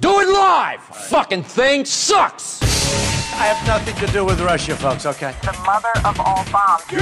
Do 0.00 0.20
it 0.20 0.28
live! 0.28 0.80
Fucking 0.80 1.42
thing 1.42 1.84
sucks! 1.84 2.77
I 3.38 3.46
have 3.54 3.64
nothing 3.68 3.94
to 4.04 4.12
do 4.12 4.24
with 4.24 4.40
Russia, 4.40 4.74
folks, 4.74 5.06
okay? 5.06 5.32
The 5.46 5.54
mother 5.62 5.94
of 6.02 6.18
all 6.18 6.42
bombs. 6.50 6.82
You 6.90 6.98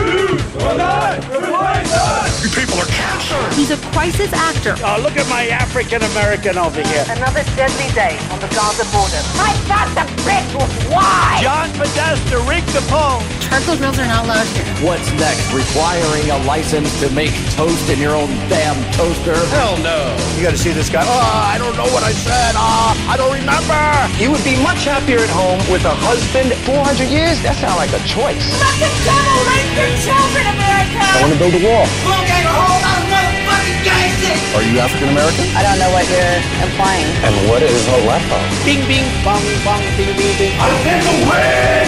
people 2.52 2.76
are 2.76 2.92
cancer! 2.92 3.40
He's 3.56 3.72
a 3.72 3.80
crisis 3.96 4.28
actor. 4.36 4.76
Oh, 4.84 5.00
look 5.00 5.16
at 5.16 5.24
my 5.32 5.48
African 5.48 6.04
American 6.12 6.60
over 6.60 6.84
here. 6.84 7.08
Another 7.08 7.40
deadly 7.56 7.88
day 7.96 8.20
on 8.28 8.36
the 8.44 8.52
Gaza 8.52 8.84
border. 8.92 9.16
I 9.40 9.56
thought 9.64 9.88
the 9.96 10.04
bitch 10.28 10.52
was 10.52 10.68
why? 10.92 11.40
John 11.40 11.72
Podesta 11.72 12.36
rigged 12.44 12.68
the 12.76 12.84
poll. 12.92 13.24
Charcoal 13.40 13.80
grills 13.80 13.96
are 13.96 14.04
not 14.04 14.28
allowed 14.28 14.44
here. 14.52 14.68
What's 14.84 15.08
next? 15.16 15.48
Requiring 15.56 16.28
a 16.36 16.36
license 16.44 16.92
to 17.00 17.08
make 17.16 17.32
toast 17.56 17.88
in 17.88 17.96
your 17.96 18.12
own 18.12 18.28
damn 18.52 18.76
toaster? 18.92 19.40
Hell 19.56 19.80
no! 19.80 20.12
You 20.36 20.44
gotta 20.44 20.60
see 20.60 20.76
this 20.76 20.92
guy. 20.92 21.00
Oh, 21.00 21.48
I 21.48 21.56
don't 21.56 21.80
know 21.80 21.88
what 21.96 22.04
I 22.04 22.12
said. 22.12 22.52
Ah, 22.60 22.92
I 23.08 23.16
don't 23.16 23.32
remember. 23.32 23.80
You 24.20 24.28
would 24.36 24.44
be 24.44 24.60
much 24.60 24.84
happier 24.84 25.24
at 25.24 25.32
home 25.32 25.64
with 25.72 25.88
a 25.88 25.96
husband. 25.96 26.25
400 26.34 27.06
years? 27.06 27.38
That 27.46 27.54
sounds 27.62 27.78
like 27.78 27.94
a 27.94 28.02
choice. 28.02 28.42
Fucking 28.58 28.96
devil 29.06 29.38
rape 29.46 29.70
your 29.78 29.90
children, 30.02 30.44
America! 30.50 30.98
I 30.98 31.22
want 31.22 31.32
to 31.32 31.38
build 31.38 31.54
a 31.54 31.62
wall. 31.62 31.86
Okay, 32.18 32.42
hold 32.42 32.82
on, 32.82 33.02
motherfucking 33.06 33.80
gangster! 33.86 34.34
Are 34.58 34.64
you 34.66 34.74
African 34.82 35.14
American? 35.14 35.46
I 35.54 35.62
don't 35.62 35.78
know 35.78 35.92
what 35.94 36.04
you're 36.10 36.38
implying. 36.66 37.06
And 37.22 37.34
what 37.46 37.62
is 37.62 37.78
a 37.86 37.98
leper? 38.04 38.42
Bing, 38.66 38.82
bing, 38.90 39.06
bong, 39.22 39.42
bong, 39.62 39.82
bing, 39.94 40.10
bing, 40.18 40.34
bing. 40.34 40.54
I 40.58 40.66
take 40.82 41.06
away! 41.22 41.86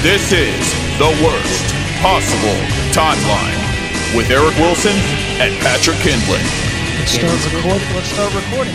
This 0.00 0.32
is 0.32 0.64
the 0.96 1.12
worst 1.20 1.66
possible 2.00 2.56
timeline 2.96 3.60
with 4.16 4.32
Eric 4.32 4.56
Wilson 4.56 4.96
and 5.42 5.52
Patrick 5.60 6.00
Kindley. 6.00 6.40
Let's 7.04 7.12
start 7.12 7.36
recording. 7.52 7.88
Let's 7.92 8.10
start 8.16 8.32
recording. 8.32 8.74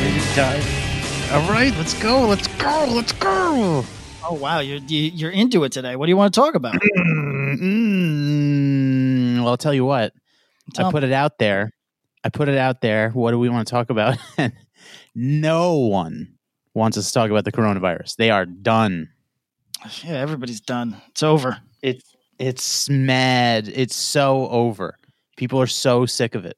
All 1.34 1.50
right, 1.50 1.74
let's 1.78 1.98
go. 1.98 2.28
Let's 2.28 2.48
go. 2.60 2.86
Let's 2.88 3.12
go. 3.14 3.86
Oh 4.32 4.36
wow, 4.36 4.60
you're 4.60 4.78
you- 4.80 5.12
you're 5.14 5.32
into 5.32 5.64
it 5.66 5.74
today. 5.74 5.96
What 5.98 6.06
do 6.06 6.10
you 6.10 6.16
want 6.18 6.34
to 6.34 6.40
talk 6.40 6.56
about? 6.56 6.76
Mm, 7.62 9.38
well, 9.40 9.50
I'll 9.50 9.58
tell 9.58 9.74
you 9.74 9.84
what. 9.86 10.14
Tell 10.74 10.86
I 10.86 10.90
me. 10.90 10.92
put 10.94 11.04
it 11.04 11.12
out 11.12 11.38
there. 11.38 11.72
I 12.24 12.30
put 12.30 12.48
it 12.48 12.58
out 12.58 12.80
there. 12.82 13.10
What 13.10 13.32
do 13.32 13.40
we 13.40 13.50
want 13.50 13.68
to 13.68 13.72
talk 13.72 13.90
about? 13.90 14.18
No 15.14 15.76
one 15.78 16.36
wants 16.74 16.98
us 16.98 17.08
to 17.08 17.14
talk 17.14 17.30
about 17.30 17.44
the 17.44 17.52
coronavirus. 17.52 18.16
They 18.16 18.30
are 18.32 18.46
done. 18.46 19.10
Yeah, 20.04 20.14
everybody's 20.14 20.62
done. 20.62 20.96
It's 21.10 21.22
over. 21.24 21.58
It's 21.84 22.16
it's 22.40 22.90
mad. 22.90 23.68
It's 23.68 23.96
so 23.96 24.48
over. 24.48 24.96
People 25.36 25.60
are 25.62 25.68
so 25.68 26.06
sick 26.06 26.34
of 26.36 26.46
it. 26.46 26.56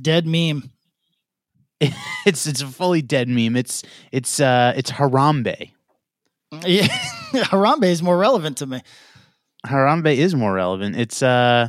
Dead 0.00 0.26
meme. 0.26 0.70
It's 2.26 2.46
it's 2.46 2.60
a 2.60 2.66
fully 2.66 3.00
dead 3.02 3.28
meme. 3.28 3.56
It's 3.56 3.82
it's 4.12 4.38
uh 4.38 4.74
it's 4.76 4.90
Harambe. 4.92 5.70
Yeah, 6.66 6.86
Harambe 7.32 7.84
is 7.84 8.02
more 8.02 8.18
relevant 8.18 8.58
to 8.58 8.66
me. 8.66 8.82
Harambe 9.66 10.16
is 10.16 10.34
more 10.34 10.52
relevant. 10.52 10.96
It's 10.96 11.22
uh 11.22 11.68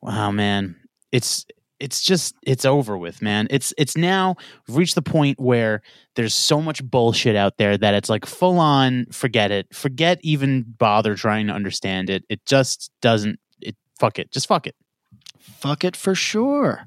wow 0.00 0.30
man. 0.30 0.76
It's 1.10 1.44
it's 1.80 2.00
just 2.00 2.36
it's 2.42 2.64
over 2.64 2.96
with, 2.96 3.20
man. 3.20 3.48
It's 3.50 3.74
it's 3.76 3.96
now 3.96 4.36
reached 4.68 4.94
the 4.94 5.02
point 5.02 5.40
where 5.40 5.82
there's 6.14 6.34
so 6.34 6.62
much 6.62 6.82
bullshit 6.82 7.34
out 7.34 7.58
there 7.58 7.76
that 7.76 7.94
it's 7.94 8.08
like 8.08 8.24
full 8.24 8.58
on 8.58 9.06
forget 9.06 9.50
it. 9.50 9.74
Forget 9.74 10.20
even 10.22 10.62
bother 10.78 11.16
trying 11.16 11.48
to 11.48 11.52
understand 11.52 12.08
it. 12.08 12.24
It 12.28 12.46
just 12.46 12.92
doesn't 13.00 13.40
it 13.60 13.76
fuck 13.98 14.18
it. 14.18 14.30
Just 14.30 14.46
fuck 14.46 14.66
it. 14.66 14.76
Fuck 15.38 15.82
it 15.84 15.96
for 15.96 16.14
sure. 16.14 16.86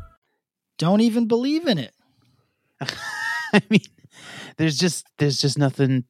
Don't 0.81 1.01
even 1.01 1.27
believe 1.27 1.67
in 1.67 1.77
it. 1.77 1.93
I 3.53 3.61
mean, 3.69 3.81
there's 4.57 4.79
just 4.79 5.05
there's 5.19 5.37
just 5.37 5.55
nothing 5.55 6.05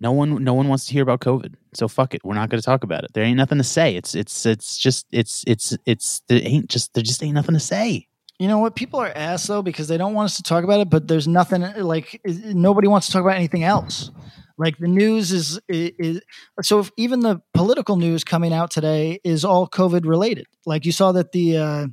no 0.00 0.12
one 0.12 0.44
no 0.44 0.52
one 0.52 0.68
wants 0.68 0.84
to 0.84 0.92
hear 0.92 1.02
about 1.02 1.20
COVID. 1.20 1.54
So 1.72 1.88
fuck 1.88 2.12
it. 2.12 2.20
We're 2.22 2.34
not 2.34 2.50
going 2.50 2.60
to 2.60 2.64
talk 2.64 2.84
about 2.84 3.04
it. 3.04 3.14
There 3.14 3.24
ain't 3.24 3.38
nothing 3.38 3.56
to 3.56 3.64
say. 3.64 3.96
It's 3.96 4.14
it's 4.14 4.44
it's 4.44 4.76
just 4.76 5.06
it's 5.12 5.44
it's 5.46 5.74
it's 5.86 6.20
there 6.28 6.42
ain't 6.42 6.68
just 6.68 6.92
there 6.92 7.02
just 7.02 7.22
ain't 7.22 7.36
nothing 7.36 7.54
to 7.54 7.58
say. 7.58 8.06
You 8.38 8.48
know 8.48 8.58
what? 8.58 8.76
People 8.76 9.00
are 9.00 9.10
ass 9.16 9.46
though 9.46 9.62
because 9.62 9.88
they 9.88 9.96
don't 9.96 10.12
want 10.12 10.26
us 10.26 10.36
to 10.36 10.42
talk 10.42 10.62
about 10.62 10.80
it, 10.80 10.90
but 10.90 11.08
there's 11.08 11.26
nothing 11.26 11.62
like 11.62 12.20
nobody 12.26 12.86
wants 12.86 13.06
to 13.06 13.14
talk 13.14 13.22
about 13.22 13.36
anything 13.36 13.64
else. 13.64 14.10
Like 14.58 14.76
the 14.76 14.88
news 14.88 15.32
is 15.32 15.58
is, 15.70 15.92
is 15.98 16.20
so 16.60 16.80
if 16.80 16.90
even 16.98 17.20
the 17.20 17.40
political 17.54 17.96
news 17.96 18.24
coming 18.24 18.52
out 18.52 18.70
today 18.70 19.20
is 19.24 19.42
all 19.42 19.66
COVID 19.66 20.04
related. 20.04 20.48
Like 20.66 20.84
you 20.84 20.92
saw 20.92 21.12
that 21.12 21.32
the 21.32 21.56
uh, 21.56 21.86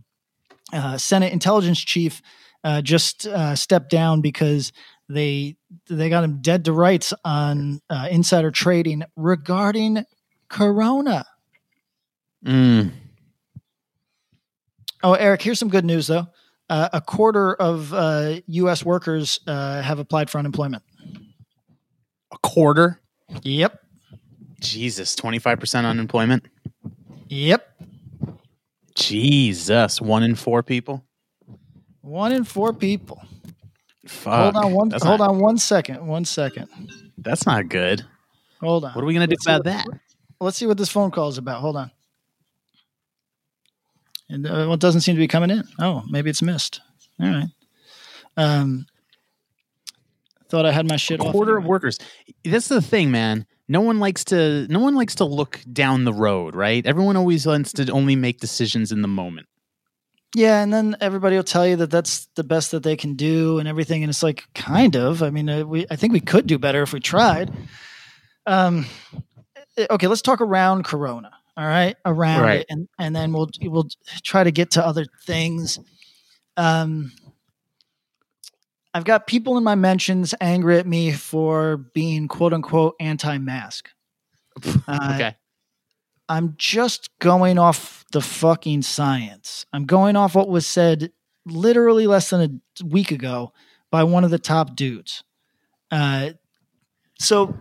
uh, 0.72 0.98
Senate 0.98 1.34
intelligence 1.34 1.80
chief 1.80 2.22
uh, 2.64 2.82
just 2.82 3.28
uh, 3.28 3.56
stepped 3.56 3.90
down 3.90 4.22
because 4.22 4.72
they 5.10 5.58
they 5.90 6.10
got 6.10 6.24
him 6.24 6.42
dead 6.42 6.66
to 6.66 6.74
rights 6.74 7.14
on 7.26 7.82
uh, 7.90 8.08
insider 8.10 8.52
trading 8.52 9.04
regarding 9.16 10.06
Corona. 10.50 11.26
Mm. 12.46 12.92
Oh, 15.04 15.14
Eric, 15.14 15.42
here's 15.42 15.60
some 15.60 15.70
good 15.70 15.86
news 15.86 16.08
though. 16.08 16.28
Uh, 16.70 16.90
a 16.94 17.02
quarter 17.02 17.54
of 17.56 17.94
uh, 17.94 18.40
U.S. 18.48 18.86
workers 18.86 19.40
uh, 19.46 19.82
have 19.82 20.00
applied 20.00 20.30
for 20.30 20.38
unemployment. 20.38 20.84
A 22.32 22.38
quarter? 22.38 23.02
Yep. 23.44 23.78
Jesus, 24.62 25.16
25% 25.16 25.86
unemployment? 25.86 26.46
Yep. 27.28 27.68
Jesus, 28.96 30.02
one 30.02 30.24
in 30.24 30.36
4 30.36 30.64
people? 30.64 31.04
One 32.02 32.32
in 32.32 32.44
four 32.44 32.74
people. 32.74 33.22
Fuck. 34.08 34.56
hold 34.56 34.66
on 34.66 34.74
one. 34.74 34.90
That's 34.90 35.04
Hold 35.04 35.20
not, 35.20 35.30
on 35.30 35.40
one 35.40 35.58
second. 35.60 36.06
One 36.06 36.26
second. 36.26 36.68
That's 37.20 37.46
not 37.46 37.70
good. 37.70 38.04
Hold 38.60 38.86
on. 38.86 38.94
What 38.94 39.04
are 39.04 39.06
we 39.06 39.14
going 39.14 39.28
to 39.30 39.34
do 39.34 39.34
Let's 39.38 39.46
see 39.46 39.52
about 39.52 39.86
what- 39.86 39.92
that? 39.94 40.00
Let's 40.40 40.58
see 40.58 40.66
what 40.66 40.78
this 40.80 40.90
phone 40.90 41.12
call 41.12 41.30
is 41.30 41.38
about. 41.38 41.62
Hold 41.62 41.76
on. 41.78 41.92
And 44.30 44.48
uh, 44.48 44.50
well, 44.50 44.74
it 44.74 44.80
doesn't 44.80 45.02
seem 45.02 45.16
to 45.16 45.20
be 45.20 45.28
coming 45.28 45.52
in. 45.52 45.64
Oh, 45.78 46.04
maybe 46.10 46.32
it's 46.32 46.42
missed. 46.42 46.82
All 47.20 47.28
right. 47.30 47.48
Um, 48.38 48.88
thought 50.50 50.66
I 50.66 50.72
had 50.72 50.90
my 50.90 50.96
shit 50.96 51.20
a 51.20 51.24
off. 51.26 51.32
quarter 51.32 51.58
of 51.58 51.66
workers. 51.66 52.00
That's 52.44 52.68
the 52.68 52.82
thing, 52.82 53.12
man. 53.12 53.46
No 53.72 53.80
one 53.80 54.00
likes 54.00 54.26
to 54.26 54.68
no 54.68 54.80
one 54.82 54.96
likes 54.96 55.16
to 55.16 55.24
look 55.24 55.62
down 55.72 56.04
the 56.04 56.12
road, 56.12 56.56
right? 56.56 56.86
Everyone 56.86 57.16
always 57.16 57.46
wants 57.48 57.72
to 57.74 57.90
only 57.90 58.18
make 58.18 58.42
decisions 58.42 58.92
in 58.92 59.02
the 59.02 59.08
moment. 59.08 59.48
Yeah, 60.36 60.62
and 60.62 60.74
then 60.74 60.98
everybody 61.00 61.38
will 61.38 61.44
tell 61.46 61.66
you 61.66 61.78
that 61.78 61.90
that's 61.90 62.28
the 62.36 62.44
best 62.44 62.72
that 62.72 62.84
they 62.84 62.98
can 62.98 63.16
do 63.16 63.60
and 63.60 63.70
everything, 63.70 64.04
and 64.04 64.10
it's 64.10 64.24
like 64.24 64.44
kind 64.54 64.98
of. 64.98 65.24
I 65.24 65.30
mean, 65.30 65.50
uh, 65.50 65.64
we 65.64 65.86
I 65.90 65.96
think 65.96 66.12
we 66.12 66.20
could 66.20 66.48
do 66.48 66.60
better 66.60 66.82
if 66.84 66.92
we 66.92 67.00
tried. 67.00 67.50
Um, 68.46 68.86
eh, 69.78 69.88
okay, 69.90 70.08
let's 70.08 70.22
talk 70.22 70.42
around 70.42 70.84
Corona. 70.84 71.32
All 71.56 71.66
right, 71.66 71.96
around 72.06 72.42
Right. 72.42 72.60
it, 72.62 72.66
and 72.70 72.90
and 73.00 73.16
then 73.16 73.32
we'll 73.32 73.50
we'll 73.62 73.88
try 74.24 74.44
to 74.44 74.52
get 74.52 74.72
to 74.72 74.86
other 74.86 75.06
things. 75.26 75.80
Um, 76.58 77.14
I've 78.94 79.06
got 79.06 79.28
people 79.28 79.58
in 79.58 79.64
my 79.64 79.76
mentions 79.76 80.36
angry 80.42 80.78
at 80.78 80.88
me 80.88 81.12
for 81.12 81.78
being 81.78 82.28
quote 82.28 82.54
unquote 82.54 82.96
anti-mask. 83.00 83.90
Uh, 84.88 85.14
okay. 85.16 85.36
I'm 86.28 86.56
just 86.58 87.10
going 87.20 87.58
off 87.58 88.06
the 88.12 88.22
fucking 88.22 88.82
science. 88.82 89.66
I'm 89.72 89.86
going 89.86 90.16
off 90.16 90.36
what 90.36 90.50
was 90.50 90.68
said 90.68 91.12
literally 91.46 92.06
less 92.06 92.30
than 92.30 92.62
a 92.82 92.86
week 92.86 93.12
ago 93.12 93.54
by 93.92 94.04
one 94.04 94.24
of 94.24 94.30
the 94.30 94.40
top 94.40 94.76
dudes. 94.76 95.24
Uh, 95.90 96.32
so 97.20 97.56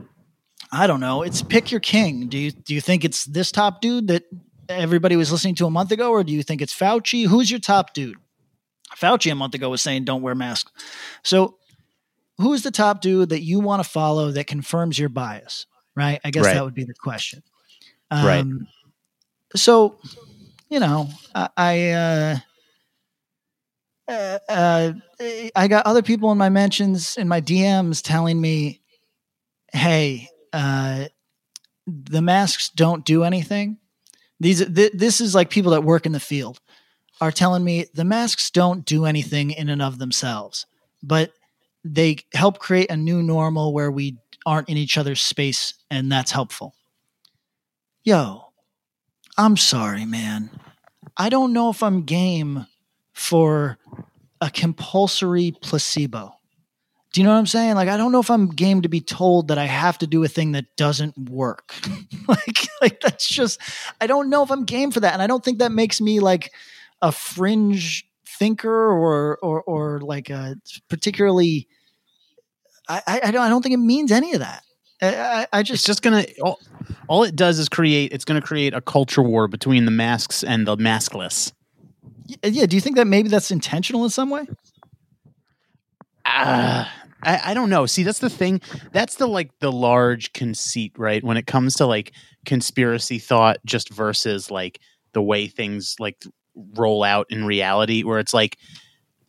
I 0.73 0.87
don't 0.87 1.01
know. 1.01 1.23
It's 1.23 1.43
pick 1.43 1.71
your 1.71 1.81
king. 1.81 2.29
Do 2.29 2.39
you 2.39 2.53
do 2.53 2.75
you 2.75 2.81
think 2.81 3.05
it's 3.05 3.25
this 3.25 3.51
top 3.51 3.81
dude 3.81 4.09
that 4.09 4.25
everybody 4.69 5.17
was 5.17 5.33
listening 5.33 5.57
to 5.57 5.67
a 5.67 5.71
month 5.71 5.91
ago, 5.91 6.11
or 6.11 6.23
do 6.23 6.33
you 6.33 6.43
think 6.43 6.63
it's 6.63 6.77
Fauci? 6.77 7.27
Who's 7.27 7.51
your 7.51 7.61
top 7.61 7.93
dude? 7.93 8.17
Fauci 8.97 9.31
a 9.31 9.35
month 9.35 9.55
ago 9.55 9.69
was 9.71 9.83
saying 9.83 10.05
don't 10.05 10.23
wear 10.23 10.35
masks. 10.35 10.71
So 11.23 11.57
who 12.39 12.53
is 12.53 12.63
the 12.63 12.71
top 12.71 13.01
dude 13.01 13.31
that 13.31 13.43
you 13.43 13.61
want 13.61 13.83
to 13.83 13.89
follow 13.89 14.31
that 14.33 14.47
confirms 14.47 14.99
your 14.99 15.09
bias? 15.09 15.67
Right. 15.95 16.21
I 16.25 16.31
guess 16.31 16.45
Right. 16.45 16.55
that 16.55 16.65
would 16.65 16.75
be 16.75 16.85
the 16.85 16.95
question. 16.95 17.43
Um, 18.11 18.25
Right. 18.27 18.45
So, 19.57 19.99
you 20.69 20.79
know, 20.81 21.09
I, 21.35 21.49
I 21.57 21.91
uh, 21.91 22.37
uh, 24.09 24.39
uh, 24.49 24.93
I 25.57 25.69
got 25.69 25.87
other 25.87 26.03
people 26.03 26.31
in 26.33 26.39
my 26.39 26.49
mentions 26.49 27.17
in 27.17 27.29
my 27.29 27.41
DMs 27.41 28.03
telling 28.03 28.41
me, 28.41 28.81
"Hey, 29.73 30.29
uh, 30.53 31.07
the 31.87 32.23
masks 32.23 32.71
don't 32.71 33.05
do 33.05 33.25
anything." 33.25 33.79
These 34.39 34.65
th- 34.73 34.93
this 34.95 35.21
is 35.21 35.35
like 35.35 35.51
people 35.51 35.73
that 35.73 35.85
work 35.85 36.07
in 36.07 36.13
the 36.13 36.21
field 36.21 36.61
are 37.21 37.33
telling 37.33 37.65
me 37.65 37.87
the 37.95 38.05
masks 38.05 38.51
don't 38.51 38.85
do 38.85 39.05
anything 39.05 39.51
in 39.51 39.69
and 39.69 39.83
of 39.83 39.99
themselves, 39.99 40.67
but 41.03 41.33
they 41.85 42.19
help 42.35 42.59
create 42.59 42.91
a 42.91 42.97
new 42.97 43.23
normal 43.23 43.73
where 43.73 43.91
we 43.91 44.19
aren't 44.47 44.69
in 44.69 44.77
each 44.77 44.97
other's 44.97 45.21
space, 45.21 45.75
and 45.91 46.11
that's 46.11 46.33
helpful. 46.33 46.75
Yo, 48.03 48.45
I'm 49.37 49.57
sorry, 49.57 50.05
man. 50.05 50.51
I 51.17 51.29
don't 51.29 51.53
know 51.53 51.71
if 51.71 51.83
I'm 51.83 52.03
game 52.03 52.67
for 53.13 53.79
a 54.41 54.51
compulsory 54.51 55.53
placebo. 55.61 56.35
Do 57.13 57.21
you 57.21 57.27
know 57.27 57.33
what 57.33 57.39
I'm 57.39 57.47
saying? 57.47 57.75
Like, 57.75 57.89
I 57.89 57.97
don't 57.97 58.13
know 58.13 58.21
if 58.21 58.31
I'm 58.31 58.49
game 58.49 58.83
to 58.83 58.89
be 58.89 59.01
told 59.01 59.49
that 59.49 59.59
I 59.59 59.67
have 59.67 59.99
to 59.99 60.07
do 60.07 60.23
a 60.23 60.29
thing 60.29 60.53
that 60.53 60.77
doesn't 60.77 61.19
work. 61.19 61.75
like, 62.29 62.69
like 62.81 63.01
that's 63.01 63.29
just, 63.29 63.61
I 64.01 64.07
don't 64.07 64.31
know 64.31 64.45
if 64.45 64.51
I'm 64.51 64.65
game 64.65 64.93
for 64.93 65.01
that. 65.01 65.13
And 65.13 65.21
I 65.21 65.27
don't 65.27 65.45
think 65.45 65.59
that 65.59 65.73
makes 65.73 66.01
me 66.01 66.21
like 66.21 66.53
a 67.03 67.13
fringe 67.13 68.05
thinker 68.27 68.91
or, 68.91 69.39
or, 69.43 69.63
or 69.63 70.01
like 70.01 70.31
a 70.31 70.57
particularly, 70.89 71.69
I, 72.89 73.21
I, 73.25 73.31
don't, 73.31 73.43
I 73.43 73.49
don't 73.49 73.63
think 73.63 73.75
it 73.75 73.79
means 73.79 74.11
any 74.11 74.33
of 74.33 74.41
that. 74.41 74.63
I, 75.03 75.17
I, 75.17 75.47
I 75.53 75.63
just, 75.63 75.81
It's 75.81 75.87
just 75.87 76.03
gonna 76.03 76.25
all, 76.43 76.59
all 77.09 77.25
it 77.25 77.37
does 77.37 77.59
is 77.59 77.69
create. 77.69 78.13
It's 78.13 78.25
gonna 78.25 78.43
create 78.43 78.75
a 78.75 78.81
culture 78.81 79.23
war 79.23 79.49
between 79.49 79.85
the 79.85 79.91
masks 79.91 80.43
and 80.43 80.67
the 80.67 80.77
maskless. 80.77 81.53
yeah. 82.43 82.67
Do 82.67 82.77
you 82.77 82.81
think 82.81 82.97
that 82.97 83.07
maybe 83.07 83.29
that's 83.29 83.51
intentional 83.51 84.05
in 84.05 84.11
some 84.11 84.31
way? 84.31 84.47
Ah, 86.25 86.93
I, 87.23 87.41
I 87.51 87.55
don't 87.55 87.71
know. 87.71 87.87
See, 87.87 88.03
that's 88.03 88.19
the 88.19 88.31
thing. 88.31 88.61
That's 88.93 89.17
the 89.17 89.27
like 89.27 89.51
the 89.61 89.73
large 89.73 90.33
conceit, 90.33 90.93
right? 90.97 91.23
When 91.25 91.37
it 91.37 91.47
comes 91.47 91.75
to 91.77 91.87
like 91.87 92.13
conspiracy 92.45 93.19
thought, 93.19 93.59
just 93.65 93.93
versus 93.93 94.51
like 94.51 94.81
the 95.13 95.23
way 95.23 95.47
things 95.47 95.97
like 95.99 96.23
roll 96.75 97.03
out 97.03 97.27
in 97.31 97.45
reality, 97.45 98.03
where 98.03 98.19
it's 98.19 98.35
like, 98.35 98.59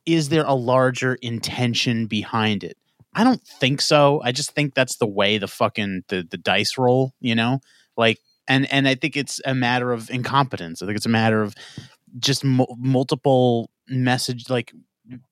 is 0.05 0.29
there 0.29 0.45
a 0.45 0.53
larger 0.53 1.15
intention 1.15 2.07
behind 2.07 2.63
it? 2.63 2.77
I 3.13 3.23
don't 3.23 3.41
think 3.41 3.81
so. 3.81 4.21
I 4.23 4.31
just 4.31 4.51
think 4.51 4.73
that's 4.73 4.97
the 4.97 5.07
way 5.07 5.37
the 5.37 5.47
fucking 5.47 6.03
the, 6.07 6.25
the 6.29 6.37
dice 6.37 6.77
roll, 6.77 7.13
you 7.19 7.35
know? 7.35 7.59
Like 7.97 8.19
and 8.47 8.71
and 8.71 8.87
I 8.87 8.95
think 8.95 9.17
it's 9.17 9.41
a 9.45 9.53
matter 9.53 9.91
of 9.91 10.09
incompetence. 10.09 10.81
I 10.81 10.85
think 10.85 10.97
it's 10.97 11.05
a 11.05 11.09
matter 11.09 11.41
of 11.41 11.55
just 12.19 12.43
mu- 12.43 12.65
multiple 12.77 13.69
message 13.87 14.49
like 14.49 14.73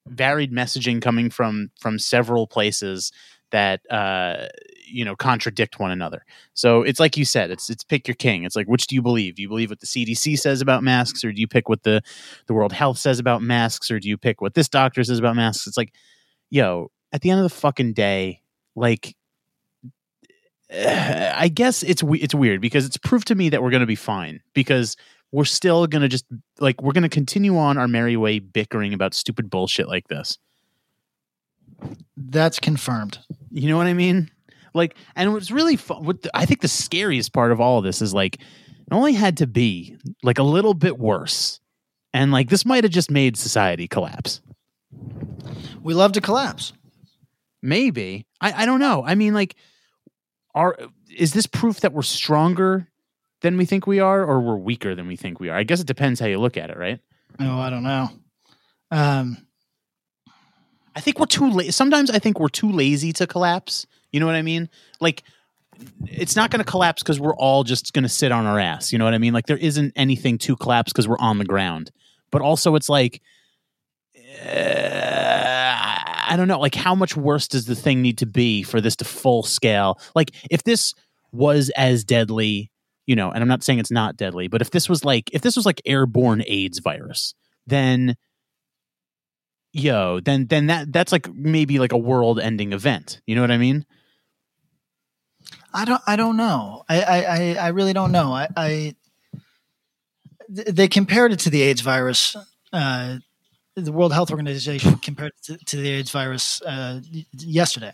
varied 0.08 0.52
messaging 0.52 1.02
coming 1.02 1.30
from 1.30 1.72
from 1.80 2.00
several 2.00 2.48
places 2.48 3.12
that 3.52 3.82
uh 3.92 4.48
you 4.90 5.06
know 5.06 5.16
contradict 5.16 5.80
one 5.80 5.92
another. 5.92 6.26
So 6.54 6.82
it's 6.84 7.00
like 7.00 7.18
you 7.18 7.26
said, 7.26 7.52
it's 7.52 7.70
it's 7.70 7.84
pick 7.84 8.08
your 8.08 8.16
king. 8.16 8.44
It's 8.44 8.56
like 8.56 8.68
which 8.68 8.88
do 8.88 8.96
you 8.96 9.02
believe? 9.02 9.36
Do 9.36 9.42
you 9.42 9.50
believe 9.50 9.70
what 9.70 9.80
the 9.80 9.86
CDC 9.86 10.38
says 10.40 10.62
about 10.62 10.84
masks, 10.84 11.24
or 11.24 11.32
do 11.32 11.40
you 11.40 11.48
pick 11.48 11.70
what 11.70 11.84
the 11.84 12.02
the 12.48 12.54
World 12.54 12.74
Health 12.74 12.98
says 12.98 13.20
about 13.20 13.42
masks, 13.42 13.92
or 13.92 14.00
do 14.00 14.10
you 14.10 14.18
pick 14.18 14.42
what 14.42 14.54
this 14.54 14.70
doctor 14.70 15.04
says 15.04 15.20
about 15.20 15.36
masks? 15.36 15.68
It's 15.68 15.78
like, 15.78 15.94
yo, 16.50 16.92
at 17.12 17.22
the 17.22 17.30
end 17.32 17.40
of 17.40 17.44
the 17.44 17.56
fucking 17.56 17.94
day, 17.94 18.42
like 18.76 19.16
I 20.74 21.50
guess 21.54 21.84
it's 21.84 22.04
it's 22.04 22.36
weird 22.36 22.62
because 22.62 22.86
it's 22.86 22.98
proof 22.98 23.26
to 23.26 23.36
me 23.36 23.50
that 23.50 23.64
we're 23.64 23.72
going 23.72 23.82
to 23.82 23.88
be 23.88 23.96
fine 23.96 24.42
because 24.54 24.96
we're 25.32 25.46
still 25.46 25.88
going 25.88 26.02
to 26.02 26.08
just 26.08 26.26
like 26.60 26.82
we're 26.82 26.94
going 26.94 27.04
to 27.04 27.10
continue 27.10 27.58
on 27.58 27.78
our 27.78 27.88
merry 27.88 28.18
way 28.18 28.40
bickering 28.40 28.94
about 28.94 29.14
stupid 29.14 29.50
bullshit 29.50 29.88
like 29.88 30.08
this. 30.08 30.38
That's 32.18 32.60
confirmed. 32.60 33.20
You 33.52 33.70
know 33.70 33.78
what 33.78 33.88
I 33.88 33.94
mean? 33.94 34.30
Like, 34.80 34.96
and 35.16 35.34
what's 35.34 35.52
really 35.52 35.76
fun, 35.76 36.04
what 36.04 36.22
the, 36.22 36.32
I 36.34 36.46
think 36.46 36.62
the 36.62 36.68
scariest 36.68 37.34
part 37.34 37.52
of 37.52 37.60
all 37.60 37.78
of 37.78 37.84
this 37.84 38.02
is 38.02 38.14
like, 38.14 38.36
it 38.36 38.94
only 38.94 39.14
had 39.14 39.38
to 39.38 39.48
be 39.48 39.98
like 40.24 40.40
a 40.40 40.44
little 40.44 40.74
bit 40.74 40.98
worse. 40.98 41.60
And 42.14 42.32
like, 42.32 42.50
this 42.50 42.66
might 42.66 42.84
have 42.84 42.94
just 42.94 43.12
made 43.12 43.38
society 43.38 43.88
collapse. 43.88 44.42
We 45.84 45.94
love 45.94 46.14
to 46.14 46.22
collapse. 46.22 46.74
Maybe. 47.62 48.26
I, 48.42 48.64
I 48.64 48.66
don't 48.66 48.80
know. 48.80 49.04
I 49.06 49.16
mean, 49.16 49.34
like, 49.34 49.56
are, 50.56 50.78
is 51.16 51.34
this 51.34 51.46
proof 51.46 51.82
that 51.82 51.94
we're 51.94 52.02
stronger 52.02 52.88
than 53.42 53.58
we 53.58 53.66
think 53.66 53.86
we 53.86 54.00
are 54.00 54.24
or 54.24 54.40
we're 54.40 54.56
weaker 54.56 54.96
than 54.96 55.08
we 55.08 55.18
think 55.18 55.40
we 55.40 55.50
are? 55.50 55.58
I 55.58 55.64
guess 55.64 55.82
it 55.82 55.88
depends 55.88 56.20
how 56.20 56.28
you 56.28 56.40
look 56.40 56.58
at 56.58 56.70
it, 56.70 56.78
right? 56.78 57.00
Oh, 57.40 57.60
I 57.60 57.70
don't 57.70 57.84
know. 57.84 58.10
Um, 58.92 59.46
I 60.96 61.02
think 61.02 61.20
we're 61.20 61.28
too 61.28 61.50
lazy. 61.50 61.72
Sometimes 61.72 62.10
I 62.10 62.20
think 62.20 62.40
we're 62.40 62.50
too 62.50 62.72
lazy 62.72 63.14
to 63.14 63.28
collapse. 63.28 63.86
You 64.12 64.20
know 64.20 64.26
what 64.26 64.36
I 64.36 64.42
mean? 64.42 64.70
Like, 65.00 65.24
it's 66.06 66.36
not 66.36 66.52
going 66.52 66.64
to 66.64 66.70
collapse 66.70 67.02
because 67.02 67.20
we're 67.20 67.36
all 67.36 67.64
just 67.64 67.94
going 67.94 68.04
to 68.04 68.10
sit 68.10 68.32
on 68.32 68.46
our 68.46 68.60
ass. 68.60 68.92
You 68.92 69.00
know 69.00 69.06
what 69.06 69.14
I 69.14 69.18
mean? 69.18 69.34
Like, 69.34 69.46
there 69.48 69.58
isn't 69.58 69.94
anything 69.96 70.38
to 70.40 70.56
collapse 70.56 70.92
because 70.92 71.08
we're 71.08 71.20
on 71.20 71.38
the 71.38 71.46
ground. 71.46 71.92
But 72.32 72.42
also, 72.42 72.76
it's 72.76 72.90
like, 72.90 73.22
uh, 74.46 75.70
I 76.30 76.36
don't 76.38 76.48
know. 76.48 76.60
Like, 76.60 76.76
how 76.76 76.96
much 76.96 77.16
worse 77.16 77.48
does 77.48 77.66
the 77.66 77.76
thing 77.76 78.02
need 78.02 78.20
to 78.20 78.26
be 78.26 78.64
for 78.64 78.82
this 78.82 78.96
to 78.98 79.06
full 79.06 79.44
scale? 79.44 80.00
Like, 80.16 80.32
if 80.52 80.64
this 80.64 80.94
was 81.32 81.72
as 81.76 82.04
deadly, 82.04 82.72
you 83.06 83.16
know, 83.16 83.32
and 83.32 83.42
I'm 83.42 83.48
not 83.48 83.64
saying 83.64 83.80
it's 83.80 83.92
not 83.92 84.18
deadly, 84.18 84.48
but 84.48 84.62
if 84.62 84.70
this 84.72 84.88
was 84.88 85.04
like, 85.04 85.30
if 85.34 85.42
this 85.42 85.56
was 85.56 85.66
like 85.66 85.82
airborne 85.86 86.44
AIDS 86.46 86.80
virus, 86.80 87.34
then 87.66 88.16
yo, 89.74 90.20
then 90.20 90.48
then 90.48 90.68
that 90.68 90.92
that's 90.92 91.12
like 91.12 91.32
maybe 91.34 91.80
like 91.80 91.92
a 91.92 91.98
world 91.98 92.40
ending 92.40 92.74
event. 92.74 93.22
You 93.26 93.36
know 93.36 93.42
what 93.42 93.52
I 93.52 93.58
mean? 93.58 93.86
I 95.74 95.86
don't. 95.86 96.02
I 96.08 96.16
don't 96.16 96.38
know. 96.38 96.84
I. 96.90 97.02
I. 97.02 97.54
I, 97.56 97.68
really 97.70 97.94
don't 97.94 98.12
know. 98.12 98.34
I. 98.34 98.48
I 98.56 98.96
they 100.50 100.88
compared 100.88 101.32
it 101.32 101.40
to 101.40 101.50
the 101.50 101.62
AIDS 101.62 101.82
virus. 101.82 102.36
Uh, 102.74 103.18
the 103.76 103.92
World 103.92 104.14
Health 104.14 104.32
Organization 104.32 104.98
compared 104.98 105.32
it 105.38 105.44
to, 105.44 105.66
to 105.66 105.78
the 105.78 105.90
AIDS 105.90 106.12
virus 106.12 106.62
uh, 106.64 107.02
yesterday 107.34 107.94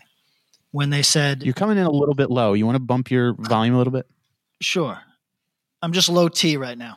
when 0.70 0.90
they 0.90 1.02
said, 1.02 1.42
You're 1.42 1.54
coming 1.54 1.78
in 1.78 1.84
a 1.84 1.90
little 1.90 2.14
bit 2.14 2.30
low. 2.30 2.52
You 2.52 2.66
want 2.66 2.76
to 2.76 2.80
bump 2.80 3.10
your 3.10 3.34
volume 3.34 3.74
a 3.74 3.78
little 3.78 3.92
bit? 3.92 4.06
"Sure, 4.60 4.98
I'm 5.82 5.92
just 5.92 6.08
low 6.08 6.28
T 6.28 6.56
right 6.56 6.76
now." 6.76 6.96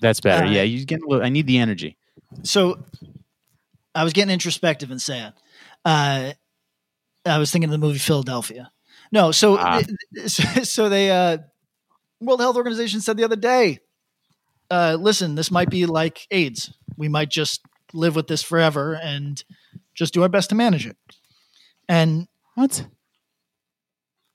That's 0.00 0.20
better. 0.20 0.46
Uh, 0.46 0.50
yeah, 0.50 0.62
you 0.62 0.84
get. 0.84 1.00
I 1.10 1.28
need 1.28 1.46
the 1.46 1.58
energy. 1.58 1.96
So 2.42 2.78
I 3.94 4.04
was 4.04 4.12
getting 4.12 4.32
introspective 4.32 4.90
and 4.90 5.00
sad. 5.00 5.34
Uh, 5.84 6.32
I 7.24 7.38
was 7.38 7.50
thinking 7.50 7.68
of 7.68 7.72
the 7.72 7.78
movie 7.78 7.98
Philadelphia. 7.98 8.70
No, 9.12 9.30
so 9.30 9.58
Ah. 9.58 9.82
so, 10.26 10.42
so 10.64 10.88
they 10.88 11.10
uh, 11.10 11.38
World 12.20 12.40
Health 12.40 12.56
Organization 12.56 13.00
said 13.00 13.16
the 13.16 13.24
other 13.24 13.36
day, 13.36 13.78
uh, 14.70 14.96
listen, 14.98 15.34
this 15.34 15.50
might 15.50 15.68
be 15.70 15.86
like 15.86 16.26
AIDS. 16.30 16.72
We 16.96 17.08
might 17.08 17.28
just 17.30 17.60
live 17.92 18.16
with 18.16 18.26
this 18.26 18.42
forever 18.42 18.94
and 18.94 19.42
just 19.94 20.14
do 20.14 20.22
our 20.22 20.28
best 20.28 20.48
to 20.50 20.54
manage 20.54 20.86
it. 20.86 20.96
And 21.88 22.26
what? 22.54 22.86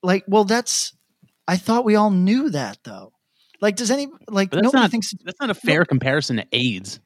Like, 0.03 0.23
well, 0.27 0.43
that's. 0.43 0.93
I 1.47 1.57
thought 1.57 1.85
we 1.85 1.95
all 1.95 2.11
knew 2.11 2.49
that 2.51 2.77
though. 2.83 3.13
Like, 3.61 3.75
does 3.77 3.89
any 3.89 4.07
like 4.27 4.51
But 4.51 4.57
that's 4.57 4.65
nobody 4.65 4.81
not 4.83 4.91
thinks 4.91 5.13
that's 5.23 5.39
not 5.39 5.49
a 5.49 5.55
fair 5.55 5.85
comparison 5.85 6.37
to 6.37 6.45
AIDS. 6.51 6.99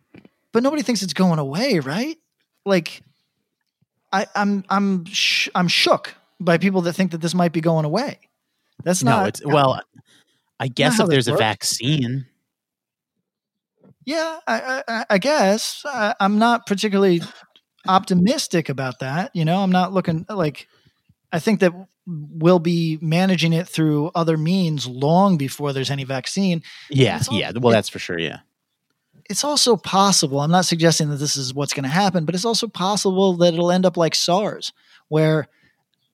but 0.52 0.64
nobody 0.64 0.82
thinks 0.82 1.02
it's 1.02 1.14
going 1.14 1.40
away, 1.40 1.80
right? 1.80 2.18
Like, 2.66 3.02
I, 4.12 4.26
I'm 4.36 4.66
I'm 4.70 5.06
sh- 5.06 5.48
I'm 5.56 5.68
shook 5.70 6.16
by 6.42 6.58
people 6.58 6.82
that 6.82 6.94
think 6.94 7.12
that 7.12 7.22
this 7.22 7.34
might 7.34 7.54
be 7.54 7.62
going 7.62 7.86
away. 7.86 8.20
That's 8.84 9.04
not 9.04 9.22
no, 9.22 9.28
it's 9.28 9.46
well. 9.46 9.82
I 10.60 10.68
guess 10.68 11.00
if 11.00 11.08
there's 11.08 11.28
a 11.28 11.36
vaccine, 11.36 12.26
Yeah, 14.06 14.40
I, 14.48 14.84
I, 14.88 15.06
I 15.12 15.18
guess 15.18 15.84
I, 15.86 16.14
I'm 16.20 16.40
not 16.40 16.66
particularly 16.66 17.22
optimistic 17.88 18.70
about 18.70 19.00
that. 19.00 19.32
You 19.36 19.46
know, 19.46 19.64
I'm 19.64 19.72
not 19.72 19.94
looking 19.94 20.26
like 20.30 20.68
I 21.32 21.40
think 21.40 21.62
that 21.62 21.74
we'll 22.06 22.60
be 22.60 22.98
managing 23.02 23.54
it 23.54 23.68
through 23.68 24.12
other 24.16 24.38
means 24.38 24.88
long 24.88 25.38
before 25.38 25.74
there's 25.74 25.92
any 25.92 26.04
vaccine. 26.04 26.64
Yeah, 26.90 27.18
It's 27.18 27.30
al- 27.30 27.36
yeah. 27.36 27.52
Well, 27.56 27.72
that's 27.72 27.90
for 27.90 28.00
sure. 28.00 28.20
Yeah. 28.20 28.40
It's 29.30 29.44
also 29.44 29.78
possible. 29.78 30.42
I'm 30.42 30.52
not 30.52 30.66
suggesting 30.66 31.10
that 31.10 31.18
this 31.18 31.38
is 31.38 31.54
what's 31.54 31.74
going 31.74 31.84
to 31.84 31.90
happen, 31.90 32.26
but 32.26 32.36
it's 32.36 32.44
also 32.44 32.68
possible 32.68 33.34
that 33.38 33.54
it'll 33.54 33.72
end 33.72 33.86
up 33.86 33.96
like 33.96 34.14
SARS, 34.16 34.74
where 35.08 35.48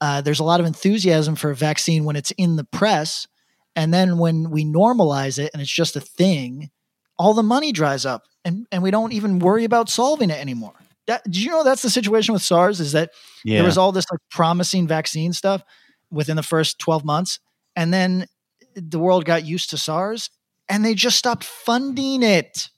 uh, 0.02 0.22
there's 0.22 0.40
a 0.40 0.44
lot 0.44 0.60
of 0.60 0.66
enthusiasm 0.66 1.36
for 1.36 1.50
a 1.52 1.56
vaccine 1.56 2.06
when 2.06 2.16
it's 2.16 2.32
in 2.32 2.56
the 2.56 2.64
press, 2.64 3.28
and 3.76 3.94
then 3.94 4.18
when 4.18 4.50
we 4.50 4.66
normalize 4.66 5.40
it 5.40 5.52
and 5.54 5.62
it's 5.62 5.72
just 5.72 5.96
a 5.96 6.02
thing, 6.02 6.70
all 7.18 7.34
the 7.34 7.44
money 7.44 7.72
dries 7.72 8.06
up, 8.06 8.24
and 8.46 8.68
and 8.72 8.84
we 8.84 8.92
don't 8.92 9.14
even 9.14 9.40
worry 9.40 9.64
about 9.64 9.90
solving 9.90 10.30
it 10.30 10.40
anymore. 10.40 10.74
That, 11.08 11.24
did 11.24 11.38
you 11.38 11.50
know 11.52 11.64
that's 11.64 11.82
the 11.84 11.90
situation 11.90 12.34
with 12.34 12.42
SARS? 12.42 12.80
Is 12.82 12.92
that 12.92 13.12
Yeah. 13.46 13.58
there 13.60 13.66
was 13.66 13.78
all 13.78 13.92
this 13.94 14.06
like 14.12 14.20
promising 14.30 14.88
vaccine 14.88 15.32
stuff 15.34 15.64
within 16.12 16.36
the 16.36 16.44
first 16.44 16.80
12 16.80 17.06
months, 17.06 17.40
and 17.76 17.94
then 17.94 18.28
the 18.76 19.00
world 19.00 19.26
got 19.26 19.46
used 19.46 19.70
to 19.72 19.78
SARS, 19.78 20.30
and 20.70 20.84
they 20.86 20.94
just 20.94 21.18
stopped 21.18 21.44
funding 21.44 22.24
it. 22.24 22.70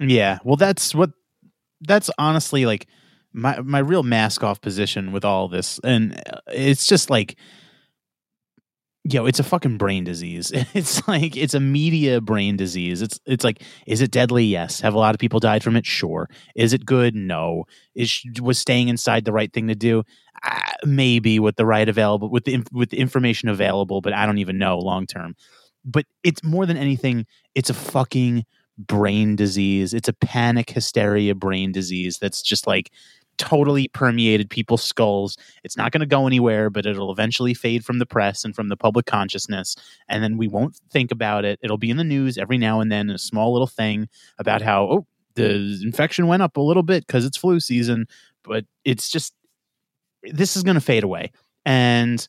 Yeah. 0.00 0.38
Well, 0.44 0.56
that's 0.56 0.94
what. 0.94 1.10
That's 1.86 2.08
honestly 2.18 2.64
like 2.64 2.86
my 3.34 3.60
my 3.60 3.80
real 3.80 4.02
mask 4.02 4.42
off 4.42 4.60
position 4.60 5.12
with 5.12 5.24
all 5.24 5.48
this, 5.48 5.80
and 5.84 6.14
uh, 6.14 6.38
it's 6.48 6.86
just 6.86 7.10
like. 7.10 7.36
Yo, 9.06 9.26
it's 9.26 9.38
a 9.38 9.44
fucking 9.44 9.76
brain 9.76 10.02
disease. 10.02 10.50
It's 10.74 11.06
like 11.06 11.36
it's 11.36 11.52
a 11.52 11.60
media 11.60 12.22
brain 12.22 12.56
disease. 12.56 13.02
It's 13.02 13.20
it's 13.26 13.44
like, 13.44 13.62
is 13.86 14.00
it 14.00 14.10
deadly? 14.10 14.46
Yes. 14.46 14.80
Have 14.80 14.94
a 14.94 14.98
lot 14.98 15.14
of 15.14 15.18
people 15.18 15.40
died 15.40 15.62
from 15.62 15.76
it? 15.76 15.84
Sure. 15.84 16.26
Is 16.56 16.72
it 16.72 16.86
good? 16.86 17.14
No. 17.14 17.64
Is 17.94 18.24
was 18.40 18.58
staying 18.58 18.88
inside 18.88 19.26
the 19.26 19.32
right 19.32 19.52
thing 19.52 19.68
to 19.68 19.74
do? 19.74 20.04
Uh, 20.42 20.58
maybe 20.86 21.38
with 21.38 21.56
the 21.56 21.66
right 21.66 21.86
available 21.86 22.30
with 22.30 22.44
the 22.46 22.64
with 22.72 22.88
the 22.88 22.98
information 22.98 23.50
available, 23.50 24.00
but 24.00 24.14
I 24.14 24.24
don't 24.24 24.38
even 24.38 24.56
know 24.56 24.78
long 24.78 25.06
term. 25.06 25.34
But 25.84 26.06
it's 26.22 26.42
more 26.42 26.64
than 26.64 26.78
anything, 26.78 27.26
it's 27.54 27.68
a 27.68 27.74
fucking 27.74 28.46
brain 28.78 29.36
disease. 29.36 29.94
It's 29.94 30.08
a 30.08 30.12
panic 30.12 30.70
hysteria 30.70 31.34
brain 31.34 31.72
disease 31.72 32.18
that's 32.18 32.42
just 32.42 32.66
like 32.66 32.90
totally 33.38 33.88
permeated 33.88 34.50
people's 34.50 34.82
skulls. 34.82 35.36
It's 35.62 35.76
not 35.76 35.92
going 35.92 36.00
to 36.00 36.06
go 36.06 36.26
anywhere, 36.26 36.70
but 36.70 36.86
it'll 36.86 37.12
eventually 37.12 37.54
fade 37.54 37.84
from 37.84 37.98
the 37.98 38.06
press 38.06 38.44
and 38.44 38.54
from 38.54 38.68
the 38.68 38.76
public 38.76 39.06
consciousness. 39.06 39.76
And 40.08 40.22
then 40.22 40.36
we 40.36 40.48
won't 40.48 40.76
think 40.90 41.10
about 41.10 41.44
it. 41.44 41.58
It'll 41.62 41.78
be 41.78 41.90
in 41.90 41.96
the 41.96 42.04
news 42.04 42.38
every 42.38 42.58
now 42.58 42.80
and 42.80 42.90
then, 42.90 43.10
a 43.10 43.18
small 43.18 43.52
little 43.52 43.66
thing 43.66 44.08
about 44.38 44.62
how, 44.62 44.84
oh, 44.84 45.06
the 45.34 45.80
infection 45.82 46.26
went 46.26 46.42
up 46.42 46.56
a 46.56 46.60
little 46.60 46.82
bit 46.82 47.06
because 47.06 47.24
it's 47.24 47.36
flu 47.36 47.60
season. 47.60 48.06
But 48.42 48.64
it's 48.84 49.08
just, 49.08 49.34
this 50.22 50.56
is 50.56 50.62
going 50.62 50.76
to 50.76 50.80
fade 50.80 51.04
away. 51.04 51.32
And 51.64 52.26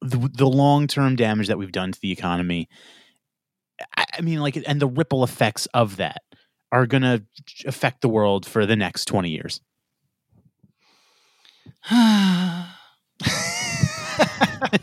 the, 0.00 0.30
the 0.32 0.46
long 0.46 0.86
term 0.86 1.16
damage 1.16 1.48
that 1.48 1.58
we've 1.58 1.72
done 1.72 1.92
to 1.92 2.00
the 2.00 2.12
economy, 2.12 2.68
I, 3.96 4.04
I 4.18 4.20
mean, 4.20 4.40
like, 4.40 4.62
and 4.66 4.80
the 4.80 4.88
ripple 4.88 5.24
effects 5.24 5.66
of 5.74 5.96
that 5.96 6.22
are 6.72 6.86
going 6.86 7.02
to 7.02 7.22
affect 7.66 8.00
the 8.00 8.08
world 8.08 8.44
for 8.44 8.66
the 8.66 8.76
next 8.76 9.04
20 9.06 9.30
years. 9.30 9.60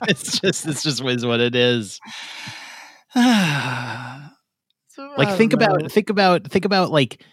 it's 0.08 0.40
just 0.40 0.68
it's 0.68 0.84
just 0.84 1.04
is 1.04 1.26
what 1.26 1.40
it 1.40 1.56
is. 1.56 2.00
Like 5.18 5.36
think 5.38 5.54
about 5.54 5.92
think 5.92 6.10
about 6.10 6.50
think 6.50 6.66
about 6.66 6.92
like 6.92 7.24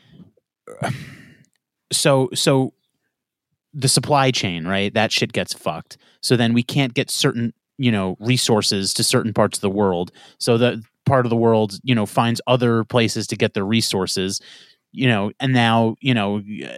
so 1.92 2.30
so 2.34 2.72
the 3.74 3.88
supply 3.88 4.30
chain, 4.30 4.66
right? 4.66 4.92
That 4.92 5.12
shit 5.12 5.32
gets 5.32 5.52
fucked. 5.52 5.98
So 6.20 6.36
then 6.36 6.52
we 6.52 6.62
can't 6.62 6.94
get 6.94 7.10
certain, 7.10 7.52
you 7.76 7.92
know, 7.92 8.16
resources 8.18 8.92
to 8.94 9.04
certain 9.04 9.32
parts 9.32 9.58
of 9.58 9.62
the 9.62 9.70
world. 9.70 10.10
So 10.38 10.58
that 10.58 10.78
part 11.06 11.26
of 11.26 11.30
the 11.30 11.36
world, 11.36 11.78
you 11.82 11.94
know, 11.94 12.06
finds 12.06 12.40
other 12.46 12.84
places 12.84 13.26
to 13.28 13.36
get 13.36 13.54
their 13.54 13.64
resources, 13.64 14.40
you 14.92 15.08
know, 15.08 15.32
and 15.40 15.52
now, 15.52 15.96
you 16.00 16.14
know, 16.14 16.38
uh, 16.38 16.68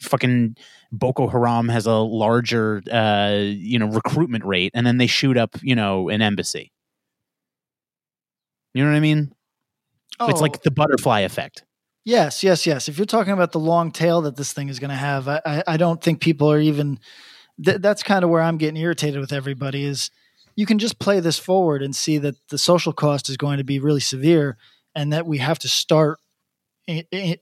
fucking 0.00 0.56
Boko 0.92 1.28
Haram 1.28 1.68
has 1.68 1.86
a 1.86 1.92
larger, 1.94 2.82
uh, 2.90 3.36
you 3.40 3.78
know, 3.78 3.86
recruitment 3.86 4.44
rate, 4.44 4.72
and 4.74 4.86
then 4.86 4.98
they 4.98 5.06
shoot 5.06 5.36
up, 5.36 5.56
you 5.62 5.74
know, 5.74 6.08
an 6.08 6.22
embassy. 6.22 6.72
You 8.74 8.84
know 8.84 8.90
what 8.90 8.96
I 8.96 9.00
mean? 9.00 9.32
Oh. 10.20 10.28
It's 10.28 10.40
Oh. 10.40 10.42
like 10.42 10.62
the 10.62 10.70
butterfly 10.70 11.20
effect. 11.20 11.64
Yes, 12.04 12.42
yes, 12.42 12.66
yes. 12.66 12.88
If 12.88 12.96
you're 12.96 13.06
talking 13.06 13.32
about 13.32 13.52
the 13.52 13.58
long 13.60 13.90
tail 13.92 14.22
that 14.22 14.36
this 14.36 14.52
thing 14.52 14.68
is 14.68 14.78
going 14.78 14.90
to 14.90 14.96
have, 14.96 15.28
I, 15.28 15.40
I, 15.44 15.62
I 15.66 15.76
don't 15.76 16.02
think 16.02 16.20
people 16.20 16.50
are 16.50 16.60
even. 16.60 16.98
Th- 17.62 17.78
that's 17.80 18.02
kind 18.02 18.24
of 18.24 18.30
where 18.30 18.40
I'm 18.40 18.56
getting 18.56 18.80
irritated 18.80 19.20
with 19.20 19.32
everybody. 19.32 19.84
Is 19.84 20.10
you 20.56 20.64
can 20.64 20.78
just 20.78 20.98
play 20.98 21.20
this 21.20 21.38
forward 21.38 21.82
and 21.82 21.94
see 21.94 22.16
that 22.18 22.36
the 22.48 22.56
social 22.58 22.92
cost 22.92 23.28
is 23.28 23.36
going 23.36 23.58
to 23.58 23.64
be 23.64 23.78
really 23.78 24.00
severe, 24.00 24.56
and 24.94 25.12
that 25.12 25.26
we 25.26 25.38
have 25.38 25.58
to 25.60 25.68
start 25.68 26.18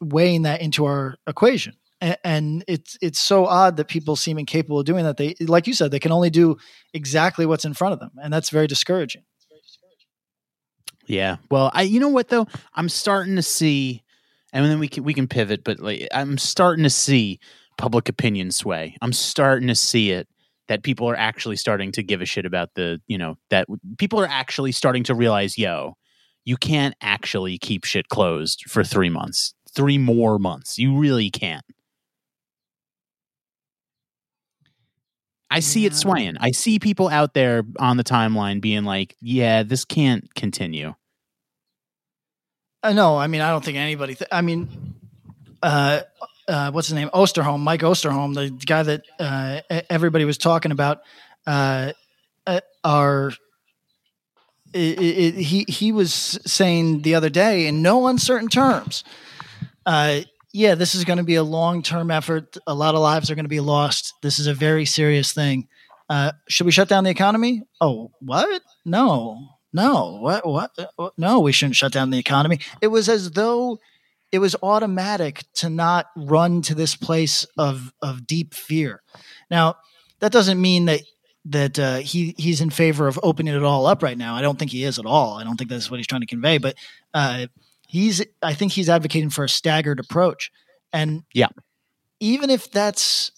weighing 0.00 0.42
that 0.42 0.60
into 0.60 0.84
our 0.84 1.16
equation. 1.26 1.74
And, 2.00 2.64
it's 2.68 2.98
it's 3.00 3.18
so 3.18 3.46
odd 3.46 3.78
that 3.78 3.88
people 3.88 4.16
seem 4.16 4.38
incapable 4.38 4.80
of 4.80 4.84
doing 4.84 5.04
that. 5.04 5.16
They, 5.16 5.34
like 5.40 5.66
you 5.66 5.72
said, 5.72 5.90
they 5.90 5.98
can 5.98 6.12
only 6.12 6.30
do 6.30 6.58
exactly 6.92 7.46
what's 7.46 7.64
in 7.64 7.72
front 7.74 7.94
of 7.94 8.00
them, 8.00 8.10
and 8.22 8.32
that's 8.32 8.50
very 8.50 8.66
discouraging. 8.66 9.22
Yeah. 11.06 11.36
Well, 11.50 11.70
I 11.72 11.82
you 11.82 12.00
know 12.00 12.08
what 12.08 12.28
though? 12.28 12.48
I'm 12.74 12.88
starting 12.88 13.36
to 13.36 13.42
see 13.42 14.02
and 14.52 14.64
then 14.64 14.78
we 14.78 14.88
can 14.88 15.04
we 15.04 15.14
can 15.14 15.28
pivot, 15.28 15.64
but 15.64 15.80
like 15.80 16.08
I'm 16.12 16.38
starting 16.38 16.84
to 16.84 16.90
see 16.90 17.40
public 17.76 18.08
opinion 18.08 18.50
sway. 18.50 18.96
I'm 19.02 19.12
starting 19.12 19.68
to 19.68 19.74
see 19.74 20.12
it 20.12 20.28
that 20.68 20.82
people 20.82 21.08
are 21.08 21.16
actually 21.16 21.56
starting 21.56 21.92
to 21.92 22.02
give 22.02 22.20
a 22.20 22.24
shit 22.24 22.46
about 22.46 22.70
the, 22.74 23.00
you 23.06 23.18
know, 23.18 23.36
that 23.50 23.68
people 23.98 24.18
are 24.20 24.26
actually 24.26 24.72
starting 24.72 25.04
to 25.04 25.14
realize, 25.14 25.58
yo, 25.58 25.96
you 26.46 26.56
can't 26.56 26.94
actually 27.02 27.58
keep 27.58 27.84
shit 27.84 28.08
closed 28.08 28.64
for 28.68 28.82
3 28.82 29.10
months. 29.10 29.52
3 29.74 29.98
more 29.98 30.38
months. 30.38 30.78
You 30.78 30.96
really 30.96 31.28
can't. 31.28 31.64
I 35.50 35.60
see 35.60 35.86
it 35.86 35.94
swaying. 35.94 36.36
I 36.40 36.50
see 36.50 36.78
people 36.78 37.08
out 37.08 37.34
there 37.34 37.62
on 37.78 37.96
the 37.96 38.04
timeline 38.04 38.60
being 38.60 38.84
like, 38.84 39.16
"Yeah, 39.20 39.62
this 39.62 39.84
can't 39.84 40.34
continue." 40.34 40.94
Uh, 42.82 42.92
no, 42.92 43.16
I 43.16 43.26
mean, 43.26 43.40
I 43.40 43.50
don't 43.50 43.64
think 43.64 43.78
anybody. 43.78 44.16
Th- 44.16 44.28
I 44.32 44.40
mean, 44.40 44.94
uh, 45.62 46.00
uh, 46.48 46.70
what's 46.72 46.88
his 46.88 46.94
name? 46.94 47.10
Osterholm, 47.14 47.60
Mike 47.60 47.80
Osterholm, 47.80 48.34
the 48.34 48.50
guy 48.66 48.82
that 48.82 49.02
uh, 49.18 49.60
everybody 49.88 50.24
was 50.24 50.36
talking 50.38 50.72
about. 50.72 51.02
Uh, 51.46 51.92
it, 54.76 54.98
it, 55.00 55.34
he 55.34 55.64
he 55.68 55.92
was 55.92 56.38
saying 56.46 57.02
the 57.02 57.14
other 57.14 57.30
day 57.30 57.66
in 57.66 57.82
no 57.82 58.06
uncertain 58.06 58.48
terms. 58.48 59.04
Uh, 59.84 60.20
yeah, 60.52 60.74
this 60.74 60.94
is 60.94 61.04
going 61.04 61.18
to 61.18 61.24
be 61.24 61.34
a 61.34 61.42
long 61.42 61.82
term 61.82 62.10
effort. 62.10 62.56
A 62.66 62.74
lot 62.74 62.94
of 62.94 63.00
lives 63.00 63.30
are 63.30 63.34
going 63.34 63.44
to 63.44 63.48
be 63.48 63.60
lost. 63.60 64.14
This 64.22 64.38
is 64.38 64.46
a 64.46 64.54
very 64.54 64.84
serious 64.84 65.32
thing. 65.32 65.68
Uh, 66.08 66.32
should 66.48 66.66
we 66.66 66.72
shut 66.72 66.88
down 66.88 67.04
the 67.04 67.10
economy? 67.10 67.62
Oh, 67.80 68.12
what? 68.20 68.62
No, 68.84 69.48
no, 69.72 70.18
what, 70.20 70.46
what? 70.46 70.70
No, 71.18 71.40
we 71.40 71.52
shouldn't 71.52 71.76
shut 71.76 71.92
down 71.92 72.10
the 72.10 72.18
economy. 72.18 72.60
It 72.80 72.86
was 72.88 73.08
as 73.08 73.32
though 73.32 73.78
it 74.32 74.38
was 74.38 74.56
automatic 74.62 75.44
to 75.54 75.68
not 75.68 76.06
run 76.16 76.62
to 76.62 76.74
this 76.74 76.96
place 76.96 77.46
of 77.58 77.92
of 78.00 78.26
deep 78.26 78.54
fear. 78.54 79.02
Now, 79.50 79.76
that 80.20 80.32
doesn't 80.32 80.60
mean 80.60 80.86
that 80.86 81.00
that 81.50 81.78
uh, 81.78 81.96
he 81.98 82.34
he's 82.38 82.60
in 82.60 82.70
favor 82.70 83.06
of 83.06 83.18
opening 83.22 83.54
it 83.54 83.62
all 83.62 83.86
up 83.86 84.02
right 84.02 84.18
now. 84.18 84.34
I 84.34 84.42
don't 84.42 84.58
think 84.58 84.70
he 84.72 84.84
is 84.84 84.98
at 84.98 85.06
all. 85.06 85.38
I 85.38 85.44
don't 85.44 85.56
think 85.56 85.70
that's 85.70 85.90
what 85.90 85.98
he's 85.98 86.06
trying 86.06 86.22
to 86.22 86.26
convey. 86.26 86.58
But 86.58 86.74
uh, 87.14 87.46
he's 87.86 88.24
I 88.42 88.54
think 88.54 88.72
he's 88.72 88.88
advocating 88.88 89.30
for 89.30 89.44
a 89.44 89.48
staggered 89.48 90.00
approach. 90.00 90.50
And 90.92 91.22
Yeah. 91.34 91.48
even 92.20 92.50
if 92.50 92.70
that's 92.70 93.30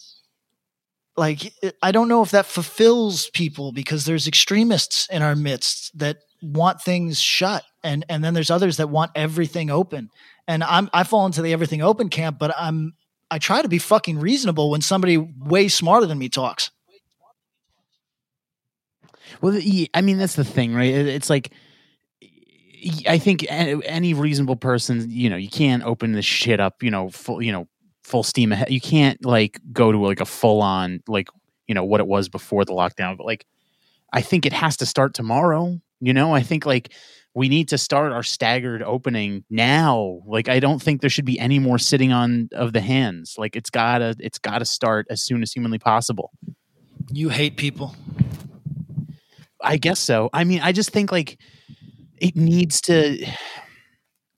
like 1.16 1.52
I 1.82 1.92
don't 1.92 2.08
know 2.08 2.22
if 2.22 2.30
that 2.30 2.46
fulfills 2.46 3.28
people 3.30 3.72
because 3.72 4.04
there's 4.04 4.28
extremists 4.28 5.08
in 5.10 5.22
our 5.22 5.34
midst 5.34 5.96
that 5.98 6.18
want 6.42 6.80
things 6.80 7.20
shut 7.20 7.64
and 7.82 8.04
and 8.08 8.22
then 8.22 8.32
there's 8.34 8.50
others 8.50 8.76
that 8.76 8.88
want 8.88 9.10
everything 9.14 9.70
open. 9.70 10.08
And 10.46 10.62
I'm 10.64 10.88
I 10.92 11.02
fall 11.04 11.26
into 11.26 11.42
the 11.42 11.52
everything 11.52 11.82
open 11.82 12.08
camp, 12.08 12.38
but 12.38 12.54
I'm 12.56 12.94
I 13.30 13.38
try 13.38 13.60
to 13.60 13.68
be 13.68 13.78
fucking 13.78 14.18
reasonable 14.20 14.70
when 14.70 14.80
somebody 14.80 15.18
way 15.18 15.68
smarter 15.68 16.06
than 16.06 16.18
me 16.18 16.28
talks. 16.28 16.70
Well, 19.40 19.58
I 19.94 20.00
mean, 20.00 20.18
that's 20.18 20.36
the 20.36 20.44
thing, 20.44 20.74
right? 20.74 20.92
It's 20.92 21.30
like 21.30 21.52
I 23.06 23.18
think 23.18 23.46
any 23.48 24.14
reasonable 24.14 24.56
person, 24.56 25.06
you 25.10 25.28
know, 25.30 25.36
you 25.36 25.48
can't 25.48 25.82
open 25.82 26.12
this 26.12 26.24
shit 26.24 26.60
up, 26.60 26.82
you 26.82 26.90
know, 26.90 27.08
full, 27.10 27.42
you 27.42 27.52
know, 27.52 27.68
full 28.04 28.22
steam 28.22 28.52
ahead. 28.52 28.70
You 28.70 28.80
can't 28.80 29.24
like 29.24 29.60
go 29.72 29.92
to 29.92 29.98
like 29.98 30.20
a 30.20 30.24
full 30.24 30.62
on 30.62 31.02
like 31.08 31.28
you 31.66 31.74
know 31.74 31.84
what 31.84 32.00
it 32.00 32.06
was 32.06 32.28
before 32.28 32.64
the 32.64 32.72
lockdown. 32.72 33.16
But 33.16 33.26
like, 33.26 33.46
I 34.12 34.22
think 34.22 34.46
it 34.46 34.52
has 34.52 34.76
to 34.78 34.86
start 34.86 35.14
tomorrow. 35.14 35.80
You 36.00 36.14
know, 36.14 36.34
I 36.34 36.42
think 36.42 36.64
like 36.64 36.92
we 37.34 37.48
need 37.48 37.68
to 37.68 37.78
start 37.78 38.12
our 38.12 38.22
staggered 38.22 38.82
opening 38.82 39.44
now. 39.50 40.22
Like, 40.26 40.48
I 40.48 40.60
don't 40.60 40.82
think 40.82 41.00
there 41.00 41.10
should 41.10 41.24
be 41.24 41.38
any 41.38 41.58
more 41.58 41.78
sitting 41.78 42.12
on 42.12 42.48
of 42.52 42.72
the 42.72 42.80
hands. 42.80 43.34
Like, 43.38 43.54
it's 43.54 43.70
gotta 43.70 44.16
it's 44.18 44.38
gotta 44.38 44.64
start 44.64 45.06
as 45.10 45.22
soon 45.22 45.42
as 45.42 45.52
humanly 45.52 45.78
possible. 45.78 46.32
You 47.12 47.28
hate 47.28 47.56
people. 47.56 47.94
I 49.62 49.76
guess 49.76 49.98
so. 49.98 50.30
I 50.32 50.44
mean, 50.44 50.60
I 50.60 50.72
just 50.72 50.90
think 50.90 51.12
like 51.12 51.40
it 52.20 52.36
needs 52.36 52.80
to. 52.82 53.24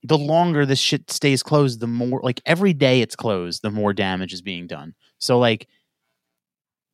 The 0.02 0.16
longer 0.16 0.64
this 0.64 0.78
shit 0.78 1.10
stays 1.10 1.42
closed, 1.42 1.80
the 1.80 1.86
more 1.86 2.20
like 2.22 2.40
every 2.46 2.72
day 2.72 3.02
it's 3.02 3.14
closed, 3.14 3.60
the 3.62 3.70
more 3.70 3.92
damage 3.92 4.32
is 4.32 4.40
being 4.40 4.66
done. 4.66 4.94
So 5.18 5.38
like, 5.38 5.68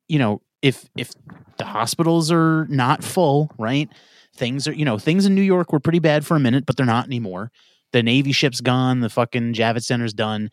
you 0.09 0.19
know, 0.19 0.41
if 0.61 0.89
if 0.97 1.11
the 1.57 1.65
hospitals 1.65 2.31
are 2.31 2.67
not 2.69 3.03
full, 3.03 3.49
right? 3.57 3.89
Things 4.35 4.67
are, 4.67 4.73
you 4.73 4.85
know, 4.85 4.99
things 4.99 5.25
in 5.25 5.35
New 5.35 5.41
York 5.41 5.71
were 5.71 5.79
pretty 5.79 5.99
bad 5.99 6.25
for 6.25 6.35
a 6.35 6.39
minute, 6.39 6.65
but 6.65 6.77
they're 6.77 6.85
not 6.85 7.05
anymore. 7.05 7.51
The 7.93 8.03
Navy 8.03 8.33
ship's 8.33 8.61
gone. 8.61 8.99
The 8.99 9.09
fucking 9.09 9.53
Javits 9.53 9.85
Center's 9.85 10.13
done. 10.13 10.51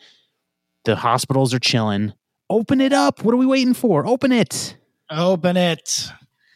The 0.84 0.96
hospitals 0.96 1.52
are 1.52 1.58
chilling. 1.58 2.12
Open 2.48 2.80
it 2.80 2.92
up. 2.92 3.24
What 3.24 3.34
are 3.34 3.38
we 3.38 3.46
waiting 3.46 3.74
for? 3.74 4.06
Open 4.06 4.30
it. 4.30 4.76
Open 5.10 5.56
it. 5.56 6.08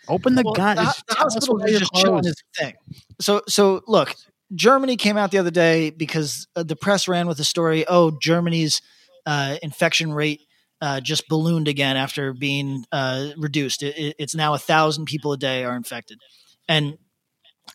Open 0.09 0.35
the 0.35 0.43
Well, 0.43 0.55
gun. 0.55 0.77
The, 0.77 0.95
the 1.09 1.15
hospital 1.15 1.63
is 1.63 1.79
just 1.79 1.93
chilling 1.95 2.23
closed. 2.23 2.29
is 2.29 2.43
the 2.57 2.65
thing. 2.65 2.75
So, 3.21 3.43
so 3.49 3.83
look, 3.87 4.15
Germany 4.55 4.97
came 4.97 5.17
out 5.17 5.31
the 5.31 5.39
other 5.39 5.51
day 5.51 5.91
because 5.91 6.47
uh, 6.57 6.63
the 6.63 6.77
press 6.77 7.07
ran 7.09 7.27
with 7.29 7.37
the 7.39 7.45
story. 7.45 7.85
Oh, 7.87 8.13
Germany's 8.23 8.81
uh, 9.27 9.57
infection 9.63 10.13
rate 10.13 10.41
uh, 10.81 11.01
just 11.01 11.29
ballooned 11.29 11.69
again 11.69 11.97
after 11.97 12.33
being 12.33 12.85
uh, 12.93 13.29
reduced. 13.37 13.83
It, 13.83 13.99
it- 13.99 14.17
it's 14.19 14.35
now 14.35 14.55
a 14.55 14.59
thousand 14.59 15.05
people 15.07 15.33
a 15.33 15.37
day 15.37 15.65
are 15.65 15.77
infected, 15.77 16.19
and 16.69 16.97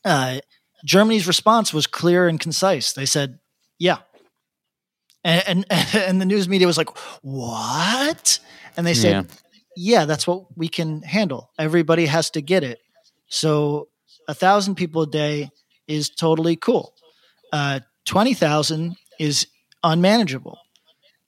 uh, 0.06 0.40
Germany's 0.86 1.28
response 1.28 1.74
was 1.74 1.86
clear 1.86 2.28
and 2.28 2.40
concise. 2.40 2.94
They 2.94 3.06
said, 3.06 3.40
"Yeah," 3.78 3.98
and 5.24 5.66
and, 5.70 5.86
and 5.96 6.22
the 6.22 6.26
news 6.26 6.48
media 6.50 6.68
was 6.68 6.78
like, 6.78 6.90
"What?" 7.22 8.40
And 8.76 8.88
they 8.88 8.94
said, 8.96 9.26
yeah, 9.30 9.36
that's 10.06 10.28
what 10.28 10.58
we 10.58 10.68
can 10.68 11.02
handle. 11.02 11.52
Everybody 11.58 12.06
has 12.06 12.30
to 12.32 12.42
get 12.42 12.64
it. 12.64 12.80
So 13.28 13.90
a 14.28 14.34
thousand 14.34 14.76
people 14.76 15.02
a 15.04 15.08
day 15.08 15.50
is 15.88 16.10
totally 16.10 16.56
cool. 16.56 16.94
Uh, 17.52 17.80
Twenty 18.06 18.34
thousand 18.34 18.98
is 19.18 19.48
unmanageable. 19.82 20.58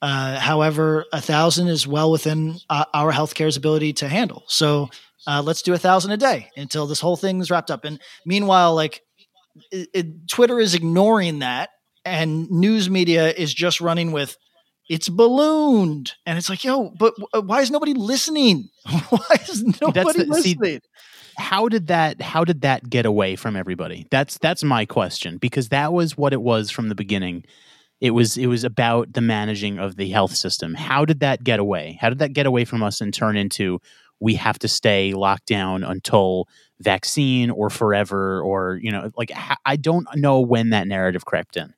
Uh, 0.02 0.38
however, 0.38 1.06
a 1.10 1.22
thousand 1.22 1.68
is 1.68 1.86
well 1.86 2.10
within 2.10 2.58
uh, 2.68 2.84
our 2.92 3.10
healthcare's 3.10 3.56
ability 3.56 3.94
to 3.94 4.08
handle. 4.08 4.44
So 4.46 4.90
uh, 5.26 5.42
let's 5.42 5.62
do 5.62 5.72
a 5.72 5.78
thousand 5.78 6.12
a 6.12 6.18
day 6.18 6.50
until 6.54 6.86
this 6.86 7.00
whole 7.00 7.16
thing's 7.16 7.50
wrapped 7.50 7.70
up. 7.70 7.86
And 7.86 7.98
meanwhile, 8.26 8.74
like 8.74 9.00
it, 9.72 9.88
it, 9.94 10.28
Twitter 10.28 10.60
is 10.60 10.74
ignoring 10.74 11.38
that, 11.38 11.70
and 12.04 12.50
news 12.50 12.90
media 12.90 13.32
is 13.32 13.54
just 13.54 13.80
running 13.80 14.12
with 14.12 14.36
it's 14.88 15.08
ballooned, 15.08 16.14
and 16.24 16.38
it's 16.38 16.48
like, 16.48 16.64
yo, 16.64 16.90
but 16.90 17.14
uh, 17.34 17.42
why 17.42 17.60
is 17.60 17.70
nobody 17.70 17.94
listening? 17.94 18.68
why 19.08 19.36
is 19.48 19.62
nobody 19.80 20.24
the- 20.24 20.34
see, 20.42 20.54
listening? 20.54 20.80
how 21.38 21.68
did 21.68 21.88
that 21.88 22.20
how 22.22 22.44
did 22.44 22.62
that 22.62 22.88
get 22.88 23.06
away 23.06 23.36
from 23.36 23.56
everybody? 23.56 24.06
That's 24.10 24.38
that's 24.38 24.64
my 24.64 24.86
question 24.86 25.38
because 25.38 25.68
that 25.68 25.92
was 25.92 26.16
what 26.16 26.32
it 26.32 26.40
was 26.42 26.70
from 26.70 26.88
the 26.88 26.94
beginning. 26.94 27.44
It 28.00 28.10
was 28.10 28.36
it 28.36 28.46
was 28.46 28.64
about 28.64 29.12
the 29.12 29.20
managing 29.20 29.78
of 29.78 29.96
the 29.96 30.10
health 30.10 30.34
system. 30.34 30.74
How 30.74 31.04
did 31.04 31.20
that 31.20 31.44
get 31.44 31.58
away? 31.58 31.98
How 32.00 32.08
did 32.08 32.18
that 32.20 32.32
get 32.32 32.46
away 32.46 32.64
from 32.64 32.82
us 32.82 33.00
and 33.00 33.12
turn 33.12 33.36
into 33.36 33.80
we 34.20 34.34
have 34.34 34.58
to 34.60 34.68
stay 34.68 35.12
locked 35.12 35.46
down 35.46 35.84
until 35.84 36.48
vaccine 36.80 37.50
or 37.50 37.70
forever 37.70 38.40
or 38.42 38.78
you 38.82 38.90
know 38.92 39.10
like 39.16 39.32
i 39.64 39.76
don't 39.76 40.06
know 40.14 40.40
when 40.40 40.70
that 40.70 40.86
narrative 40.86 41.24
crept 41.24 41.56
in 41.56 41.72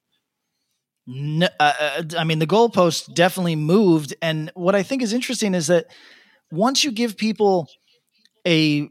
No, 1.10 1.48
uh, 1.58 1.72
uh, 1.80 2.02
I 2.18 2.24
mean, 2.24 2.38
the 2.38 2.46
goalpost 2.46 3.14
definitely 3.14 3.56
moved. 3.56 4.14
And 4.20 4.52
what 4.54 4.74
I 4.74 4.82
think 4.82 5.02
is 5.02 5.14
interesting 5.14 5.54
is 5.54 5.68
that 5.68 5.86
once 6.52 6.84
you 6.84 6.92
give 6.92 7.16
people 7.16 7.68
a 8.46 8.88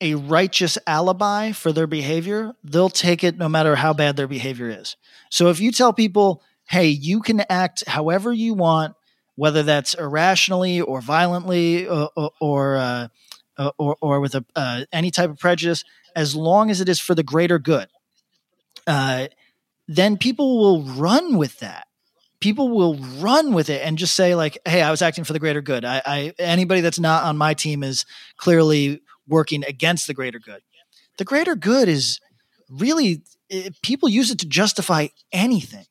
a 0.00 0.14
righteous 0.14 0.78
alibi 0.86 1.52
for 1.52 1.72
their 1.72 1.86
behavior, 1.86 2.52
they'll 2.64 2.90
take 2.90 3.24
it 3.24 3.38
no 3.38 3.48
matter 3.48 3.76
how 3.76 3.92
bad 3.94 4.16
their 4.16 4.28
behavior 4.28 4.68
is. 4.68 4.96
So 5.30 5.48
if 5.48 5.60
you 5.60 5.72
tell 5.72 5.92
people, 5.92 6.42
"Hey, 6.68 6.88
you 6.88 7.20
can 7.20 7.42
act 7.50 7.84
however 7.86 8.32
you 8.32 8.54
want, 8.54 8.94
whether 9.36 9.62
that's 9.62 9.94
irrationally 9.94 10.80
or 10.80 11.00
violently 11.00 11.86
or 11.88 12.10
or 12.40 12.76
uh, 12.78 13.08
or, 13.78 13.96
or 14.00 14.20
with 14.20 14.34
a, 14.36 14.44
uh, 14.56 14.84
any 14.92 15.10
type 15.10 15.30
of 15.30 15.38
prejudice, 15.38 15.84
as 16.16 16.36
long 16.36 16.70
as 16.70 16.80
it 16.80 16.88
is 16.88 17.00
for 17.00 17.14
the 17.14 17.24
greater 17.24 17.58
good," 17.58 17.88
uh, 18.86 19.28
then 19.88 20.16
people 20.18 20.58
will 20.58 20.82
run 20.82 21.36
with 21.38 21.58
that. 21.60 21.86
People 22.40 22.68
will 22.68 22.96
run 23.18 23.52
with 23.52 23.68
it 23.68 23.84
and 23.84 23.98
just 23.98 24.14
say 24.14 24.34
like, 24.36 24.58
"Hey, 24.64 24.82
I 24.82 24.90
was 24.92 25.02
acting 25.02 25.24
for 25.24 25.32
the 25.32 25.40
greater 25.40 25.60
good. 25.62 25.84
I, 25.84 26.00
I 26.06 26.32
anybody 26.38 26.80
that's 26.82 27.00
not 27.00 27.24
on 27.24 27.36
my 27.36 27.54
team 27.54 27.82
is 27.82 28.04
clearly 28.36 29.00
working 29.26 29.64
against 29.64 30.06
the 30.06 30.14
greater 30.14 30.38
good." 30.38 30.60
The 31.16 31.24
greater 31.24 31.56
good 31.56 31.88
is 31.88 32.20
really 32.70 33.22
eh, 33.50 33.70
people 33.82 34.08
use 34.08 34.30
it 34.30 34.38
to 34.40 34.46
justify 34.46 35.08
anything, 35.32 35.86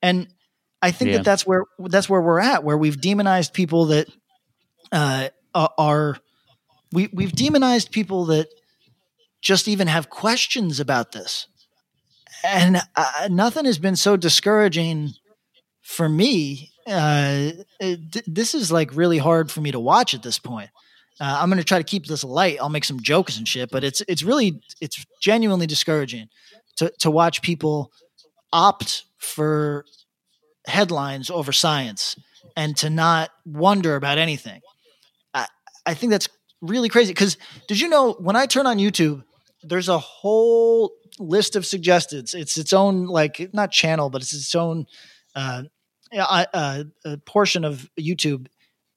and 0.00 0.26
I 0.80 0.90
think 0.90 1.10
Yeah. 1.10 1.18
that 1.18 1.24
that's 1.24 1.46
where 1.46 1.66
that's 1.78 2.08
where 2.08 2.20
we're 2.20 2.40
at, 2.40 2.64
where 2.64 2.76
we've 2.76 3.00
demonized 3.00 3.52
people 3.52 3.86
that 3.86 4.08
uh, 4.90 5.28
are 5.54 6.16
we 6.92 7.08
we've 7.12 7.32
demonized 7.32 7.92
people 7.92 8.24
that 8.26 8.48
just 9.40 9.68
even 9.68 9.86
have 9.86 10.10
questions 10.10 10.80
about 10.80 11.12
this 11.12 11.46
and 12.44 12.80
uh, 12.96 13.28
nothing 13.30 13.64
has 13.64 13.78
been 13.78 13.96
so 13.96 14.16
discouraging 14.16 15.12
for 15.82 16.08
me. 16.08 16.70
Uh, 16.86 17.52
it- 17.80 18.24
this 18.32 18.54
is 18.54 18.72
like 18.72 18.94
really 18.94 19.18
hard 19.18 19.50
for 19.50 19.60
me 19.60 19.70
to 19.70 19.80
watch 19.80 20.14
at 20.14 20.22
this 20.22 20.38
point. 20.38 20.70
Uh, 21.20 21.38
I'm 21.40 21.48
going 21.48 21.58
to 21.58 21.64
try 21.64 21.78
to 21.78 21.84
keep 21.84 22.06
this 22.06 22.24
light. 22.24 22.58
I'll 22.60 22.68
make 22.68 22.84
some 22.84 23.00
jokes 23.00 23.36
and 23.38 23.46
shit, 23.46 23.70
but 23.70 23.84
it's 23.84 24.02
it's 24.08 24.22
really 24.22 24.60
it's 24.80 25.04
genuinely 25.20 25.66
discouraging 25.66 26.28
to 26.76 26.90
to 26.98 27.10
watch 27.10 27.42
people 27.42 27.92
opt 28.52 29.04
for 29.18 29.84
headlines 30.66 31.30
over 31.30 31.52
science 31.52 32.16
and 32.56 32.76
to 32.78 32.90
not 32.90 33.30
wonder 33.44 33.94
about 33.94 34.18
anything. 34.18 34.60
I 35.34 35.46
I 35.86 35.94
think 35.94 36.10
that's 36.10 36.28
really 36.60 36.88
crazy 36.88 37.12
because 37.12 37.36
did 37.68 37.78
you 37.78 37.88
know 37.88 38.14
when 38.14 38.34
I 38.34 38.46
turn 38.46 38.66
on 38.66 38.78
YouTube, 38.78 39.22
there's 39.62 39.88
a 39.88 39.98
whole 39.98 40.92
list 41.18 41.56
of 41.56 41.66
suggested. 41.66 42.30
It's 42.34 42.56
its 42.56 42.72
own 42.72 43.06
like 43.06 43.50
not 43.52 43.70
channel, 43.70 44.10
but 44.10 44.22
it's 44.22 44.32
its 44.34 44.54
own 44.54 44.86
uh, 45.34 45.64
uh, 46.14 46.84
a 47.04 47.16
portion 47.18 47.64
of 47.64 47.88
YouTube 47.98 48.46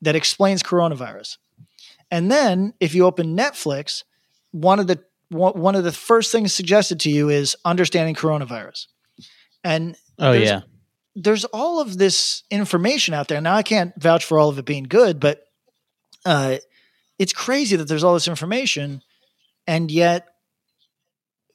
that 0.02 0.16
explains 0.16 0.62
coronavirus. 0.64 1.38
And 2.12 2.32
then 2.32 2.74
if 2.80 2.94
you 2.94 3.06
open 3.06 3.36
Netflix, 3.38 4.04
one 4.52 4.80
of 4.80 4.88
the 4.88 5.04
one 5.30 5.54
one 5.54 5.76
of 5.76 5.84
the 5.84 5.92
first 5.92 6.32
things 6.32 6.54
suggested 6.54 7.00
to 7.02 7.10
you 7.10 7.30
is 7.30 7.56
understanding 7.66 8.16
coronavirus. 8.16 8.88
And 9.64 9.98
oh 10.20 10.32
there's- 10.32 10.48
yeah 10.48 10.62
there's 11.18 11.46
all 11.46 11.80
of 11.80 11.98
this 11.98 12.44
information 12.52 13.14
out 13.14 13.30
there. 13.30 13.40
Now 13.40 13.56
I 13.56 13.64
can't 13.64 13.94
vouch 13.98 14.26
for 14.26 14.38
all 14.38 14.50
of 14.50 14.60
it 14.60 14.66
being 14.66 14.84
good, 14.84 15.18
but 15.18 15.46
uh, 16.26 16.58
it's 17.18 17.32
crazy 17.32 17.78
that 17.78 17.88
there's 17.88 18.04
all 18.04 18.16
this 18.16 18.28
information, 18.28 19.02
and 19.66 19.90
yet 19.90 20.28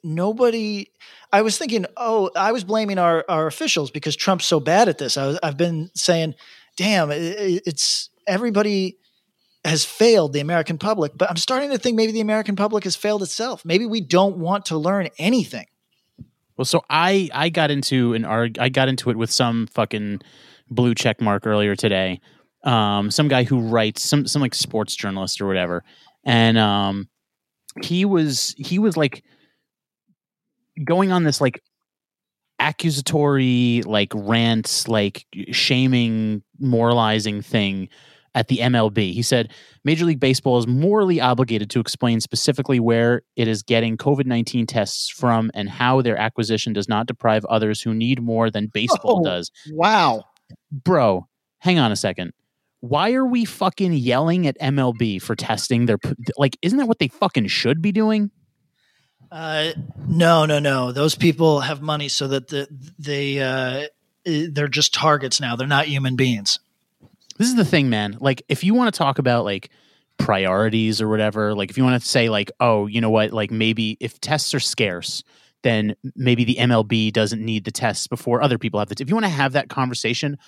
nobody. 0.03 0.91
I 1.33 1.43
was 1.43 1.59
thinking, 1.59 1.87
oh, 1.97 2.31
I 2.37 2.53
was 2.53 2.65
blaming 2.65 2.99
our 2.99 3.25
our 3.29 3.47
officials 3.47 3.91
because 3.91 4.17
Trump's 4.17 4.47
so 4.47 4.61
bad 4.61 4.89
at 4.89 4.99
this. 4.99 5.17
I 5.17 5.27
was, 5.27 5.39
I've 5.43 5.57
been 5.57 5.91
saying, 5.95 6.35
damn, 6.77 7.11
it- 7.11 7.63
it's 7.67 8.11
everybody 8.27 8.99
has 9.65 9.85
failed 9.85 10.33
the 10.33 10.41
American 10.41 10.79
public, 10.79 11.13
but 11.17 11.29
I'm 11.29 11.37
starting 11.37 11.71
to 11.71 11.79
think 11.79 11.95
maybe 11.97 12.13
the 12.13 12.21
American 12.21 12.57
public 12.57 12.85
has 12.85 12.97
failed 12.97 13.23
itself. 13.23 13.63
Maybe 13.65 13.85
we 13.85 14.01
don't 14.01 14.39
want 14.39 14.67
to 14.67 14.79
learn 14.79 15.09
anything. 15.19 15.67
Well, 16.57 16.65
so 16.65 16.83
I 16.91 17.29
I 17.33 17.49
got 17.49 17.71
into 17.71 18.15
an 18.15 18.25
arg 18.25 18.59
I 18.59 18.69
got 18.69 18.89
into 18.89 19.11
it 19.11 19.17
with 19.17 19.31
some 19.31 19.67
fucking 19.69 20.21
blue 20.71 20.95
check 20.95 21.21
mark 21.21 21.47
earlier 21.47 21.75
today. 21.77 22.21
Um, 22.65 23.11
some 23.11 23.29
guy 23.29 23.45
who 23.45 23.61
writes 23.61 24.03
some 24.03 24.27
some 24.27 24.43
like 24.43 24.55
sports 24.55 24.95
journalist 24.95 25.41
or 25.41 25.47
whatever, 25.47 25.83
and 26.25 26.59
um, 26.59 27.09
he 27.83 28.05
was 28.05 28.55
he 28.59 28.79
was 28.79 28.97
like 28.97 29.25
going 30.85 31.13
on 31.13 31.25
this 31.25 31.41
like 31.41 31.63
accusatory 32.61 33.83
like 33.87 34.13
rant 34.15 34.85
like 34.87 35.27
shaming 35.51 36.43
moralizing 36.59 37.43
thing 37.43 37.89
at 38.35 38.49
the 38.49 38.59
MLB. 38.59 39.13
He 39.13 39.23
said 39.23 39.53
Major 39.85 40.05
League 40.05 40.21
Baseball 40.21 40.59
is 40.59 40.67
morally 40.67 41.21
obligated 41.21 41.71
to 41.71 41.81
explain 41.81 42.21
specifically 42.21 42.79
where 42.79 43.23
it 43.37 43.49
is 43.49 43.63
getting 43.63 43.97
COVID 43.97 44.27
19 44.27 44.67
tests 44.67 45.11
from 45.11 45.51
and 45.55 45.69
how 45.69 46.01
their 46.03 46.17
acquisition 46.17 46.73
does 46.73 46.89
not 46.89 47.07
deprive 47.07 47.45
others 47.47 47.81
who 47.81 47.95
need 47.95 48.23
more 48.23 48.51
than 48.51 48.69
baseball 48.69 49.21
Oh, 49.21 49.25
does. 49.25 49.51
Wow. 49.73 50.25
Bro, 50.71 51.27
hang 51.59 51.79
on 51.79 51.91
a 51.93 51.97
second. 51.97 52.33
Why 52.81 53.13
are 53.13 53.27
we 53.27 53.45
fucking 53.45 53.93
yelling 53.95 54.47
at 54.47 54.59
MLB 54.61 55.21
for 55.21 55.35
testing 55.35 55.87
their 55.87 55.99
like 56.37 56.57
isn't 56.63 56.79
that 56.79 56.89
what 56.89 56.99
they 56.99 57.09
fucking 57.09 57.49
should 57.49 57.83
be 57.83 57.93
doing? 57.93 58.31
Uh, 59.31 59.71
no, 60.09 60.45
no, 60.47 60.59
no. 60.59 60.93
Those 60.93 61.15
people 61.15 61.61
have 61.61 61.81
money 61.81 62.09
so 62.09 62.29
that 62.29 62.49
the, 62.49 62.69
they 62.99 63.41
uh, 63.41 63.87
they're 64.25 64.69
just 64.69 64.93
targets 64.93 65.41
now. 65.41 65.57
They're 65.57 65.67
not 65.67 65.87
human 65.87 66.17
beings. 66.17 66.59
This 67.39 67.49
is 67.49 67.57
the 67.57 67.65
thing, 67.65 67.89
man. 67.89 68.19
Like 68.21 68.43
if 68.49 68.65
you 68.65 68.75
want 68.75 68.93
to 68.93 68.99
talk 68.99 69.19
about 69.19 69.45
like 69.45 69.71
priorities 70.21 71.01
or 71.01 71.09
whatever. 71.09 71.55
Like 71.55 71.71
if 71.71 71.79
you 71.79 71.85
want 71.85 72.01
to 72.01 72.07
say 72.07 72.29
like, 72.29 72.53
oh, 72.61 72.87
you 72.87 73.01
know 73.01 73.11
what, 73.11 73.33
like 73.33 73.51
maybe 73.51 73.97
if 74.01 74.21
tests 74.21 74.55
are 74.55 74.61
scarce, 74.61 75.25
then 75.63 75.97
maybe 76.15 76.45
the 76.45 76.57
MLB 76.57 77.13
doesn't 77.13 77.45
need 77.45 77.65
the 77.65 77.71
tests 77.71 78.07
before 78.07 78.43
other 78.43 78.59
people 78.59 78.79
have 78.79 78.89
the. 78.89 78.95
T- 78.95 79.03
if 79.03 79.09
you 79.09 79.15
want 79.17 79.25
to 79.25 79.31
have 79.31 79.53
that 79.53 79.69
conversation, 79.69 80.39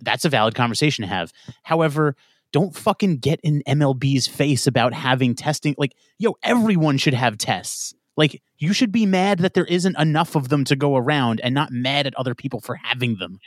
that's 0.00 0.24
a 0.24 0.28
valid 0.28 0.54
conversation 0.54 1.02
to 1.02 1.08
have. 1.08 1.32
However, 1.62 2.16
don't 2.52 2.74
fucking 2.74 3.18
get 3.18 3.40
in 3.42 3.62
MLB's 3.66 4.26
face 4.26 4.66
about 4.66 4.92
having 4.92 5.34
testing. 5.34 5.74
Like, 5.78 5.94
yo, 6.18 6.36
everyone 6.42 6.98
should 6.98 7.14
have 7.14 7.38
tests. 7.38 7.94
Like, 8.18 8.42
you 8.58 8.72
should 8.72 8.90
be 8.92 9.06
mad 9.06 9.38
that 9.38 9.54
there 9.54 9.64
isn't 9.64 9.96
enough 9.98 10.34
of 10.34 10.48
them 10.48 10.64
to 10.64 10.76
go 10.76 10.96
around 10.96 11.40
and 11.42 11.54
not 11.54 11.70
mad 11.70 12.06
at 12.06 12.14
other 12.16 12.34
people 12.34 12.60
for 12.60 12.74
having 12.74 13.16
them. 13.18 13.38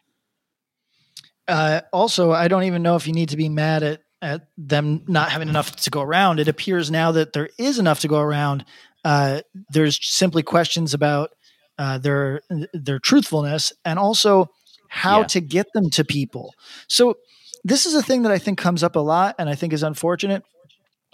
Uh, 1.48 1.82
also, 1.92 2.32
I 2.32 2.48
don't 2.48 2.64
even 2.64 2.82
know 2.82 2.96
if 2.96 3.06
you 3.06 3.14
need 3.14 3.30
to 3.30 3.38
be 3.38 3.50
mad 3.50 3.84
at 3.84 4.02
at 4.24 4.48
them 4.56 5.04
not 5.08 5.32
having 5.32 5.50
enough 5.50 5.76
to 5.76 5.90
go 5.90 6.02
around. 6.02 6.40
It 6.40 6.48
appears 6.48 6.92
now 6.92 7.12
that 7.12 7.34
there 7.34 7.50
is 7.58 7.80
enough 7.80 8.00
to 8.02 8.08
go 8.08 8.20
around. 8.20 8.64
Uh, 9.04 9.42
there's 9.72 10.00
simply 10.02 10.44
questions 10.44 10.94
about 10.94 11.32
uh, 11.80 11.98
their 11.98 12.42
their 12.72 13.00
truthfulness 13.00 13.74
and 13.84 13.98
also 14.00 14.52
how 14.90 15.22
Yeah. 15.22 15.26
to 15.28 15.42
get 15.42 15.68
them 15.74 15.90
to 15.92 16.06
people. 16.06 16.54
So 16.88 17.18
this 17.64 17.86
is 17.88 17.96
a 17.96 18.02
thing 18.04 18.22
that 18.24 18.32
I 18.32 18.38
think 18.38 18.60
comes 18.60 18.84
up 18.84 18.96
a 18.96 19.00
lot, 19.00 19.36
and 19.40 19.50
I 19.50 19.56
think 19.56 19.74
is 19.74 19.84
unfortunate. 19.84 20.44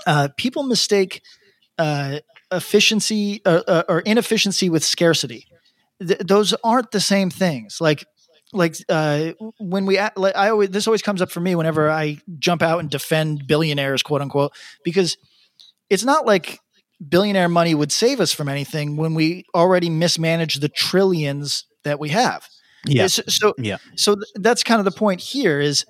Uh, 0.06 0.28
people 0.38 0.63
mistake 0.63 1.22
uh, 1.80 2.20
efficiency 2.52 3.42
uh, 3.46 3.62
uh, 3.68 3.84
or 3.90 4.00
inefficiency 4.02 4.70
with 4.70 4.84
scarcity. 4.84 5.46
Th- 6.06 6.20
those 6.20 6.54
aren't 6.64 6.92
the 6.92 7.00
same 7.00 7.30
things. 7.30 7.80
Like 7.82 8.06
like 8.54 8.76
uh, 8.90 9.34
when 9.60 9.86
we 9.86 10.00
like, 10.16 10.36
I 10.36 10.50
always 10.50 10.70
this 10.70 10.88
always 10.88 11.02
comes 11.02 11.22
up 11.22 11.32
for 11.32 11.40
me 11.40 11.56
whenever 11.56 11.90
I 11.90 12.20
jump 12.40 12.62
out 12.62 12.80
and 12.80 12.90
defend 12.90 13.48
billionaires, 13.48 14.04
quote 14.04 14.22
unquote, 14.22 14.54
because 14.84 15.18
it's 15.90 16.04
not 16.04 16.26
like 16.26 16.60
billionaire 17.10 17.50
money 17.50 17.76
would 17.76 17.92
save 17.92 18.20
us 18.20 18.34
from 18.34 18.48
anything 18.50 18.96
when 18.98 19.14
we 19.14 19.46
already 19.54 19.90
mismanage 19.90 20.56
the 20.56 20.70
trillions 20.70 21.66
that 21.84 22.00
we 22.00 22.10
have. 22.10 22.48
Yeah. 22.86 23.08
So, 23.08 23.24
so 23.28 23.54
Yeah. 23.58 23.78
so 23.96 24.16
th- 24.16 24.28
that's 24.36 24.64
kind 24.64 24.80
of 24.80 24.86
the 24.86 24.98
point 24.98 25.22
here 25.22 25.60
is 25.60 25.86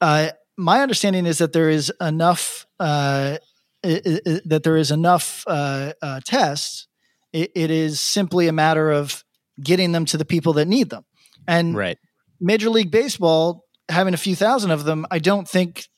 uh, 0.00 0.30
my 0.56 0.80
understanding 0.80 1.26
is 1.26 1.38
that 1.38 1.52
there 1.52 1.70
is 1.70 1.92
enough 2.00 2.66
uh, 2.80 3.38
i- 3.84 4.00
i- 4.06 4.20
i- 4.26 4.40
that 4.44 4.62
there 4.62 4.76
is 4.76 4.90
enough 4.90 5.44
uh, 5.46 5.92
uh, 6.02 6.20
tests. 6.24 6.86
It, 7.32 7.50
it 7.54 7.70
is 7.70 8.00
simply 8.00 8.48
a 8.48 8.52
matter 8.52 8.90
of 8.90 9.24
getting 9.62 9.92
them 9.92 10.04
to 10.06 10.16
the 10.18 10.24
people 10.24 10.52
that 10.54 10.66
need 10.68 10.90
them. 10.90 11.04
And 11.48 11.74
Right. 11.74 11.98
Major 12.40 12.70
League 12.70 12.90
Baseball 12.90 13.64
having 13.88 14.14
a 14.14 14.18
few 14.18 14.34
thousand 14.36 14.70
of 14.70 14.84
them, 14.84 15.06
I 15.10 15.18
don't 15.18 15.48
think 15.48 15.88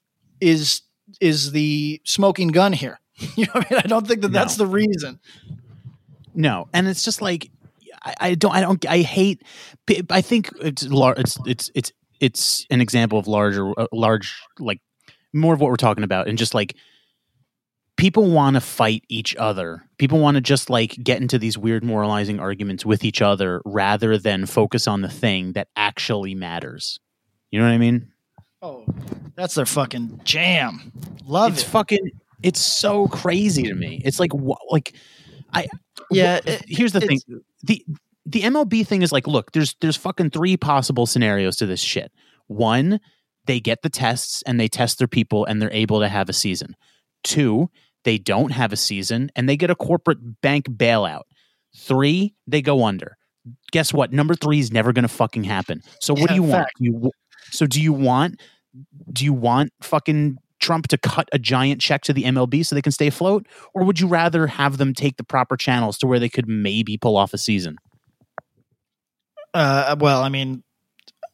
is 0.41 0.83
is 1.21 1.53
the 1.53 2.01
smoking 2.05 2.49
gun 2.49 2.73
here. 2.73 2.99
you 3.37 3.45
know, 3.47 3.53
what 3.53 3.67
I 3.71 3.75
mean, 3.75 3.81
I 3.85 3.87
don't 3.89 4.07
think 4.07 4.23
that 4.23 4.33
that's 4.33 4.57
the 4.57 4.67
reason. 4.67 5.21
No, 6.35 6.69
and 6.73 6.89
it's 6.89 7.05
just 7.05 7.23
like 7.23 7.51
I, 8.03 8.15
I 8.21 8.35
don't, 8.35 8.53
I 8.53 8.61
don't, 8.61 8.85
I 8.87 8.99
hate. 9.03 9.43
I 10.11 10.21
think 10.21 10.51
it's 10.61 10.85
lar- 10.89 11.15
it's 11.17 11.39
it's 11.47 11.71
it's 11.75 11.93
it's 12.21 12.67
an 12.71 12.81
example 12.81 13.19
of 13.19 13.27
larger, 13.29 13.79
uh, 13.79 13.87
large, 13.93 14.35
like 14.59 14.81
more 15.33 15.55
of 15.55 15.61
what 15.61 15.71
we're 15.71 15.77
talking 15.77 16.05
about, 16.05 16.27
and 16.29 16.37
just 16.37 16.55
like 16.55 16.75
people 18.05 18.31
want 18.31 18.53
to 18.53 18.61
fight 18.61 19.03
each 19.09 19.35
other. 19.37 19.83
People 19.97 20.19
want 20.19 20.35
to 20.35 20.41
just 20.43 20.69
like 20.69 20.91
get 21.03 21.23
into 21.23 21.39
these 21.39 21.57
weird 21.57 21.83
moralizing 21.83 22.39
arguments 22.39 22.85
with 22.85 23.03
each 23.03 23.23
other 23.23 23.63
rather 23.65 24.19
than 24.19 24.45
focus 24.45 24.87
on 24.87 25.01
the 25.01 25.09
thing 25.09 25.53
that 25.55 25.69
actually 25.75 26.35
matters. 26.35 27.01
You 27.51 27.59
know 27.61 27.65
what 27.65 27.73
I 27.73 27.79
mean? 27.79 28.13
Oh, 28.61 28.85
that's 29.37 29.55
their 29.55 29.65
fucking 29.65 30.21
jam. 30.23 30.93
Love 31.25 31.55
it's 31.55 31.63
it. 31.63 31.67
fucking. 31.67 32.11
It's 32.43 32.61
so 32.61 33.09
crazy 33.09 33.63
to 33.63 33.75
me. 33.75 34.03
It's 34.05 34.21
like 34.21 34.35
what, 34.35 34.59
like 34.69 34.93
I. 35.55 35.67
Yeah, 36.11 36.41
wh- 36.47 36.61
here's 36.69 36.93
the 36.93 37.01
thing. 37.01 37.21
the 37.63 37.83
The 38.27 38.43
MLB 38.43 38.87
thing 38.87 39.01
is 39.01 39.13
like, 39.13 39.27
look, 39.27 39.53
there's 39.53 39.77
there's 39.81 39.97
fucking 39.97 40.29
three 40.29 40.59
possible 40.59 41.07
scenarios 41.07 41.57
to 41.57 41.65
this 41.65 41.81
shit. 41.81 42.13
One, 42.49 43.01
they 43.47 43.61
get 43.61 43.81
the 43.81 43.89
tests 43.89 44.43
and 44.47 44.61
they 44.61 44.69
test 44.69 44.99
their 44.99 45.09
people 45.09 45.47
and 45.47 45.63
they're 45.63 45.73
able 45.73 46.01
to 46.01 46.09
have 46.11 46.29
a 46.29 46.35
season. 46.35 46.77
Two, 47.23 47.71
they 48.05 48.19
don't 48.19 48.53
have 48.53 48.73
a 48.73 48.77
season 48.77 49.31
and 49.35 49.49
they 49.49 49.57
get 49.57 49.71
a 49.71 49.75
corporate 49.75 50.41
bank 50.41 50.67
bailout. 50.67 51.23
Three, 51.77 52.35
they 52.47 52.63
go 52.63 52.85
under. 52.85 53.17
Guess 53.73 53.93
what? 53.93 54.13
Number 54.13 54.35
three 54.35 54.59
is 54.59 54.73
never 54.73 54.93
going 54.93 55.03
to 55.03 55.09
fucking 55.09 55.45
happen. 55.45 55.83
So 56.01 56.15
what 56.15 56.29
do 56.29 56.35
Yeah, 56.35 56.41
you 56.41 56.43
want? 56.43 56.69
You 56.79 57.11
so 57.51 57.67
do 57.67 57.81
you 57.83 57.93
want 57.93 58.41
do 59.13 59.25
you 59.25 59.33
want 59.33 59.73
fucking 59.83 60.39
Trump 60.61 60.89
to 60.89 60.99
cut 60.99 61.29
a 61.33 61.39
giant 61.39 61.81
check 61.81 62.03
to 62.03 62.13
the 62.13 62.25
MLB 62.25 62.65
so 62.65 62.75
they 62.75 62.83
can 62.83 62.93
stay 62.93 63.09
afloat, 63.09 63.47
or 63.75 63.85
would 63.85 64.01
you 64.01 64.07
rather 64.07 64.47
have 64.47 64.79
them 64.79 64.95
take 64.95 65.17
the 65.17 65.25
proper 65.25 65.57
channels 65.57 65.99
to 65.99 66.07
where 66.07 66.19
they 66.19 66.29
could 66.29 66.49
maybe 66.49 66.97
pull 66.97 67.17
off 67.17 67.35
a 67.35 67.39
season? 67.39 67.77
Uh, 69.53 69.95
well, 69.99 70.23
I 70.23 70.29
mean, 70.29 70.63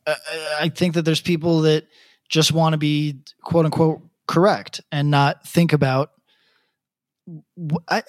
uh, 0.07 0.15
I 0.59 0.69
think 0.69 0.95
that 0.95 1.03
there's 1.03 1.21
people 1.21 1.61
that 1.63 1.87
just 2.29 2.53
want 2.53 2.75
to 2.75 2.79
be 2.79 3.21
quote 3.43 3.65
unquote 3.65 4.03
correct 4.27 4.81
and 4.93 5.11
not 5.11 5.47
think 5.47 5.73
about. 5.73 6.11
I 7.89 8.03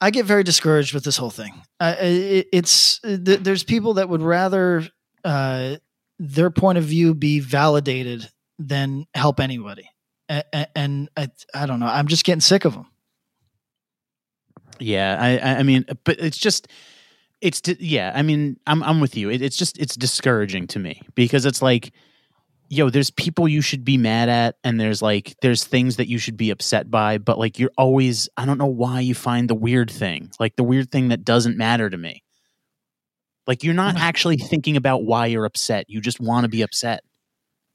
I 0.00 0.10
get 0.10 0.26
very 0.26 0.42
discouraged 0.42 0.94
with 0.94 1.04
this 1.04 1.16
whole 1.16 1.30
thing. 1.30 1.62
Uh, 1.78 1.94
it, 2.00 2.48
it's 2.52 2.98
th- 3.00 3.40
there's 3.40 3.62
people 3.62 3.94
that 3.94 4.08
would 4.08 4.22
rather 4.22 4.86
uh, 5.24 5.76
their 6.18 6.50
point 6.50 6.78
of 6.78 6.84
view 6.84 7.14
be 7.14 7.38
validated 7.38 8.28
than 8.58 9.06
help 9.14 9.38
anybody, 9.38 9.88
and, 10.28 10.68
and 10.74 11.08
I, 11.16 11.28
I 11.54 11.66
don't 11.66 11.78
know. 11.78 11.86
I'm 11.86 12.08
just 12.08 12.24
getting 12.24 12.40
sick 12.40 12.64
of 12.64 12.74
them. 12.74 12.86
Yeah, 14.80 15.16
I, 15.20 15.60
I 15.60 15.62
mean, 15.62 15.84
but 16.02 16.18
it's 16.18 16.38
just, 16.38 16.66
it's 17.40 17.62
yeah. 17.78 18.10
I 18.12 18.22
mean, 18.22 18.58
I'm 18.66 18.82
I'm 18.82 19.00
with 19.00 19.16
you. 19.16 19.30
It, 19.30 19.40
it's 19.42 19.56
just 19.56 19.78
it's 19.78 19.94
discouraging 19.94 20.66
to 20.68 20.80
me 20.80 21.02
because 21.14 21.46
it's 21.46 21.62
like, 21.62 21.92
yo, 22.72 22.88
there's 22.88 23.10
people 23.10 23.46
you 23.46 23.60
should 23.60 23.84
be 23.84 23.98
mad 23.98 24.30
at, 24.30 24.56
and 24.64 24.80
there's 24.80 25.02
like 25.02 25.36
there's 25.42 25.62
things 25.62 25.96
that 25.96 26.08
you 26.08 26.16
should 26.16 26.38
be 26.38 26.50
upset 26.50 26.90
by, 26.90 27.18
but 27.18 27.38
like 27.38 27.58
you're 27.58 27.72
always 27.76 28.30
I 28.36 28.46
don't 28.46 28.58
know 28.58 28.66
why 28.66 29.00
you 29.00 29.14
find 29.14 29.48
the 29.48 29.54
weird 29.54 29.90
thing, 29.90 30.30
like 30.40 30.56
the 30.56 30.64
weird 30.64 30.90
thing 30.90 31.08
that 31.08 31.24
doesn't 31.24 31.58
matter 31.58 31.90
to 31.90 31.96
me. 31.96 32.22
Like 33.46 33.62
you're 33.62 33.74
not 33.74 33.96
actually 33.98 34.38
thinking 34.38 34.76
about 34.76 35.04
why 35.04 35.26
you're 35.26 35.44
upset. 35.44 35.90
You 35.90 36.00
just 36.00 36.18
want 36.18 36.44
to 36.44 36.48
be 36.48 36.62
upset. 36.62 37.04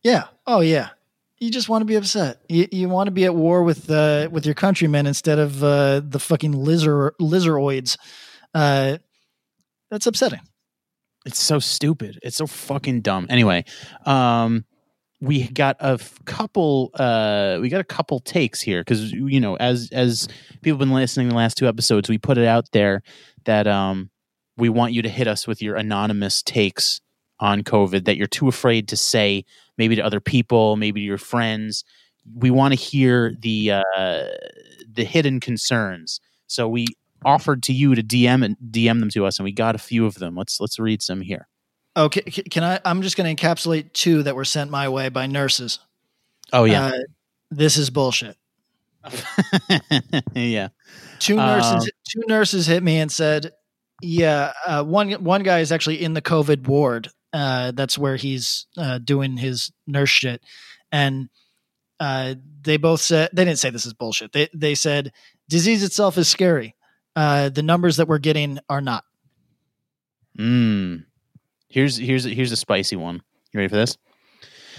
Yeah. 0.04 0.26
Oh 0.48 0.62
yeah. 0.62 0.90
You 1.38 1.52
just 1.52 1.70
want 1.70 1.84
to 1.84 1.86
be 1.86 1.96
upset. 1.96 2.42
You, 2.50 2.68
you 2.72 2.90
want 2.90 3.06
to 3.06 3.12
be 3.12 3.26
at 3.26 3.36
war 3.36 3.62
with 3.62 3.92
uh, 3.92 4.30
with 4.32 4.48
your 4.48 4.56
countrymen 4.56 5.06
instead 5.06 5.38
of 5.38 5.64
uh, 5.64 6.02
the 6.04 6.20
fucking 6.20 6.54
lizard 6.54 7.14
lizardoids. 7.22 7.98
Uh, 8.56 8.98
that's 9.92 10.08
upsetting. 10.08 10.42
It's 11.28 11.40
so 11.40 11.60
stupid. 11.60 12.18
It's 12.24 12.38
so 12.38 12.48
fucking 12.48 13.02
dumb. 13.02 13.28
Anyway, 13.30 13.66
um, 14.06 14.66
we 15.20 15.48
got 15.48 15.78
a 15.80 15.94
f- 15.94 16.20
couple. 16.26 16.92
Uh, 16.94 17.58
we 17.62 17.70
got 17.70 17.82
a 17.82 17.86
couple 17.86 18.20
takes 18.20 18.62
here 18.62 18.82
because 18.82 19.12
you 19.12 19.40
know, 19.40 19.56
as 19.56 19.90
as 19.92 20.28
people 20.62 20.78
been 20.78 20.92
listening 20.92 21.30
the 21.30 21.36
last 21.36 21.58
two 21.58 21.68
episodes, 21.68 22.10
we 22.10 22.18
put 22.18 22.38
it 22.38 22.46
out 22.46 22.72
there 22.72 23.02
that 23.46 23.68
um, 23.68 24.10
we 24.58 24.70
want 24.70 24.94
you 24.94 25.02
to 25.02 25.10
hit 25.10 25.28
us 25.28 25.48
with 25.48 25.62
your 25.62 25.76
anonymous 25.76 26.44
takes 26.44 27.02
on 27.40 27.64
COVID 27.64 28.06
that 28.06 28.18
you're 28.18 28.28
too 28.28 28.48
afraid 28.48 28.88
to 28.90 28.98
say, 28.98 29.46
maybe 29.78 29.96
to 29.96 30.02
other 30.02 30.20
people, 30.20 30.76
maybe 30.76 31.02
to 31.02 31.06
your 31.06 31.18
friends. 31.18 31.84
We 32.36 32.52
want 32.52 32.74
to 32.74 32.80
hear 32.80 33.34
the 33.40 33.72
uh, 33.72 34.24
the 34.92 35.04
hidden 35.04 35.40
concerns. 35.40 36.20
So 36.48 36.68
we 36.68 36.86
offered 37.26 37.64
to 37.64 37.74
you 37.74 37.96
to 37.96 38.04
DM 38.04 38.46
and 38.46 38.56
DM 38.70 39.00
them 39.00 39.10
to 39.12 39.26
us, 39.26 39.40
and 39.40 39.46
we 39.46 39.52
got 39.52 39.76
a 39.76 39.80
few 39.80 40.06
of 40.06 40.16
them. 40.16 40.36
Let's 40.36 40.60
let's 40.60 40.78
read 40.78 41.02
some 41.02 41.22
here. 41.22 41.48
Okay. 41.98 42.22
Can 42.22 42.64
I? 42.64 42.80
I'm 42.86 43.02
just 43.02 43.18
going 43.18 43.36
to 43.36 43.44
encapsulate 43.44 43.92
two 43.92 44.24
that 44.24 44.36
were 44.36 44.46
sent 44.46 44.70
my 44.70 44.88
way 44.88 45.10
by 45.10 45.26
nurses. 45.26 45.80
Oh 46.54 46.64
yeah, 46.66 46.88
Uh, 46.88 47.00
this 47.50 47.76
is 47.78 47.90
bullshit. 47.90 48.38
yeah. 50.34 50.70
Two 51.20 51.38
nurses. 51.38 51.72
Um, 51.74 51.90
two 52.08 52.24
nurses 52.28 52.68
hit 52.68 52.84
me 52.84 53.00
and 53.00 53.12
said, 53.12 53.52
"Yeah, 54.02 54.54
uh, 54.66 54.84
one 54.84 55.12
one 55.24 55.42
guy 55.44 55.60
is 55.60 55.72
actually 55.72 56.04
in 56.04 56.14
the 56.14 56.22
COVID 56.22 56.68
ward. 56.68 57.10
Uh, 57.34 57.72
that's 57.72 57.98
where 57.98 58.16
he's 58.16 58.68
uh, 58.78 59.00
doing 59.00 59.38
his 59.38 59.72
nurse 59.88 60.10
shit." 60.10 60.42
And 60.92 61.30
uh, 62.00 62.36
they 62.62 62.78
both 62.78 63.02
said 63.02 63.30
they 63.34 63.44
didn't 63.44 63.60
say 63.60 63.72
this 63.72 63.86
is 63.88 63.94
bullshit. 63.94 64.34
They 64.34 64.50
they 64.54 64.76
said 64.76 65.12
disease 65.50 65.84
itself 65.84 66.18
is 66.18 66.28
scary. 66.28 66.76
Uh, 67.16 67.50
the 67.50 67.64
numbers 67.64 67.98
that 67.98 68.08
we're 68.08 68.20
getting 68.20 68.60
are 68.70 68.82
not. 68.82 69.04
Mm. 70.38 71.06
Here's 71.70 71.98
here's 71.98 72.24
here's 72.24 72.52
a 72.52 72.56
spicy 72.58 72.96
one. 72.96 73.22
You 73.52 73.60
ready 73.60 73.70
for 73.70 73.76
this? 73.76 73.98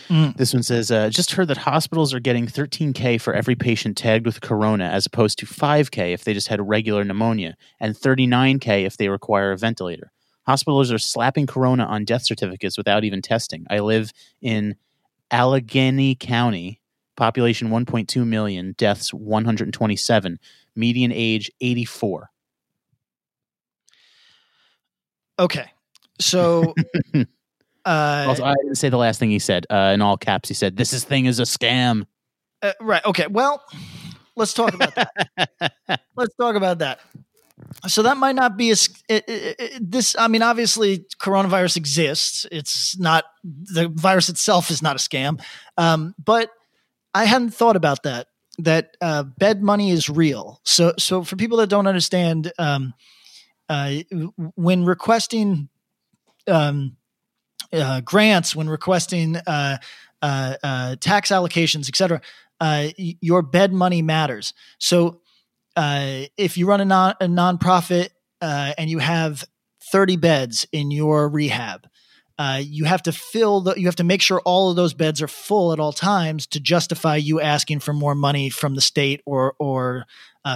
Mm. 0.09 0.37
This 0.37 0.55
one 0.55 0.63
says, 0.63 0.91
uh, 0.91 1.11
"Just 1.11 1.33
heard 1.33 1.49
that 1.49 1.59
hospitals 1.59 2.15
are 2.15 2.21
getting 2.21 2.47
13k 2.47 3.19
for 3.21 3.35
every 3.35 3.55
patient 3.55 3.97
tagged 3.97 4.25
with 4.25 4.41
corona, 4.41 4.85
as 4.85 5.05
opposed 5.05 5.39
to 5.41 5.47
5k 5.47 6.15
if 6.15 6.25
they 6.25 6.33
just 6.33 6.49
had 6.49 6.67
regular 6.67 7.05
pneumonia, 7.05 7.57
and 7.79 7.95
39k 7.95 8.87
if 8.87 8.97
they 8.97 9.09
require 9.11 9.53
a 9.53 9.59
ventilator. 9.59 10.11
Hospitals 10.47 10.91
are 10.91 10.99
slapping 10.99 11.47
corona 11.47 11.85
on 11.85 12.07
death 12.07 12.25
certificates 12.25 12.79
without 12.79 13.05
even 13.05 13.21
testing. 13.21 13.67
I 13.69 13.81
live 13.81 14.13
in 14.41 14.77
Allegheny 15.31 16.15
County. 16.15 16.81
population 17.17 17.69
1.2 17.69 18.25
million, 18.27 18.75
deaths 18.79 19.13
127, 19.13 20.39
median 20.77 21.13
age 21.13 21.51
84. 21.61 22.31
Okay. 25.39 25.71
So 26.21 26.75
uh 27.85 28.25
Also, 28.29 28.45
I 28.45 28.55
didn't 28.55 28.77
say 28.77 28.89
the 28.89 28.99
last 28.99 29.19
thing 29.19 29.31
he 29.31 29.39
said. 29.39 29.67
Uh, 29.71 29.93
in 29.95 30.03
all 30.03 30.17
caps, 30.17 30.49
he 30.49 30.55
said, 30.55 30.77
"This 30.77 30.93
is 30.93 31.05
thing 31.05 31.27
is 31.27 31.39
a 31.41 31.45
scam." 31.45 32.07
Uh, 32.63 32.73
right. 32.81 33.05
Okay. 33.05 33.27
Well, 33.29 33.63
let's 34.37 34.53
talk 34.53 34.75
about 34.75 34.95
that. 34.95 36.03
let's 36.17 36.35
talk 36.37 36.57
about 36.57 36.79
that. 36.79 37.01
So 37.87 38.03
that 38.03 38.17
might 38.17 38.35
not 38.35 38.57
be 38.57 38.71
as 38.71 38.89
it, 39.09 39.29
it, 39.29 39.57
it, 39.59 39.91
this. 39.91 40.17
I 40.19 40.29
mean, 40.29 40.43
obviously, 40.43 41.05
coronavirus 41.21 41.77
exists. 41.77 42.47
It's 42.51 42.99
not 42.99 43.25
the 43.45 43.89
virus 43.89 44.29
itself 44.29 44.71
is 44.71 44.83
not 44.83 44.97
a 44.97 44.99
scam, 44.99 45.43
um, 45.77 46.15
but 46.23 46.51
I 47.15 47.25
hadn't 47.25 47.51
thought 47.51 47.77
about 47.77 48.05
that. 48.05 48.29
That 48.59 48.97
uh, 49.01 49.23
bed 49.23 49.63
money 49.63 49.91
is 49.93 50.09
real. 50.09 50.61
So, 50.65 50.93
so 50.99 51.23
for 51.23 51.37
people 51.37 51.59
that 51.59 51.69
don't 51.69 51.87
understand, 51.87 52.53
um, 52.59 52.93
uh, 53.69 53.97
when 54.57 54.85
requesting 54.85 55.69
um, 56.49 56.97
uh, 57.73 58.01
grants, 58.01 58.57
when 58.57 58.69
requesting 58.69 59.37
uh, 59.37 59.79
uh, 60.23 60.55
uh, 60.63 60.97
tax 60.97 61.31
allocations, 61.31 61.89
etc., 61.89 62.21
uh, 62.61 62.89
your 62.97 63.43
bed 63.43 63.73
money 63.73 64.03
matters. 64.03 64.53
So 64.79 65.21
uh, 65.77 66.23
if 66.37 66.59
you 66.59 66.67
run 66.67 66.81
a, 66.81 66.85
non 66.85 67.15
a 67.21 67.27
nonprofit 67.27 68.09
and 68.41 68.91
you 68.91 68.99
have 68.99 69.45
30 69.93 70.17
beds 70.17 70.67
in 70.73 70.91
your 70.91 71.29
rehab, 71.29 71.87
you 72.59 72.85
have 72.85 73.03
to 73.05 73.13
fill 73.13 73.61
the, 73.61 73.75
you 73.77 73.87
have 73.87 73.97
to 73.97 74.05
make 74.05 74.23
sure 74.23 74.41
all 74.41 74.71
of 74.71 74.77
those 74.77 74.93
beds 74.93 75.23
are 75.23 75.29
full 75.29 75.73
at 75.73 75.79
all 75.79 75.93
times 75.93 76.49
to 76.49 76.59
justify 76.59 77.15
you 77.15 77.41
asking 77.41 77.79
for 77.79 77.93
more 77.93 78.17
money 78.17 78.51
from 78.51 78.75
the 78.75 78.81
state 78.81 79.21
or 79.25 79.55
or 79.61 80.05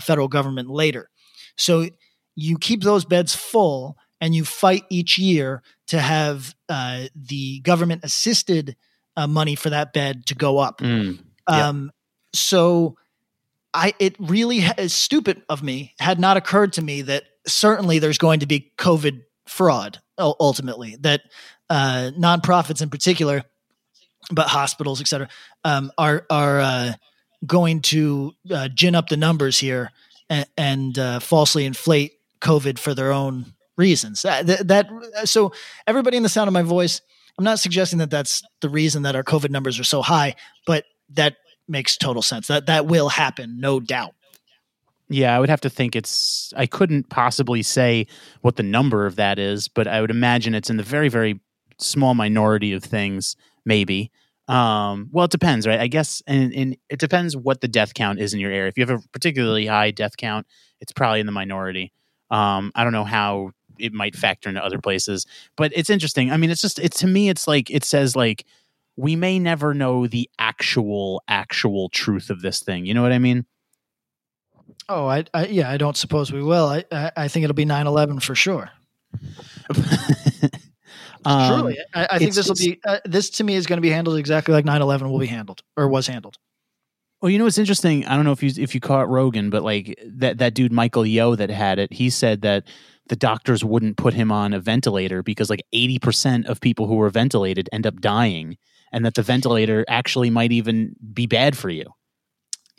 federal 0.00 0.26
government 0.26 0.70
later. 0.70 1.08
So 1.56 1.86
you 2.34 2.58
keep 2.58 2.82
those 2.82 3.04
beds 3.04 3.34
full 3.34 3.96
and 4.22 4.36
you 4.36 4.44
fight 4.44 4.84
each 4.88 5.18
year 5.18 5.62
to 5.88 5.98
have 5.98 6.54
uh, 6.68 7.06
the 7.14 7.58
government 7.60 8.04
assisted 8.04 8.76
uh, 9.16 9.26
money 9.26 9.56
for 9.56 9.68
that 9.68 9.92
bed 9.92 10.24
to 10.26 10.34
go 10.36 10.58
up. 10.58 10.80
Mm, 10.80 11.18
um, 11.48 11.90
so 12.32 12.96
I 13.74 13.94
it 13.98 14.14
really 14.18 14.60
ha- 14.60 14.74
is 14.78 14.94
stupid 14.94 15.42
of 15.48 15.62
me 15.62 15.92
had 15.98 16.20
not 16.20 16.36
occurred 16.36 16.72
to 16.74 16.82
me 16.82 17.02
that 17.02 17.24
certainly 17.46 17.98
there's 17.98 18.16
going 18.16 18.40
to 18.40 18.46
be 18.46 18.72
COVID 18.78 19.22
fraud 19.46 19.98
ultimately 20.18 20.96
that 21.00 21.22
uh, 21.68 22.12
nonprofits 22.16 22.80
in 22.80 22.90
particular, 22.90 23.42
but 24.30 24.46
hospitals, 24.46 25.00
et 25.00 25.08
cetera, 25.08 25.28
um, 25.64 25.90
are 25.98 26.24
are 26.30 26.60
uh, 26.60 26.92
going 27.44 27.80
to 27.80 28.32
uh, 28.52 28.68
gin 28.68 28.94
up 28.94 29.08
the 29.08 29.16
numbers 29.16 29.58
here 29.58 29.90
and, 30.30 30.46
and 30.56 30.98
uh, 30.98 31.18
falsely 31.18 31.64
inflate 31.64 32.12
COVID 32.40 32.78
for 32.78 32.94
their 32.94 33.10
own 33.10 33.54
reasons. 33.76 34.22
That, 34.22 34.46
that 34.68 34.88
so 35.24 35.52
everybody 35.86 36.16
in 36.16 36.22
the 36.22 36.28
sound 36.28 36.48
of 36.48 36.54
my 36.54 36.62
voice, 36.62 37.00
I'm 37.38 37.44
not 37.44 37.58
suggesting 37.58 37.98
that 37.98 38.10
that's 38.10 38.42
the 38.60 38.68
reason 38.68 39.02
that 39.02 39.16
our 39.16 39.24
COVID 39.24 39.50
numbers 39.50 39.78
are 39.80 39.84
so 39.84 40.02
high, 40.02 40.34
but 40.66 40.84
that 41.10 41.36
makes 41.68 41.96
total 41.96 42.22
sense. 42.22 42.46
That 42.48 42.66
that 42.66 42.86
will 42.86 43.08
happen, 43.08 43.58
no 43.58 43.80
doubt. 43.80 44.14
Yeah, 45.08 45.36
I 45.36 45.40
would 45.40 45.50
have 45.50 45.60
to 45.62 45.70
think 45.70 45.94
it's. 45.94 46.52
I 46.56 46.66
couldn't 46.66 47.10
possibly 47.10 47.62
say 47.62 48.06
what 48.40 48.56
the 48.56 48.62
number 48.62 49.06
of 49.06 49.16
that 49.16 49.38
is, 49.38 49.68
but 49.68 49.86
I 49.86 50.00
would 50.00 50.10
imagine 50.10 50.54
it's 50.54 50.70
in 50.70 50.76
the 50.78 50.82
very, 50.82 51.08
very 51.08 51.40
small 51.78 52.14
minority 52.14 52.72
of 52.72 52.82
things, 52.82 53.36
maybe. 53.64 54.10
Um, 54.48 55.08
well, 55.12 55.26
it 55.26 55.30
depends, 55.30 55.66
right? 55.66 55.80
I 55.80 55.86
guess, 55.86 56.22
and, 56.26 56.52
and 56.52 56.76
it 56.88 56.98
depends 56.98 57.36
what 57.36 57.60
the 57.60 57.68
death 57.68 57.94
count 57.94 58.20
is 58.20 58.34
in 58.34 58.40
your 58.40 58.50
area. 58.50 58.68
If 58.68 58.76
you 58.76 58.86
have 58.86 58.98
a 58.98 59.08
particularly 59.12 59.66
high 59.66 59.90
death 59.90 60.16
count, 60.16 60.46
it's 60.80 60.92
probably 60.92 61.20
in 61.20 61.26
the 61.26 61.32
minority. 61.32 61.92
Um, 62.30 62.72
I 62.74 62.82
don't 62.82 62.92
know 62.92 63.04
how 63.04 63.52
it 63.82 63.92
might 63.92 64.16
factor 64.16 64.48
into 64.48 64.64
other 64.64 64.78
places, 64.78 65.26
but 65.56 65.72
it's 65.74 65.90
interesting. 65.90 66.30
I 66.30 66.36
mean, 66.36 66.50
it's 66.50 66.62
just, 66.62 66.78
it's 66.78 67.00
to 67.00 67.06
me, 67.06 67.28
it's 67.28 67.46
like, 67.46 67.70
it 67.70 67.84
says 67.84 68.16
like, 68.16 68.44
we 68.96 69.16
may 69.16 69.38
never 69.38 69.74
know 69.74 70.06
the 70.06 70.28
actual, 70.38 71.22
actual 71.28 71.88
truth 71.88 72.30
of 72.30 72.42
this 72.42 72.60
thing. 72.60 72.86
You 72.86 72.94
know 72.94 73.02
what 73.02 73.12
I 73.12 73.18
mean? 73.18 73.46
Oh, 74.88 75.06
I, 75.06 75.24
I 75.32 75.46
yeah, 75.46 75.70
I 75.70 75.76
don't 75.76 75.96
suppose 75.96 76.32
we 76.32 76.42
will. 76.42 76.66
I, 76.66 76.84
I, 76.92 77.12
I 77.16 77.28
think 77.28 77.44
it'll 77.44 77.54
be 77.54 77.64
9-11 77.64 78.22
for 78.22 78.34
sure. 78.34 78.70
Um, 81.24 81.60
Truly, 81.60 81.78
I, 81.94 82.08
I 82.12 82.18
think 82.18 82.34
this 82.34 82.48
will 82.48 82.56
be 82.56 82.80
uh, 82.84 82.98
this 83.04 83.30
to 83.30 83.44
me 83.44 83.54
is 83.54 83.66
going 83.66 83.76
to 83.76 83.82
be 83.82 83.90
handled 83.90 84.18
exactly 84.18 84.54
like 84.54 84.64
9-11 84.64 85.10
will 85.10 85.18
be 85.18 85.26
handled 85.26 85.62
or 85.76 85.88
was 85.88 86.06
handled. 86.06 86.38
Well, 87.20 87.30
you 87.30 87.38
know 87.38 87.44
what's 87.44 87.58
interesting? 87.58 88.04
I 88.06 88.16
don't 88.16 88.24
know 88.24 88.32
if 88.32 88.42
you 88.42 88.50
if 88.56 88.74
you 88.74 88.80
caught 88.80 89.08
Rogan, 89.08 89.48
but 89.48 89.62
like 89.62 89.96
that 90.04 90.38
that 90.38 90.54
dude 90.54 90.72
Michael 90.72 91.06
Yo 91.06 91.36
that 91.36 91.50
had 91.50 91.78
it, 91.78 91.92
he 91.92 92.10
said 92.10 92.42
that 92.42 92.64
the 93.08 93.16
doctors 93.16 93.64
wouldn't 93.64 93.96
put 93.96 94.14
him 94.14 94.30
on 94.30 94.52
a 94.52 94.60
ventilator 94.60 95.22
because 95.22 95.50
like 95.50 95.62
eighty 95.72 95.98
percent 95.98 96.46
of 96.46 96.60
people 96.60 96.86
who 96.86 96.94
were 96.94 97.10
ventilated 97.10 97.68
end 97.72 97.86
up 97.86 98.00
dying, 98.00 98.56
and 98.92 99.04
that 99.04 99.14
the 99.14 99.22
ventilator 99.22 99.84
actually 99.88 100.30
might 100.30 100.52
even 100.52 100.94
be 101.12 101.26
bad 101.26 101.56
for 101.56 101.70
you. 101.70 101.86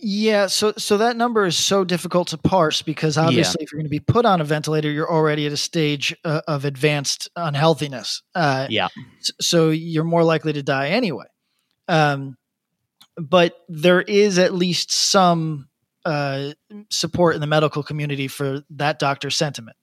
Yeah, 0.05 0.47
so 0.47 0.73
so 0.77 0.97
that 0.97 1.15
number 1.15 1.45
is 1.45 1.57
so 1.57 1.85
difficult 1.85 2.27
to 2.29 2.37
parse 2.37 2.81
because 2.81 3.17
obviously, 3.17 3.59
yeah. 3.59 3.63
if 3.63 3.71
you're 3.71 3.79
going 3.79 3.85
to 3.85 3.89
be 3.89 4.01
put 4.01 4.25
on 4.25 4.41
a 4.41 4.43
ventilator, 4.43 4.91
you're 4.91 5.09
already 5.09 5.45
at 5.45 5.53
a 5.53 5.57
stage 5.57 6.13
uh, 6.25 6.41
of 6.45 6.65
advanced 6.65 7.29
unhealthiness. 7.37 8.21
Uh, 8.35 8.67
yeah, 8.69 8.89
so 9.39 9.69
you're 9.69 10.03
more 10.03 10.25
likely 10.25 10.51
to 10.53 10.63
die 10.63 10.89
anyway. 10.89 11.25
Um, 11.87 12.35
but 13.17 13.55
there 13.69 14.01
is 14.01 14.39
at 14.39 14.53
least 14.53 14.91
some 14.91 15.69
uh, 16.03 16.51
support 16.89 17.35
in 17.35 17.41
the 17.41 17.47
medical 17.47 17.81
community 17.81 18.27
for 18.27 18.61
that 18.71 18.99
doctor's 18.99 19.37
sentiment, 19.37 19.77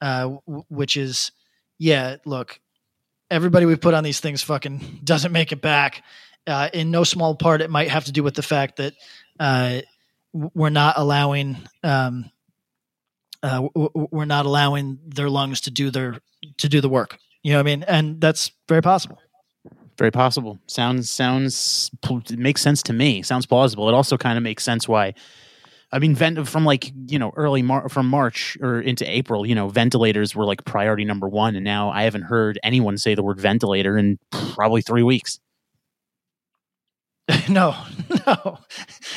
uh, 0.00 0.22
w- 0.46 0.64
which 0.68 0.96
is, 0.96 1.32
yeah, 1.78 2.16
look, 2.24 2.60
everybody 3.30 3.66
we 3.66 3.76
put 3.76 3.94
on 3.94 4.04
these 4.04 4.20
things 4.20 4.42
fucking 4.42 5.00
doesn't 5.04 5.32
make 5.32 5.52
it 5.52 5.60
back. 5.60 6.02
Uh, 6.46 6.68
in 6.72 6.90
no 6.90 7.02
small 7.02 7.34
part, 7.34 7.60
it 7.60 7.70
might 7.70 7.88
have 7.88 8.04
to 8.04 8.12
do 8.12 8.22
with 8.22 8.34
the 8.34 8.42
fact 8.42 8.76
that 8.76 8.94
uh, 9.40 9.80
we're 10.32 10.70
not 10.70 10.94
allowing 10.96 11.56
um, 11.82 12.30
uh, 13.42 13.68
we're 13.94 14.24
not 14.24 14.46
allowing 14.46 14.98
their 15.06 15.28
lungs 15.28 15.62
to 15.62 15.70
do 15.70 15.90
their 15.90 16.18
to 16.58 16.68
do 16.68 16.80
the 16.80 16.88
work. 16.88 17.18
You 17.42 17.52
know 17.52 17.58
what 17.58 17.66
I 17.66 17.76
mean? 17.76 17.82
And 17.84 18.20
that's 18.20 18.50
very 18.68 18.82
possible. 18.82 19.18
Very 19.98 20.10
possible. 20.10 20.58
Sounds 20.66 21.10
sounds 21.10 21.90
makes 22.30 22.60
sense 22.60 22.82
to 22.84 22.92
me. 22.92 23.22
Sounds 23.22 23.46
plausible. 23.46 23.88
It 23.88 23.94
also 23.94 24.16
kind 24.16 24.36
of 24.36 24.42
makes 24.42 24.62
sense 24.62 24.86
why. 24.88 25.14
I 25.92 25.98
mean, 25.98 26.14
vent 26.14 26.48
from 26.48 26.64
like 26.64 26.92
you 27.06 27.18
know 27.18 27.32
early 27.36 27.62
Mar- 27.62 27.88
from 27.88 28.08
March 28.08 28.56
or 28.60 28.80
into 28.80 29.08
April, 29.08 29.46
you 29.46 29.54
know, 29.54 29.68
ventilators 29.68 30.34
were 30.34 30.44
like 30.44 30.64
priority 30.64 31.04
number 31.04 31.28
one, 31.28 31.54
and 31.54 31.64
now 31.64 31.90
I 31.90 32.02
haven't 32.02 32.22
heard 32.22 32.58
anyone 32.62 32.98
say 32.98 33.14
the 33.14 33.22
word 33.22 33.40
ventilator 33.40 33.96
in 33.96 34.18
probably 34.30 34.82
three 34.82 35.02
weeks. 35.02 35.38
no, 37.48 37.74
no. 38.26 38.58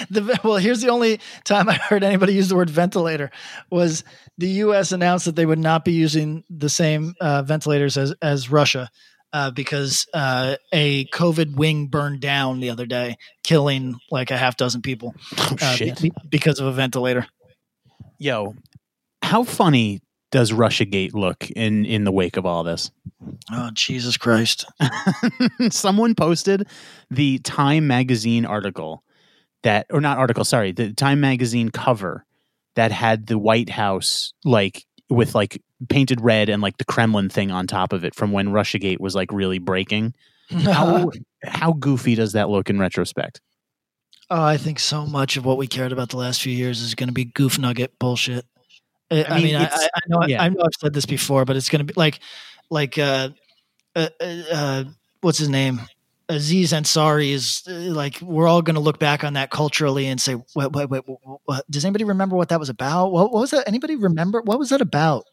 The, 0.10 0.40
well, 0.44 0.58
here's 0.58 0.82
the 0.82 0.90
only 0.90 1.20
time 1.44 1.70
I 1.70 1.76
heard 1.76 2.04
anybody 2.04 2.34
use 2.34 2.50
the 2.50 2.56
word 2.56 2.70
ventilator 2.70 3.30
was 3.70 4.04
the 4.38 4.48
U.S. 4.48 4.92
announced 4.92 5.26
that 5.26 5.36
they 5.36 5.46
would 5.46 5.60
not 5.60 5.86
be 5.86 5.92
using 5.92 6.44
the 6.50 6.70
same 6.70 7.16
uh, 7.22 7.44
ventilators 7.44 7.98
as 7.98 8.14
as 8.22 8.50
Russia 8.50 8.90
uh, 9.34 9.52
because 9.52 10.08
uh, 10.14 10.56
a 10.72 11.06
COVID 11.06 11.56
wing 11.56 11.88
burned 11.88 12.22
down 12.22 12.60
the 12.60 12.70
other 12.70 12.86
day, 12.86 13.18
killing 13.44 13.96
like 14.12 14.32
a 14.32 14.38
half 14.38 14.58
dozen 14.58 14.82
people 14.82 15.14
oh, 15.62 15.78
be, 15.80 16.12
because 16.30 16.60
of 16.60 16.68
a 16.68 16.72
ventilator. 16.72 17.28
Yo, 18.18 18.56
how 19.22 19.44
funny 19.44 20.02
does 20.32 20.52
RussiaGate 20.52 21.14
look 21.14 21.50
in 21.52 21.86
in 21.86 22.04
the 22.04 22.12
wake 22.12 22.38
of 22.38 22.46
all 22.46 22.64
this? 22.64 22.92
Oh 23.52 23.70
Jesus 23.74 24.18
Christ! 24.18 24.66
Someone 25.70 26.16
posted 26.16 26.68
the 27.10 27.40
Time 27.40 27.88
magazine 27.88 28.46
article 28.46 29.04
that, 29.64 29.88
or 29.90 30.02
not 30.02 30.18
article, 30.18 30.46
sorry, 30.46 30.72
the 30.72 30.94
Time 30.94 31.20
magazine 31.20 31.70
cover 31.70 32.26
that 32.76 32.92
had 32.92 33.28
the 33.28 33.38
White 33.38 33.70
House 33.70 34.34
like 34.46 34.86
with 35.10 35.36
like 35.36 35.62
painted 35.90 36.22
red 36.22 36.50
and 36.50 36.62
like 36.62 36.78
the 36.78 36.86
Kremlin 36.86 37.30
thing 37.30 37.52
on 37.52 37.68
top 37.68 37.94
of 37.94 38.04
it 38.04 38.14
from 38.14 38.32
when 38.32 38.50
RussiaGate 38.50 39.00
was 39.00 39.16
like 39.16 39.32
really 39.32 39.60
breaking. 39.60 40.14
How 40.50 41.12
how 41.44 41.74
goofy 41.74 42.16
does 42.16 42.34
that 42.34 42.50
look 42.50 42.70
in 42.70 42.80
retrospect? 42.80 43.42
Oh, 44.30 44.44
I 44.44 44.58
think 44.58 44.80
so 44.80 45.06
much 45.06 45.38
of 45.38 45.46
what 45.46 45.58
we 45.58 45.68
cared 45.68 45.92
about 45.92 46.10
the 46.10 46.18
last 46.18 46.42
few 46.42 46.54
years 46.54 46.82
is 46.82 46.94
going 46.94 47.08
to 47.08 47.14
be 47.14 47.26
goof 47.26 47.58
nugget 47.58 47.98
bullshit. 47.98 48.46
I, 49.10 49.24
I 49.24 49.36
mean, 49.36 49.44
mean 49.46 49.56
I, 49.56 49.66
I, 49.66 50.00
know 50.08 50.24
yeah. 50.28 50.44
I 50.44 50.50
know 50.50 50.62
I've 50.62 50.80
said 50.80 50.94
this 50.94 51.08
before, 51.08 51.46
but 51.46 51.56
it's 51.56 51.70
going 51.70 51.86
to 51.86 51.92
be 51.92 51.98
like 51.98 52.20
like 52.70 53.00
uh, 53.00 53.30
uh, 53.96 54.10
uh, 54.20 54.84
what's 55.22 55.40
his 55.40 55.50
name? 55.50 55.82
Aziz 56.30 56.72
Ansari 56.74 57.32
is 57.32 57.64
uh, 57.68 57.74
like 57.74 58.20
we're 58.22 58.48
all 58.48 58.62
going 58.62 58.76
to 58.76 58.80
look 58.80 59.00
back 59.00 59.24
on 59.24 59.34
that 59.34 59.50
culturally 59.50 60.06
and 60.06 60.22
say, 60.22 60.36
wait, 60.56 60.72
wait, 60.72 60.90
wait, 60.90 61.04
what, 61.46 61.70
does 61.70 61.84
anybody 61.84 62.06
remember 62.06 62.36
what 62.36 62.50
that 62.50 62.60
was 62.60 62.70
about? 62.70 63.12
What, 63.12 63.32
what, 63.32 63.42
was 63.42 63.52
that? 63.52 63.68
Anybody 63.68 63.96
remember 63.96 64.42
what 64.42 64.60
was 64.60 64.70
that 64.70 64.82
about? 64.82 65.26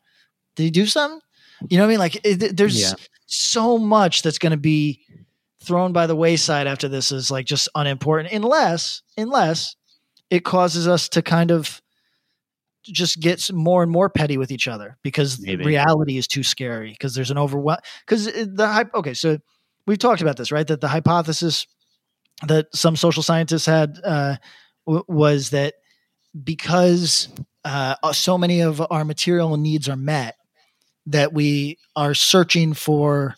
Did 0.56 0.64
he 0.64 0.70
do 0.70 0.86
something? 0.86 1.20
You 1.68 1.76
know 1.76 1.84
what 1.84 1.88
I 1.88 1.90
mean? 1.90 1.98
Like 1.98 2.20
it, 2.24 2.56
there's 2.56 2.80
yeah. 2.80 2.94
so 3.26 3.76
much 3.78 4.22
that's 4.22 4.38
going 4.38 4.52
to 4.52 4.56
be 4.56 5.04
thrown 5.62 5.92
by 5.92 6.06
the 6.06 6.16
wayside 6.16 6.66
after 6.66 6.88
this 6.88 7.12
is 7.12 7.30
like 7.30 7.44
just 7.44 7.68
unimportant, 7.74 8.32
unless 8.32 9.02
unless 9.18 9.76
it 10.30 10.44
causes 10.44 10.88
us 10.88 11.08
to 11.10 11.22
kind 11.22 11.50
of 11.50 11.82
just 12.84 13.20
get 13.20 13.52
more 13.52 13.82
and 13.82 13.90
more 13.90 14.08
petty 14.08 14.38
with 14.38 14.50
each 14.50 14.68
other 14.68 14.96
because 15.02 15.40
Maybe. 15.40 15.64
reality 15.64 16.16
is 16.18 16.26
too 16.26 16.42
scary 16.42 16.90
because 16.90 17.14
there's 17.14 17.30
an 17.30 17.38
overwhelm 17.38 17.78
because 18.06 18.28
uh, 18.28 18.46
the 18.48 18.68
hype 18.68 18.94
okay 18.94 19.12
so 19.12 19.38
we've 19.86 19.98
talked 19.98 20.22
about 20.22 20.36
this 20.36 20.52
right 20.52 20.66
that 20.66 20.80
the 20.80 20.88
hypothesis 20.88 21.66
that 22.46 22.66
some 22.74 22.96
social 22.96 23.22
scientists 23.22 23.66
had 23.66 23.98
uh, 24.04 24.36
w- 24.86 25.04
was 25.08 25.50
that 25.50 25.74
because 26.44 27.28
uh, 27.64 27.94
so 28.12 28.36
many 28.36 28.60
of 28.60 28.84
our 28.90 29.04
material 29.04 29.56
needs 29.56 29.88
are 29.88 29.96
met 29.96 30.36
that 31.06 31.32
we 31.32 31.78
are 31.94 32.14
searching 32.14 32.74
for 32.74 33.36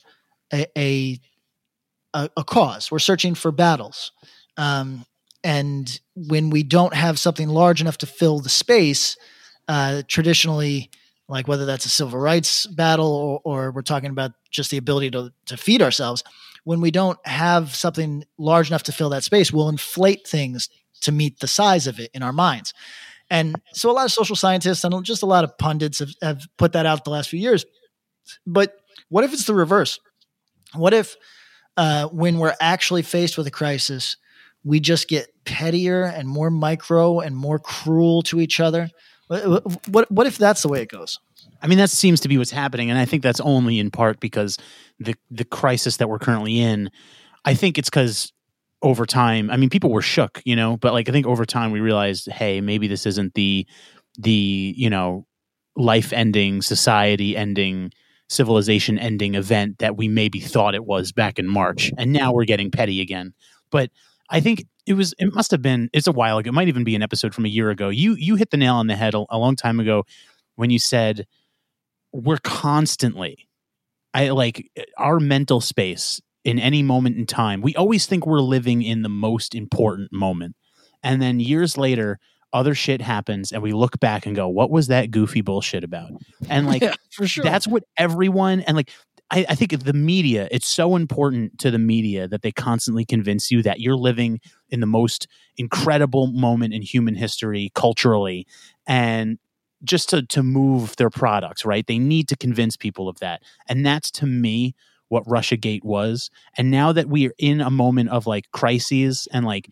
a, 0.53 0.67
a 0.77 1.21
a, 2.15 2.45
cause. 2.45 2.91
We're 2.91 2.99
searching 2.99 3.35
for 3.35 3.53
battles. 3.53 4.13
Um, 4.57 5.05
and 5.45 6.01
when 6.17 6.51
we 6.51 6.63
don't 6.63 6.95
have 6.95 7.19
something 7.19 7.49
large 7.49 7.81
enough 7.81 7.99
to 7.99 8.07
fill 8.07 8.41
the 8.41 8.49
space, 8.49 9.17
uh, 9.69 10.03
traditionally, 10.09 10.91
like 11.29 11.47
whether 11.47 11.67
that's 11.67 11.85
a 11.85 11.91
civil 11.91 12.19
rights 12.19 12.67
battle 12.67 13.41
or, 13.45 13.67
or 13.67 13.71
we're 13.71 13.83
talking 13.83 14.11
about 14.11 14.33
just 14.51 14.71
the 14.71 14.79
ability 14.79 15.11
to, 15.11 15.33
to 15.47 15.57
feed 15.57 15.83
ourselves, 15.83 16.25
when 16.65 16.81
we 16.81 16.91
don't 16.91 17.19
have 17.27 17.75
something 17.75 18.25
large 18.39 18.71
enough 18.71 18.83
to 18.85 18.93
fill 18.93 19.11
that 19.11 19.25
space, 19.25 19.53
we'll 19.53 19.69
inflate 19.69 20.27
things 20.27 20.69
to 21.03 21.13
meet 21.13 21.41
the 21.41 21.47
size 21.47 21.87
of 21.87 22.01
it 22.01 22.11
in 22.15 22.23
our 22.23 22.33
minds. 22.33 22.75
And 23.31 23.61
so 23.73 23.91
a 23.91 23.93
lot 23.93 24.07
of 24.07 24.13
social 24.13 24.37
scientists 24.37 24.85
and 24.85 25.05
just 25.05 25.23
a 25.23 25.27
lot 25.27 25.45
of 25.45 25.57
pundits 25.59 25.99
have, 25.99 26.11
have 26.23 26.43
put 26.57 26.73
that 26.73 26.87
out 26.87 27.05
the 27.05 27.11
last 27.11 27.29
few 27.29 27.39
years. 27.39 27.65
But 28.47 28.75
what 29.09 29.25
if 29.25 29.33
it's 29.33 29.45
the 29.45 29.55
reverse? 29.55 30.01
What 30.75 30.95
if 30.95 31.17
uh, 31.77 32.09
when 32.09 32.39
we're 32.39 32.57
actually 32.61 33.03
faced 33.03 33.39
with 33.39 33.47
a 33.47 33.51
crisis, 33.51 34.17
we 34.65 34.81
just 34.81 35.09
get 35.09 35.29
pettier 35.45 36.05
and 36.05 36.29
more 36.29 36.51
micro 36.51 37.21
and 37.21 37.37
more 37.37 37.59
cruel 37.59 38.23
to 38.23 38.41
each 38.41 38.61
other? 38.61 38.91
What, 39.29 39.89
what, 39.89 40.11
what 40.11 40.27
if 40.27 40.39
that's 40.39 40.63
the 40.63 40.69
way 40.69 40.83
it 40.83 40.89
goes? 40.89 41.21
I 41.63 41.67
mean, 41.67 41.79
that 41.79 41.91
seems 41.91 42.21
to 42.21 42.29
be 42.29 42.39
what's 42.39 42.51
happening, 42.51 42.91
and 42.91 42.99
I 42.99 43.05
think 43.05 43.23
that's 43.23 43.41
only 43.41 43.79
in 43.79 43.91
part 43.91 44.21
because 44.21 44.59
the 44.99 45.15
the 45.31 45.45
crisis 45.45 45.97
that 45.99 46.09
we're 46.09 46.19
currently 46.19 46.59
in. 46.61 46.91
I 47.45 47.55
think 47.55 47.79
it's 47.79 47.91
because 47.91 48.33
over 48.83 49.07
time, 49.07 49.51
I 49.51 49.57
mean, 49.57 49.71
people 49.71 49.91
were 49.91 50.03
shook, 50.03 50.41
you 50.45 50.55
know, 50.55 50.77
but 50.77 50.93
like 50.93 51.09
I 51.09 51.13
think 51.13 51.27
over 51.27 51.45
time 51.45 51.73
we 51.73 51.81
realized, 51.81 52.29
hey, 52.31 52.61
maybe 52.61 52.87
this 52.87 53.07
isn't 53.07 53.35
the 53.35 53.67
the 54.19 54.75
you 54.77 54.91
know 54.91 55.27
life 55.77 56.13
ending, 56.13 56.63
society 56.63 57.37
ending, 57.37 57.93
civilization 58.29 58.99
ending 58.99 59.35
event 59.35 59.79
that 59.79 59.97
we 59.97 60.09
maybe 60.09 60.41
thought 60.41 60.75
it 60.75 60.85
was 60.85 61.13
back 61.13 61.39
in 61.39 61.49
March, 61.49 61.91
and 61.99 62.13
now 62.13 62.33
we're 62.33 62.45
getting 62.45 62.71
petty 62.71 63.01
again. 63.01 63.35
But 63.71 63.91
I 64.31 64.41
think 64.41 64.65
it 64.89 64.95
was 64.95 65.15
it 65.19 65.33
must 65.35 65.51
have 65.51 65.63
been 65.63 65.91
it's 65.93 66.07
a 66.07 66.13
while 66.13 66.39
ago. 66.39 66.49
It 66.49 66.55
might 66.55 66.69
even 66.69 66.85
be 66.85 66.95
an 66.95 67.03
episode 67.03 67.35
from 67.35 67.45
a 67.45 67.49
year 67.49 67.71
ago. 67.71 67.89
You 67.89 68.15
you 68.15 68.37
hit 68.37 68.51
the 68.51 68.57
nail 68.57 68.75
on 68.75 68.87
the 68.87 68.97
head 68.97 69.15
a, 69.15 69.25
a 69.31 69.39
long 69.39 69.55
time 69.57 69.79
ago 69.81 70.05
when 70.57 70.71
you 70.71 70.79
said 70.79 71.27
we're 72.13 72.39
constantly 72.39 73.49
I 74.15 74.31
like 74.31 74.71
our 74.97 75.21
mental 75.21 75.61
space 75.61 76.21
in 76.45 76.59
any 76.59 76.83
moment 76.83 77.17
in 77.17 77.27
time. 77.27 77.61
We 77.61 77.77
always 77.77 78.07
think 78.07 78.27
we're 78.27 78.41
living 78.41 78.83
in 78.83 79.03
the 79.03 79.09
most 79.09 79.55
important 79.55 80.13
moment. 80.13 80.57
And 81.03 81.21
then 81.21 81.41
years 81.41 81.77
later, 81.77 82.19
other 82.53 82.75
shit 82.75 83.03
happens 83.03 83.53
and 83.53 83.63
we 83.63 83.73
look 83.73 84.01
back 84.01 84.25
and 84.25 84.35
go, 84.35 84.49
what 84.49 84.71
was 84.71 84.87
that 84.87 85.11
goofy 85.11 85.43
bullshit 85.43 85.85
about? 85.85 86.11
And 86.49 86.67
like, 86.67 86.83
Yeah, 86.83 86.95
for 87.13 87.27
sure. 87.27 87.45
that's 87.45 87.69
what 87.69 87.85
everyone, 87.99 88.61
and 88.63 88.77
like, 88.77 88.91
I, 89.31 89.45
I 89.49 89.55
think 89.55 89.79
the 89.85 89.93
media, 89.93 90.49
it's 90.51 90.69
so 90.69 90.97
important 90.97 91.59
to 91.59 91.71
the 91.71 91.79
media 91.79 92.29
that 92.29 92.43
they 92.43 92.53
constantly 92.53 93.05
convince 93.05 93.51
you 93.51 93.63
that 93.63 93.81
you're 93.81 93.97
living 93.97 94.41
in 94.71 94.81
the 94.81 94.87
most 94.87 95.27
incredible 95.57 96.29
moment 96.29 96.73
in 96.73 96.83
human 96.83 97.15
history 97.15 97.71
culturally. 97.75 98.47
And 98.87 99.39
just 99.85 100.09
to, 100.11 100.23
to 100.23 100.43
move 100.43 100.97
their 100.97 101.11
products, 101.11 101.65
right? 101.65 101.87
They 101.87 101.99
need 101.99 102.29
to 102.29 102.37
convince 102.37 102.77
people 102.77 103.09
of 103.09 103.19
that. 103.21 103.43
And 103.69 103.85
that's 103.85 104.11
to 104.13 104.27
me 104.27 104.75
what 105.09 105.25
Russiagate 105.25 105.85
was. 105.85 106.31
And 106.57 106.71
now 106.71 106.93
that 106.93 107.09
we 107.09 107.29
are 107.29 107.35
in 107.39 107.61
a 107.61 107.71
moment 107.71 108.11
of 108.11 108.27
like 108.27 108.51
crises 108.51 109.29
and 109.33 109.47
like, 109.47 109.71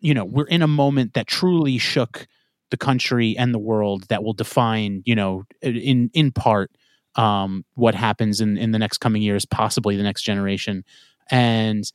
you 0.00 0.14
know, 0.14 0.24
we're 0.24 0.46
in 0.46 0.62
a 0.62 0.68
moment 0.68 1.14
that 1.14 1.26
truly 1.26 1.78
shook 1.78 2.26
the 2.70 2.76
country 2.76 3.36
and 3.36 3.52
the 3.52 3.58
world 3.58 4.04
that 4.08 4.22
will 4.22 4.32
define, 4.32 5.02
you 5.04 5.14
know, 5.14 5.44
in 5.60 6.10
in 6.14 6.30
part 6.30 6.70
um, 7.16 7.64
what 7.74 7.94
happens 7.94 8.40
in 8.40 8.56
in 8.56 8.72
the 8.72 8.78
next 8.78 8.98
coming 8.98 9.22
years, 9.22 9.44
possibly 9.44 9.96
the 9.96 10.02
next 10.02 10.22
generation, 10.22 10.84
and 11.30 11.90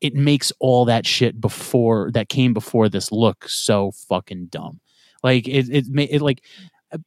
it 0.00 0.14
makes 0.14 0.52
all 0.60 0.86
that 0.86 1.06
shit 1.06 1.40
before 1.40 2.10
that 2.12 2.28
came 2.28 2.54
before 2.54 2.88
this 2.88 3.12
look 3.12 3.48
so 3.48 3.92
fucking 4.08 4.46
dumb. 4.46 4.80
Like 5.22 5.46
it, 5.46 5.68
it, 5.68 5.84
it 6.10 6.22
like 6.22 6.42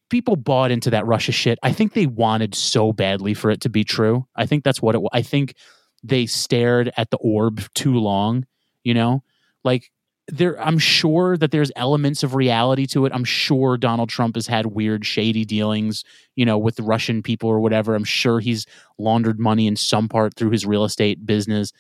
people 0.10 0.36
bought 0.36 0.72
into 0.72 0.92
that 0.92 1.06
Russia 1.06 1.32
shit. 1.32 1.58
I 1.64 1.72
think 1.72 1.94
they 1.94 2.06
wanted 2.06 2.54
so 2.54 2.94
badly 2.94 3.34
for 3.34 3.50
it 3.50 3.62
to 3.62 3.70
be 3.70 3.84
true. 3.84 4.28
I 4.36 4.46
think 4.46 4.64
that's 4.64 4.82
what 4.82 4.96
it. 4.96 5.02
I 5.12 5.22
think 5.22 5.56
they 6.04 6.26
stared 6.26 6.92
at 6.98 7.10
the 7.10 7.18
orb 7.18 7.62
too 7.74 7.96
long. 7.96 8.46
You 8.84 8.94
know, 8.94 9.24
like 9.64 9.92
there. 10.28 10.60
I'm 10.62 10.78
sure 10.78 11.38
that 11.38 11.52
there's 11.52 11.72
elements 11.76 12.24
of 12.24 12.36
reality 12.36 12.86
to 12.88 13.06
it. 13.06 13.12
I'm 13.14 13.24
sure 13.24 13.78
Donald 13.78 14.10
Trump 14.10 14.36
has 14.36 14.48
had 14.48 14.68
weird, 14.68 15.06
shady 15.06 15.46
dealings. 15.46 16.04
You 16.36 16.46
know, 16.46 16.58
with 16.58 16.80
Russian 16.80 17.22
people 17.22 17.50
or 17.50 17.60
whatever. 17.60 17.96
I'm 17.96 18.04
sure 18.04 18.40
he's 18.40 18.66
laundered 18.98 19.40
money 19.40 19.68
in 19.68 19.76
some 19.76 20.10
part 20.10 20.36
through 20.36 20.52
his 20.52 20.66
real 20.66 20.84
estate 20.84 21.26
business. 21.26 21.72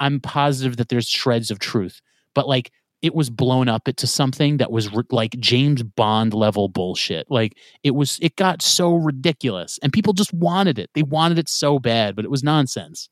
I'm 0.00 0.20
positive 0.20 0.76
that 0.76 0.88
there's 0.88 1.08
shreds 1.08 1.50
of 1.50 1.58
truth, 1.58 2.00
but 2.34 2.48
like 2.48 2.70
it 3.04 3.14
was 3.14 3.28
blown 3.28 3.68
up 3.68 3.86
into 3.86 4.06
something 4.06 4.56
that 4.56 4.72
was 4.72 4.90
ri- 4.90 5.04
like 5.10 5.38
James 5.38 5.82
Bond 5.82 6.32
level 6.32 6.68
bullshit. 6.68 7.30
Like 7.30 7.56
it 7.82 7.90
was, 7.90 8.18
it 8.22 8.34
got 8.36 8.62
so 8.62 8.94
ridiculous, 8.94 9.78
and 9.82 9.92
people 9.92 10.14
just 10.14 10.32
wanted 10.32 10.78
it. 10.78 10.88
They 10.94 11.02
wanted 11.02 11.38
it 11.38 11.50
so 11.50 11.78
bad, 11.78 12.16
but 12.16 12.24
it 12.24 12.30
was 12.30 12.42
nonsense. 12.42 13.10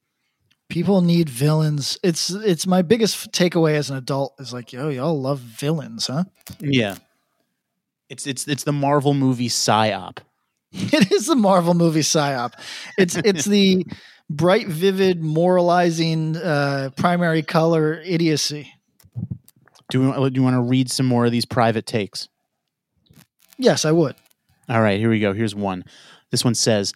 People 0.73 1.03
need 1.03 1.29
villains. 1.29 1.99
It's 2.03 2.31
it's 2.31 2.67
my 2.67 2.81
biggest 2.81 3.31
takeaway 3.31 3.75
as 3.75 3.91
an 3.91 3.99
adult 3.99 4.33
is 4.39 4.55
like, 4.55 4.73
yo, 4.73 4.89
y'all 4.89 5.21
love 5.21 5.39
villains, 5.39 6.07
huh? 6.07 6.25
Yeah, 6.61 6.97
it's 8.09 8.27
it's 8.27 8.49
it's 8.49 8.65
the 8.65 8.73
Marvel 8.73 9.13
movie 9.13 9.51
psyop. 9.51 10.21
It 10.73 11.13
is 11.13 11.27
the 11.27 11.37
Marvel 11.37 11.75
movie 11.75 12.01
psyop. 12.01 12.55
It's 12.97 13.17
it's 13.17 13.45
the 13.45 13.85
bright, 14.31 14.67
vivid, 14.67 15.23
moralizing, 15.23 16.39
uh, 16.39 16.89
primary 16.97 17.43
color 17.43 18.01
idiocy. 18.07 18.73
Do 19.91 20.03
you, 20.05 20.31
do 20.31 20.41
you 20.41 20.43
want 20.43 20.55
to 20.55 20.63
read 20.63 20.91
some 20.91 21.05
more 21.05 21.27
of 21.27 21.33
these 21.33 21.45
private 21.45 21.85
takes? 21.85 22.31
Yes, 23.59 23.85
I 23.85 23.93
would. 23.93 24.17
All 24.71 24.81
right, 24.81 24.99
here 24.99 25.11
we 25.11 25.21
go. 25.21 25.35
Here's 25.35 25.55
one. 25.55 25.85
This 26.31 26.47
one 26.47 26.55
says, 26.55 26.95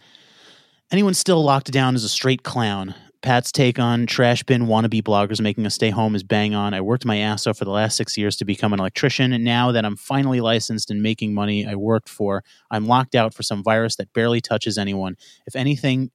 "Anyone 0.91 1.13
still 1.13 1.45
locked 1.45 1.71
down 1.71 1.95
is 1.95 2.05
a 2.05 2.09
straight 2.09 2.43
clown." 2.43 2.95
Pat's 3.23 3.51
take 3.51 3.79
on 3.79 4.07
trash 4.07 4.43
bin 4.45 4.67
wannabe 4.67 5.03
bloggers 5.03 5.41
making 5.41 5.67
us 5.67 5.75
stay 5.75 5.91
home 5.91 6.15
is 6.15 6.23
bang 6.23 6.55
on. 6.55 6.75
I 6.75 6.81
worked 6.81 7.05
my 7.05 7.17
ass 7.19 7.47
off 7.47 7.59
for 7.59 7.65
the 7.65 7.71
last 7.71 7.97
six 7.97 8.17
years 8.17 8.37
to 8.37 8.45
become 8.45 8.73
an 8.73 8.79
electrician, 8.81 9.33
and 9.33 9.43
now 9.45 9.73
that 9.73 9.85
I'm 9.85 9.97
finally 9.97 10.41
licensed 10.41 10.91
and 10.91 11.03
making 11.03 11.35
money 11.35 11.67
I 11.67 11.75
worked 11.75 12.09
for, 12.09 12.45
I'm 12.71 12.87
locked 12.87 13.15
out 13.15 13.35
for 13.35 13.43
some 13.43 13.63
virus 13.65 13.97
that 13.97 14.13
barely 14.13 14.41
touches 14.41 14.79
anyone. 14.79 15.17
If 15.47 15.57
anything, 15.57 16.11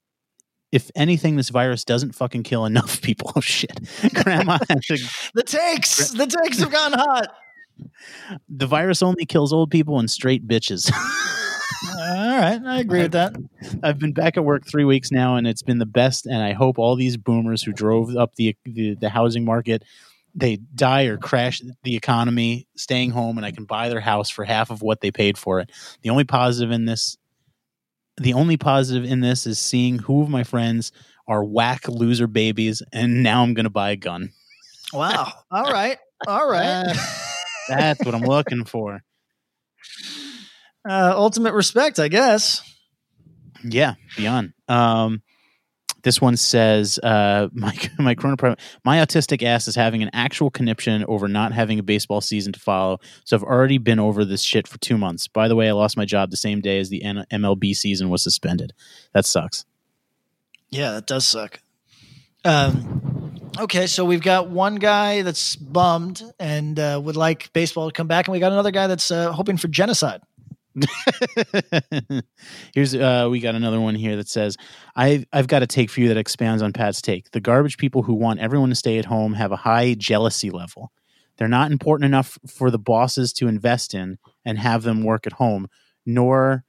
if 0.72 0.90
anything, 0.96 1.36
this 1.36 1.50
virus 1.50 1.84
doesn't 1.84 2.16
fucking 2.16 2.44
kill 2.44 2.66
enough 2.66 3.02
people. 3.04 3.34
Oh 3.36 3.42
shit, 3.42 3.78
Grandma. 4.14 4.58
a- 4.70 4.76
The 5.34 5.44
takes, 5.44 6.12
the 6.12 6.28
takes 6.28 6.60
have 6.60 6.72
gone 6.72 6.94
hot. 6.94 7.28
the 8.48 8.68
virus 8.68 9.02
only 9.04 9.26
kills 9.26 9.52
old 9.52 9.70
people 9.72 10.00
and 10.00 10.10
straight 10.10 10.48
bitches. 10.48 10.90
All 11.88 12.38
right, 12.38 12.62
I 12.64 12.80
agree 12.80 13.02
with 13.02 13.14
that. 13.14 13.34
I've 13.82 13.98
been 13.98 14.14
back 14.14 14.38
at 14.38 14.46
work 14.46 14.68
three 14.68 14.86
weeks 14.86 15.12
now, 15.12 15.36
and 15.36 15.48
it's 15.48 15.64
been 15.64 15.80
the 15.80 15.86
best. 15.86 16.28
And 16.28 16.38
I 16.38 16.54
hope 16.54 16.78
all 16.78 16.96
these 16.96 17.18
boomers 17.18 17.64
who 17.64 17.74
drove 17.74 18.16
up 18.16 18.36
the 18.36 18.56
the, 18.66 18.96
the 18.96 19.10
housing 19.10 19.46
market, 19.46 19.84
they 20.36 20.58
die 20.58 21.06
or 21.06 21.18
crash 21.18 21.62
the 21.84 21.96
economy, 21.96 22.68
staying 22.76 23.12
home, 23.12 23.38
and 23.38 23.46
I 23.46 23.52
can 23.52 23.66
buy 23.66 23.90
their 23.90 24.00
house 24.00 24.30
for 24.30 24.46
half 24.46 24.70
of 24.70 24.82
what 24.84 25.02
they 25.02 25.12
paid 25.12 25.38
for 25.38 25.60
it. 25.60 25.72
The 26.04 26.12
only 26.12 26.24
positive 26.24 26.72
in 26.72 26.86
this, 26.86 27.18
the 28.18 28.34
only 28.34 28.58
positive 28.58 29.10
in 29.10 29.22
this 29.22 29.48
is 29.48 29.58
seeing 29.58 29.98
who 29.98 30.22
of 30.22 30.30
my 30.30 30.44
friends 30.44 30.92
are 31.28 31.44
whack 31.44 31.88
loser 31.88 32.28
babies, 32.28 32.84
and 32.94 33.24
now 33.24 33.42
I'm 33.42 33.56
going 33.56 33.64
to 33.64 33.72
buy 33.72 33.92
a 33.92 33.96
gun. 33.96 34.34
Wow. 34.94 35.32
All 35.50 35.72
right. 35.72 35.98
All 36.28 36.48
right. 36.48 36.96
That's 37.70 38.06
what 38.06 38.14
I'm 38.14 38.22
looking 38.22 38.66
for. 38.66 39.02
Uh, 40.88 41.14
ultimate 41.16 41.54
respect, 41.54 42.00
I 42.00 42.08
guess. 42.08 42.62
Yeah, 43.64 43.96
beyond. 44.18 44.54
Um, 44.68 45.22
this 46.04 46.20
one 46.20 46.38
says, 46.38 46.98
uh, 47.00 47.48
my 47.54 47.78
my 48.00 48.16
corona 48.16 48.56
my 48.84 48.98
autistic 48.98 49.44
ass 49.44 49.68
is 49.68 49.76
having 49.76 50.02
an 50.02 50.10
actual 50.14 50.50
conniption 50.50 51.06
over 51.08 51.28
not 51.28 51.54
having 51.54 51.80
a 51.80 51.84
baseball 51.84 52.22
season 52.22 52.54
to 52.54 52.60
follow. 52.60 53.00
So 53.24 53.36
I've 53.36 53.44
already 53.44 53.78
been 53.78 54.00
over 54.00 54.26
this 54.26 54.42
shit 54.42 54.68
for 54.68 54.80
two 54.80 54.98
months. 54.98 55.28
By 55.28 55.48
the 55.48 55.56
way, 55.56 55.70
I 55.70 55.74
lost 55.74 55.98
my 55.98 56.06
job 56.06 56.32
the 56.32 56.38
same 56.38 56.62
day 56.62 56.80
as 56.80 56.90
the 56.90 57.04
N- 57.04 57.26
MLB 57.32 57.76
season 57.76 58.10
was 58.10 58.24
suspended. 58.24 58.74
That 59.14 59.26
sucks. 59.26 59.66
Yeah, 60.70 60.92
that 60.94 61.06
does 61.06 61.28
suck. 61.28 61.60
Um, 62.44 63.12
Okay, 63.60 63.86
so 63.86 64.06
we've 64.06 64.22
got 64.22 64.50
one 64.50 64.76
guy 64.76 65.24
that's 65.24 65.58
bummed 65.58 66.24
and 66.40 66.80
uh, 66.80 67.02
would 67.04 67.18
like 67.18 67.52
baseball 67.52 67.90
to 67.90 67.94
come 67.94 68.08
back, 68.08 68.28
and 68.28 68.32
we 68.32 68.40
got 68.40 68.54
another 68.54 68.72
guy 68.72 68.88
that's 68.88 69.12
uh, 69.12 69.32
hoping 69.34 69.58
for 69.58 69.68
genocide. 69.68 70.22
Here's 72.74 72.96
uh 72.96 73.28
we 73.30 73.40
got 73.40 73.56
another 73.56 73.82
one 73.82 73.96
here 73.96 74.16
that 74.16 74.30
says 74.30 74.56
"I've 74.96 75.26
I've 75.34 75.48
got 75.48 75.64
a 75.64 75.68
take 75.68 75.90
for 75.90 76.00
you 76.00 76.08
that 76.08 76.18
expands 76.18 76.62
on 76.62 76.72
Pat's 76.72 77.02
take. 77.02 77.32
The 77.32 77.42
garbage 77.42 77.78
people 77.78 78.04
who 78.04 78.14
want 78.14 78.40
everyone 78.40 78.70
to 78.70 78.76
stay 78.76 78.98
at 78.98 79.06
home 79.06 79.34
have 79.34 79.52
a 79.52 79.58
high 79.58 79.96
jealousy 79.96 80.50
level. 80.50 80.92
They're 81.38 81.48
not 81.48 81.72
important 81.72 82.06
enough 82.06 82.38
for 82.48 82.70
the 82.72 82.80
bosses 82.80 83.34
to 83.34 83.48
invest 83.48 83.94
in 83.94 84.18
and 84.46 84.60
have 84.60 84.84
them 84.84 85.04
work 85.04 85.28
at 85.28 85.34
home, 85.34 85.68
nor 86.06 86.64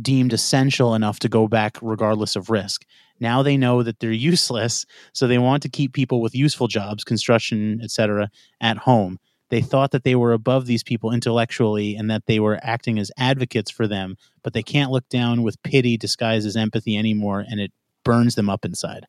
deemed 0.00 0.32
essential 0.32 0.94
enough 0.94 1.18
to 1.20 1.28
go 1.28 1.48
back 1.48 1.78
regardless 1.82 2.36
of 2.36 2.50
risk. 2.50 2.84
Now 3.20 3.42
they 3.42 3.56
know 3.56 3.82
that 3.82 4.00
they're 4.00 4.12
useless, 4.32 4.84
so 5.12 5.26
they 5.26 5.38
want 5.38 5.62
to 5.64 5.68
keep 5.68 5.92
people 5.92 6.20
with 6.20 6.34
useful 6.34 6.68
jobs, 6.68 7.04
construction, 7.04 7.80
etc., 7.82 8.30
at 8.60 8.78
home. 8.78 9.18
They 9.52 9.60
thought 9.60 9.90
that 9.90 10.02
they 10.02 10.14
were 10.14 10.32
above 10.32 10.64
these 10.64 10.82
people 10.82 11.12
intellectually 11.12 11.94
and 11.94 12.10
that 12.10 12.24
they 12.24 12.40
were 12.40 12.58
acting 12.62 12.98
as 12.98 13.12
advocates 13.18 13.70
for 13.70 13.86
them, 13.86 14.16
but 14.42 14.54
they 14.54 14.62
can't 14.62 14.90
look 14.90 15.06
down 15.10 15.42
with 15.42 15.62
pity 15.62 15.98
disguised 15.98 16.46
as 16.46 16.56
empathy 16.56 16.96
anymore, 16.96 17.44
and 17.46 17.60
it 17.60 17.70
burns 18.02 18.34
them 18.34 18.48
up 18.48 18.64
inside. 18.64 19.06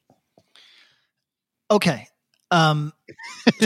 Okay. 1.71 2.09
Um, 2.51 2.91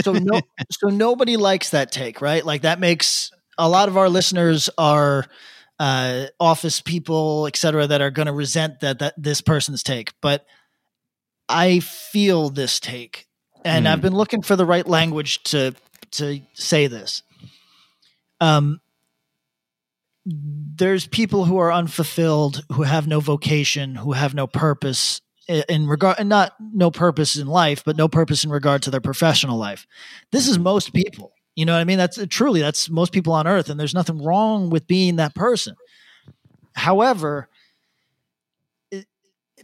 so 0.04 0.12
no, 0.12 0.40
so 0.70 0.86
nobody 0.86 1.36
likes 1.36 1.70
that 1.70 1.90
take, 1.90 2.20
right? 2.20 2.46
Like 2.46 2.62
that 2.62 2.78
makes 2.78 3.32
a 3.58 3.68
lot 3.68 3.88
of 3.88 3.96
our 3.96 4.08
listeners 4.08 4.70
are 4.78 5.26
uh, 5.80 6.26
office 6.38 6.80
people, 6.80 7.48
et 7.48 7.56
cetera, 7.56 7.88
that 7.88 8.00
are 8.00 8.12
going 8.12 8.26
to 8.26 8.32
resent 8.32 8.78
that 8.82 9.00
that 9.00 9.14
this 9.16 9.40
person's 9.40 9.82
take. 9.82 10.12
But 10.22 10.46
I 11.48 11.80
feel 11.80 12.50
this 12.50 12.78
take, 12.78 13.26
and 13.64 13.86
Mm. 13.86 13.90
I've 13.90 14.00
been 14.00 14.14
looking 14.14 14.42
for 14.42 14.54
the 14.54 14.64
right 14.64 14.86
language 14.86 15.42
to 15.44 15.74
to 16.12 16.40
say 16.54 16.86
this. 16.86 17.22
Um, 18.40 18.80
there's 20.26 21.06
people 21.06 21.44
who 21.44 21.56
are 21.58 21.72
unfulfilled, 21.72 22.64
who 22.72 22.82
have 22.82 23.06
no 23.06 23.20
vocation, 23.20 23.94
who 23.94 24.12
have 24.12 24.34
no 24.34 24.46
purpose 24.46 25.20
i- 25.48 25.64
in 25.68 25.86
regard, 25.86 26.16
and 26.18 26.28
not 26.28 26.52
no 26.60 26.90
purpose 26.90 27.36
in 27.36 27.46
life, 27.46 27.82
but 27.84 27.96
no 27.96 28.08
purpose 28.08 28.44
in 28.44 28.50
regard 28.50 28.82
to 28.82 28.90
their 28.90 29.00
professional 29.00 29.56
life. 29.58 29.86
This 30.30 30.46
is 30.48 30.58
most 30.58 30.92
people. 30.92 31.32
You 31.56 31.64
know 31.64 31.72
what 31.72 31.80
I 31.80 31.84
mean? 31.84 31.98
That's 31.98 32.18
truly 32.28 32.60
that's 32.60 32.90
most 32.90 33.12
people 33.12 33.32
on 33.32 33.46
earth, 33.46 33.70
and 33.70 33.80
there's 33.80 33.94
nothing 33.94 34.22
wrong 34.22 34.70
with 34.70 34.86
being 34.86 35.16
that 35.16 35.34
person. 35.34 35.74
However, 36.74 37.48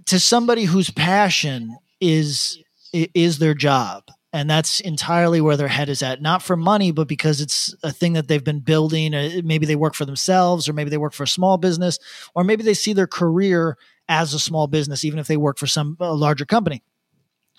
to 0.07 0.19
somebody 0.21 0.65
whose 0.65 0.91
passion 0.91 1.77
is 2.01 2.59
is 2.93 3.39
their 3.39 3.55
job, 3.55 4.05
and 4.35 4.51
that's 4.51 4.81
entirely 4.81 5.41
where 5.41 5.57
their 5.57 5.69
head 5.69 5.89
is 5.89 6.03
at, 6.03 6.21
not 6.21 6.43
for 6.43 6.57
money, 6.57 6.91
but 6.91 7.07
because 7.07 7.41
it's 7.41 7.73
a 7.85 7.93
thing 7.93 8.15
that 8.15 8.27
they've 8.27 8.43
been 8.43 8.59
building. 8.59 9.15
uh, 9.15 9.41
Maybe 9.45 9.65
they 9.65 9.77
work 9.77 9.95
for 9.95 10.05
themselves, 10.05 10.69
or 10.69 10.73
maybe 10.73 10.91
they 10.91 10.99
work 10.99 11.13
for 11.15 11.23
a 11.23 11.29
small 11.29 11.57
business, 11.57 12.01
or 12.35 12.43
maybe 12.43 12.65
they 12.65 12.75
see 12.75 12.93
their 12.93 13.07
career 13.07 13.79
as 14.09 14.35
a 14.35 14.41
small 14.41 14.67
business, 14.67 15.05
even 15.05 15.21
if 15.21 15.29
they 15.29 15.37
work 15.37 15.57
for 15.57 15.69
some 15.69 15.97
larger 16.01 16.45
company. 16.45 16.83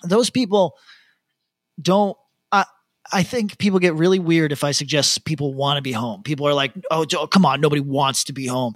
Those 0.04 0.28
people 0.28 0.76
don't. 1.80 2.16
I 2.52 2.64
I 3.10 3.22
think 3.22 3.56
people 3.56 3.78
get 3.78 3.94
really 3.94 4.18
weird 4.18 4.52
if 4.52 4.62
I 4.62 4.72
suggest 4.72 5.24
people 5.24 5.54
want 5.54 5.78
to 5.78 5.82
be 5.82 5.92
home. 5.92 6.22
People 6.22 6.46
are 6.46 6.54
like, 6.54 6.72
"Oh, 6.90 7.06
come 7.26 7.46
on, 7.46 7.60
nobody 7.62 7.80
wants 7.80 8.24
to 8.24 8.32
be 8.34 8.46
home." 8.46 8.74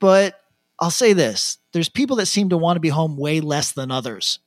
But 0.00 0.38
I'll 0.78 0.90
say 0.90 1.14
this: 1.14 1.56
there's 1.72 1.88
people 1.88 2.16
that 2.16 2.26
seem 2.26 2.50
to 2.50 2.58
want 2.58 2.76
to 2.76 2.80
be 2.80 2.90
home 2.90 3.16
way 3.16 3.40
less 3.40 3.72
than 3.72 3.90
others 3.90 4.38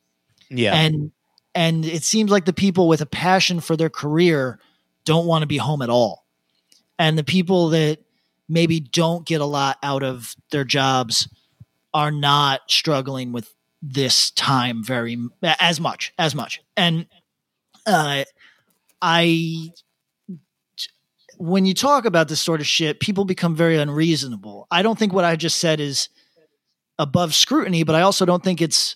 Yeah. 0.49 0.75
and 0.75 1.11
and 1.55 1.85
it 1.85 2.03
seems 2.03 2.31
like 2.31 2.45
the 2.45 2.53
people 2.53 2.87
with 2.87 3.01
a 3.01 3.05
passion 3.05 3.59
for 3.59 3.77
their 3.77 3.89
career 3.89 4.59
don't 5.05 5.27
want 5.27 5.43
to 5.43 5.47
be 5.47 5.57
home 5.57 5.81
at 5.81 5.89
all. 5.89 6.25
And 6.97 7.17
the 7.17 7.23
people 7.23 7.69
that 7.69 7.99
maybe 8.49 8.79
don't 8.79 9.25
get 9.25 9.41
a 9.41 9.45
lot 9.45 9.77
out 9.83 10.03
of 10.03 10.35
their 10.51 10.63
jobs 10.63 11.27
are 11.93 12.11
not 12.11 12.61
struggling 12.67 13.31
with 13.31 13.53
this 13.81 14.31
time 14.31 14.83
very 14.83 15.17
as 15.59 15.79
much 15.79 16.13
as 16.17 16.33
much. 16.33 16.61
And 16.77 17.05
uh 17.85 18.23
i 19.01 19.69
when 21.37 21.65
you 21.65 21.73
talk 21.73 22.05
about 22.05 22.29
this 22.29 22.39
sort 22.39 22.61
of 22.61 22.67
shit 22.67 23.01
people 23.01 23.25
become 23.25 23.55
very 23.55 23.77
unreasonable. 23.77 24.67
I 24.71 24.81
don't 24.81 24.97
think 24.97 25.11
what 25.11 25.25
i 25.25 25.35
just 25.35 25.59
said 25.59 25.81
is 25.81 26.07
above 26.97 27.33
scrutiny 27.33 27.83
but 27.83 27.95
i 27.95 28.01
also 28.01 28.23
don't 28.23 28.43
think 28.43 28.61
it's 28.61 28.95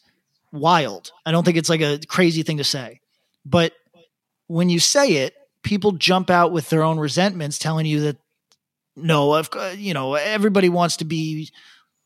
wild. 0.52 1.12
I 1.26 1.32
don't 1.32 1.44
think 1.44 1.58
it's 1.58 1.70
like 1.70 1.82
a 1.82 2.00
crazy 2.08 2.44
thing 2.44 2.58
to 2.58 2.64
say. 2.64 3.00
But 3.46 3.74
when 4.48 4.70
you 4.70 4.80
say 4.80 5.14
it, 5.26 5.34
people 5.64 5.94
jump 5.94 6.30
out 6.30 6.52
with 6.52 6.70
their 6.70 6.84
own 6.84 7.00
resentments 7.00 7.58
telling 7.60 7.86
you 7.86 8.02
that 8.02 8.18
no, 8.96 9.34
of 9.36 9.52
cou- 9.52 9.76
you 9.78 9.94
know, 9.94 10.16
everybody 10.16 10.70
wants 10.70 10.98
to 10.98 11.06
be 11.06 11.50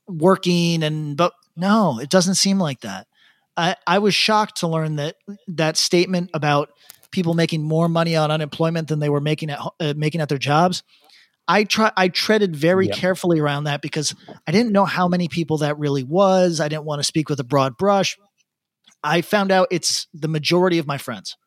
working 0.07 0.83
and 0.83 1.15
but 1.15 1.33
no, 1.55 1.99
it 1.99 2.09
doesn't 2.09 2.35
seem 2.35 2.59
like 2.59 2.81
that. 2.81 3.07
I 3.55 3.75
I 3.87 3.99
was 3.99 4.15
shocked 4.15 4.57
to 4.57 4.67
learn 4.67 4.95
that 4.97 5.15
that 5.47 5.77
statement 5.77 6.31
about 6.33 6.69
people 7.11 7.33
making 7.33 7.61
more 7.61 7.89
money 7.89 8.15
on 8.15 8.31
unemployment 8.31 8.87
than 8.87 8.99
they 8.99 9.09
were 9.09 9.21
making 9.21 9.49
at 9.51 9.59
uh, 9.79 9.93
making 9.95 10.21
at 10.21 10.29
their 10.29 10.37
jobs. 10.37 10.83
I 11.47 11.63
try 11.65 11.91
I 11.97 12.07
treaded 12.07 12.55
very 12.55 12.87
Yep. 12.87 12.95
carefully 12.95 13.39
around 13.39 13.65
that 13.65 13.81
because 13.81 14.15
I 14.47 14.51
didn't 14.51 14.71
know 14.71 14.85
how 14.85 15.07
many 15.07 15.27
people 15.27 15.59
that 15.59 15.77
really 15.77 16.03
was. 16.03 16.59
I 16.61 16.67
didn't 16.67 16.85
want 16.85 16.99
to 16.99 17.03
speak 17.03 17.29
with 17.29 17.39
a 17.39 17.43
broad 17.43 17.77
brush. 17.77 18.17
I 19.03 19.21
found 19.21 19.51
out 19.51 19.67
it's 19.71 20.07
the 20.13 20.27
majority 20.27 20.77
of 20.77 20.87
my 20.87 20.97
friends. 20.97 21.37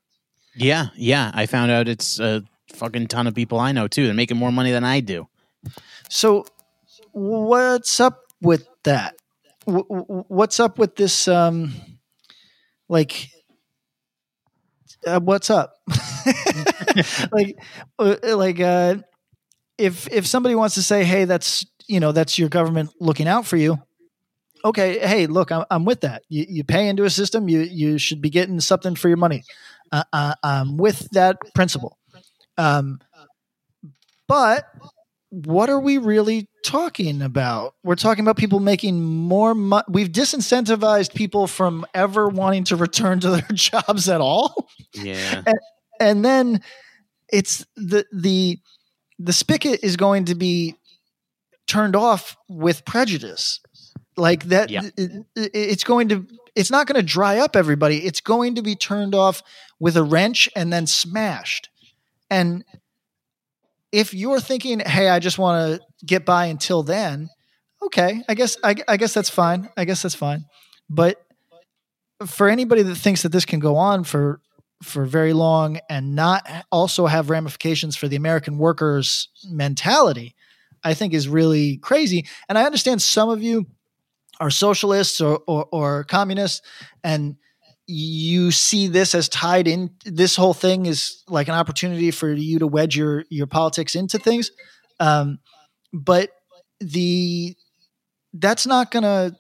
Yeah, 0.54 0.88
yeah. 0.96 1.30
I 1.34 1.46
found 1.46 1.70
out 1.70 1.88
it's 1.88 2.18
a 2.20 2.42
fucking 2.72 3.08
ton 3.08 3.26
of 3.26 3.34
people 3.34 3.58
I 3.58 3.72
know 3.72 3.88
too. 3.88 4.06
They're 4.06 4.14
making 4.14 4.36
more 4.36 4.52
money 4.52 4.70
than 4.72 4.84
I 4.84 5.00
do. 5.00 5.28
So 6.08 6.46
what's 7.12 8.00
up 8.00 8.22
with 8.40 8.66
that? 8.84 9.16
W- 9.66 9.86
w- 9.88 10.24
what's 10.28 10.60
up 10.60 10.78
with 10.78 10.96
this 10.96 11.26
um 11.28 11.72
like 12.88 13.30
uh, 15.06 15.20
what's 15.20 15.50
up? 15.50 15.74
like 17.32 17.58
uh, 17.98 18.16
like 18.36 18.60
uh 18.60 18.96
if 19.78 20.10
if 20.12 20.26
somebody 20.26 20.54
wants 20.54 20.74
to 20.74 20.82
say 20.82 21.04
hey 21.04 21.24
that's 21.24 21.66
you 21.86 22.00
know 22.00 22.12
that's 22.12 22.38
your 22.38 22.48
government 22.48 22.90
looking 23.00 23.28
out 23.28 23.46
for 23.46 23.56
you 23.56 23.78
okay 24.64 24.98
hey 24.98 25.26
look 25.26 25.52
i'm, 25.52 25.64
I'm 25.70 25.84
with 25.84 26.00
that 26.02 26.22
you, 26.28 26.46
you 26.48 26.64
pay 26.64 26.88
into 26.88 27.04
a 27.04 27.10
system 27.10 27.48
you 27.48 27.60
you 27.60 27.98
should 27.98 28.20
be 28.20 28.30
getting 28.30 28.60
something 28.60 28.94
for 28.94 29.08
your 29.08 29.16
money 29.16 29.44
uh, 29.92 30.04
uh, 30.12 30.34
i'm 30.42 30.76
with 30.76 31.08
that 31.10 31.38
principle 31.54 31.98
um 32.56 33.00
but 34.26 34.64
what 35.34 35.68
are 35.68 35.80
we 35.80 35.98
really 35.98 36.48
talking 36.64 37.20
about? 37.20 37.74
We're 37.82 37.96
talking 37.96 38.24
about 38.24 38.36
people 38.36 38.60
making 38.60 39.02
more 39.02 39.54
money. 39.54 39.84
We've 39.88 40.08
disincentivized 40.08 41.12
people 41.14 41.48
from 41.48 41.84
ever 41.92 42.28
wanting 42.28 42.64
to 42.64 42.76
return 42.76 43.18
to 43.20 43.30
their 43.30 43.48
jobs 43.52 44.08
at 44.08 44.20
all. 44.20 44.68
Yeah. 44.94 45.42
And, 45.44 45.58
and 46.00 46.24
then 46.24 46.60
it's 47.32 47.66
the 47.76 48.06
the 48.12 48.58
the 49.18 49.32
spigot 49.32 49.80
is 49.82 49.96
going 49.96 50.26
to 50.26 50.34
be 50.36 50.76
turned 51.66 51.96
off 51.96 52.36
with 52.48 52.84
prejudice. 52.84 53.60
Like 54.16 54.44
that 54.44 54.70
Yeah. 54.70 54.82
it- 54.96 55.26
it- 55.34 55.50
it's 55.54 55.84
going 55.84 56.08
to 56.08 56.26
it's 56.56 56.70
not 56.70 56.86
going 56.86 56.94
to 57.00 57.02
dry 57.02 57.38
up 57.38 57.56
everybody. 57.56 58.04
It's 58.06 58.20
going 58.20 58.54
to 58.54 58.62
be 58.62 58.76
turned 58.76 59.12
off 59.12 59.42
with 59.80 59.96
a 59.96 60.04
wrench 60.04 60.48
and 60.54 60.72
then 60.72 60.86
smashed. 60.86 61.68
And 62.30 62.64
if 63.90 64.14
you're 64.14 64.38
thinking, 64.40 64.80
"Hey, 64.80 65.08
I 65.08 65.18
just 65.18 65.36
want 65.38 65.80
to 65.80 66.06
get 66.06 66.24
by 66.24 66.46
until 66.46 66.82
then," 66.84 67.28
okay, 67.82 68.22
I 68.28 68.34
guess 68.34 68.56
I, 68.62 68.76
I 68.86 68.96
guess 68.96 69.12
that's 69.14 69.30
fine. 69.30 69.68
I 69.76 69.84
guess 69.84 70.02
that's 70.02 70.14
fine. 70.14 70.44
But 70.88 71.20
for 72.26 72.48
anybody 72.48 72.82
that 72.82 72.94
thinks 72.96 73.22
that 73.22 73.32
this 73.32 73.44
can 73.44 73.58
go 73.60 73.76
on 73.76 74.04
for 74.04 74.40
for 74.82 75.04
very 75.06 75.32
long 75.32 75.78
and 75.88 76.14
not 76.14 76.46
also 76.70 77.06
have 77.06 77.30
ramifications 77.30 77.96
for 77.96 78.06
the 78.06 78.16
American 78.16 78.58
workers' 78.58 79.28
mentality, 79.48 80.34
I 80.84 80.94
think 80.94 81.14
is 81.14 81.26
really 81.28 81.78
crazy. 81.78 82.26
And 82.48 82.58
I 82.58 82.64
understand 82.64 83.00
some 83.02 83.28
of 83.28 83.42
you 83.42 83.66
are 84.44 84.50
socialists 84.50 85.20
or, 85.20 85.40
or, 85.46 85.66
or 85.72 86.04
communists, 86.04 86.60
and 87.02 87.36
you 87.86 88.50
see 88.50 88.88
this 88.88 89.14
as 89.14 89.28
tied 89.28 89.66
in. 89.68 89.90
This 90.04 90.36
whole 90.36 90.54
thing 90.54 90.86
is 90.86 91.22
like 91.28 91.48
an 91.48 91.54
opportunity 91.54 92.10
for 92.10 92.30
you 92.32 92.58
to 92.58 92.66
wedge 92.66 92.96
your 92.96 93.24
your 93.30 93.46
politics 93.46 93.94
into 93.94 94.18
things. 94.18 94.50
Um, 95.00 95.38
but 95.92 96.30
the 96.80 97.54
that's 98.34 98.66
not 98.66 98.90
gonna 98.90 99.32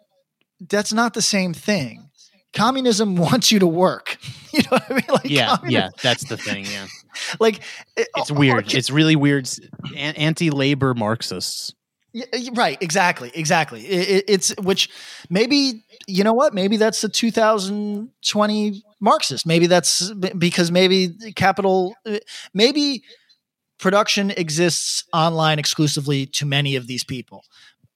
that's 0.68 0.92
not 0.92 1.14
the 1.14 1.22
same 1.22 1.52
thing. 1.54 2.08
Communism 2.54 3.16
wants 3.26 3.52
you 3.52 3.58
to 3.60 3.66
work. 3.66 4.16
You 4.54 4.60
know 4.70 4.78
what 4.78 4.84
I 4.88 4.94
mean? 4.94 5.04
Like 5.08 5.30
Yeah, 5.30 5.56
yeah. 5.66 5.88
That's 6.00 6.28
the 6.28 6.36
thing. 6.36 6.64
Yeah. 6.66 6.86
Like 7.40 7.56
it- 7.96 8.06
It's 8.16 8.30
weird. 8.30 8.72
It's 8.72 8.88
really 8.88 9.16
weird. 9.16 9.48
Anti-labor 9.96 10.94
Marxists. 10.94 11.74
Yeah, 12.14 12.50
right. 12.54 12.78
Exactly. 12.80 13.32
Exactly. 13.34 13.84
It, 13.86 14.08
it, 14.08 14.24
it's 14.28 14.54
which 14.62 14.88
maybe 15.30 15.84
you 16.06 16.22
know 16.22 16.32
what? 16.32 16.54
Maybe 16.54 16.76
that's 16.76 17.00
the 17.00 17.08
2020 17.08 18.82
Marxist. 19.00 19.46
Maybe 19.46 19.66
that's 19.66 20.12
because 20.38 20.70
maybe 20.70 21.10
capital. 21.34 21.94
Maybe 22.54 23.02
production 23.78 24.30
exists 24.32 25.04
online 25.12 25.58
exclusively 25.58 26.26
to 26.26 26.46
many 26.46 26.76
of 26.76 26.86
these 26.86 27.04
people. 27.04 27.44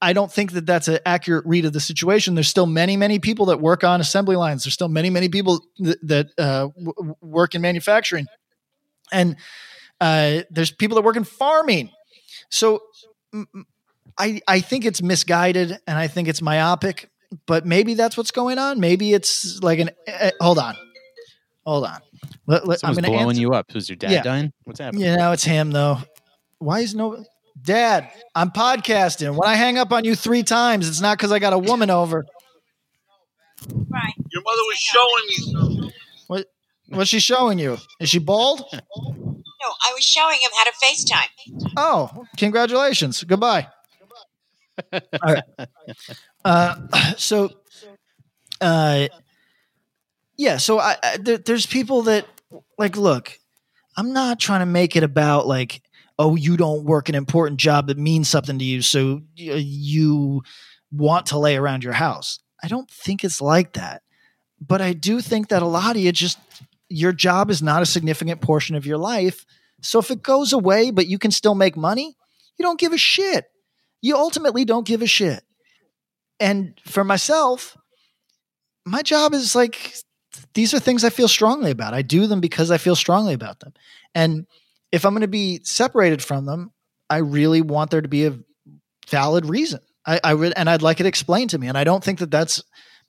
I 0.03 0.13
don't 0.13 0.33
think 0.33 0.53
that 0.53 0.67
that's 0.67 0.89
an 0.89 0.99
accurate 1.07 1.47
read 1.47 1.65
of 1.65 1.73
the 1.73 1.81
situation. 1.81 2.35
There's 2.35 2.49
still 2.49 2.67
many, 2.67 2.97
many 2.97 3.19
people 3.19 3.47
that 3.47 3.61
work 3.61 3.85
on 3.85 4.01
assembly 4.01 4.37
lines. 4.37 4.65
There's 4.65 4.75
still 4.75 4.89
many, 4.89 5.11
many 5.11 5.29
people 5.29 5.65
that, 5.81 5.99
that 6.09 6.27
uh, 6.39 6.69
w- 6.79 7.15
work 7.21 7.55
in 7.57 7.63
manufacturing, 7.63 8.27
and 9.13 9.37
uh, 10.01 10.43
there's 10.51 10.71
people 10.73 10.97
that 10.97 11.03
work 11.03 11.17
in 11.17 11.25
farming. 11.25 11.91
So 12.51 12.83
I 14.19 14.41
I 14.47 14.61
think 14.61 14.85
it's 14.85 15.03
misguided 15.03 15.79
and 15.87 15.99
I 15.99 16.09
think 16.09 16.29
it's 16.29 16.43
myopic. 16.43 17.11
But 17.47 17.67
maybe 17.67 17.95
that's 17.95 18.17
what's 18.17 18.31
going 18.31 18.59
on. 18.59 18.81
Maybe 18.81 19.13
it's 19.13 19.63
like 19.63 19.81
an. 19.81 19.91
Uh, 20.07 20.31
hold 20.41 20.59
on, 20.59 20.77
hold 21.67 21.85
on. 21.85 22.01
Let, 22.47 22.67
let, 22.67 22.81
I'm 22.83 22.95
blowing 22.95 23.29
answer. 23.29 23.41
you 23.41 23.53
up. 23.53 23.67
Who's 23.71 23.89
your 23.89 23.97
dad 23.97 24.11
yeah. 24.11 24.23
dying? 24.23 24.53
What's 24.65 24.81
happening? 24.81 25.03
Yeah, 25.05 25.17
now 25.17 25.33
it's 25.33 25.45
him 25.45 25.71
though. 25.71 25.99
Why 26.59 26.81
is 26.81 26.95
no 26.95 27.23
Dad? 27.63 28.11
I'm 28.35 28.51
podcasting. 28.51 29.35
When 29.35 29.49
I 29.49 29.57
hang 29.57 29.79
up 29.79 29.93
on 29.93 30.05
you 30.05 30.15
three 30.15 30.43
times, 30.43 30.89
it's 30.89 31.01
not 31.01 31.19
because 31.19 31.33
I 31.33 31.39
got 31.39 31.53
a 31.53 31.59
woman 31.59 31.91
over. 31.91 32.25
Right. 33.67 34.15
Your 34.31 34.43
mother 34.43 34.63
was 34.63 34.79
showing 34.79 35.83
me. 35.83 35.93
What? 36.29 36.47
What's 36.89 37.11
she 37.11 37.21
showing 37.21 37.59
you? 37.59 37.77
Is 38.01 38.09
she 38.09 38.19
bald? 38.19 38.65
No, 38.73 38.79
I 38.81 39.93
was 39.93 40.05
showing 40.05 40.39
him 40.41 40.51
how 40.55 40.65
to 40.65 40.73
FaceTime. 40.83 41.73
Oh, 41.77 42.25
congratulations. 42.37 43.23
Goodbye. 43.25 43.69
Right. 44.93 45.43
Uh, 46.45 47.15
so, 47.17 47.51
uh, 48.61 49.09
yeah. 50.37 50.57
So 50.57 50.79
I, 50.79 50.97
I 51.03 51.17
there, 51.19 51.39
there's 51.39 51.67
people 51.67 52.03
that 52.03 52.27
like 52.79 52.97
look. 52.97 53.39
I'm 53.97 54.13
not 54.13 54.39
trying 54.39 54.61
to 54.61 54.67
make 54.67 54.97
it 54.97 55.03
about 55.03 55.47
like 55.47 55.83
oh 56.19 56.37
you 56.37 56.57
don't 56.57 56.85
work 56.85 57.09
an 57.09 57.15
important 57.15 57.61
job 57.61 57.89
that 57.89 57.99
means 57.99 58.29
something 58.29 58.59
to 58.59 58.65
you, 58.65 58.83
so 58.83 59.23
you 59.35 60.43
want 60.91 61.27
to 61.27 61.39
lay 61.39 61.57
around 61.57 61.85
your 61.85 61.93
house. 61.93 62.39
I 62.63 62.69
don't 62.69 62.91
think 62.91 63.25
it's 63.25 63.41
like 63.41 63.75
that, 63.75 64.03
but 64.61 64.81
I 64.81 64.93
do 64.93 65.21
think 65.21 65.49
that 65.49 65.63
a 65.63 65.67
lot 65.67 65.97
of 65.97 66.03
you 66.03 66.13
just 66.13 66.39
your 66.89 67.13
job 67.13 67.51
is 67.51 67.63
not 67.63 67.83
a 67.83 67.87
significant 67.87 68.41
portion 68.41 68.75
of 68.75 68.87
your 68.87 68.99
life. 68.99 69.45
So 69.83 69.99
if 69.99 70.11
it 70.11 70.23
goes 70.23 70.53
away, 70.53 70.91
but 70.91 71.07
you 71.07 71.19
can 71.19 71.31
still 71.31 71.55
make 71.55 71.77
money, 71.77 72.17
you 72.57 72.63
don't 72.65 72.81
give 72.81 72.93
a 72.93 72.99
shit 72.99 73.47
you 74.01 74.17
ultimately 74.17 74.65
don't 74.65 74.87
give 74.87 75.03
a 75.03 75.07
shit. 75.07 75.43
And 76.41 76.81
for 76.87 77.05
myself, 77.05 77.77
my 78.87 79.03
job 79.03 79.35
is 79.35 79.55
like 79.55 79.95
these 80.55 80.75
are 80.75 80.79
things 80.79 81.05
I 81.05 81.11
feel 81.11 81.29
strongly 81.29 81.71
about. 81.71 81.95
I 81.95 82.03
do 82.03 82.27
them 82.27 82.41
because 82.41 82.71
I 82.71 82.79
feel 82.79 82.97
strongly 82.97 83.35
about 83.35 83.61
them. 83.61 83.73
And 84.15 84.47
if 84.93 85.05
I'm 85.05 85.13
going 85.13 85.23
to 85.23 85.29
be 85.29 85.61
separated 85.65 86.23
from 86.23 86.47
them, 86.47 86.73
I 87.11 87.19
really 87.19 87.63
want 87.63 87.91
there 87.91 88.01
to 88.01 88.09
be 88.09 88.27
a 88.27 88.39
valid 89.09 89.47
reason. 89.47 89.81
I, 90.07 90.21
I 90.23 90.31
re- 90.33 90.53
and 90.57 90.69
I'd 90.71 90.83
like 90.83 91.01
it 91.01 91.07
explained 91.07 91.51
to 91.51 91.59
me. 91.59 91.69
And 91.69 91.77
I 91.77 91.85
don't 91.85 92.03
think 92.03 92.21
that 92.21 92.31
that's 92.31 92.63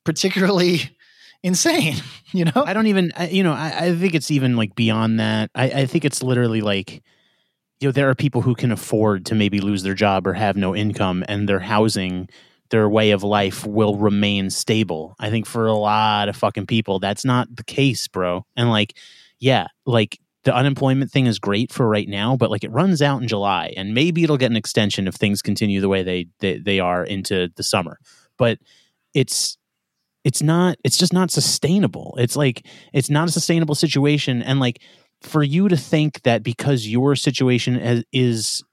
particularly 0.04 0.82
insane. 1.44 1.98
You 2.32 2.46
know, 2.46 2.64
I 2.64 2.74
don't 2.74 2.86
even. 2.86 3.12
I, 3.18 3.30
you 3.30 3.42
know, 3.42 3.54
I, 3.54 3.86
I, 3.86 3.96
think 3.96 4.14
it's 4.14 4.30
even 4.30 4.56
like 4.56 4.76
beyond 4.76 5.20
that. 5.20 5.50
I, 5.56 5.64
I 5.64 5.86
think 5.88 6.06
it's 6.06 6.22
literally 6.22 6.62
like 6.62 7.02
you 7.80 7.88
know 7.88 7.92
there 7.92 8.10
are 8.10 8.16
people 8.16 8.42
who 8.42 8.56
can 8.56 8.72
afford 8.72 9.26
to 9.28 9.36
maybe 9.36 9.60
lose 9.60 9.84
their 9.84 9.94
job 9.94 10.28
or 10.28 10.34
have 10.34 10.58
no 10.58 10.76
income 10.76 11.24
and 11.28 11.48
their 11.48 11.60
housing 11.60 12.28
their 12.70 12.88
way 12.88 13.12
of 13.12 13.24
life 13.24 13.66
will 13.66 13.96
remain 13.96 14.52
stable. 14.52 15.16
I 15.20 15.32
think 15.32 15.48
for 15.48 15.66
a 15.66 15.74
lot 15.74 16.30
of 16.30 16.36
fucking 16.36 16.68
people 16.68 17.00
that's 17.00 17.26
not 17.26 17.56
the 17.56 17.64
case 17.64 18.08
bro. 18.08 18.46
And 18.56 18.70
like 18.70 18.98
yeah 19.40 19.68
like 19.86 20.20
the 20.44 20.56
unemployment 20.56 21.12
thing 21.12 21.26
is 21.26 21.40
great 21.40 21.72
for 21.72 21.88
right 21.88 22.08
now 22.08 22.36
but 22.38 22.50
like 22.50 22.64
it 22.64 22.72
runs 22.72 23.02
out 23.02 23.22
in 23.22 23.28
july 23.28 23.74
and 23.76 23.94
maybe 23.94 24.24
it'll 24.24 24.38
get 24.38 24.52
an 24.52 24.58
extension 24.58 25.08
if 25.08 25.16
things 25.16 25.42
continue 25.42 25.82
the 25.82 25.90
way 25.90 26.04
they 26.04 26.28
they, 26.40 26.58
they 26.58 26.80
are 26.80 27.04
into 27.04 27.50
the 27.56 27.64
summer. 27.64 28.00
But 28.38 28.60
it's 29.14 29.58
it's 30.24 30.42
not 30.42 30.78
it's 30.84 30.98
just 30.98 31.14
not 31.14 31.32
sustainable. 31.32 32.16
It's 32.20 32.36
like 32.36 32.66
it's 32.94 33.10
not 33.10 33.30
a 33.30 33.32
sustainable 33.32 33.76
situation 33.76 34.42
and 34.42 34.60
like 34.60 34.82
for 35.22 35.44
you 35.44 35.68
to 35.68 35.78
think 35.78 36.22
that 36.24 36.44
because 36.44 36.88
your 36.88 37.16
situation 37.16 38.04
is 38.12 38.64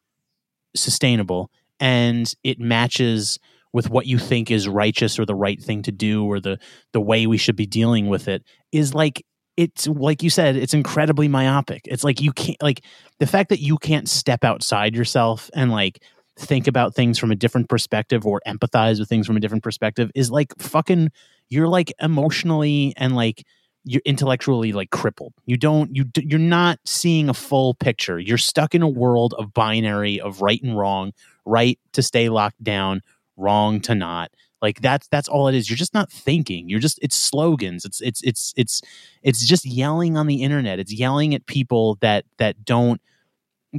sustainable 0.74 1.50
and 1.80 2.32
it 2.44 2.58
matches 2.58 3.38
with 3.72 3.90
what 3.90 4.06
you 4.06 4.18
think 4.18 4.50
is 4.50 4.68
righteous 4.68 5.18
or 5.18 5.26
the 5.26 5.34
right 5.34 5.60
thing 5.60 5.82
to 5.82 5.92
do 5.92 6.24
or 6.24 6.40
the 6.40 6.58
the 6.92 7.00
way 7.00 7.26
we 7.26 7.36
should 7.36 7.56
be 7.56 7.66
dealing 7.66 8.08
with 8.08 8.28
it 8.28 8.42
is 8.72 8.94
like 8.94 9.24
it's 9.56 9.86
like 9.86 10.22
you 10.22 10.30
said 10.30 10.56
it's 10.56 10.74
incredibly 10.74 11.28
myopic. 11.28 11.82
It's 11.86 12.04
like 12.04 12.20
you 12.20 12.32
can't 12.32 12.60
like 12.62 12.84
the 13.18 13.26
fact 13.26 13.48
that 13.48 13.60
you 13.60 13.78
can't 13.78 14.08
step 14.08 14.44
outside 14.44 14.94
yourself 14.94 15.50
and 15.54 15.70
like 15.70 16.02
think 16.38 16.66
about 16.66 16.94
things 16.94 17.18
from 17.18 17.30
a 17.30 17.36
different 17.36 17.68
perspective 17.68 18.26
or 18.26 18.40
empathize 18.46 18.98
with 18.98 19.08
things 19.08 19.26
from 19.26 19.36
a 19.36 19.40
different 19.40 19.64
perspective 19.64 20.10
is 20.14 20.30
like 20.30 20.52
fucking 20.58 21.10
you're 21.48 21.68
like 21.68 21.92
emotionally 22.00 22.92
and 22.96 23.16
like 23.16 23.44
you're 23.86 24.02
intellectually 24.04 24.72
like 24.72 24.90
crippled. 24.90 25.32
You 25.46 25.56
don't 25.56 25.94
you 25.94 26.04
you're 26.18 26.40
not 26.40 26.80
seeing 26.84 27.28
a 27.28 27.34
full 27.34 27.74
picture. 27.74 28.18
You're 28.18 28.36
stuck 28.36 28.74
in 28.74 28.82
a 28.82 28.88
world 28.88 29.32
of 29.38 29.54
binary 29.54 30.20
of 30.20 30.42
right 30.42 30.60
and 30.62 30.76
wrong, 30.76 31.12
right 31.44 31.78
to 31.92 32.02
stay 32.02 32.28
locked 32.28 32.62
down, 32.62 33.00
wrong 33.36 33.80
to 33.82 33.94
not. 33.94 34.32
Like 34.60 34.80
that's 34.80 35.06
that's 35.08 35.28
all 35.28 35.46
it 35.46 35.54
is. 35.54 35.70
You're 35.70 35.76
just 35.76 35.94
not 35.94 36.10
thinking. 36.10 36.68
You're 36.68 36.80
just 36.80 36.98
it's 37.00 37.14
slogans. 37.14 37.84
It's 37.84 38.00
it's 38.00 38.20
it's 38.22 38.52
it's 38.56 38.82
it's 39.22 39.46
just 39.46 39.64
yelling 39.64 40.16
on 40.16 40.26
the 40.26 40.42
internet. 40.42 40.80
It's 40.80 40.92
yelling 40.92 41.32
at 41.32 41.46
people 41.46 41.96
that 42.00 42.24
that 42.38 42.64
don't 42.64 43.00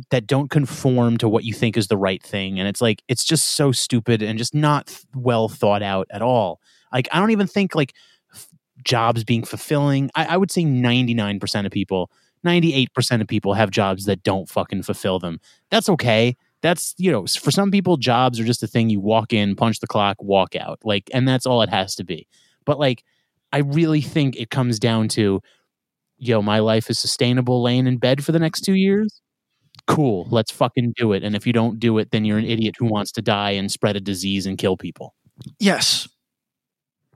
that 0.09 0.25
don't 0.25 0.49
conform 0.49 1.17
to 1.17 1.27
what 1.27 1.43
you 1.43 1.53
think 1.53 1.75
is 1.75 1.87
the 1.87 1.97
right 1.97 2.21
thing 2.21 2.59
and 2.59 2.67
it's 2.67 2.81
like 2.81 3.01
it's 3.07 3.23
just 3.23 3.47
so 3.47 3.71
stupid 3.71 4.21
and 4.21 4.37
just 4.37 4.53
not 4.53 4.95
well 5.13 5.49
thought 5.49 5.81
out 5.81 6.07
at 6.11 6.21
all. 6.21 6.61
Like 6.93 7.09
I 7.11 7.19
don't 7.19 7.31
even 7.31 7.47
think 7.47 7.75
like 7.75 7.93
jobs 8.83 9.23
being 9.23 9.43
fulfilling. 9.43 10.09
I, 10.15 10.25
I 10.25 10.37
would 10.37 10.51
say 10.51 10.63
99% 10.63 11.65
of 11.65 11.71
people, 11.71 12.11
98% 12.45 13.21
of 13.21 13.27
people 13.27 13.53
have 13.53 13.71
jobs 13.71 14.05
that 14.05 14.23
don't 14.23 14.49
fucking 14.49 14.83
fulfill 14.83 15.19
them. 15.19 15.39
That's 15.69 15.89
okay. 15.89 16.35
That's, 16.61 16.95
you 16.97 17.11
know, 17.11 17.25
for 17.27 17.51
some 17.51 17.71
people, 17.71 17.97
jobs 17.97 18.39
are 18.39 18.43
just 18.43 18.63
a 18.63 18.67
thing 18.67 18.89
you 18.89 18.99
walk 18.99 19.33
in, 19.33 19.55
punch 19.55 19.79
the 19.79 19.87
clock, 19.87 20.17
walk 20.19 20.55
out. 20.55 20.79
Like, 20.83 21.09
and 21.13 21.27
that's 21.27 21.45
all 21.45 21.61
it 21.61 21.69
has 21.69 21.95
to 21.95 22.03
be. 22.03 22.27
But 22.65 22.79
like, 22.79 23.03
I 23.53 23.59
really 23.59 24.01
think 24.01 24.35
it 24.35 24.49
comes 24.49 24.79
down 24.79 25.07
to, 25.09 25.41
yo, 26.17 26.41
my 26.41 26.59
life 26.59 26.89
is 26.89 26.99
sustainable 26.99 27.61
laying 27.61 27.87
in 27.87 27.97
bed 27.97 28.23
for 28.23 28.31
the 28.31 28.39
next 28.39 28.61
two 28.61 28.73
years. 28.75 29.21
Cool, 29.85 30.27
let's 30.31 30.51
fucking 30.51 30.93
do 30.97 31.13
it. 31.13 31.23
And 31.23 31.35
if 31.35 31.47
you 31.47 31.53
don't 31.53 31.79
do 31.79 31.97
it, 31.97 32.11
then 32.11 32.25
you're 32.25 32.37
an 32.37 32.45
idiot 32.45 32.75
who 32.77 32.87
wants 32.87 33.11
to 33.13 33.21
die 33.21 33.51
and 33.51 33.71
spread 33.71 33.95
a 33.95 34.01
disease 34.01 34.45
and 34.45 34.57
kill 34.57 34.75
people. 34.75 35.15
Yes, 35.59 36.09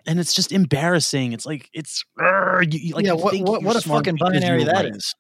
and 0.05 0.19
it's 0.19 0.33
just 0.33 0.51
embarrassing. 0.51 1.33
It's 1.33 1.45
like 1.45 1.69
it's 1.73 2.03
uh, 2.21 2.61
you, 2.69 2.95
like 2.95 3.05
yeah. 3.05 3.13
What 3.13 3.35
what, 3.39 3.63
what 3.63 3.75
a 3.75 3.81
fucking 3.81 4.17
binary 4.17 4.63
that 4.63 4.85
right. 4.85 4.95
is. 4.95 5.15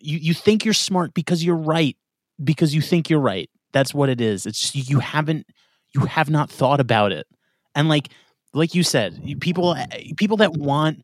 You 0.00 0.18
you 0.18 0.34
think 0.34 0.64
you're 0.64 0.74
smart 0.74 1.14
because 1.14 1.44
you're 1.44 1.56
right 1.56 1.96
because 2.42 2.74
you 2.74 2.80
think 2.80 3.08
you're 3.08 3.20
right. 3.20 3.48
That's 3.72 3.94
what 3.94 4.08
it 4.08 4.20
is. 4.20 4.46
It's 4.46 4.72
just, 4.72 4.88
you 4.88 5.00
haven't 5.00 5.46
you 5.94 6.02
have 6.02 6.30
not 6.30 6.50
thought 6.50 6.80
about 6.80 7.12
it, 7.12 7.26
and 7.74 7.88
like 7.88 8.10
like 8.52 8.74
you 8.74 8.82
said, 8.82 9.20
people 9.40 9.74
eh, 9.74 10.12
people 10.16 10.36
that 10.38 10.52
want 10.52 11.02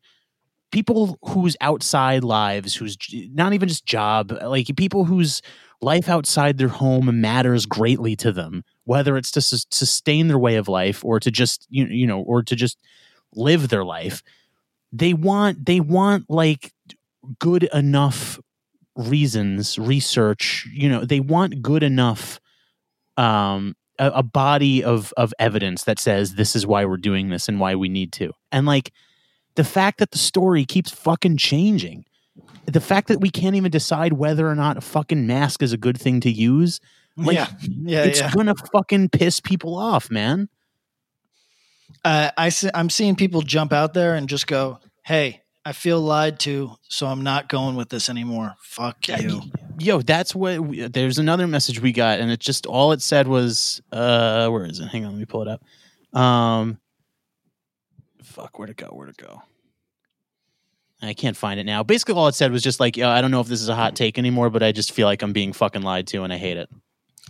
people 0.71 1.17
whose 1.23 1.55
outside 1.61 2.23
lives, 2.23 2.75
whose 2.75 2.97
not 3.33 3.53
even 3.53 3.69
just 3.69 3.85
job, 3.85 4.31
like 4.43 4.75
people 4.75 5.05
whose 5.05 5.41
life 5.81 6.07
outside 6.09 6.57
their 6.57 6.67
home 6.67 7.21
matters 7.21 7.65
greatly 7.65 8.15
to 8.15 8.31
them 8.31 8.63
whether 8.85 9.17
it's 9.17 9.31
to 9.31 9.41
su- 9.41 9.65
sustain 9.71 10.27
their 10.27 10.37
way 10.37 10.55
of 10.55 10.67
life 10.67 11.03
or 11.05 11.19
to 11.19 11.31
just 11.31 11.65
you, 11.69 11.85
you 11.85 12.05
know 12.05 12.21
or 12.21 12.43
to 12.43 12.55
just 12.55 12.77
live 13.33 13.69
their 13.69 13.83
life 13.83 14.21
they 14.91 15.13
want 15.13 15.65
they 15.65 15.79
want 15.79 16.25
like 16.29 16.73
good 17.39 17.63
enough 17.73 18.39
reasons 18.95 19.79
research 19.79 20.67
you 20.73 20.89
know 20.89 21.05
they 21.05 21.19
want 21.19 21.61
good 21.61 21.83
enough 21.83 22.39
um 23.17 23.75
a, 23.99 24.07
a, 24.15 24.23
body 24.23 24.83
of 24.83 25.13
of 25.15 25.33
evidence 25.39 25.83
that 25.83 25.99
says 25.99 26.35
this 26.35 26.55
is 26.55 26.65
why 26.65 26.85
we're 26.85 26.97
doing 26.97 27.29
this 27.29 27.47
and 27.47 27.59
why 27.59 27.75
we 27.75 27.87
need 27.87 28.11
to. 28.13 28.31
And 28.51 28.65
like 28.65 28.91
the 29.55 29.63
fact 29.63 29.99
that 29.99 30.11
the 30.11 30.17
story 30.17 30.65
keeps 30.65 30.91
fucking 30.91 31.37
changing 31.37 32.05
the 32.65 32.79
fact 32.79 33.07
that 33.07 33.19
we 33.19 33.29
can't 33.29 33.55
even 33.55 33.71
decide 33.71 34.13
whether 34.13 34.47
or 34.47 34.55
not 34.55 34.77
a 34.77 34.81
fucking 34.81 35.25
mask 35.25 35.63
is 35.63 35.73
a 35.73 35.77
good 35.77 35.99
thing 35.99 36.19
to 36.21 36.31
use 36.31 36.79
like, 37.17 37.35
yeah, 37.35 37.47
yeah, 37.83 38.03
it's 38.03 38.19
yeah. 38.19 38.31
gonna 38.31 38.55
fucking 38.71 39.09
piss 39.09 39.39
people 39.39 39.77
off, 39.77 40.09
man. 40.09 40.49
Uh, 42.05 42.31
I 42.37 42.49
see, 42.49 42.69
I'm 42.73 42.89
seeing 42.89 43.15
people 43.15 43.41
jump 43.41 43.73
out 43.73 43.93
there 43.93 44.15
and 44.15 44.29
just 44.29 44.47
go, 44.47 44.79
"Hey, 45.03 45.41
I 45.65 45.73
feel 45.73 45.99
lied 45.99 46.39
to, 46.41 46.75
so 46.87 47.07
I'm 47.07 47.21
not 47.21 47.49
going 47.49 47.75
with 47.75 47.89
this 47.89 48.09
anymore. 48.09 48.55
Fuck 48.61 49.07
you." 49.09 49.41
yo, 49.77 50.01
that's 50.01 50.33
what. 50.33 50.59
We, 50.59 50.87
there's 50.87 51.17
another 51.17 51.47
message 51.47 51.81
we 51.81 51.91
got, 51.91 52.19
and 52.19 52.31
it 52.31 52.39
just 52.39 52.65
all 52.65 52.91
it 52.93 53.01
said 53.01 53.27
was, 53.27 53.81
uh, 53.91 54.47
where 54.49 54.65
is 54.65 54.79
it? 54.79 54.87
Hang 54.87 55.05
on, 55.05 55.11
let 55.11 55.19
me 55.19 55.25
pull 55.25 55.41
it 55.41 55.47
up. 55.47 56.19
Um, 56.19 56.79
fuck, 58.31 58.57
where'd 58.57 58.69
it 58.69 58.77
go? 58.77 58.87
Where'd 58.87 59.09
it 59.09 59.17
go? 59.17 59.41
I 61.01 61.13
can't 61.13 61.35
find 61.35 61.59
it 61.59 61.63
now. 61.63 61.81
Basically, 61.83 62.13
all 62.13 62.27
it 62.27 62.35
said 62.35 62.51
was 62.51 62.61
just 62.61 62.79
like, 62.79 62.95
"Yeah, 62.95 63.09
I 63.09 63.21
don't 63.21 63.31
know 63.31 63.41
if 63.41 63.47
this 63.47 63.61
is 63.61 63.69
a 63.69 63.75
hot 63.75 63.95
take 63.95 64.19
anymore, 64.19 64.49
but 64.49 64.61
I 64.61 64.71
just 64.71 64.91
feel 64.91 65.07
like 65.07 65.23
I'm 65.23 65.33
being 65.33 65.51
fucking 65.51 65.81
lied 65.81 66.07
to, 66.07 66.23
and 66.23 66.31
I 66.31 66.37
hate 66.37 66.57
it. 66.57 66.69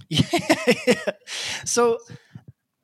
Yeah. 0.10 0.96
so 1.66 2.00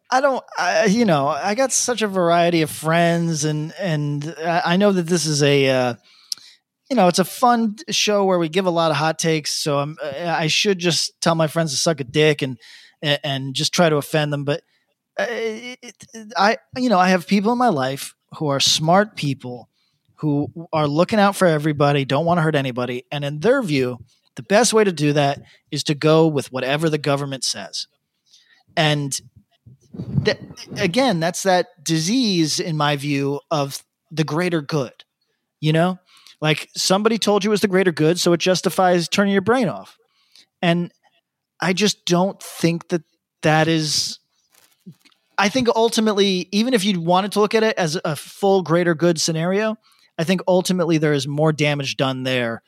I 0.09 0.21
don't, 0.21 0.43
I, 0.57 0.85
you 0.85 1.03
know, 1.03 1.27
I 1.27 1.55
got 1.55 1.73
such 1.73 2.01
a 2.01 2.07
variety 2.07 2.61
of 2.61 2.69
friends, 2.69 3.43
and 3.43 3.73
and 3.77 4.33
I 4.43 4.77
know 4.77 4.93
that 4.93 5.07
this 5.07 5.25
is 5.25 5.43
a, 5.43 5.69
uh, 5.69 5.95
you 6.89 6.95
know, 6.95 7.09
it's 7.09 7.19
a 7.19 7.25
fun 7.25 7.75
show 7.89 8.23
where 8.23 8.39
we 8.39 8.47
give 8.47 8.65
a 8.65 8.71
lot 8.71 8.91
of 8.91 8.97
hot 8.97 9.19
takes. 9.19 9.51
So 9.51 9.79
I'm, 9.79 9.97
I 10.01 10.47
should 10.47 10.79
just 10.79 11.19
tell 11.19 11.35
my 11.35 11.47
friends 11.47 11.71
to 11.71 11.77
suck 11.77 11.99
a 11.99 12.05
dick 12.05 12.41
and 12.41 12.57
and 13.01 13.53
just 13.53 13.73
try 13.73 13.89
to 13.89 13.97
offend 13.97 14.31
them. 14.31 14.45
But 14.45 14.63
uh, 15.19 15.25
it, 15.29 16.05
I, 16.35 16.57
you 16.75 16.89
know, 16.89 16.99
I 16.99 17.09
have 17.09 17.27
people 17.27 17.51
in 17.51 17.57
my 17.57 17.69
life 17.69 18.13
who 18.37 18.47
are 18.47 18.59
smart 18.59 19.15
people 19.15 19.69
who 20.15 20.51
are 20.73 20.87
looking 20.87 21.19
out 21.19 21.35
for 21.35 21.47
everybody, 21.47 22.03
don't 22.03 22.25
want 22.25 22.39
to 22.39 22.41
hurt 22.41 22.55
anybody, 22.55 23.05
and 23.11 23.23
in 23.23 23.39
their 23.39 23.61
view, 23.61 23.99
the 24.35 24.43
best 24.43 24.73
way 24.73 24.83
to 24.83 24.91
do 24.91 25.13
that 25.13 25.41
is 25.71 25.83
to 25.83 25.95
go 25.95 26.27
with 26.27 26.51
whatever 26.51 26.89
the 26.89 26.97
government 26.97 27.43
says. 27.43 27.87
And 28.75 29.19
again, 30.75 31.19
that's 31.19 31.43
that 31.43 31.67
disease, 31.83 32.59
in 32.59 32.77
my 32.77 32.95
view, 32.95 33.39
of 33.51 33.83
the 34.11 34.23
greater 34.23 34.61
good. 34.61 35.03
You 35.59 35.73
know, 35.73 35.99
like 36.39 36.69
somebody 36.75 37.17
told 37.17 37.43
you 37.43 37.49
it 37.49 37.51
was 37.51 37.61
the 37.61 37.67
greater 37.67 37.91
good, 37.91 38.19
so 38.19 38.33
it 38.33 38.39
justifies 38.39 39.07
turning 39.07 39.33
your 39.33 39.41
brain 39.41 39.69
off. 39.69 39.97
And 40.61 40.91
I 41.59 41.73
just 41.73 42.05
don't 42.05 42.41
think 42.41 42.89
that 42.89 43.03
that 43.41 43.67
is. 43.67 44.19
I 45.37 45.49
think 45.49 45.67
ultimately, 45.75 46.49
even 46.51 46.73
if 46.73 46.83
you 46.83 46.99
wanted 46.99 47.31
to 47.33 47.39
look 47.39 47.53
at 47.53 47.63
it 47.63 47.77
as 47.77 47.99
a 48.03 48.15
full 48.15 48.63
greater 48.63 48.95
good 48.95 49.21
scenario, 49.21 49.77
I 50.17 50.23
think 50.23 50.41
ultimately 50.47 50.97
there 50.97 51.13
is 51.13 51.27
more 51.27 51.53
damage 51.53 51.95
done 51.95 52.23
there 52.23 52.63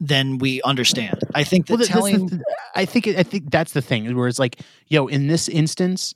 than 0.00 0.38
we 0.38 0.62
understand. 0.62 1.20
I 1.34 1.44
think 1.44 1.66
that 1.66 1.78
Well, 1.78 1.86
telling 1.86 2.26
the 2.26 2.44
I 2.74 2.84
think 2.84 3.06
I 3.08 3.22
think 3.22 3.50
that's 3.50 3.72
the 3.72 3.82
thing 3.82 4.14
where 4.16 4.28
it's 4.28 4.38
like, 4.38 4.60
yo, 4.88 5.06
in 5.06 5.28
this 5.28 5.48
instance, 5.48 6.14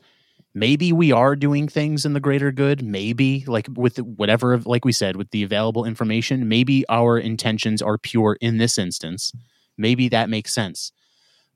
maybe 0.54 0.92
we 0.92 1.12
are 1.12 1.36
doing 1.36 1.68
things 1.68 2.04
in 2.04 2.12
the 2.12 2.20
greater 2.20 2.52
good. 2.52 2.82
Maybe 2.82 3.44
like 3.46 3.66
with 3.74 3.98
whatever, 3.98 4.58
like 4.58 4.84
we 4.84 4.92
said, 4.92 5.16
with 5.16 5.30
the 5.30 5.42
available 5.42 5.84
information, 5.84 6.48
maybe 6.48 6.84
our 6.88 7.18
intentions 7.18 7.80
are 7.80 7.98
pure 7.98 8.36
in 8.40 8.58
this 8.58 8.76
instance. 8.76 9.32
Maybe 9.78 10.08
that 10.08 10.28
makes 10.28 10.52
sense, 10.52 10.92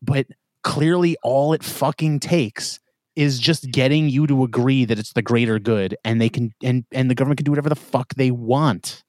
but 0.00 0.26
clearly, 0.62 1.16
all 1.22 1.52
it 1.52 1.62
fucking 1.62 2.20
takes 2.20 2.80
is 3.16 3.38
just 3.38 3.70
getting 3.70 4.08
you 4.08 4.26
to 4.26 4.42
agree 4.42 4.84
that 4.84 4.98
it's 4.98 5.12
the 5.12 5.22
greater 5.22 5.58
good, 5.58 5.96
and 6.04 6.20
they 6.20 6.28
can 6.28 6.52
and 6.62 6.84
and 6.92 7.10
the 7.10 7.14
government 7.14 7.38
can 7.38 7.44
do 7.44 7.52
whatever 7.52 7.68
the 7.68 7.76
fuck 7.76 8.14
they 8.14 8.30
want. 8.30 9.02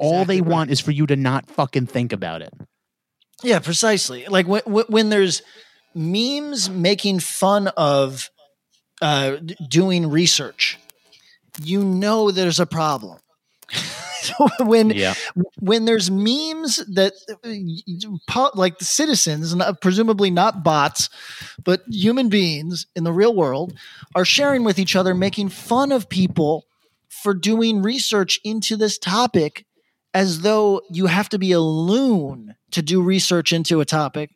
all 0.00 0.24
they 0.24 0.40
want 0.40 0.70
is 0.70 0.80
for 0.80 0.90
you 0.90 1.06
to 1.06 1.16
not 1.16 1.50
fucking 1.50 1.86
think 1.86 2.12
about 2.12 2.40
it. 2.42 2.54
Yeah, 3.42 3.58
precisely. 3.58 4.24
Like 4.26 4.46
when, 4.46 4.62
when 4.62 5.08
there's 5.10 5.42
memes 5.94 6.70
making 6.70 7.20
fun 7.20 7.68
of 7.68 8.30
uh, 9.02 9.36
doing 9.68 10.08
research, 10.08 10.78
you 11.62 11.82
know 11.84 12.30
there's 12.30 12.60
a 12.60 12.66
problem. 12.66 13.18
when 14.60 14.90
Yeah. 14.90 15.14
when 15.60 15.84
there's 15.84 16.10
memes 16.10 16.76
that 16.94 17.12
uh, 17.44 18.50
like 18.54 18.78
the 18.78 18.84
citizens, 18.84 19.54
not- 19.54 19.80
presumably 19.80 20.30
not 20.30 20.62
bots, 20.62 21.08
but 21.64 21.82
human 21.88 22.28
beings 22.28 22.86
in 22.94 23.04
the 23.04 23.12
real 23.12 23.34
world, 23.34 23.74
are 24.14 24.24
sharing 24.24 24.64
with 24.64 24.78
each 24.78 24.96
other, 24.96 25.14
making 25.14 25.48
fun 25.48 25.92
of 25.92 26.08
people 26.08 26.66
for 27.08 27.34
doing 27.34 27.82
research 27.82 28.40
into 28.44 28.76
this 28.76 28.98
topic 28.98 29.64
as 30.14 30.40
though 30.42 30.82
you 30.90 31.06
have 31.06 31.28
to 31.30 31.38
be 31.38 31.52
a 31.52 31.60
loon 31.60 32.54
to 32.70 32.82
do 32.82 33.00
research 33.02 33.52
into 33.52 33.80
a 33.80 33.84
topic. 33.84 34.30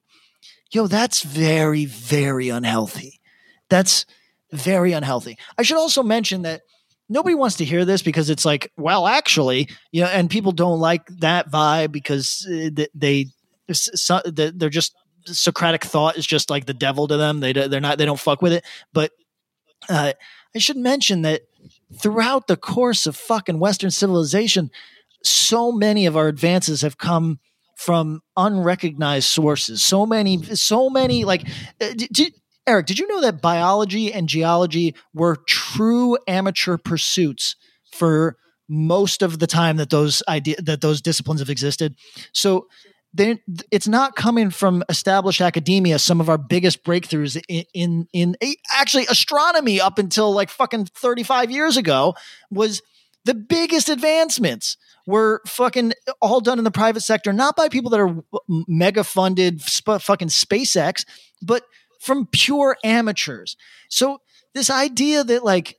Yo, 0.70 0.86
that's 0.86 1.22
very, 1.22 1.84
very 1.84 2.48
unhealthy. 2.48 3.20
That's 3.68 4.06
very 4.52 4.92
unhealthy. 4.92 5.36
I 5.58 5.62
should 5.62 5.76
also 5.78 6.02
mention 6.02 6.42
that 6.42 6.62
nobody 7.08 7.34
wants 7.34 7.56
to 7.56 7.64
hear 7.64 7.84
this 7.84 8.02
because 8.02 8.30
it's 8.30 8.44
like, 8.44 8.72
well, 8.76 9.06
actually, 9.06 9.68
you 9.92 10.02
know, 10.02 10.08
and 10.08 10.30
people 10.30 10.52
don't 10.52 10.80
like 10.80 11.06
that 11.20 11.50
vibe 11.50 11.92
because 11.92 12.46
uh, 12.48 12.70
th- 12.74 12.90
they, 12.94 13.26
they're 13.66 14.68
just 14.68 14.94
Socratic 15.26 15.84
thought 15.84 16.16
is 16.16 16.26
just 16.26 16.50
like 16.50 16.66
the 16.66 16.74
devil 16.74 17.08
to 17.08 17.16
them. 17.16 17.40
They 17.40 17.52
they're 17.52 17.80
not 17.80 17.98
they 17.98 18.04
don't 18.04 18.20
fuck 18.20 18.42
with 18.42 18.52
it. 18.52 18.64
But 18.92 19.10
uh, 19.88 20.12
I 20.54 20.58
should 20.58 20.76
mention 20.76 21.22
that 21.22 21.42
throughout 22.00 22.46
the 22.46 22.56
course 22.56 23.06
of 23.06 23.16
fucking 23.16 23.58
Western 23.58 23.90
civilization, 23.90 24.70
so 25.24 25.72
many 25.72 26.06
of 26.06 26.16
our 26.16 26.28
advances 26.28 26.82
have 26.82 26.98
come 26.98 27.40
from 27.76 28.22
unrecognized 28.36 29.28
sources. 29.28 29.84
So 29.84 30.06
many, 30.06 30.42
so 30.42 30.88
many. 30.88 31.24
Like, 31.24 31.46
uh, 31.80 31.92
Eric, 32.66 32.86
did 32.86 32.98
you 32.98 33.06
know 33.06 33.20
that 33.20 33.40
biology 33.40 34.12
and 34.12 34.28
geology 34.28 34.94
were 35.14 35.36
true 35.46 36.18
amateur 36.26 36.76
pursuits 36.76 37.56
for 37.92 38.36
most 38.68 39.22
of 39.22 39.38
the 39.38 39.46
time 39.46 39.76
that 39.76 39.90
those 39.90 40.22
idea 40.28 40.56
that 40.62 40.80
those 40.80 41.00
disciplines 41.00 41.40
have 41.40 41.50
existed? 41.50 41.94
So. 42.32 42.68
They, 43.14 43.38
it's 43.70 43.88
not 43.88 44.14
coming 44.14 44.50
from 44.50 44.84
established 44.90 45.40
academia. 45.40 45.98
Some 45.98 46.20
of 46.20 46.28
our 46.28 46.36
biggest 46.36 46.84
breakthroughs 46.84 47.40
in, 47.48 47.64
in 47.72 48.06
in 48.12 48.36
actually 48.74 49.06
astronomy 49.06 49.80
up 49.80 49.98
until 49.98 50.34
like 50.34 50.50
fucking 50.50 50.86
thirty 50.86 51.22
five 51.22 51.50
years 51.50 51.78
ago 51.78 52.14
was 52.50 52.82
the 53.24 53.32
biggest 53.32 53.88
advancements 53.88 54.76
were 55.06 55.40
fucking 55.46 55.94
all 56.20 56.40
done 56.40 56.58
in 56.58 56.64
the 56.64 56.70
private 56.70 57.00
sector, 57.00 57.32
not 57.32 57.56
by 57.56 57.70
people 57.70 57.90
that 57.92 58.00
are 58.00 58.22
mega 58.68 59.02
funded, 59.02 59.62
sp- 59.64 60.02
fucking 60.02 60.28
SpaceX, 60.28 61.06
but 61.40 61.62
from 62.00 62.26
pure 62.26 62.76
amateurs. 62.84 63.56
So 63.88 64.20
this 64.54 64.70
idea 64.70 65.24
that 65.24 65.44
like 65.44 65.76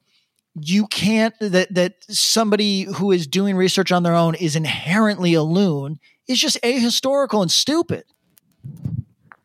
you 0.59 0.87
can't 0.87 1.33
that 1.39 1.73
that 1.73 1.93
somebody 2.09 2.83
who 2.83 3.11
is 3.11 3.27
doing 3.27 3.55
research 3.55 3.91
on 3.91 4.03
their 4.03 4.15
own 4.15 4.35
is 4.35 4.55
inherently 4.55 5.33
a 5.33 5.43
loon 5.43 5.99
is 6.27 6.39
just 6.39 6.59
ahistorical 6.63 7.41
and 7.41 7.51
stupid. 7.51 8.03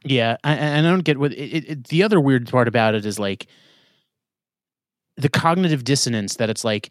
Yeah, 0.04 0.36
I- 0.42 0.54
and 0.54 0.86
I 0.86 0.90
don't 0.90 1.04
get 1.04 1.18
what 1.18 1.32
it, 1.32 1.64
it, 1.68 1.88
the 1.88 2.02
other 2.02 2.20
weird 2.20 2.48
part 2.48 2.66
about 2.66 2.94
it 2.94 3.06
is 3.06 3.18
like 3.18 3.46
the 5.16 5.28
cognitive 5.28 5.84
dissonance 5.84 6.36
that 6.36 6.50
it's 6.50 6.64
like 6.64 6.90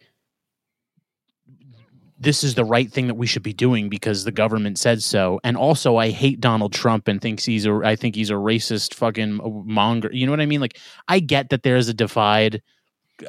this 2.22 2.44
is 2.46 2.56
the 2.56 2.66
right 2.66 2.92
thing 2.92 3.08
that 3.08 3.16
we 3.16 3.28
should 3.28 3.44
be 3.44 3.54
doing 3.54 3.90
because 3.90 4.26
the 4.26 4.32
government 4.32 4.80
said 4.80 5.04
so. 5.04 5.42
And 5.44 5.58
also, 5.58 5.98
I 5.98 6.12
hate 6.12 6.40
Donald 6.40 6.74
Trump 6.74 7.10
and 7.10 7.22
thinks 7.22 7.46
he's 7.46 7.66
a 7.66 7.74
I 7.84 7.98
think 7.98 8.16
he's 8.16 8.30
a 8.32 8.36
racist 8.36 8.94
fucking 8.96 9.40
monger. 9.66 10.12
You 10.14 10.28
know 10.28 10.34
what 10.34 10.42
I 10.42 10.48
mean? 10.48 10.62
Like, 10.62 10.80
I 11.10 11.20
get 11.20 11.50
that 11.50 11.64
there's 11.64 11.90
a 11.90 11.96
divide. 11.96 12.62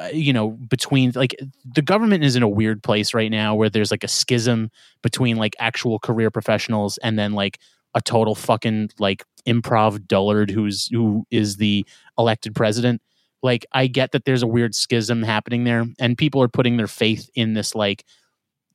uh, 0.00 0.08
You 0.12 0.32
know, 0.32 0.50
between 0.50 1.12
like 1.14 1.34
the 1.74 1.82
government 1.82 2.24
is 2.24 2.36
in 2.36 2.42
a 2.42 2.48
weird 2.48 2.82
place 2.82 3.14
right 3.14 3.30
now 3.30 3.54
where 3.54 3.70
there's 3.70 3.90
like 3.90 4.04
a 4.04 4.08
schism 4.08 4.70
between 5.02 5.36
like 5.36 5.56
actual 5.58 5.98
career 5.98 6.30
professionals 6.30 6.98
and 6.98 7.18
then 7.18 7.32
like 7.32 7.58
a 7.94 8.00
total 8.00 8.34
fucking 8.34 8.90
like 8.98 9.24
improv 9.46 10.06
dullard 10.06 10.50
who's 10.50 10.88
who 10.88 11.26
is 11.30 11.56
the 11.56 11.84
elected 12.18 12.54
president. 12.54 13.02
Like 13.42 13.66
I 13.72 13.86
get 13.88 14.12
that 14.12 14.24
there's 14.24 14.42
a 14.42 14.46
weird 14.46 14.74
schism 14.74 15.22
happening 15.22 15.64
there 15.64 15.84
and 15.98 16.16
people 16.18 16.42
are 16.42 16.48
putting 16.48 16.76
their 16.76 16.86
faith 16.86 17.28
in 17.34 17.54
this 17.54 17.74
like 17.74 18.04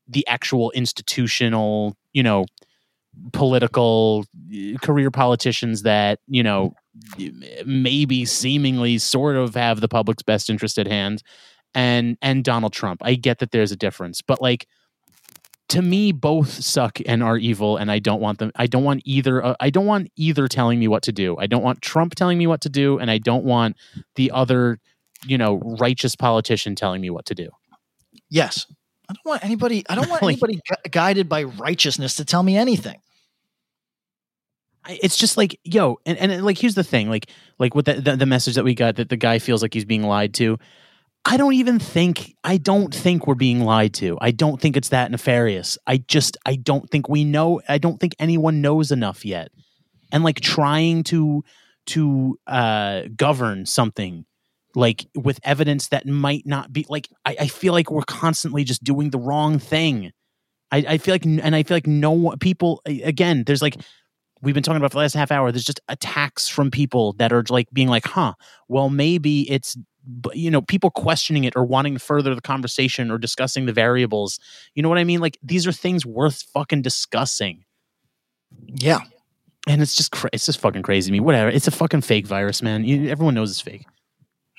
the 0.08 0.26
actual 0.28 0.72
institutional, 0.72 1.96
you 2.14 2.24
know, 2.24 2.46
political 3.34 4.26
uh, 4.54 4.78
career 4.82 5.12
politicians 5.12 5.84
that, 5.84 6.20
you 6.28 6.44
know, 6.44 6.74
maybe 7.66 8.26
seemingly 8.26 8.98
sort 8.98 9.36
of 9.36 9.56
have 9.56 9.82
the 9.82 9.88
public's 9.88 10.24
best 10.24 10.50
interest 10.50 10.78
at 10.78 10.88
hand 10.88 11.22
and 11.76 12.18
and 12.22 12.44
Donald 12.44 12.74
Trump. 12.74 13.02
I 13.04 13.16
get 13.16 13.40
that 13.40 13.52
there's 13.52 13.72
a 13.72 13.76
difference, 13.76 14.22
but 14.22 14.42
like 14.42 14.68
to 15.70 15.82
me 15.82 16.12
both 16.12 16.50
suck 16.64 17.00
and 17.06 17.22
are 17.22 17.38
evil 17.38 17.76
and 17.76 17.92
I 17.92 18.00
don't 18.00 18.22
want 18.22 18.40
them 18.40 18.52
I 18.56 18.68
don't 18.68 18.84
want 18.84 19.02
either 19.06 19.44
uh, 19.44 19.56
I 19.60 19.70
don't 19.70 19.86
want 19.86 20.10
either 20.16 20.48
telling 20.48 20.80
me 20.80 20.88
what 20.88 21.04
to 21.04 21.12
do. 21.12 21.38
I 21.38 21.48
don't 21.48 21.64
want 21.64 21.82
Trump 21.82 22.16
telling 22.16 22.38
me 22.38 22.48
what 22.48 22.62
to 22.62 22.70
do 22.70 22.98
and 23.00 23.12
I 23.12 23.18
don't 23.18 23.44
want 23.44 23.76
the 24.16 24.32
other, 24.32 24.80
you 25.26 25.38
know, 25.38 25.58
righteous 25.80 26.16
politician 26.16 26.76
telling 26.76 27.02
me 27.02 27.10
what 27.10 27.26
to 27.26 27.36
do. 27.36 27.50
Yes. 28.30 28.66
I 29.10 29.14
don't 29.14 29.26
want 29.26 29.44
anybody. 29.46 29.84
I 29.90 29.96
don't 29.96 30.10
want 30.10 30.24
anybody 30.32 30.60
gu- 30.68 30.90
guided 30.90 31.30
by 31.30 31.44
righteousness 31.44 32.16
to 32.16 32.26
tell 32.26 32.44
me 32.44 32.58
anything. 32.58 33.00
I- 34.86 35.00
it's 35.02 35.18
just 35.18 35.38
like 35.38 35.60
yo 35.64 35.98
and, 36.06 36.18
and 36.18 36.44
like 36.46 36.58
here's 36.58 36.76
the 36.76 36.84
thing 36.84 37.10
like 37.10 37.30
like 37.60 37.76
with 37.76 37.86
the, 37.86 37.96
the 37.96 38.16
the 38.16 38.26
message 38.26 38.56
that 38.56 38.64
we 38.64 38.74
got 38.74 38.96
that 38.96 39.10
the 39.10 39.18
guy 39.18 39.40
feels 39.40 39.62
like 39.62 39.74
he's 39.74 39.86
being 39.86 40.04
lied 40.04 40.34
to 40.36 40.58
I 41.26 41.36
don't 41.36 41.54
even 41.56 41.78
think 41.78 42.36
I 42.44 42.56
don't 42.56 42.94
think 42.96 43.28
we're 43.28 43.36
being 43.36 43.66
lied 43.66 43.94
to. 43.96 44.18
I 44.22 44.32
don't 44.32 44.62
think 44.62 44.78
it's 44.78 44.90
that 44.90 45.12
nefarious. 45.12 45.78
I 45.86 45.98
just 45.98 46.38
I 46.46 46.56
don't 46.56 46.90
think 46.90 47.10
we 47.10 47.26
know. 47.26 47.60
I 47.68 47.80
don't 47.80 48.00
think 48.00 48.16
anyone 48.18 48.62
knows 48.62 48.92
enough 48.94 49.26
yet. 49.26 49.50
And 50.14 50.24
like 50.24 50.40
trying 50.40 51.04
to 51.06 51.44
to 51.88 52.40
uh, 52.48 53.04
govern 53.16 53.66
something 53.66 54.26
like 54.78 55.08
with 55.16 55.40
evidence 55.44 55.88
that 55.88 56.06
might 56.06 56.46
not 56.46 56.72
be 56.72 56.86
like 56.88 57.10
I, 57.26 57.36
I 57.42 57.48
feel 57.48 57.74
like 57.74 57.90
we're 57.90 58.04
constantly 58.04 58.64
just 58.64 58.84
doing 58.84 59.10
the 59.10 59.18
wrong 59.18 59.58
thing. 59.58 60.12
I, 60.72 60.86
I 60.88 60.98
feel 61.00 61.16
like 61.16 61.26
and 61.26 61.56
I 61.56 61.64
feel 61.64 61.76
like 61.76 61.88
no 61.88 62.36
people 62.40 62.84
again. 62.86 63.44
There's 63.44 63.64
like 63.64 63.76
we've 64.44 64.54
been 64.54 64.62
talking 64.62 64.78
about 64.78 64.92
for 64.92 64.98
the 64.98 65.02
last 65.02 65.16
half 65.16 65.32
hour. 65.32 65.52
There's 65.52 65.64
just 65.64 65.80
attacks 65.88 66.48
from 66.48 66.70
people 66.70 67.14
that 67.14 67.34
are 67.34 67.44
like 67.50 67.68
being 67.74 67.88
like, 67.88 68.06
huh, 68.06 68.34
well 68.68 68.92
maybe 68.92 69.50
it's 69.50 69.76
you 70.34 70.52
know 70.52 70.62
people 70.62 70.92
questioning 70.92 71.44
it 71.44 71.56
or 71.56 71.66
wanting 71.66 71.96
to 71.96 72.00
further 72.00 72.36
the 72.36 72.42
conversation 72.42 73.10
or 73.10 73.18
discussing 73.18 73.66
the 73.66 73.74
variables 73.74 74.40
you 74.74 74.82
know 74.82 74.88
what 74.88 74.98
i 74.98 75.04
mean 75.04 75.20
like 75.20 75.38
these 75.44 75.68
are 75.68 75.74
things 75.74 76.06
worth 76.06 76.44
fucking 76.54 76.82
discussing 76.82 77.66
yeah 78.68 79.02
and 79.68 79.82
it's 79.82 79.94
just 79.94 80.12
cra- 80.14 80.30
it's 80.32 80.46
just 80.46 80.62
fucking 80.62 80.82
crazy 80.82 81.10
to 81.10 81.12
me 81.12 81.20
whatever 81.20 81.50
it's 81.50 81.68
a 81.68 81.72
fucking 81.72 82.00
fake 82.00 82.26
virus 82.26 82.62
man 82.62 82.86
you, 82.86 83.10
everyone 83.10 83.34
knows 83.34 83.52
it's 83.52 83.60
fake 83.60 83.86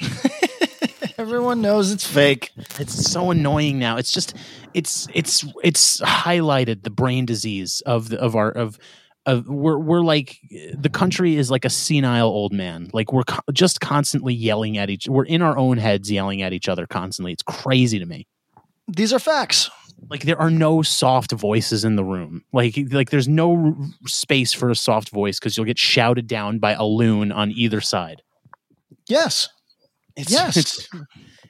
everyone 1.19 1.61
knows 1.61 1.91
it's 1.93 2.07
fake 2.07 2.53
it's 2.79 3.11
so 3.11 3.31
annoying 3.31 3.79
now 3.79 3.97
it's 3.97 4.13
just 4.13 4.35
it's 4.75 5.09
it's 5.15 5.45
it's 5.65 6.01
highlighted 6.03 6.83
the 6.83 6.91
brain 6.91 7.27
disease 7.27 7.81
of 7.87 8.09
the 8.09 8.21
of 8.21 8.37
our 8.37 8.51
of 8.51 8.79
of 9.29 9.47
we're 9.47 9.79
we're 9.79 10.01
like 10.01 10.39
the 10.73 10.89
country 10.89 11.37
is 11.37 11.51
like 11.51 11.65
a 11.65 11.71
senile 11.71 12.29
old 12.29 12.53
man. 12.53 12.89
Like 12.93 13.13
we're 13.13 13.25
co- 13.25 13.43
just 13.53 13.81
constantly 13.81 14.33
yelling 14.33 14.79
at 14.79 14.89
each. 14.89 15.07
We're 15.07 15.27
in 15.27 15.43
our 15.43 15.57
own 15.57 15.77
heads 15.77 16.11
yelling 16.11 16.41
at 16.43 16.53
each 16.53 16.69
other 16.69 16.87
constantly. 16.87 17.33
It's 17.33 17.43
crazy 17.43 17.99
to 17.99 18.07
me. 18.07 18.27
These 18.89 19.13
are 19.13 19.19
facts. 19.19 19.71
Like 20.09 20.23
there 20.23 20.41
are 20.41 20.51
no 20.51 20.81
soft 20.81 21.33
voices 21.33 21.85
in 21.85 21.97
the 21.97 22.05
room. 22.05 22.43
Like 22.53 22.79
like 22.91 23.11
there's 23.11 23.29
no 23.29 23.77
space 24.07 24.55
for 24.55 24.71
a 24.71 24.77
soft 24.77 25.11
voice 25.11 25.39
because 25.39 25.57
you'll 25.57 25.67
get 25.67 25.79
shouted 25.79 26.27
down 26.27 26.59
by 26.59 26.73
a 26.73 26.85
loon 26.85 27.31
on 27.31 27.51
either 27.51 27.83
side. 27.83 28.23
Yes. 29.09 29.51
It's, 30.19 30.31
yes. 30.31 30.57
It's, 30.57 30.89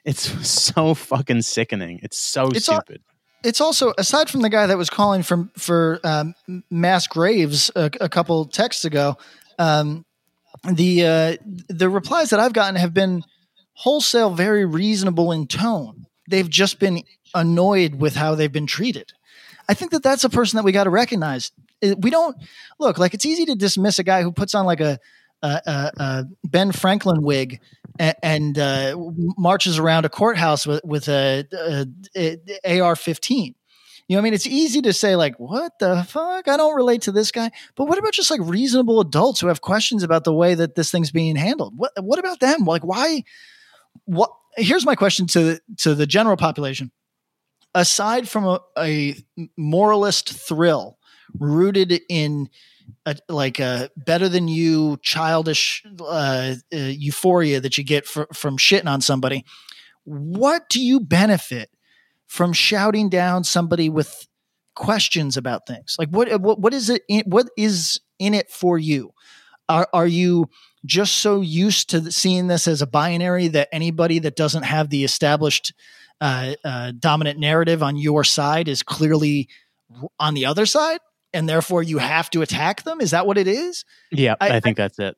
it's 0.05 0.49
so 0.49 0.95
fucking 0.95 1.43
sickening. 1.43 2.01
It's 2.03 2.19
so 2.19 2.49
It's 2.49 2.67
stupid 2.67 3.01
it's 3.45 3.61
also 3.61 3.93
aside 3.99 4.29
from 4.29 4.43
the 4.43 4.49
guy 4.49 4.67
that 4.67 4.79
was 4.79 4.91
calling 4.91 5.23
from 5.23 5.51
for 5.57 6.01
um, 6.05 6.35
mass 6.71 7.07
graves 7.07 7.71
a, 7.77 7.91
a, 8.01 8.09
couple 8.09 8.47
texts 8.47 8.85
ago. 8.85 9.17
Um, 9.59 10.05
the 10.71 11.07
uh, 11.07 11.37
the 11.69 11.89
replies 11.89 12.31
that 12.31 12.41
I've 12.41 12.53
gotten 12.53 12.77
have 12.77 12.93
been 12.93 13.23
wholesale 13.75 14.31
very 14.31 14.65
reasonable 14.65 15.31
in 15.31 15.47
tone. 15.47 16.07
They've 16.29 16.49
just 16.49 16.79
been 16.79 17.05
annoyed 17.35 17.97
with 17.97 18.17
how 18.17 18.35
they've 18.35 18.53
been 18.53 18.67
treated. 18.67 19.13
I 19.69 19.75
think 19.75 19.93
that 19.93 20.03
that's 20.03 20.25
a 20.25 20.31
person 20.31 20.57
that 20.57 20.65
we 20.65 20.73
got 20.73 20.85
to 20.85 20.91
recognize. 20.91 21.53
We 21.81 22.11
don't 22.11 22.37
look 22.81 22.99
like 22.99 23.15
it's 23.15 23.27
easy 23.27 23.45
to 23.47 23.55
dismiss 23.55 23.99
a 23.99 24.05
guy 24.05 24.23
who 24.23 24.33
puts 24.33 24.55
on 24.55 24.67
like 24.67 24.81
a, 24.81 24.99
a, 25.43 25.61
a, 25.67 25.93
a 25.97 26.25
Ben 26.43 26.73
Franklin 26.73 27.23
wig 27.23 27.61
and, 27.99 28.59
uh, 28.59 28.97
marches 29.37 29.79
around 29.79 30.05
a 30.05 30.09
courthouse 30.09 30.67
with, 30.67 30.85
with 30.85 31.09
a, 31.09 31.47
a 32.17 32.81
AR-15. 32.81 33.55
You 34.09 34.17
know, 34.17 34.21
I 34.21 34.23
mean, 34.23 34.33
it's 34.33 34.47
easy 34.47 34.81
to 34.83 34.95
say 34.95 35.17
like, 35.17 35.39
"What 35.39 35.79
the 35.81 36.03
fuck? 36.03 36.49
I 36.49 36.57
don't 36.57 36.75
relate 36.75 37.03
to 37.03 37.13
this 37.13 37.31
guy." 37.31 37.51
But 37.77 37.85
what 37.85 37.99
about 37.99 38.15
just 38.15 38.31
like 38.31 38.41
reasonable 38.43 39.01
adults 39.01 39.39
who 39.39 39.49
have 39.49 39.61
questions 39.61 40.03
about 40.03 40.25
the 40.25 40.33
way 40.33 40.55
that 40.55 40.77
this 40.77 40.91
thing's 40.91 41.11
being 41.11 41.37
handled? 41.37 41.75
What 41.77 41.93
What 42.01 42.19
about 42.19 42.41
them? 42.41 42.65
Like, 42.65 42.83
why? 42.83 43.25
What? 44.07 44.31
Here's 44.57 44.87
my 44.87 44.95
question 44.95 45.27
to 45.29 45.61
to 45.79 45.95
the 45.95 46.07
general 46.07 46.39
population. 46.39 46.91
Aside 47.75 48.31
from 48.31 48.47
a, 48.47 48.61
a 48.79 49.17
moralist 49.59 50.33
thrill 50.33 50.99
rooted 51.39 52.01
in 52.09 52.49
a, 53.07 53.17
like 53.29 53.59
a 53.59 53.91
better 53.97 54.29
than 54.29 54.49
you 54.49 54.99
childish 55.03 55.83
uh, 56.01 56.55
uh, 56.73 56.77
euphoria 56.77 57.61
that 57.61 57.79
you 57.79 57.85
get 57.85 58.07
fr- 58.07 58.23
from 58.33 58.57
shitting 58.57 58.89
on 58.89 59.01
somebody. 59.01 59.45
What 60.05 60.69
do 60.69 60.81
you 60.83 61.01
benefit 61.01 61.71
from 62.27 62.53
shouting 62.53 63.09
down 63.09 63.45
somebody 63.45 63.89
with 63.89 64.27
questions 64.75 65.37
about 65.37 65.67
things? 65.67 65.97
Like 65.99 66.11
what 66.11 66.41
what 66.41 66.61
what 66.61 66.75
is 66.75 66.91
it? 66.91 67.03
In, 67.09 67.23
what 67.27 67.49
is 67.57 68.01
in 68.19 68.35
it 68.35 68.51
for 68.51 68.79
you? 68.79 69.13
Are 69.69 69.89
are 69.93 70.07
you 70.07 70.49
just 70.85 71.19
so 71.19 71.41
used 71.41 71.91
to 71.91 72.11
seeing 72.13 72.47
this 72.47 72.69
as 72.69 72.81
a 72.83 72.87
binary 72.87 73.49
that 73.49 73.69
anybody 73.73 74.19
that 74.21 74.37
doesn't 74.37 74.63
have 74.63 74.91
the 74.91 75.05
established 75.05 75.73
uh, 76.21 76.55
uh, 76.65 76.93
dominant 76.99 77.39
narrative 77.39 77.83
on 77.83 77.97
your 77.97 78.25
side 78.25 78.69
is 78.69 78.83
clearly 78.83 79.49
on 80.19 80.35
the 80.35 80.47
other 80.47 80.67
side? 80.67 81.01
And 81.39 81.49
therefore 81.49 81.85
you 81.85 81.99
have 81.99 82.29
to 82.31 82.43
attack 82.43 82.83
them? 82.83 83.01
Is 83.01 83.13
that 83.13 83.25
what 83.25 83.39
it 83.39 83.47
is? 83.47 83.85
Yeah, 84.11 84.35
I, 84.41 84.57
I 84.57 84.61
think 84.61 84.81
I, 84.81 84.83
that's 84.83 84.99
it. 84.99 85.17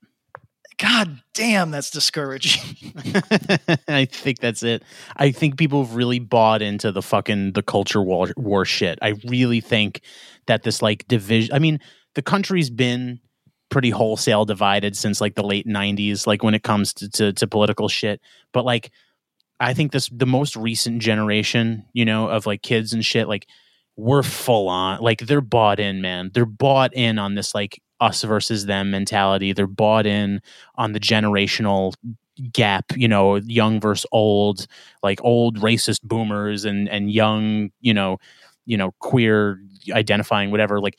God 0.76 1.22
damn, 1.32 1.70
that's 1.70 1.90
discouraging. 1.90 2.92
I 3.88 4.04
think 4.04 4.38
that's 4.38 4.62
it. 4.62 4.82
I 5.16 5.30
think 5.30 5.56
people 5.56 5.82
have 5.82 5.94
really 5.94 6.18
bought 6.18 6.60
into 6.60 6.92
the 6.92 7.00
fucking 7.00 7.54
the 7.54 7.62
culture 7.62 8.02
war, 8.02 8.28
war 8.36 8.66
shit. 8.66 8.98
I 9.00 9.14
really 9.24 9.62
think 9.62 10.02
that 10.46 10.62
this 10.62 10.82
like 10.82 11.08
division. 11.08 11.54
I 11.54 11.58
mean, 11.58 11.80
the 12.14 12.22
country's 12.22 12.68
been 12.68 13.18
pretty 13.70 13.90
wholesale 13.90 14.44
divided 14.44 14.98
since 14.98 15.22
like 15.22 15.36
the 15.36 15.42
late 15.42 15.66
'90s, 15.66 16.26
like 16.26 16.42
when 16.42 16.52
it 16.52 16.62
comes 16.62 16.92
to, 16.94 17.08
to, 17.12 17.32
to 17.32 17.46
political 17.46 17.88
shit. 17.88 18.20
But 18.52 18.66
like, 18.66 18.90
I 19.58 19.72
think 19.72 19.92
this 19.92 20.10
the 20.12 20.26
most 20.26 20.54
recent 20.54 21.00
generation, 21.00 21.86
you 21.94 22.04
know, 22.04 22.28
of 22.28 22.44
like 22.44 22.60
kids 22.60 22.92
and 22.92 23.02
shit, 23.02 23.26
like 23.26 23.46
we're 24.01 24.22
full 24.22 24.68
on 24.68 25.01
like 25.01 25.20
they're 25.20 25.40
bought 25.40 25.78
in 25.78 26.01
man. 26.01 26.30
They're 26.32 26.46
bought 26.46 26.92
in 26.94 27.18
on 27.18 27.34
this 27.34 27.55
like 27.55 27.80
us 28.01 28.22
versus 28.22 28.66
them 28.66 28.90
mentality. 28.90 29.53
They're 29.53 29.66
bought 29.66 30.07
in 30.07 30.40
on 30.76 30.92
the 30.92 31.01
generational 31.01 31.94
gap 32.53 32.86
you 32.96 33.07
know 33.07 33.36
young 33.36 33.78
versus 33.80 34.07
old 34.12 34.66
like 35.03 35.22
old 35.22 35.59
racist 35.59 36.01
boomers 36.03 36.64
and 36.64 36.88
and 36.88 37.12
young 37.12 37.68
you 37.80 37.92
know 37.92 38.16
you 38.64 38.78
know 38.78 38.92
queer 39.01 39.61
identifying 39.92 40.51
whatever. 40.51 40.80
Like 40.80 40.96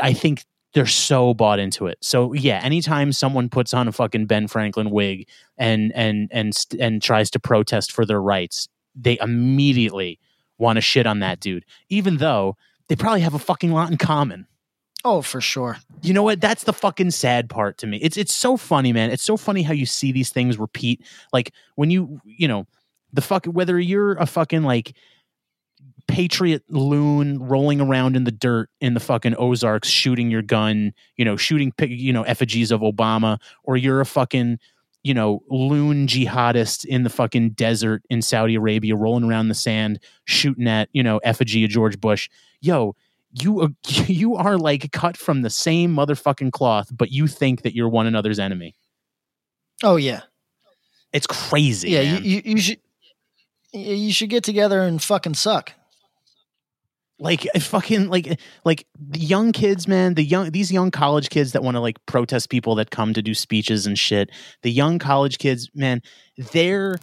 i 0.00 0.12
think 0.12 0.44
they're 0.74 0.86
so 0.86 1.34
bought 1.34 1.58
into 1.58 1.86
it. 1.86 1.98
So 2.02 2.32
yeah 2.34 2.60
anytime 2.62 3.12
someone 3.12 3.48
puts 3.48 3.72
on 3.72 3.88
a 3.88 3.92
fucking 3.92 4.26
ben 4.26 4.48
franklin 4.48 4.90
wig 4.90 5.26
and 5.56 5.92
and 5.94 6.28
and 6.30 6.52
and 6.78 7.00
tries 7.02 7.30
to 7.30 7.40
protest 7.40 7.90
for 7.90 8.04
their 8.04 8.20
rights 8.20 8.68
they 8.94 9.18
immediately 9.20 10.18
want 10.64 10.78
to 10.78 10.80
shit 10.80 11.06
on 11.06 11.20
that 11.20 11.38
dude, 11.38 11.64
even 11.88 12.16
though 12.16 12.56
they 12.88 12.96
probably 12.96 13.20
have 13.20 13.34
a 13.34 13.38
fucking 13.38 13.72
lot 13.72 13.90
in 13.90 13.98
common. 13.98 14.46
Oh, 15.04 15.20
for 15.20 15.40
sure. 15.40 15.76
You 16.02 16.14
know 16.14 16.22
what? 16.22 16.40
That's 16.40 16.64
the 16.64 16.72
fucking 16.72 17.10
sad 17.10 17.50
part 17.50 17.76
to 17.78 17.86
me. 17.86 17.98
It's 17.98 18.16
it's 18.16 18.32
so 18.32 18.56
funny, 18.56 18.92
man. 18.92 19.10
It's 19.10 19.22
so 19.22 19.36
funny 19.36 19.62
how 19.62 19.74
you 19.74 19.84
see 19.84 20.12
these 20.12 20.30
things 20.30 20.58
repeat. 20.58 21.04
Like 21.32 21.52
when 21.74 21.90
you, 21.90 22.20
you 22.24 22.48
know, 22.48 22.66
the 23.12 23.20
fuck 23.20 23.44
whether 23.44 23.78
you're 23.78 24.14
a 24.14 24.26
fucking 24.26 24.62
like 24.62 24.96
patriot 26.06 26.62
loon 26.68 27.38
rolling 27.38 27.80
around 27.80 28.16
in 28.16 28.24
the 28.24 28.32
dirt 28.32 28.70
in 28.80 28.94
the 28.94 29.00
fucking 29.00 29.34
Ozarks 29.36 29.88
shooting 29.88 30.30
your 30.30 30.42
gun, 30.42 30.94
you 31.16 31.24
know, 31.24 31.36
shooting 31.36 31.72
you 31.80 32.12
know 32.12 32.22
effigies 32.22 32.70
of 32.70 32.80
Obama 32.80 33.38
or 33.62 33.76
you're 33.76 34.00
a 34.00 34.06
fucking 34.06 34.58
you 35.04 35.12
know, 35.12 35.42
loon 35.50 36.06
jihadist 36.06 36.84
in 36.86 37.04
the 37.04 37.10
fucking 37.10 37.50
desert 37.50 38.02
in 38.08 38.22
Saudi 38.22 38.54
Arabia, 38.54 38.96
rolling 38.96 39.24
around 39.24 39.48
the 39.48 39.54
sand, 39.54 40.00
shooting 40.24 40.66
at, 40.66 40.88
you 40.92 41.02
know, 41.02 41.18
effigy 41.18 41.62
of 41.62 41.70
George 41.70 42.00
Bush. 42.00 42.30
Yo, 42.60 42.96
you 43.30 43.60
are, 43.60 43.68
you 44.06 44.34
are 44.34 44.56
like 44.56 44.90
cut 44.92 45.16
from 45.16 45.42
the 45.42 45.50
same 45.50 45.94
motherfucking 45.94 46.52
cloth, 46.52 46.90
but 46.90 47.12
you 47.12 47.26
think 47.26 47.62
that 47.62 47.74
you're 47.74 47.88
one 47.88 48.06
another's 48.06 48.38
enemy. 48.38 48.74
Oh 49.82 49.96
yeah, 49.96 50.22
it's 51.12 51.26
crazy. 51.26 51.90
Yeah, 51.90 52.00
you, 52.00 52.18
you, 52.18 52.42
you 52.44 52.60
should 52.60 52.78
you 53.72 54.12
should 54.12 54.30
get 54.30 54.44
together 54.44 54.82
and 54.82 55.02
fucking 55.02 55.34
suck 55.34 55.72
like 57.18 57.46
eh, 57.54 57.58
fucking 57.58 58.08
like 58.08 58.28
eh, 58.28 58.36
like 58.64 58.86
young 59.14 59.52
kids 59.52 59.86
man 59.86 60.14
the 60.14 60.24
young 60.24 60.50
these 60.50 60.72
young 60.72 60.90
college 60.90 61.30
kids 61.30 61.52
that 61.52 61.62
want 61.62 61.76
to 61.76 61.80
like 61.80 62.04
protest 62.06 62.50
people 62.50 62.74
that 62.74 62.90
come 62.90 63.14
to 63.14 63.22
do 63.22 63.34
speeches 63.34 63.86
and 63.86 63.98
shit 63.98 64.30
the 64.62 64.70
young 64.70 64.98
college 64.98 65.38
kids 65.38 65.70
man 65.74 66.02
their 66.52 66.98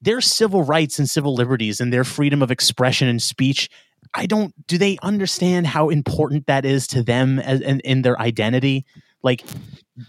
their 0.00 0.20
civil 0.20 0.62
rights 0.62 0.98
and 0.98 1.10
civil 1.10 1.34
liberties 1.34 1.80
and 1.80 1.92
their 1.92 2.04
freedom 2.04 2.42
of 2.42 2.50
expression 2.50 3.08
and 3.08 3.20
speech 3.20 3.68
i 4.14 4.26
don't 4.26 4.54
do 4.66 4.78
they 4.78 4.96
understand 5.02 5.66
how 5.66 5.88
important 5.88 6.46
that 6.46 6.64
is 6.64 6.86
to 6.86 7.02
them 7.02 7.38
as 7.38 7.60
in, 7.60 7.80
in 7.80 8.02
their 8.02 8.20
identity? 8.20 8.84
Like 9.22 9.44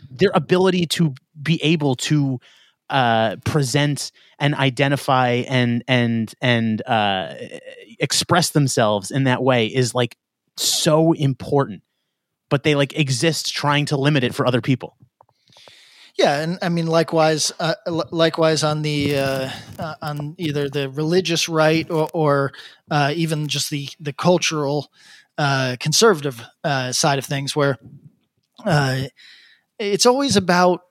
their 0.10 0.32
ability 0.34 0.86
to 0.88 1.16
be 1.41 1.62
able 1.64 1.95
to 1.95 2.39
uh, 2.90 3.38
present 3.46 4.12
and 4.40 4.56
identify 4.56 5.44
and 5.48 5.84
and 5.88 6.34
and 6.42 6.82
uh, 6.88 7.34
express 8.00 8.50
themselves 8.52 9.12
in 9.12 9.26
that 9.26 9.44
way 9.44 9.68
is 9.68 9.94
like 9.94 10.18
so 10.58 11.14
important. 11.14 11.84
But 12.50 12.64
they 12.64 12.76
like 12.76 12.98
exist 12.98 13.54
trying 13.54 13.86
to 13.88 13.98
limit 13.98 14.24
it 14.24 14.34
for 14.34 14.46
other 14.46 14.62
people. 14.62 14.98
Yeah, 16.20 16.42
and 16.42 16.60
I 16.62 16.68
mean, 16.68 16.88
likewise, 16.88 17.54
uh, 17.62 17.76
likewise 18.12 18.62
on 18.62 18.82
the 18.82 19.18
uh, 19.18 19.50
uh, 19.78 19.96
on 20.02 20.36
either 20.38 20.70
the 20.70 20.90
religious 20.90 21.48
right 21.48 21.90
or, 21.90 22.10
or 22.14 22.52
uh, 22.92 23.14
even 23.16 23.48
just 23.48 23.70
the 23.70 23.88
the 24.02 24.12
cultural 24.12 24.92
uh, 25.38 25.78
conservative 25.80 26.44
side 26.92 27.20
of 27.20 27.26
things, 27.26 27.56
where 27.56 27.78
it's 29.80 30.06
always 30.06 30.36
about 30.36 30.82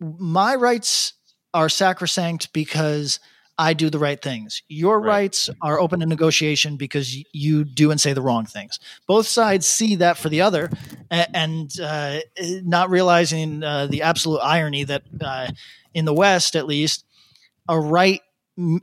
my 0.00 0.54
rights 0.54 1.14
are 1.54 1.68
sacrosanct 1.68 2.52
because 2.52 3.20
I 3.58 3.72
do 3.72 3.90
the 3.90 3.98
right 3.98 4.20
things. 4.20 4.62
Your 4.68 5.00
right. 5.00 5.06
rights 5.06 5.50
are 5.60 5.80
open 5.80 6.00
to 6.00 6.06
negotiation 6.06 6.76
because 6.76 7.16
you 7.32 7.64
do 7.64 7.90
and 7.90 8.00
say 8.00 8.12
the 8.12 8.22
wrong 8.22 8.46
things. 8.46 8.78
Both 9.08 9.26
sides 9.26 9.66
see 9.66 9.96
that 9.96 10.16
for 10.16 10.28
the 10.28 10.42
other, 10.42 10.70
and, 11.10 11.72
uh, 11.80 12.20
not 12.62 12.88
realizing 12.88 13.64
uh, 13.64 13.88
the 13.88 14.02
absolute 14.02 14.38
irony 14.38 14.84
that 14.84 15.02
uh, 15.20 15.48
in 15.92 16.04
the 16.04 16.14
West, 16.14 16.54
at 16.54 16.66
least, 16.66 17.04
a 17.68 17.78
right. 17.78 18.20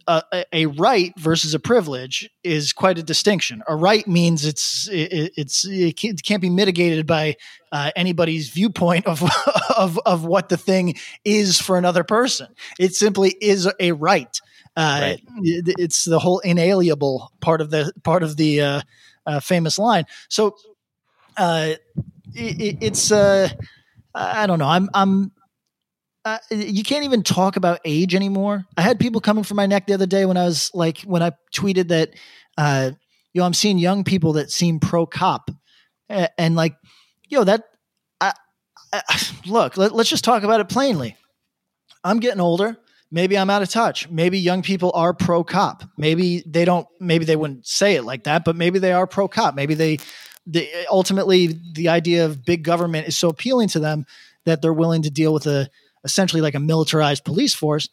A, 0.07 0.45
a, 0.53 0.65
right 0.67 1.13
versus 1.19 1.53
a 1.53 1.59
privilege 1.59 2.29
is 2.45 2.71
quite 2.71 2.97
a 2.97 3.03
distinction. 3.03 3.61
A 3.67 3.75
right 3.75 4.07
means 4.07 4.45
it's 4.45 4.87
it, 4.87 5.33
it's 5.35 5.65
it 5.67 6.23
can't 6.23 6.41
be 6.41 6.49
mitigated 6.49 7.05
by 7.05 7.35
uh, 7.73 7.91
anybody's 7.93 8.49
viewpoint 8.49 9.05
of, 9.05 9.21
of 9.77 9.99
of 10.05 10.23
what 10.23 10.47
the 10.47 10.55
thing 10.55 10.95
is 11.25 11.59
for 11.59 11.77
another 11.77 12.05
person. 12.05 12.47
It 12.79 12.95
simply 12.95 13.35
is 13.41 13.69
a 13.79 13.91
right. 13.91 14.39
Uh, 14.77 14.99
right. 15.01 15.21
It's 15.41 16.05
the 16.05 16.19
whole 16.19 16.39
inalienable 16.39 17.31
part 17.41 17.59
of 17.59 17.69
the 17.69 17.91
part 18.03 18.23
of 18.23 18.37
the 18.37 18.61
uh, 18.61 18.81
uh, 19.25 19.39
famous 19.39 19.77
line. 19.77 20.05
So 20.29 20.55
uh, 21.37 21.73
it, 22.33 22.77
it's 22.81 23.11
uh, 23.11 23.49
I 24.13 24.47
don't 24.47 24.59
know. 24.59 24.67
I'm 24.67 24.89
I'm 24.93 25.31
uh, 26.25 26.39
you 26.49 26.83
can't 26.83 27.05
even 27.05 27.23
talk 27.23 27.55
about 27.55 27.79
age 27.85 28.15
anymore. 28.15 28.65
I 28.75 28.81
had 28.81 28.99
people 28.99 29.21
coming 29.21 29.43
from 29.43 29.57
my 29.57 29.67
neck 29.67 29.87
the 29.87 29.93
other 29.93 30.05
day 30.07 30.25
when 30.25 30.37
I 30.37 30.45
was 30.45 30.71
like 30.73 31.01
when 31.01 31.23
I 31.23 31.31
tweeted 31.53 31.89
that 31.89 32.09
uh, 32.57 32.91
you 33.33 33.39
know 33.39 33.45
I'm 33.45 33.53
seeing 33.53 33.77
young 33.77 34.03
people 34.03 34.33
that 34.33 34.51
seem 34.51 34.79
pro 34.79 35.05
cop 35.05 35.51
and, 36.09 36.29
and, 36.37 36.55
like 36.55 36.75
yo 37.29 37.43
that 37.43 37.63
I, 38.19 38.33
I, 38.91 39.21
look 39.47 39.77
let, 39.77 39.93
let's 39.93 40.09
just 40.09 40.23
talk 40.23 40.43
about 40.43 40.59
it 40.59 40.69
plainly. 40.69 41.15
I'm 42.03 42.19
getting 42.19 42.41
older 42.41 42.77
maybe 43.11 43.37
I'm 43.37 43.49
out 43.49 43.61
of 43.61 43.69
touch. 43.69 44.09
Maybe 44.09 44.37
young 44.39 44.61
people 44.61 44.91
are 44.93 45.13
pro 45.13 45.43
cop. 45.43 45.83
Maybe 45.97 46.43
they 46.45 46.65
don't, 46.65 46.87
maybe 46.99 47.25
they 47.25 47.37
wouldn't 47.37 47.65
say 47.65 47.95
it 47.95 48.03
like 48.03 48.25
that, 48.25 48.43
but 48.43 48.55
maybe 48.55 48.77
they 48.77 48.91
are 48.91 49.07
pro 49.07 49.27
cop. 49.27 49.55
Maybe 49.55 49.73
they, 49.73 49.99
the, 50.45 50.69
ultimately 50.91 51.57
the 51.73 51.89
idea 51.89 52.25
of 52.25 52.43
big 52.43 52.63
government 52.63 53.07
is 53.07 53.17
so 53.17 53.29
appealing 53.29 53.69
to 53.69 53.79
them 53.79 54.05
that 54.45 54.61
they're 54.61 54.73
willing 54.73 55.03
to 55.03 55.09
deal 55.09 55.33
with 55.33 55.47
a 55.47 55.69
essentially 56.05 56.41
like 56.41 56.55
a 56.55 56.59
militarized 56.59 57.25
police 57.25 57.53
force. 57.53 57.89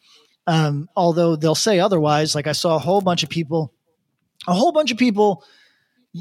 Um, 0.46 0.88
although 0.94 1.34
they'll 1.34 1.54
say 1.54 1.80
otherwise, 1.80 2.34
like 2.34 2.46
I 2.46 2.52
saw 2.52 2.76
a 2.76 2.78
whole 2.78 3.00
bunch 3.00 3.22
of 3.22 3.28
people, 3.28 3.72
a 4.46 4.54
whole 4.54 4.72
bunch 4.72 4.92
of 4.92 4.98
people 4.98 5.44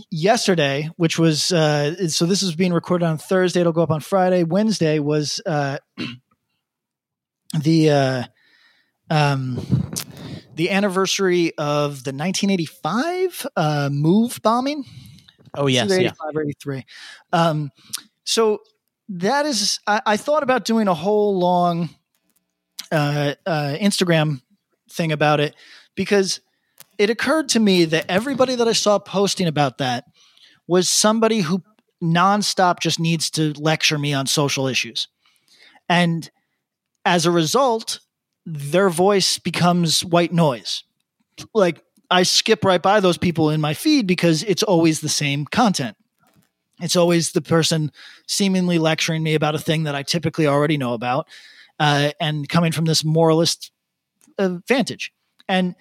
yesterday, 0.09 0.89
which 0.95 1.19
was, 1.19 1.51
uh, 1.51 2.07
so 2.07 2.25
this 2.25 2.41
is 2.41 2.55
being 2.55 2.73
recorded 2.73 3.05
on 3.05 3.17
Thursday. 3.17 3.59
It'll 3.59 3.73
go 3.73 3.83
up 3.83 3.91
on 3.91 3.99
Friday. 3.99 4.43
Wednesday 4.43 4.99
was, 4.99 5.41
uh, 5.45 5.77
the, 7.59 7.89
uh, 7.89 8.23
um, 9.09 9.59
the 10.55 10.69
anniversary 10.69 11.51
of 11.57 12.03
the 12.03 12.13
1985 12.13 13.47
uh, 13.55 13.89
move 13.91 14.39
bombing. 14.41 14.85
Oh 15.53 15.67
yes, 15.67 15.91
85 15.91 16.03
yeah. 16.03 16.11
or 16.33 16.43
83. 16.43 16.85
Um, 17.33 17.71
so 18.23 18.61
that 19.11 19.45
is, 19.45 19.79
I, 19.85 20.01
I, 20.05 20.17
thought 20.17 20.41
about 20.41 20.63
doing 20.63 20.87
a 20.87 20.93
whole 20.93 21.37
long 21.37 21.89
uh, 22.91 23.35
uh, 23.45 23.75
Instagram 23.79 24.41
thing 24.89 25.11
about 25.11 25.39
it 25.39 25.53
because 25.95 26.39
it 26.97 27.09
occurred 27.09 27.49
to 27.49 27.59
me 27.59 27.85
that 27.85 28.05
everybody 28.07 28.55
that 28.55 28.67
I 28.67 28.73
saw 28.73 28.99
posting 28.99 29.47
about 29.47 29.79
that 29.79 30.05
was 30.67 30.87
somebody 30.87 31.41
who 31.41 31.61
nonstop 32.01 32.79
just 32.79 32.99
needs 32.99 33.29
to 33.31 33.53
lecture 33.53 33.97
me 33.97 34.13
on 34.13 34.27
social 34.27 34.67
issues. 34.67 35.09
And 35.89 36.29
as 37.03 37.25
a 37.25 37.31
result, 37.31 37.99
their 38.45 38.89
voice 38.89 39.39
becomes 39.39 40.05
white 40.05 40.31
noise. 40.31 40.83
Like 41.53 41.83
I 42.09 42.23
skip 42.23 42.63
right 42.63 42.81
by 42.81 43.01
those 43.01 43.17
people 43.17 43.49
in 43.49 43.59
my 43.59 43.73
feed 43.73 44.07
because 44.07 44.43
it's 44.43 44.63
always 44.63 45.01
the 45.01 45.09
same 45.09 45.45
content. 45.45 45.97
It's 46.81 46.95
always 46.95 47.31
the 47.31 47.41
person 47.41 47.91
seemingly 48.27 48.79
lecturing 48.79 49.23
me 49.23 49.35
about 49.35 49.55
a 49.55 49.59
thing 49.59 49.83
that 49.83 49.95
I 49.95 50.03
typically 50.03 50.47
already 50.47 50.77
know 50.77 50.93
about 50.93 51.27
uh, 51.79 52.11
and 52.19 52.47
coming 52.47 52.71
from 52.71 52.85
this 52.85 53.03
moralist 53.03 53.71
uh, 54.37 54.57
vantage. 54.67 55.11
And 55.47 55.75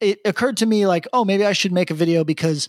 it 0.00 0.20
occurred 0.24 0.56
to 0.58 0.66
me 0.66 0.86
like, 0.86 1.06
oh, 1.12 1.24
maybe 1.24 1.44
I 1.44 1.52
should 1.52 1.72
make 1.72 1.90
a 1.90 1.94
video 1.94 2.24
because 2.24 2.68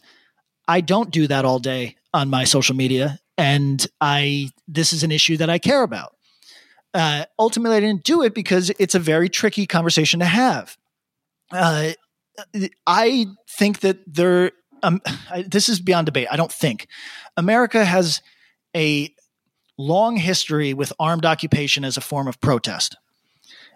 I 0.67 0.81
don't 0.81 1.11
do 1.11 1.27
that 1.27 1.45
all 1.45 1.59
day 1.59 1.95
on 2.13 2.29
my 2.29 2.43
social 2.43 2.75
media. 2.75 3.19
And 3.37 3.85
I, 4.01 4.49
this 4.67 4.93
is 4.93 5.03
an 5.03 5.11
issue 5.11 5.37
that 5.37 5.49
I 5.49 5.59
care 5.59 5.83
about 5.83 6.15
uh, 6.93 7.25
ultimately, 7.37 7.77
I 7.77 7.79
didn't 7.81 8.03
do 8.03 8.23
it 8.23 8.33
because 8.33 8.71
it's 8.79 8.95
a 8.95 8.99
very 8.99 9.29
tricky 9.29 9.65
conversation 9.67 10.19
to 10.19 10.25
have. 10.25 10.77
Uh, 11.51 11.91
I 12.87 13.27
think 13.49 13.81
that 13.81 13.99
there, 14.07 14.51
um, 14.83 15.01
I, 15.31 15.43
this 15.43 15.69
is 15.69 15.79
beyond 15.79 16.05
debate. 16.05 16.27
I 16.31 16.37
don't 16.37 16.51
think 16.51 16.87
America 17.37 17.83
has 17.83 18.21
a 18.75 19.13
long 19.77 20.17
history 20.17 20.73
with 20.73 20.93
armed 20.99 21.25
occupation 21.25 21.85
as 21.85 21.97
a 21.97 22.01
form 22.01 22.27
of 22.27 22.39
protest. 22.41 22.97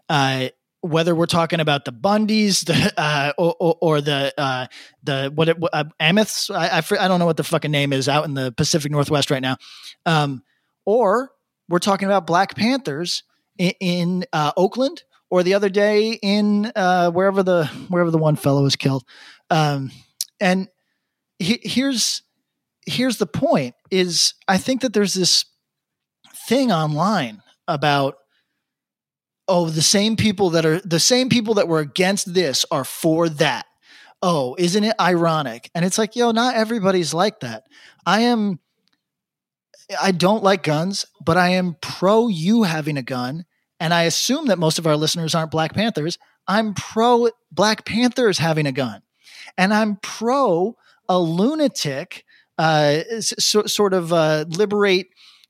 Uh, 0.10 0.50
whether 0.82 1.16
we're 1.16 1.26
talking 1.26 1.62
about 1.62 1.86
the 1.86 1.94
Bundys, 1.94 2.66
the 2.66 2.94
uh, 2.98 3.32
or, 3.38 3.56
or, 3.60 3.78
or, 3.82 4.02
the 4.02 4.34
uh, 4.38 4.68
the 5.02 5.32
what 5.34 5.48
it, 5.48 5.58
uh, 5.72 5.86
Ameths, 6.00 6.54
I, 6.54 6.80
I, 6.80 7.06
I 7.06 7.08
don't 7.08 7.20
know 7.20 7.26
what 7.26 7.38
the 7.38 7.44
fucking 7.44 7.72
name 7.72 7.94
is 7.94 8.10
out 8.10 8.26
in 8.26 8.34
the 8.34 8.52
Pacific 8.52 8.92
Northwest 8.92 9.32
right 9.32 9.42
now, 9.42 9.58
um, 10.06 10.44
or 10.86 11.32
we're 11.70 11.80
talking 11.80 12.08
about 12.08 12.28
Black 12.28 12.56
Panthers 12.56 13.24
in, 13.58 13.72
in 13.80 14.26
uh, 14.34 14.52
Oakland, 14.58 15.04
or 15.30 15.42
the 15.42 15.54
other 15.54 15.70
day 15.70 16.20
in 16.22 16.72
uh, 16.76 17.10
wherever 17.12 17.44
the 17.44 17.66
wherever 17.88 18.12
the 18.12 18.18
one 18.18 18.36
fellow 18.36 18.62
was 18.62 18.76
killed. 18.76 19.06
Um, 19.50 19.90
and 20.42 20.68
he, 21.44 21.60
here's 21.64 22.22
here's 22.86 23.18
the 23.18 23.26
point: 23.26 23.76
is 23.92 24.34
I 24.48 24.58
think 24.58 24.82
that 24.82 24.94
there's 24.94 25.14
this 25.14 25.46
thing 26.48 26.72
online 26.72 27.42
about 27.68 28.18
oh 29.48 29.70
the 29.70 29.82
same 29.82 30.16
people 30.16 30.52
that 30.52 30.66
are 30.66 30.80
the 30.82 31.00
same 31.00 31.30
people 31.30 31.56
that 31.56 31.68
were 31.68 31.80
against 31.80 32.34
this 32.34 32.66
are 32.70 32.84
for 32.84 33.30
that 33.30 33.66
oh 34.22 34.54
isn't 34.60 34.84
it 34.84 34.96
ironic 35.00 35.70
and 35.74 35.86
it's 35.86 35.98
like 35.98 36.18
yo 36.18 36.32
not 36.32 36.56
everybody's 36.56 37.14
like 37.14 37.40
that 37.40 37.64
i 38.06 38.22
am 38.22 38.60
I 40.02 40.12
don't 40.12 40.44
like 40.44 40.64
guns, 40.64 41.06
but 41.24 41.38
I 41.38 41.50
am 41.50 41.76
pro 41.82 42.28
you 42.28 42.64
having 42.64 42.98
a 42.98 43.04
gun. 43.04 43.46
And 43.80 43.94
I 43.94 44.04
assume 44.04 44.48
that 44.48 44.60
most 44.60 44.80
of 44.80 44.88
our 44.88 44.96
listeners 44.96 45.36
aren't 45.36 45.52
Black 45.52 45.74
Panthers. 45.74 46.18
I'm 46.48 46.74
pro 46.74 47.30
Black 47.52 47.86
Panthers 47.86 48.38
having 48.38 48.66
a 48.66 48.72
gun. 48.72 49.02
And 49.58 49.74
I'm 49.74 49.98
pro 49.98 50.78
a 51.10 51.20
lunatic, 51.20 52.26
uh, 52.58 53.00
so, 53.20 53.66
sort 53.66 53.94
of 53.94 54.14
uh, 54.14 54.46
liberate 54.48 55.08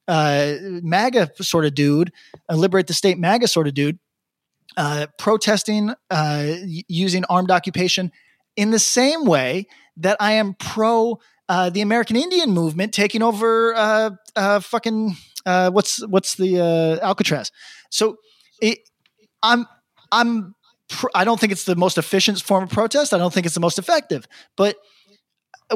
uh, 0.08 0.54
MAGA 0.62 1.32
sort 1.42 1.66
of 1.66 1.76
dude, 1.76 2.12
liberate 2.50 2.88
the 2.88 2.94
state 2.94 3.18
MAGA 3.18 3.48
sort 3.48 3.68
of 3.68 3.74
dude, 3.74 4.00
uh, 4.78 5.08
protesting 5.18 5.94
uh, 6.10 6.54
using 6.88 7.24
armed 7.30 7.52
occupation 7.52 8.12
in 8.56 8.72
the 8.72 8.80
same 8.80 9.26
way 9.26 9.68
that 9.98 10.18
I 10.20 10.34
am 10.34 10.56
pro 10.56 11.20
uh, 11.50 11.70
the 11.70 11.82
American 11.82 12.16
Indian 12.16 12.52
movement 12.52 12.94
taking 12.94 13.22
over 13.22 14.18
fucking 14.36 15.16
what's 15.46 16.06
what's 16.08 16.36
the 16.36 16.60
Alcatraz. 17.02 17.52
So 17.90 18.18
it, 18.62 18.80
I'm 19.42 19.68
I'm 20.12 20.56
I 21.14 21.24
don't 21.24 21.40
think 21.40 21.52
it's 21.52 21.66
the 21.66 21.76
most 21.76 21.98
efficient 21.98 22.42
form 22.42 22.64
of 22.64 22.70
protest. 22.70 23.14
I 23.14 23.18
don't 23.18 23.34
think 23.34 23.46
it's 23.46 23.56
the 23.56 23.62
most 23.62 23.80
effective, 23.80 24.28
but 24.56 24.78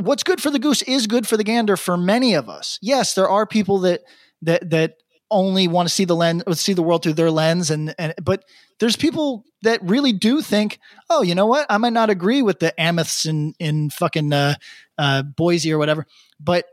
what's 0.02 0.24
good 0.24 0.41
for 0.41 0.50
the 0.50 0.60
goose 0.60 0.82
is 0.84 1.08
good 1.08 1.28
for 1.28 1.38
the 1.38 1.43
gander 1.43 1.78
for 1.78 1.98
many 1.98 2.34
of 2.34 2.50
us. 2.50 2.80
Yes, 2.82 3.14
there 3.14 3.30
are 3.30 3.45
people 3.45 3.80
that 3.80 4.02
that 4.41 4.70
that 4.70 4.93
only 5.30 5.68
want 5.68 5.88
to 5.88 5.93
see 5.93 6.06
the 6.06 6.16
lens 6.16 6.43
see 6.60 6.74
the 6.74 6.84
world 6.84 7.04
through 7.04 7.14
their 7.14 7.32
lens 7.32 7.70
and 7.70 7.93
and 8.00 8.14
but 8.24 8.45
there's 8.80 8.95
people 8.95 9.43
that 9.62 9.82
really 9.84 10.14
do 10.14 10.41
think 10.41 10.80
oh 11.10 11.22
you 11.22 11.36
know 11.36 11.45
what 11.45 11.66
i 11.70 11.78
might 11.78 11.93
not 11.93 12.10
agree 12.10 12.41
with 12.41 12.60
the 12.60 12.74
ameths 12.80 13.28
in 13.28 13.54
in 13.60 13.89
fucking 13.89 14.32
uh, 14.32 14.56
uh, 14.98 15.22
boise 15.24 15.72
or 15.74 15.78
whatever 15.78 16.06
but 16.39 16.66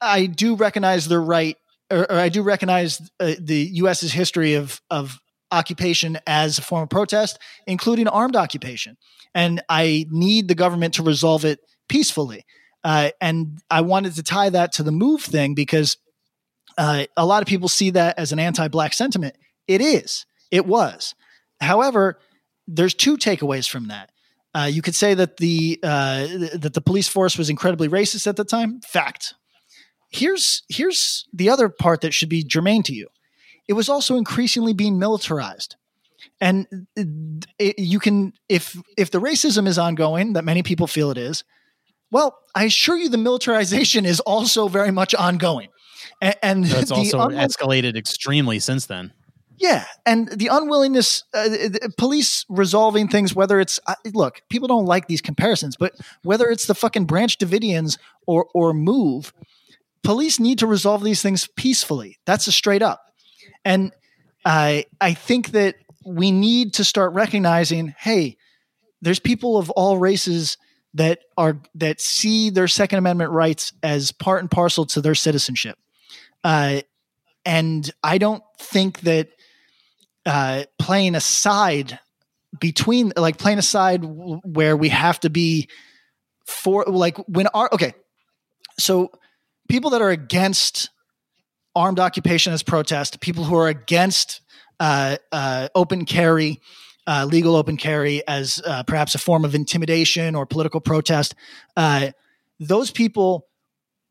i 0.00 0.26
do 0.26 0.54
recognize 0.54 1.08
their 1.08 1.22
right 1.22 1.56
or, 1.90 2.00
or 2.10 2.18
i 2.18 2.28
do 2.28 2.42
recognize 2.42 3.00
uh, 3.20 3.32
the 3.40 3.70
us's 3.76 4.12
history 4.12 4.54
of 4.54 4.82
of 4.90 5.18
occupation 5.50 6.18
as 6.26 6.58
a 6.58 6.62
form 6.62 6.82
of 6.82 6.90
protest 6.90 7.38
including 7.66 8.06
armed 8.06 8.36
occupation 8.36 8.98
and 9.34 9.62
i 9.70 10.04
need 10.10 10.46
the 10.46 10.54
government 10.54 10.92
to 10.92 11.02
resolve 11.02 11.46
it 11.46 11.60
peacefully 11.88 12.44
uh, 12.84 13.10
and 13.20 13.60
i 13.70 13.80
wanted 13.80 14.14
to 14.14 14.22
tie 14.22 14.50
that 14.50 14.72
to 14.72 14.82
the 14.82 14.92
move 14.92 15.22
thing 15.22 15.54
because 15.54 15.96
uh, 16.78 17.04
a 17.16 17.26
lot 17.26 17.42
of 17.42 17.48
people 17.48 17.68
see 17.68 17.90
that 17.90 18.18
as 18.18 18.32
an 18.32 18.38
anti-black 18.38 18.92
sentiment. 18.92 19.36
It 19.66 19.80
is. 19.80 20.24
It 20.50 20.64
was. 20.64 21.14
However, 21.60 22.18
there's 22.68 22.94
two 22.94 23.16
takeaways 23.16 23.68
from 23.68 23.88
that. 23.88 24.10
Uh, 24.54 24.68
you 24.70 24.80
could 24.80 24.94
say 24.94 25.12
that 25.14 25.38
the 25.38 25.78
uh, 25.82 26.26
that 26.54 26.72
the 26.72 26.80
police 26.80 27.08
force 27.08 27.36
was 27.36 27.50
incredibly 27.50 27.88
racist 27.88 28.26
at 28.26 28.36
the 28.36 28.44
time. 28.44 28.80
Fact. 28.80 29.34
Here's 30.10 30.62
here's 30.68 31.26
the 31.32 31.50
other 31.50 31.68
part 31.68 32.00
that 32.00 32.14
should 32.14 32.30
be 32.30 32.42
germane 32.42 32.82
to 32.84 32.94
you. 32.94 33.08
It 33.66 33.74
was 33.74 33.90
also 33.90 34.16
increasingly 34.16 34.72
being 34.72 34.98
militarized, 34.98 35.76
and 36.40 36.86
it, 36.96 37.78
you 37.78 37.98
can 37.98 38.32
if 38.48 38.80
if 38.96 39.10
the 39.10 39.20
racism 39.20 39.66
is 39.66 39.78
ongoing 39.78 40.32
that 40.32 40.44
many 40.44 40.62
people 40.62 40.86
feel 40.86 41.10
it 41.10 41.18
is. 41.18 41.44
Well, 42.10 42.38
I 42.54 42.64
assure 42.64 42.96
you, 42.96 43.08
the 43.08 43.18
militarization 43.18 44.04
is 44.06 44.20
also 44.20 44.68
very 44.68 44.90
much 44.90 45.14
ongoing, 45.14 45.68
and, 46.20 46.34
and 46.42 46.64
That's 46.64 46.90
also 46.90 47.18
unwi- 47.18 47.46
escalated 47.46 47.96
extremely 47.96 48.58
since 48.58 48.86
then. 48.86 49.12
yeah, 49.58 49.84
and 50.06 50.28
the 50.28 50.48
unwillingness, 50.48 51.24
uh, 51.34 51.48
the 51.48 51.92
police 51.98 52.44
resolving 52.48 53.08
things, 53.08 53.34
whether 53.34 53.60
it's 53.60 53.78
uh, 53.86 53.94
look, 54.14 54.40
people 54.48 54.68
don't 54.68 54.86
like 54.86 55.06
these 55.08 55.20
comparisons, 55.20 55.76
but 55.76 55.92
whether 56.22 56.48
it's 56.48 56.66
the 56.66 56.74
fucking 56.74 57.04
Branch 57.06 57.36
Davidians 57.36 57.98
or 58.26 58.46
or 58.54 58.72
Move, 58.72 59.32
police 60.02 60.40
need 60.40 60.58
to 60.60 60.66
resolve 60.66 61.02
these 61.04 61.20
things 61.22 61.48
peacefully. 61.56 62.18
That's 62.24 62.46
a 62.46 62.52
straight 62.52 62.82
up, 62.82 63.02
and 63.64 63.92
I 64.44 64.86
I 65.00 65.12
think 65.14 65.50
that 65.50 65.74
we 66.06 66.30
need 66.30 66.72
to 66.74 66.84
start 66.84 67.12
recognizing, 67.12 67.94
hey, 67.98 68.36
there's 69.02 69.18
people 69.18 69.58
of 69.58 69.68
all 69.70 69.98
races 69.98 70.56
that 70.98 71.20
are 71.36 71.60
that 71.76 72.00
see 72.00 72.50
their 72.50 72.68
Second 72.68 72.98
Amendment 72.98 73.30
rights 73.30 73.72
as 73.82 74.12
part 74.12 74.40
and 74.40 74.50
parcel 74.50 74.84
to 74.86 75.00
their 75.00 75.14
citizenship, 75.14 75.78
uh, 76.44 76.82
and 77.44 77.90
I 78.02 78.18
don't 78.18 78.42
think 78.58 79.00
that 79.00 79.30
uh, 80.26 80.64
playing 80.78 81.14
a 81.14 81.20
side 81.20 81.98
between 82.60 83.12
like 83.16 83.38
playing 83.38 83.58
a 83.58 83.62
side 83.62 84.02
where 84.04 84.76
we 84.76 84.88
have 84.90 85.20
to 85.20 85.30
be 85.30 85.68
for 86.46 86.84
like 86.84 87.16
when 87.28 87.46
our 87.48 87.68
okay. 87.72 87.94
So 88.78 89.10
people 89.68 89.90
that 89.90 90.02
are 90.02 90.10
against 90.10 90.90
armed 91.74 91.98
occupation 91.98 92.52
as 92.52 92.62
protest 92.62 93.20
people 93.20 93.44
who 93.44 93.56
are 93.56 93.68
against 93.68 94.40
uh, 94.80 95.16
uh, 95.32 95.68
open 95.74 96.04
carry 96.04 96.60
uh, 97.08 97.24
legal 97.24 97.56
open 97.56 97.76
carry 97.76 98.26
as 98.28 98.62
uh, 98.64 98.82
perhaps 98.84 99.14
a 99.14 99.18
form 99.18 99.44
of 99.44 99.54
intimidation 99.54 100.34
or 100.34 100.46
political 100.46 100.80
protest 100.80 101.34
uh, 101.76 102.10
those 102.60 102.90
people 102.90 103.46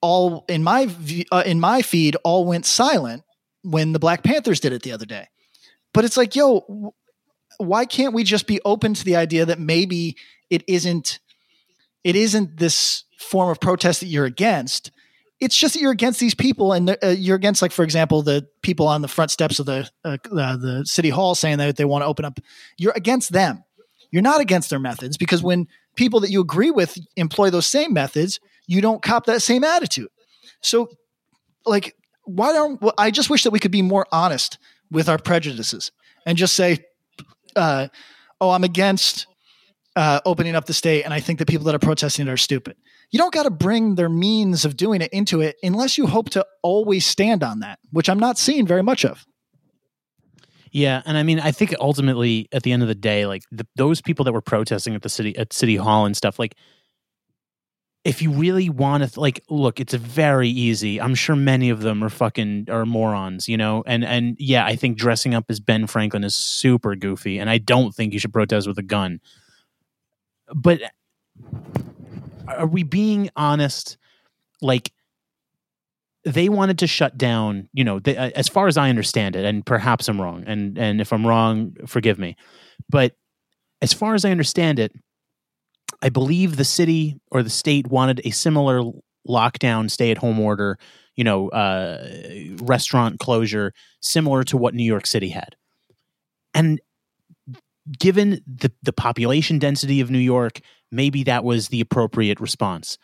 all 0.01 0.45
in 0.49 0.63
my 0.63 0.85
view, 0.87 1.23
uh, 1.31 1.43
in 1.45 1.59
my 1.59 1.81
feed 1.81 2.17
all 2.23 2.45
went 2.45 2.65
silent 2.65 3.23
when 3.61 3.93
the 3.93 3.99
black 3.99 4.23
panthers 4.23 4.59
did 4.59 4.73
it 4.73 4.83
the 4.83 4.91
other 4.91 5.05
day 5.05 5.27
but 5.97 6.05
it's 6.05 6.15
like, 6.15 6.35
yo, 6.35 6.93
why 7.57 7.85
can't 7.85 8.13
we 8.13 8.23
just 8.23 8.45
be 8.45 8.61
open 8.63 8.93
to 8.93 9.03
the 9.03 9.15
idea 9.15 9.45
that 9.45 9.59
maybe 9.59 10.15
it 10.49 10.63
isn't 10.67 11.17
it 12.03 12.15
isn't 12.15 12.57
this 12.57 13.03
form 13.17 13.49
of 13.49 13.59
protest 13.59 14.01
that 14.01 14.05
you're 14.05 14.25
against? 14.25 14.91
It's 15.39 15.55
just 15.55 15.75
that 15.75 15.81
you're 15.81 15.91
against 15.91 16.19
these 16.19 16.33
people, 16.33 16.73
and 16.73 16.97
uh, 17.03 17.09
you're 17.09 17.35
against, 17.35 17.61
like, 17.61 17.71
for 17.71 17.83
example, 17.83 18.23
the 18.23 18.47
people 18.63 18.87
on 18.87 19.01
the 19.01 19.07
front 19.07 19.29
steps 19.29 19.59
of 19.59 19.67
the 19.67 19.89
uh, 20.03 20.17
uh, 20.31 20.57
the 20.57 20.83
city 20.85 21.09
hall 21.09 21.35
saying 21.35 21.59
that 21.59 21.75
they 21.75 21.85
want 21.85 22.01
to 22.01 22.07
open 22.07 22.25
up. 22.25 22.39
You're 22.77 22.93
against 22.95 23.31
them. 23.31 23.63
You're 24.11 24.23
not 24.23 24.41
against 24.41 24.69
their 24.69 24.79
methods 24.79 25.17
because 25.17 25.43
when 25.43 25.67
people 25.95 26.21
that 26.21 26.31
you 26.31 26.41
agree 26.41 26.71
with 26.71 26.97
employ 27.15 27.49
those 27.49 27.67
same 27.67 27.93
methods, 27.93 28.39
you 28.67 28.81
don't 28.81 29.01
cop 29.01 29.25
that 29.25 29.41
same 29.41 29.63
attitude. 29.63 30.09
So, 30.61 30.89
like, 31.65 31.95
why 32.23 32.53
don't 32.53 32.81
well, 32.81 32.93
I 32.97 33.11
just 33.11 33.29
wish 33.29 33.43
that 33.43 33.51
we 33.51 33.59
could 33.59 33.71
be 33.71 33.81
more 33.81 34.07
honest 34.11 34.57
with 34.89 35.09
our 35.09 35.17
prejudices 35.17 35.91
and 36.25 36.37
just 36.37 36.55
say, 36.55 36.79
uh, 37.55 37.89
"Oh, 38.41 38.51
I'm 38.51 38.63
against 38.63 39.27
uh, 39.95 40.21
opening 40.25 40.55
up 40.55 40.65
the 40.65 40.73
state, 40.73 41.03
and 41.03 41.13
I 41.13 41.19
think 41.19 41.37
the 41.39 41.45
people 41.45 41.65
that 41.65 41.75
are 41.75 41.79
protesting 41.79 42.27
it 42.27 42.31
are 42.31 42.37
stupid." 42.37 42.75
You 43.09 43.19
don't 43.19 43.33
got 43.33 43.43
to 43.43 43.49
bring 43.49 43.95
their 43.95 44.09
means 44.09 44.65
of 44.65 44.75
doing 44.75 45.01
it 45.01 45.11
into 45.13 45.41
it 45.41 45.55
unless 45.63 45.97
you 45.97 46.07
hope 46.07 46.29
to 46.31 46.45
always 46.61 47.05
stand 47.05 47.43
on 47.43 47.61
that, 47.61 47.79
which 47.91 48.09
I'm 48.09 48.19
not 48.19 48.37
seeing 48.37 48.67
very 48.67 48.83
much 48.83 49.05
of. 49.05 49.25
Yeah, 50.71 51.01
and 51.05 51.17
I 51.17 51.23
mean, 51.23 51.39
I 51.39 51.51
think 51.51 51.73
ultimately, 51.79 52.49
at 52.51 52.63
the 52.63 52.71
end 52.71 52.81
of 52.81 52.87
the 52.87 52.95
day, 52.95 53.25
like 53.25 53.43
the, 53.51 53.65
those 53.75 54.01
people 54.01 54.25
that 54.25 54.33
were 54.33 54.41
protesting 54.41 54.95
at 54.95 55.01
the 55.01 55.09
city 55.09 55.35
at 55.37 55.53
city 55.53 55.77
hall 55.77 56.05
and 56.05 56.15
stuff, 56.15 56.37
like 56.37 56.55
if 58.03 58.21
you 58.21 58.31
really 58.31 58.69
want 58.69 59.03
to, 59.03 59.19
like, 59.19 59.43
look, 59.49 59.79
it's 59.81 59.93
very 59.93 60.47
easy. 60.49 61.01
I'm 61.01 61.13
sure 61.13 61.35
many 61.35 61.69
of 61.69 61.81
them 61.81 62.01
are 62.03 62.09
fucking 62.09 62.67
are 62.69 62.85
morons, 62.85 63.49
you 63.49 63.57
know. 63.57 63.83
And 63.85 64.05
and 64.05 64.35
yeah, 64.39 64.65
I 64.65 64.75
think 64.75 64.97
dressing 64.97 65.33
up 65.33 65.45
as 65.49 65.59
Ben 65.59 65.87
Franklin 65.87 66.23
is 66.23 66.35
super 66.35 66.95
goofy, 66.95 67.37
and 67.37 67.49
I 67.49 67.57
don't 67.57 67.93
think 67.93 68.13
you 68.13 68.19
should 68.19 68.33
protest 68.33 68.67
with 68.67 68.77
a 68.77 68.83
gun. 68.83 69.19
But 70.53 70.81
are 72.47 72.67
we 72.67 72.83
being 72.83 73.29
honest? 73.35 73.97
Like 74.61 74.91
they 76.27 76.49
wanted 76.49 76.79
to 76.79 76.87
shut 76.87 77.17
down 77.17 77.69
you 77.73 77.83
know 77.83 77.99
they, 77.99 78.17
uh, 78.17 78.31
as 78.35 78.47
far 78.47 78.67
as 78.67 78.77
i 78.77 78.89
understand 78.89 79.35
it 79.35 79.45
and 79.45 79.65
perhaps 79.65 80.09
i'm 80.09 80.21
wrong 80.21 80.43
and 80.45 80.77
and 80.77 80.99
if 80.99 81.13
i'm 81.13 81.25
wrong 81.25 81.73
forgive 81.85 82.19
me 82.19 82.35
but 82.89 83.13
as 83.81 83.93
far 83.93 84.13
as 84.13 84.25
i 84.25 84.31
understand 84.31 84.77
it 84.77 84.91
i 86.01 86.09
believe 86.09 86.57
the 86.57 86.65
city 86.65 87.17
or 87.31 87.43
the 87.43 87.49
state 87.49 87.87
wanted 87.87 88.21
a 88.25 88.31
similar 88.31 88.81
lockdown 89.27 89.89
stay 89.89 90.11
at 90.11 90.17
home 90.17 90.39
order 90.39 90.77
you 91.15 91.23
know 91.23 91.49
uh, 91.49 92.09
restaurant 92.61 93.19
closure 93.19 93.73
similar 94.01 94.43
to 94.43 94.57
what 94.57 94.73
new 94.73 94.83
york 94.83 95.07
city 95.07 95.29
had 95.29 95.55
and 96.53 96.81
given 97.97 98.41
the 98.45 98.71
the 98.83 98.93
population 98.93 99.59
density 99.59 100.01
of 100.01 100.11
new 100.11 100.17
york 100.17 100.59
maybe 100.91 101.23
that 101.23 101.43
was 101.43 101.67
the 101.69 101.81
appropriate 101.81 102.39
response 102.39 102.97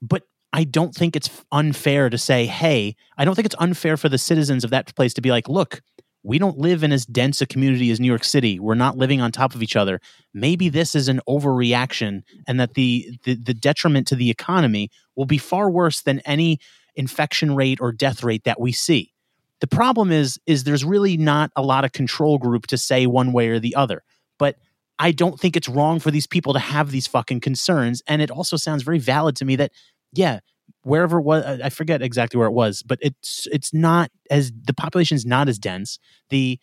but 0.00 0.24
I 0.52 0.64
don't 0.64 0.94
think 0.94 1.16
it's 1.16 1.30
unfair 1.50 2.10
to 2.10 2.18
say, 2.18 2.44
hey, 2.44 2.94
I 3.16 3.24
don't 3.24 3.34
think 3.34 3.46
it's 3.46 3.56
unfair 3.58 3.96
for 3.96 4.08
the 4.08 4.18
citizens 4.18 4.64
of 4.64 4.70
that 4.70 4.94
place 4.94 5.14
to 5.14 5.22
be 5.22 5.30
like, 5.30 5.48
look, 5.48 5.80
we 6.24 6.38
don't 6.38 6.58
live 6.58 6.84
in 6.84 6.92
as 6.92 7.06
dense 7.06 7.40
a 7.40 7.46
community 7.46 7.90
as 7.90 7.98
New 7.98 8.06
York 8.06 8.22
City. 8.22 8.60
We're 8.60 8.74
not 8.74 8.96
living 8.96 9.20
on 9.20 9.32
top 9.32 9.54
of 9.54 9.62
each 9.62 9.76
other. 9.76 10.00
Maybe 10.34 10.68
this 10.68 10.94
is 10.94 11.08
an 11.08 11.20
overreaction 11.28 12.22
and 12.46 12.60
that 12.60 12.74
the, 12.74 13.18
the, 13.24 13.34
the 13.34 13.54
detriment 13.54 14.06
to 14.08 14.16
the 14.16 14.30
economy 14.30 14.90
will 15.16 15.24
be 15.24 15.38
far 15.38 15.70
worse 15.70 16.02
than 16.02 16.20
any 16.20 16.58
infection 16.94 17.56
rate 17.56 17.78
or 17.80 17.90
death 17.90 18.22
rate 18.22 18.44
that 18.44 18.60
we 18.60 18.72
see. 18.72 19.12
The 19.60 19.66
problem 19.66 20.10
is 20.10 20.38
is 20.46 20.64
there's 20.64 20.84
really 20.84 21.16
not 21.16 21.50
a 21.56 21.62
lot 21.62 21.84
of 21.84 21.92
control 21.92 22.38
group 22.38 22.66
to 22.68 22.76
say 22.76 23.06
one 23.06 23.32
way 23.32 23.48
or 23.48 23.58
the 23.58 23.76
other. 23.76 24.02
But 24.38 24.56
I 25.02 25.10
don't 25.10 25.38
think 25.38 25.56
it's 25.56 25.68
wrong 25.68 25.98
for 25.98 26.12
these 26.12 26.28
people 26.28 26.52
to 26.52 26.60
have 26.60 26.92
these 26.92 27.08
fucking 27.08 27.40
concerns 27.40 28.02
and 28.06 28.22
it 28.22 28.30
also 28.30 28.56
sounds 28.56 28.84
very 28.84 29.00
valid 29.00 29.34
to 29.36 29.44
me 29.44 29.56
that 29.56 29.72
yeah, 30.12 30.40
wherever 30.82 31.18
it 31.18 31.22
was, 31.22 31.44
I 31.44 31.70
forget 31.70 32.02
exactly 32.02 32.38
where 32.38 32.46
it 32.46 32.52
was, 32.52 32.82
but 32.82 32.98
it's 33.02 33.48
it's 33.50 33.74
not 33.74 34.10
as 34.30 34.52
the 34.52 34.74
population 34.74 35.16
is 35.16 35.26
not 35.26 35.48
as 35.48 35.58
dense. 35.58 35.98
The 36.30 36.58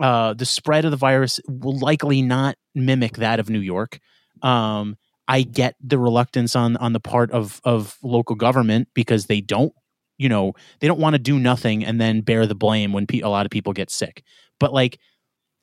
uh, 0.00 0.34
the 0.34 0.46
spread 0.46 0.84
of 0.84 0.90
the 0.90 0.96
virus 0.96 1.40
will 1.48 1.78
likely 1.78 2.22
not 2.22 2.56
mimic 2.74 3.16
that 3.16 3.40
of 3.40 3.50
New 3.50 3.60
York. 3.60 3.98
Um, 4.42 4.96
I 5.26 5.42
get 5.42 5.74
the 5.80 5.98
reluctance 5.98 6.56
on 6.56 6.76
on 6.78 6.92
the 6.92 7.00
part 7.00 7.30
of 7.30 7.60
of 7.64 7.96
local 8.02 8.34
government 8.34 8.88
because 8.94 9.26
they 9.26 9.40
don't, 9.40 9.72
you 10.16 10.28
know, 10.28 10.54
they 10.80 10.88
don't 10.88 11.00
want 11.00 11.14
to 11.14 11.18
do 11.18 11.38
nothing 11.38 11.84
and 11.84 12.00
then 12.00 12.22
bear 12.22 12.46
the 12.46 12.54
blame 12.54 12.92
when 12.92 13.06
pe- 13.06 13.20
a 13.20 13.28
lot 13.28 13.46
of 13.46 13.50
people 13.50 13.72
get 13.72 13.90
sick. 13.90 14.24
But 14.58 14.72
like, 14.72 14.98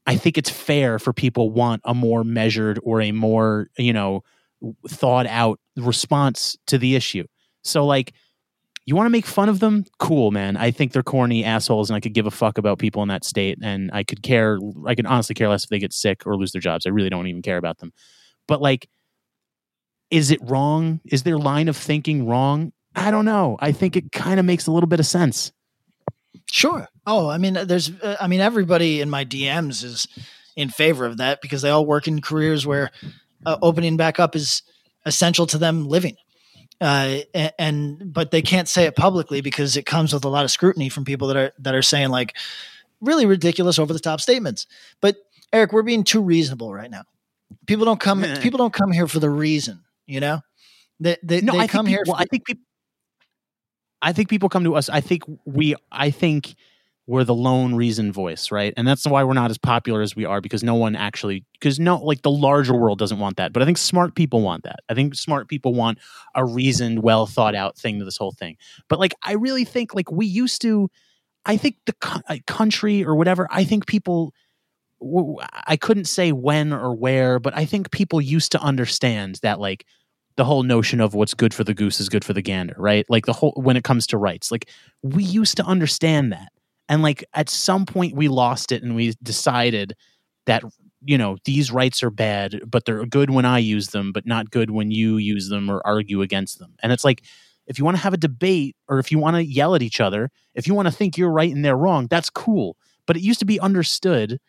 I 0.08 0.16
think 0.16 0.38
it's 0.38 0.50
fair 0.50 1.00
for 1.00 1.14
people 1.14 1.50
want 1.50 1.82
a 1.86 1.94
more 1.94 2.24
measured 2.24 2.80
or 2.84 3.02
a 3.02 3.12
more 3.12 3.70
you 3.78 3.94
know 3.94 4.24
thought 4.88 5.28
out 5.28 5.60
response 5.76 6.58
to 6.68 6.78
the 6.78 6.96
issue. 6.96 7.26
So 7.64 7.86
like 7.86 8.14
you 8.86 8.96
want 8.96 9.08
to 9.08 9.12
make 9.12 9.26
fun 9.26 9.50
of 9.50 9.60
them? 9.60 9.84
Cool, 9.98 10.30
man. 10.30 10.58
I 10.58 10.70
think 10.70 10.92
they're 10.92 11.02
corny 11.02 11.44
assholes 11.44 11.90
and 11.90 11.98
I 11.98 12.00
could 12.00 12.14
give 12.14 12.28
a 12.28 12.32
fuck 12.32 12.60
about 12.60 12.78
people 12.78 13.02
in 13.02 13.08
that 13.10 13.24
state 13.24 13.58
and 13.62 13.90
I 13.92 14.04
could 14.04 14.22
care 14.22 14.60
I 14.86 14.96
could 14.96 15.08
honestly 15.08 15.34
care 15.34 15.50
less 15.50 15.64
if 15.64 15.70
they 15.70 15.80
get 15.80 15.94
sick 15.94 16.26
or 16.26 16.38
lose 16.38 16.52
their 16.52 16.62
jobs. 16.62 16.86
I 16.86 16.90
really 16.90 17.10
don't 17.10 17.28
even 17.28 17.42
care 17.42 17.58
about 17.58 17.80
them. 17.80 17.92
But 18.48 18.62
like 18.62 18.88
is 20.12 20.30
it 20.30 20.40
wrong? 20.44 21.02
Is 21.06 21.24
their 21.24 21.38
line 21.38 21.68
of 21.68 21.76
thinking 21.76 22.28
wrong? 22.28 22.72
I 22.96 23.12
don't 23.12 23.26
know. 23.26 23.58
I 23.60 23.72
think 23.72 23.98
it 23.98 24.12
kind 24.12 24.40
of 24.40 24.46
makes 24.46 24.68
a 24.68 24.72
little 24.72 24.88
bit 24.88 25.00
of 25.00 25.06
sense. 25.06 25.52
Sure. 26.50 26.88
Oh, 27.08 27.30
I 27.30 27.38
mean, 27.38 27.54
there's, 27.54 27.92
uh, 28.02 28.18
I 28.20 28.28
mean, 28.28 28.42
everybody 28.42 29.02
in 29.02 29.10
my 29.10 29.26
DMs 29.26 29.84
is 29.84 30.08
in 30.56 30.70
favor 30.70 31.06
of 31.06 31.18
that 31.18 31.42
because 31.42 31.62
they 31.62 31.70
all 31.70 31.86
work 31.86 32.08
in 32.08 32.22
careers 32.22 32.66
where 32.66 32.92
uh, 33.46 33.58
opening 33.62 33.98
back 33.98 34.20
up 34.20 34.36
is 34.36 34.64
essential 35.06 35.46
to 35.48 35.58
them 35.58 35.88
living. 35.88 36.16
Uh, 36.82 37.20
and, 37.34 37.54
and, 37.60 38.14
but 38.14 38.32
they 38.32 38.42
can't 38.42 38.68
say 38.68 38.86
it 38.86 38.96
publicly 38.96 39.42
because 39.42 39.78
it 39.78 39.86
comes 39.86 40.14
with 40.14 40.26
a 40.26 40.30
lot 40.30 40.44
of 40.44 40.52
scrutiny 40.52 40.90
from 40.90 41.06
people 41.06 41.28
that 41.28 41.38
are 41.38 41.52
that 41.60 41.74
are 41.74 41.82
saying 41.82 42.10
like 42.10 42.36
really 43.00 43.26
ridiculous, 43.26 43.80
over 43.80 43.94
the 43.94 44.00
top 44.00 44.20
statements. 44.20 44.68
But 45.00 45.16
Eric, 45.54 45.72
we're 45.72 45.84
being 45.84 46.04
too 46.04 46.22
reasonable 46.22 46.74
right 46.74 46.92
now. 46.92 47.04
People 47.66 47.86
don't 47.86 48.00
come. 48.00 48.24
Yeah. 48.24 48.40
People 48.42 48.58
don't 48.58 48.74
come 48.74 48.92
here 48.92 49.08
for 49.08 49.20
the 49.20 49.30
reason. 49.30 49.84
You 50.06 50.20
know, 50.20 50.42
they 51.00 51.16
they, 51.24 51.42
No, 51.42 51.54
they 51.54 51.60
I 51.60 51.68
come 51.68 51.86
think 51.86 51.96
here. 51.96 52.04
people, 52.04 52.16
for, 52.16 52.22
I 52.22 52.26
think 52.26 52.46
people 52.46 52.64
I 54.02 54.14
think 54.14 54.30
people 54.30 54.50
come 54.50 54.64
to 54.66 54.76
us. 54.76 54.90
I 54.90 55.02
think 55.02 55.24
we 55.46 55.76
I 55.92 56.12
think 56.12 56.56
we're 57.08 57.24
the 57.24 57.36
lone 57.36 57.76
reason 57.76 58.12
voice, 58.12 58.52
right? 58.52 58.74
And 58.76 58.88
that's 58.88 59.06
why 59.06 59.24
we're 59.24 59.34
not 59.34 59.52
as 59.52 59.58
popular 59.58 60.02
as 60.02 60.16
we 60.16 60.26
are 60.26 60.42
because 60.42 60.64
no 60.64 60.74
one 60.76 60.96
actually 60.96 61.46
because 61.54 61.80
no 61.80 61.98
like 61.98 62.24
the 62.24 62.32
larger 62.32 62.74
world 62.74 62.98
doesn't 62.98 63.20
want 63.20 63.38
that. 63.38 63.54
But 63.54 63.62
I 63.62 63.66
think 63.66 63.78
smart 63.78 64.16
people 64.16 64.42
want 64.42 64.64
that. 64.64 64.80
I 64.90 64.96
think 64.96 65.14
smart 65.16 65.48
people 65.48 65.74
want 65.74 66.00
a 66.34 66.44
reasoned, 66.44 67.04
well 67.04 67.28
thought 67.28 67.54
out 67.54 67.78
thing 67.78 68.00
to 68.00 68.06
this 68.06 68.18
whole 68.18 68.32
thing. 68.32 68.58
But 68.90 69.00
like 69.00 69.14
I 69.24 69.34
really 69.34 69.66
think 69.66 69.94
like 69.94 70.12
we 70.12 70.26
used 70.26 70.62
to 70.64 70.90
I 71.46 71.58
think 71.58 71.76
the 71.86 71.94
co- 71.94 72.22
uh, 72.28 72.38
country 72.48 73.06
or 73.06 73.16
whatever, 73.16 73.48
I 73.52 73.66
think 73.66 73.86
people 73.86 74.34
I 75.68 75.78
couldn't 75.78 76.06
say 76.06 76.32
when 76.32 76.74
or 76.74 76.96
where, 76.96 77.40
but 77.40 77.56
I 77.56 77.66
think 77.66 77.92
people 77.92 78.22
used 78.22 78.52
to 78.54 78.62
understand 78.62 79.40
that 79.44 79.60
like 79.60 79.86
the 80.38 80.46
whole 80.46 80.64
notion 80.64 81.00
of 81.02 81.14
what's 81.14 81.34
good 81.34 81.54
for 81.54 81.64
the 81.64 81.74
goose 81.74 82.00
is 82.00 82.10
good 82.10 82.26
for 82.26 82.34
the 82.34 82.42
gander, 82.42 82.76
right? 82.78 83.06
Like 83.10 83.26
the 83.26 83.34
whole 83.34 83.54
when 83.58 83.78
it 83.78 83.84
comes 83.84 84.08
to 84.08 84.18
rights. 84.18 84.52
Like 84.52 84.70
we 85.04 85.24
used 85.24 85.58
to 85.58 85.64
understand 85.66 86.32
that 86.32 86.52
and 86.90 87.02
like 87.02 87.24
at 87.34 87.50
some 87.50 87.86
point 87.86 88.16
we 88.16 88.28
lost 88.28 88.72
it 88.72 88.84
and 88.84 88.96
we 88.96 89.14
decided 89.24 89.96
that 90.46 90.64
you 91.04 91.18
know 91.18 91.38
these 91.46 91.72
rights 91.72 92.04
are 92.04 92.10
bad 92.10 92.62
but 92.68 92.86
they're 92.86 93.06
good 93.06 93.30
when 93.30 93.46
i 93.46 93.58
use 93.58 93.90
them 93.90 94.12
but 94.12 94.26
not 94.26 94.52
good 94.52 94.72
when 94.72 94.92
you 94.92 95.18
use 95.18 95.50
them 95.50 95.70
or 95.70 95.82
argue 95.86 96.22
against 96.22 96.60
them. 96.60 96.76
And 96.82 96.92
it's 96.92 97.04
like 97.04 97.24
if 97.68 97.80
you 97.80 97.86
want 97.86 97.98
to 97.98 98.04
have 98.04 98.14
a 98.14 98.18
debate 98.18 98.76
or 98.88 99.00
if 99.00 99.12
you 99.12 99.20
want 99.20 99.36
to 99.36 99.46
yell 99.46 99.76
at 99.76 99.82
each 99.82 100.00
other 100.00 100.30
if 100.54 100.68
you 100.68 100.74
want 100.74 100.88
to 100.88 100.94
think 100.94 101.18
you're 101.18 101.32
right 101.32 101.54
and 101.54 101.64
they're 101.64 101.78
wrong 101.78 102.08
that's 102.08 102.30
cool. 102.30 102.78
But 103.08 103.18
it 103.18 103.22
used 103.22 103.40
to 103.40 103.46
be 103.46 103.60
understood 103.60 104.40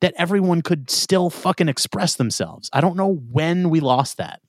that 0.00 0.14
everyone 0.16 0.62
could 0.62 0.90
still 0.90 1.30
fucking 1.30 1.68
express 1.68 2.14
themselves. 2.14 2.70
I 2.72 2.80
don't 2.80 2.96
know 2.96 3.14
when 3.32 3.70
we 3.70 3.80
lost 3.80 4.18
that. 4.18 4.40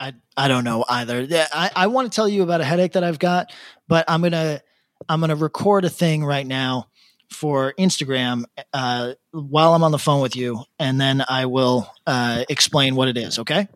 I 0.00 0.14
i 0.36 0.48
don't 0.48 0.64
know 0.64 0.84
either. 0.88 1.26
I 1.52 1.70
i 1.76 1.86
want 1.86 2.10
to 2.10 2.14
tell 2.14 2.28
you 2.28 2.42
about 2.42 2.60
a 2.60 2.64
headache 2.64 2.92
that 2.92 3.04
i've 3.04 3.18
got 3.18 3.52
but 3.86 4.04
i'm 4.08 4.22
gonna 4.22 4.60
I'm 5.08 5.20
going 5.20 5.30
to 5.30 5.36
record 5.36 5.84
a 5.84 5.90
thing 5.90 6.24
right 6.24 6.46
now 6.46 6.88
for 7.30 7.74
Instagram 7.78 8.44
uh, 8.72 9.14
while 9.32 9.74
I'm 9.74 9.82
on 9.82 9.92
the 9.92 9.98
phone 9.98 10.20
with 10.20 10.36
you, 10.36 10.64
and 10.78 11.00
then 11.00 11.24
I 11.28 11.46
will 11.46 11.90
uh, 12.06 12.44
explain 12.48 12.94
what 12.94 13.08
it 13.08 13.16
is. 13.16 13.38
Okay. 13.38 13.68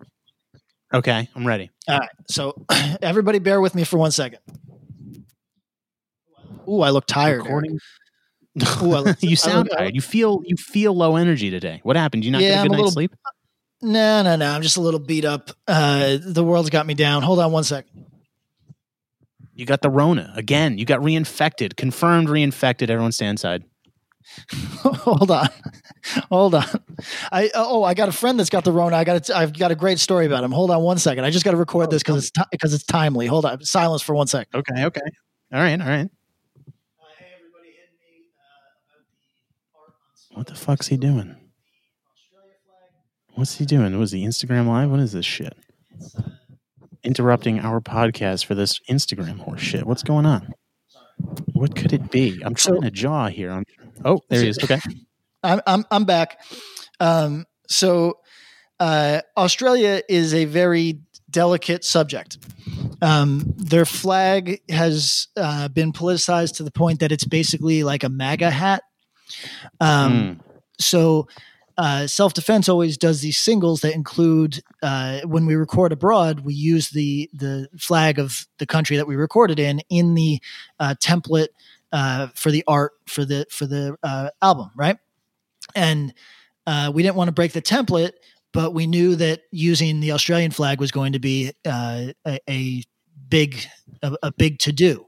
Okay, 0.92 1.28
I'm 1.34 1.46
ready. 1.46 1.70
All 1.86 1.98
right. 1.98 2.08
So 2.28 2.64
everybody, 3.02 3.38
bear 3.40 3.60
with 3.60 3.74
me 3.74 3.84
for 3.84 3.98
one 3.98 4.10
second. 4.10 4.38
Ooh, 6.68 6.80
I 6.80 6.90
look 6.90 7.06
tired. 7.06 7.42
Recording. 7.42 7.78
Ooh, 8.82 8.86
look, 8.86 9.16
you 9.22 9.36
sound 9.36 9.70
tired. 9.70 9.94
You 9.94 10.00
feel 10.00 10.40
you 10.44 10.56
feel 10.56 10.94
low 10.94 11.16
energy 11.16 11.50
today. 11.50 11.80
What 11.82 11.96
happened? 11.96 12.24
You 12.24 12.30
not 12.30 12.40
yeah, 12.40 12.48
get 12.48 12.58
a 12.58 12.62
good 12.62 12.72
night's 12.72 12.78
little, 12.78 12.90
sleep? 12.92 13.14
No, 13.82 14.22
no, 14.22 14.36
no. 14.36 14.50
I'm 14.50 14.62
just 14.62 14.76
a 14.76 14.80
little 14.80 15.00
beat 15.00 15.24
up. 15.24 15.50
Uh, 15.66 16.18
the 16.20 16.42
world's 16.42 16.70
got 16.70 16.86
me 16.86 16.94
down. 16.94 17.22
Hold 17.22 17.38
on 17.38 17.52
one 17.52 17.64
second. 17.64 18.06
You 19.58 19.66
got 19.66 19.82
the 19.82 19.90
Rona 19.90 20.32
again. 20.36 20.78
You 20.78 20.84
got 20.84 21.00
reinfected, 21.00 21.76
confirmed 21.76 22.28
reinfected. 22.28 22.90
Everyone 22.90 23.10
stay 23.10 23.26
inside. 23.26 23.64
Hold 24.82 25.30
on, 25.30 25.48
hold 26.28 26.54
on. 26.54 26.64
I 27.32 27.46
uh, 27.46 27.64
oh, 27.66 27.82
I 27.82 27.94
got 27.94 28.08
a 28.10 28.12
friend 28.12 28.38
that's 28.38 28.50
got 28.50 28.62
the 28.62 28.70
Rona. 28.70 28.94
I 28.94 29.02
got 29.02 29.30
I've 29.30 29.58
got 29.58 29.70
a 29.70 29.74
great 29.74 29.98
story 29.98 30.26
about 30.26 30.44
him. 30.44 30.52
Hold 30.52 30.70
on 30.70 30.82
one 30.82 30.98
second. 30.98 31.24
I 31.24 31.30
just 31.30 31.46
got 31.46 31.52
to 31.52 31.56
record 31.56 31.86
oh, 31.86 31.90
this 31.90 32.02
because 32.02 32.28
it's 32.28 32.46
because 32.52 32.74
it's 32.74 32.84
timely. 32.84 33.26
Hold 33.26 33.46
on, 33.46 33.64
silence 33.64 34.02
for 34.02 34.14
one 34.14 34.26
second. 34.26 34.48
Okay, 34.54 34.84
okay. 34.84 35.00
All 35.52 35.60
right, 35.60 35.80
all 35.80 35.88
right. 35.88 36.10
Hey, 37.18 37.26
everybody. 37.34 37.74
What 40.34 40.46
the 40.46 40.54
fuck's 40.54 40.88
he 40.88 40.98
doing? 40.98 41.34
What's 43.34 43.56
he 43.56 43.64
doing? 43.64 43.98
Was 43.98 44.12
he 44.12 44.24
Instagram 44.24 44.68
live? 44.68 44.90
What 44.90 45.00
is 45.00 45.12
this 45.12 45.26
shit? 45.26 45.56
Interrupting 47.02 47.60
our 47.60 47.80
podcast 47.80 48.44
for 48.44 48.54
this 48.54 48.80
Instagram 48.88 49.38
horse 49.38 49.60
shit. 49.60 49.86
What's 49.86 50.02
going 50.02 50.26
on? 50.26 50.54
What 51.52 51.74
could 51.74 51.92
it 51.92 52.10
be? 52.10 52.40
I'm 52.44 52.54
trying 52.54 52.76
so, 52.76 52.80
to 52.80 52.90
jaw 52.90 53.28
here. 53.28 53.50
I'm, 53.50 53.64
oh, 54.04 54.20
there 54.28 54.42
he 54.42 54.48
is. 54.48 54.62
Okay. 54.62 54.80
I'm, 55.42 55.60
I'm, 55.66 55.84
I'm 55.90 56.04
back. 56.04 56.40
Um, 57.00 57.46
so, 57.68 58.18
uh, 58.80 59.20
Australia 59.36 60.02
is 60.08 60.34
a 60.34 60.44
very 60.44 61.00
delicate 61.30 61.84
subject. 61.84 62.38
Um, 63.02 63.54
their 63.56 63.84
flag 63.84 64.60
has 64.70 65.28
uh, 65.36 65.68
been 65.68 65.92
politicized 65.92 66.56
to 66.56 66.62
the 66.62 66.70
point 66.70 67.00
that 67.00 67.12
it's 67.12 67.24
basically 67.24 67.84
like 67.84 68.04
a 68.04 68.08
MAGA 68.08 68.50
hat. 68.50 68.82
Um, 69.80 70.12
mm. 70.12 70.40
So 70.80 71.28
uh, 71.78 72.08
self 72.08 72.34
defense 72.34 72.68
always 72.68 72.98
does 72.98 73.20
these 73.20 73.38
singles 73.38 73.80
that 73.82 73.94
include 73.94 74.60
uh, 74.82 75.20
when 75.20 75.46
we 75.46 75.54
record 75.54 75.92
abroad, 75.92 76.40
we 76.40 76.52
use 76.52 76.90
the 76.90 77.30
the 77.32 77.68
flag 77.78 78.18
of 78.18 78.46
the 78.58 78.66
country 78.66 78.96
that 78.96 79.06
we 79.06 79.14
recorded 79.14 79.60
in 79.60 79.80
in 79.88 80.14
the 80.14 80.40
uh, 80.80 80.96
template 81.00 81.48
uh, 81.92 82.26
for 82.34 82.50
the 82.50 82.64
art 82.66 82.92
for 83.06 83.24
the 83.24 83.46
for 83.48 83.64
the 83.64 83.96
uh, 84.02 84.30
album, 84.42 84.70
right? 84.74 84.98
And 85.76 86.12
we 86.92 87.02
didn't 87.02 87.14
want 87.14 87.28
to 87.28 87.32
break 87.32 87.52
the 87.52 87.62
template, 87.62 88.12
but 88.52 88.74
we 88.74 88.86
knew 88.86 89.14
that 89.16 89.42
using 89.52 90.00
the 90.00 90.12
Australian 90.12 90.50
flag 90.50 90.80
was 90.80 90.90
going 90.90 91.12
to 91.12 91.18
be 91.18 91.52
a, 91.64 92.12
a, 92.26 92.82
big 93.28 93.56
a, 94.02 94.16
a 94.24 94.32
big 94.32 94.58
to 94.58 94.72
do. 94.72 95.07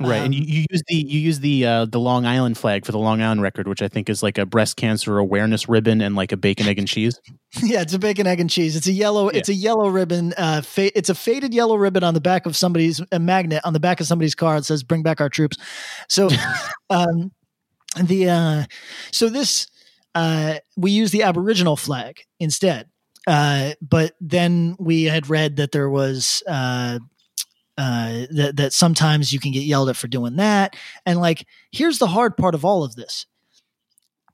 Right, 0.00 0.18
um, 0.18 0.24
and 0.24 0.34
you, 0.34 0.42
you, 0.42 0.66
use 0.70 0.82
the 0.88 0.94
you 0.94 1.20
use 1.20 1.40
the 1.40 1.66
uh, 1.66 1.84
the 1.84 2.00
Long 2.00 2.26
Island 2.26 2.58
flag 2.58 2.84
for 2.84 2.90
the 2.90 2.98
Long 2.98 3.22
Island 3.22 3.42
record, 3.42 3.68
which 3.68 3.80
I 3.80 3.86
think 3.86 4.08
is 4.08 4.24
like 4.24 4.38
a 4.38 4.46
breast 4.46 4.76
cancer 4.76 5.18
awareness 5.18 5.68
ribbon 5.68 6.00
and 6.00 6.16
like 6.16 6.32
a 6.32 6.36
bacon 6.36 6.66
egg 6.66 6.80
and 6.80 6.88
cheese. 6.88 7.20
yeah, 7.62 7.80
it's 7.80 7.94
a 7.94 7.98
bacon 7.98 8.26
egg 8.26 8.40
and 8.40 8.50
cheese. 8.50 8.74
It's 8.74 8.88
a 8.88 8.92
yellow. 8.92 9.30
Yeah. 9.30 9.38
It's 9.38 9.48
a 9.48 9.54
yellow 9.54 9.88
ribbon. 9.88 10.34
Uh, 10.36 10.62
fa- 10.62 10.96
it's 10.98 11.10
a 11.10 11.14
faded 11.14 11.54
yellow 11.54 11.76
ribbon 11.76 12.02
on 12.02 12.14
the 12.14 12.20
back 12.20 12.44
of 12.44 12.56
somebody's 12.56 13.00
a 13.12 13.20
magnet 13.20 13.60
on 13.64 13.72
the 13.72 13.80
back 13.80 14.00
of 14.00 14.06
somebody's 14.08 14.34
car. 14.34 14.56
It 14.56 14.64
says 14.64 14.82
"Bring 14.82 15.04
back 15.04 15.20
our 15.20 15.28
troops." 15.28 15.58
So, 16.08 16.28
um, 16.90 17.30
the 18.02 18.30
uh, 18.30 18.64
so 19.12 19.28
this 19.28 19.68
uh, 20.16 20.56
we 20.76 20.90
use 20.90 21.12
the 21.12 21.22
Aboriginal 21.22 21.76
flag 21.76 22.20
instead. 22.40 22.88
Uh, 23.26 23.72
but 23.80 24.14
then 24.20 24.76
we 24.78 25.04
had 25.04 25.30
read 25.30 25.56
that 25.56 25.72
there 25.72 25.88
was 25.88 26.42
uh, 26.46 26.98
uh, 27.76 28.26
that 28.30 28.56
that 28.56 28.72
sometimes 28.72 29.32
you 29.32 29.40
can 29.40 29.52
get 29.52 29.64
yelled 29.64 29.88
at 29.88 29.96
for 29.96 30.08
doing 30.08 30.36
that. 30.36 30.76
And 31.06 31.20
like, 31.20 31.46
here's 31.72 31.98
the 31.98 32.06
hard 32.06 32.36
part 32.36 32.54
of 32.54 32.64
all 32.64 32.84
of 32.84 32.94
this. 32.94 33.26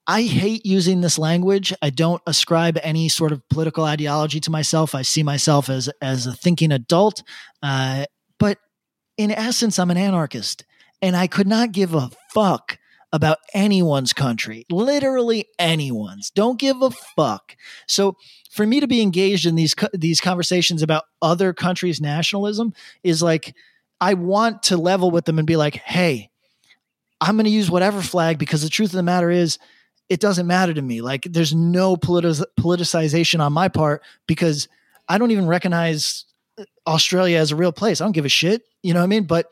I 0.06 0.22
hate 0.22 0.66
using 0.66 1.02
this 1.02 1.18
language. 1.18 1.72
I 1.80 1.90
don't 1.90 2.20
ascribe 2.26 2.78
any 2.82 3.08
sort 3.08 3.30
of 3.30 3.48
political 3.48 3.84
ideology 3.84 4.40
to 4.40 4.50
myself. 4.50 4.94
I 4.94 5.02
see 5.02 5.22
myself 5.22 5.70
as 5.70 5.88
as 6.02 6.26
a 6.26 6.32
thinking 6.32 6.72
adult, 6.72 7.22
uh, 7.62 8.06
but 8.38 8.58
in 9.16 9.30
essence, 9.30 9.78
I'm 9.78 9.90
an 9.90 9.96
anarchist, 9.96 10.64
and 11.00 11.14
I 11.14 11.26
could 11.26 11.46
not 11.46 11.72
give 11.72 11.94
a 11.94 12.10
fuck 12.34 12.78
about 13.12 13.38
anyone's 13.54 14.12
country, 14.12 14.64
literally 14.70 15.46
anyone's. 15.58 16.30
Don't 16.30 16.58
give 16.58 16.80
a 16.82 16.90
fuck. 16.90 17.56
So 17.86 18.16
for 18.50 18.66
me 18.66 18.80
to 18.80 18.86
be 18.86 19.02
engaged 19.02 19.46
in 19.46 19.54
these 19.56 19.74
these 19.92 20.20
conversations 20.20 20.82
about 20.82 21.04
other 21.20 21.52
countries' 21.52 22.00
nationalism 22.00 22.72
is 23.02 23.22
like 23.22 23.54
I 24.00 24.14
want 24.14 24.62
to 24.64 24.76
level 24.76 25.10
with 25.10 25.24
them 25.24 25.38
and 25.38 25.46
be 25.46 25.56
like, 25.56 25.76
"Hey, 25.76 26.30
I'm 27.20 27.36
going 27.36 27.44
to 27.44 27.50
use 27.50 27.70
whatever 27.70 28.00
flag 28.00 28.38
because 28.38 28.62
the 28.62 28.68
truth 28.68 28.90
of 28.90 28.96
the 28.96 29.02
matter 29.02 29.30
is 29.30 29.58
it 30.08 30.20
doesn't 30.20 30.46
matter 30.46 30.74
to 30.74 30.82
me. 30.82 31.02
Like 31.02 31.22
there's 31.24 31.54
no 31.54 31.96
politi- 31.96 32.44
politicization 32.58 33.40
on 33.40 33.52
my 33.52 33.68
part 33.68 34.02
because 34.26 34.68
I 35.08 35.18
don't 35.18 35.30
even 35.30 35.46
recognize 35.46 36.24
uh, 36.58 36.64
Australia 36.86 37.38
as 37.38 37.52
a 37.52 37.56
real 37.56 37.72
place. 37.72 38.00
I 38.00 38.04
don't 38.04 38.12
give 38.12 38.24
a 38.24 38.30
shit. 38.30 38.62
You 38.82 38.94
know 38.94 39.00
what 39.00 39.04
I 39.04 39.08
mean? 39.08 39.24
But 39.24 39.46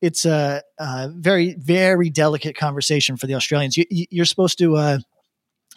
it's 0.00 0.24
a, 0.24 0.62
a 0.78 1.08
very 1.08 1.54
very 1.54 2.10
delicate 2.10 2.56
conversation 2.56 3.16
for 3.16 3.26
the 3.26 3.34
Australians. 3.34 3.76
You, 3.76 4.22
are 4.22 4.26
supposed 4.26 4.58
to. 4.58 4.76
Uh, 4.76 4.98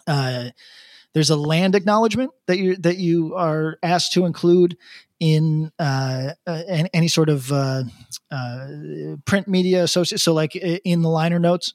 uh, 0.07 0.49
there's 1.14 1.30
a 1.30 1.35
land 1.35 1.73
acknowledgement 1.76 2.31
that 2.45 2.57
you 2.57 2.76
that 2.77 2.98
you 2.98 3.35
are 3.35 3.77
asked 3.81 4.14
to 4.14 4.26
include 4.26 4.77
in 5.19 5.72
uh, 5.80 6.31
uh, 6.45 6.64
any 6.94 7.07
sort 7.07 7.30
of 7.30 7.52
uh, 7.52 7.84
uh, 8.30 8.68
print 9.26 9.48
media 9.48 9.84
associate. 9.84 10.19
So, 10.19 10.34
like 10.34 10.56
in 10.56 11.02
the 11.02 11.10
liner 11.10 11.39
notes, 11.39 11.73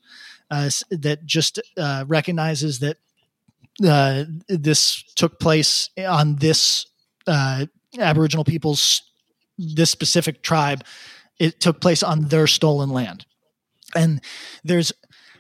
that 0.51 1.21
just 1.25 1.61
recognizes 2.07 2.81
that 2.81 2.99
this 4.49 5.03
took 5.17 5.41
place 5.41 5.91
on 5.99 6.37
this 6.37 6.87
Aboriginal 7.27 8.45
people's 8.45 9.03
this 9.59 9.91
specific 9.91 10.43
tribe. 10.43 10.85
It 11.39 11.61
took 11.61 11.81
place 11.81 12.03
on 12.03 12.23
their 12.29 12.47
stolen 12.47 12.91
land, 12.91 13.27
and 13.95 14.21
there's 14.65 14.93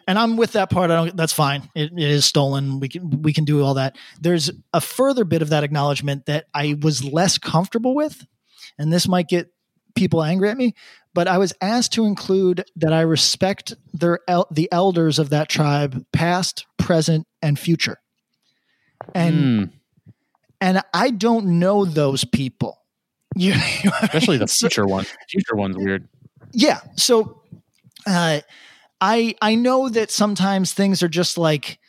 and 0.07 0.19
I'm 0.19 0.37
with 0.37 0.53
that 0.53 0.71
part. 0.71 0.91
I 0.91 0.97
don't. 0.97 1.17
That's 1.17 1.33
fine. 1.33 1.69
It, 1.75 1.93
it 1.93 2.11
is 2.11 2.25
stolen. 2.25 2.81
We 2.81 2.89
can 2.89 3.23
we 3.23 3.33
can 3.33 3.45
do 3.45 3.63
all 3.63 3.75
that. 3.75 3.97
There's 4.21 4.51
a 4.73 4.81
further 4.81 5.25
bit 5.25 5.43
of 5.43 5.51
that 5.51 5.65
acknowledgement 5.65 6.27
that 6.27 6.47
I 6.55 6.77
was 6.81 7.05
less 7.05 7.39
comfortable 7.39 7.95
with, 7.95 8.27
and 8.79 8.93
this 8.93 9.09
might 9.09 9.29
get 9.29 9.53
people 9.95 10.23
angry 10.23 10.51
at 10.51 10.57
me. 10.57 10.75
But 11.15 11.29
I 11.29 11.39
was 11.39 11.53
asked 11.61 11.93
to 11.95 12.05
include 12.05 12.65
that 12.77 12.93
I 12.93 13.03
respect 13.03 13.75
their 13.93 14.21
el- 14.27 14.49
the 14.51 14.69
elders 14.73 15.19
of 15.19 15.31
that 15.31 15.49
tribe, 15.49 16.05
past, 16.13 16.67
present, 16.79 17.27
and 17.41 17.59
future, 17.59 17.99
and 19.15 19.35
mm. 19.35 19.73
and 20.61 20.83
I 20.93 21.11
don't 21.11 21.59
know 21.59 21.85
those 21.85 22.25
people. 22.25 22.82
You, 23.37 23.55
especially 24.03 24.39
the 24.39 24.47
future 24.47 24.87
one. 24.87 25.05
Future 25.29 25.55
one's 25.55 25.77
weird. 25.77 26.09
Yeah. 26.53 26.81
So. 26.97 27.43
Uh, 28.05 28.41
I 29.03 29.35
I 29.43 29.57
know 29.57 29.89
that 29.89 30.13
sometimes 30.13 30.73
things 30.73 31.03
are 31.03 31.09
just 31.09 31.37
like, 31.37 31.81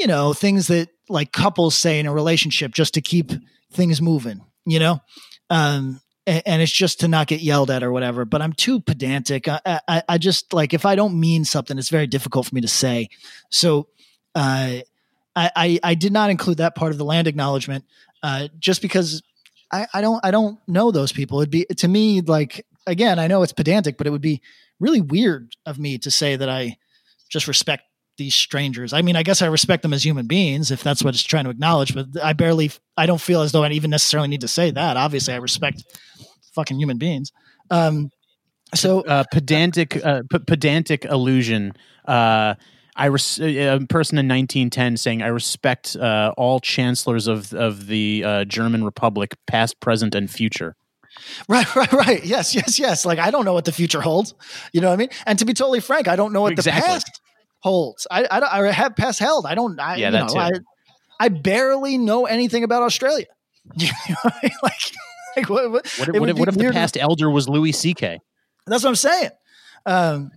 you 0.00 0.06
know, 0.06 0.32
things 0.32 0.68
that 0.68 0.88
like 1.08 1.30
couples 1.30 1.76
say 1.76 2.00
in 2.00 2.06
a 2.06 2.12
relationship 2.12 2.72
just 2.72 2.94
to 2.94 3.02
keep 3.02 3.30
things 3.70 4.00
moving, 4.00 4.40
you 4.64 4.80
know? 4.80 5.00
Um 5.50 6.00
and, 6.26 6.42
and 6.46 6.62
it's 6.62 6.72
just 6.72 7.00
to 7.00 7.08
not 7.08 7.26
get 7.26 7.42
yelled 7.42 7.70
at 7.70 7.82
or 7.82 7.92
whatever, 7.92 8.24
but 8.24 8.40
I'm 8.40 8.54
too 8.54 8.80
pedantic. 8.80 9.48
I, 9.48 9.60
I 9.86 10.02
I 10.08 10.18
just 10.18 10.54
like 10.54 10.72
if 10.72 10.86
I 10.86 10.94
don't 10.94 11.20
mean 11.20 11.44
something, 11.44 11.76
it's 11.76 11.90
very 11.90 12.06
difficult 12.06 12.46
for 12.46 12.54
me 12.54 12.62
to 12.62 12.68
say. 12.68 13.10
So 13.50 13.88
uh 14.34 14.80
I, 15.34 15.50
I, 15.56 15.80
I 15.82 15.94
did 15.94 16.12
not 16.12 16.30
include 16.30 16.56
that 16.58 16.74
part 16.74 16.92
of 16.92 16.98
the 16.98 17.06
land 17.06 17.26
acknowledgement, 17.26 17.84
uh, 18.22 18.48
just 18.58 18.82
because 18.82 19.22
I, 19.72 19.86
I 19.94 20.00
don't 20.00 20.24
I 20.24 20.30
don't 20.30 20.58
know 20.68 20.90
those 20.90 21.12
people. 21.12 21.40
It'd 21.40 21.50
be 21.50 21.64
to 21.64 21.88
me 21.88 22.20
like 22.20 22.66
again, 22.86 23.18
I 23.18 23.26
know 23.26 23.42
it's 23.42 23.52
pedantic, 23.52 23.96
but 23.96 24.06
it 24.06 24.10
would 24.10 24.20
be 24.20 24.42
really 24.80 25.00
weird 25.00 25.54
of 25.66 25.78
me 25.78 25.98
to 25.98 26.10
say 26.10 26.36
that 26.36 26.48
I 26.48 26.76
just 27.30 27.48
respect 27.48 27.84
these 28.18 28.34
strangers. 28.34 28.92
I 28.92 29.02
mean, 29.02 29.16
I 29.16 29.22
guess 29.22 29.40
I 29.40 29.46
respect 29.46 29.82
them 29.82 29.92
as 29.92 30.04
human 30.04 30.26
beings 30.26 30.70
if 30.70 30.82
that's 30.82 31.02
what 31.02 31.14
it's 31.14 31.22
trying 31.22 31.44
to 31.44 31.50
acknowledge, 31.50 31.94
but 31.94 32.06
I 32.22 32.34
barely 32.34 32.70
I 32.96 33.06
don't 33.06 33.20
feel 33.20 33.40
as 33.40 33.52
though 33.52 33.64
I 33.64 33.70
even 33.70 33.90
necessarily 33.90 34.28
need 34.28 34.42
to 34.42 34.48
say 34.48 34.70
that. 34.70 34.96
Obviously, 34.96 35.34
I 35.34 35.38
respect 35.38 35.84
fucking 36.54 36.78
human 36.78 36.98
beings. 36.98 37.32
Um, 37.70 38.10
so 38.74 39.00
uh, 39.00 39.24
pedantic, 39.32 40.04
uh, 40.04 40.22
p- 40.30 40.38
pedantic 40.40 41.04
illusion. 41.04 41.72
Uh, 42.06 42.54
I 42.94 43.06
res- 43.06 43.40
a 43.40 43.78
person 43.88 44.18
in 44.18 44.28
1910 44.28 44.96
saying, 44.96 45.22
"I 45.22 45.28
respect 45.28 45.96
uh, 45.96 46.34
all 46.36 46.60
chancellors 46.60 47.26
of 47.26 47.52
of 47.54 47.86
the 47.86 48.22
uh, 48.24 48.44
German 48.44 48.84
Republic, 48.84 49.34
past, 49.46 49.80
present, 49.80 50.14
and 50.14 50.30
future." 50.30 50.76
Right, 51.48 51.74
right, 51.76 51.92
right. 51.92 52.24
Yes, 52.24 52.54
yes, 52.54 52.78
yes. 52.78 53.04
Like 53.06 53.18
I 53.18 53.30
don't 53.30 53.44
know 53.44 53.54
what 53.54 53.64
the 53.64 53.72
future 53.72 54.00
holds. 54.00 54.34
You 54.72 54.80
know 54.80 54.88
what 54.88 54.94
I 54.94 54.96
mean? 54.96 55.08
And 55.26 55.38
to 55.38 55.44
be 55.44 55.54
totally 55.54 55.80
frank, 55.80 56.08
I 56.08 56.16
don't 56.16 56.32
know 56.32 56.42
what 56.42 56.52
Exactly. 56.52 56.80
the 56.80 56.86
past 56.86 57.20
holds. 57.60 58.06
I, 58.10 58.24
I, 58.30 58.60
I 58.60 58.72
have 58.72 58.96
past 58.96 59.18
held. 59.18 59.46
I 59.46 59.54
don't. 59.54 59.78
I, 59.80 59.96
Yeah, 59.96 60.08
you 60.08 60.12
that 60.12 60.26
know, 60.28 60.34
too. 60.34 60.38
I, 60.38 60.50
I 61.20 61.28
barely 61.28 61.96
know 61.98 62.26
anything 62.26 62.64
about 62.64 62.82
Australia. 62.82 63.26
You 63.76 63.88
know 64.08 64.16
I 64.24 64.32
mean? 64.42 64.52
like, 64.62 64.80
like 65.36 65.48
what, 65.48 65.70
what, 65.70 65.86
What, 65.98 66.08
if- 66.08 66.38
what, 66.38 66.48
if- 66.48 66.56
the 66.58 66.70
past 66.72 66.96
elder 66.98 67.30
was 67.30 67.48
Louis 67.48 67.72
C.K.? 67.72 68.18
That's 68.66 68.82
what 68.82 68.90
I'm 68.90 68.96
saying. 68.96 69.30
Um, 69.86 70.30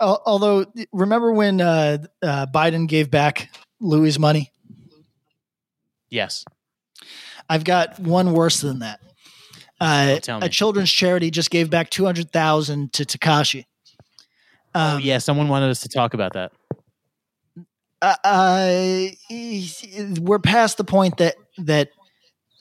although, 0.00 0.66
remember 0.92 1.32
when 1.32 1.60
uh, 1.60 1.98
uh, 2.22 2.46
Biden 2.46 2.88
gave 2.88 3.10
back 3.10 3.50
Louis' 3.80 4.18
money? 4.18 4.50
Yes. 6.08 6.44
I've 7.48 7.64
got 7.64 7.98
one 7.98 8.32
worse 8.32 8.60
than 8.60 8.80
that. 8.80 9.00
Uh, 9.80 10.18
a 10.42 10.48
children's 10.48 10.90
charity 10.90 11.30
just 11.30 11.50
gave 11.50 11.70
back 11.70 11.88
two 11.90 12.04
hundred 12.04 12.30
thousand 12.30 12.92
to 12.92 13.04
Tekashi. 13.04 13.64
oh 14.74 14.96
Um, 14.96 15.00
yeah, 15.00 15.18
someone 15.18 15.48
wanted 15.48 15.70
us 15.70 15.80
to 15.80 15.88
talk 15.88 16.12
about 16.12 16.34
that. 16.34 16.52
uh, 18.02 18.14
uh, 18.24 19.06
we're 20.20 20.38
past 20.38 20.76
the 20.76 20.84
point 20.84 21.16
that 21.16 21.34
that 21.58 21.90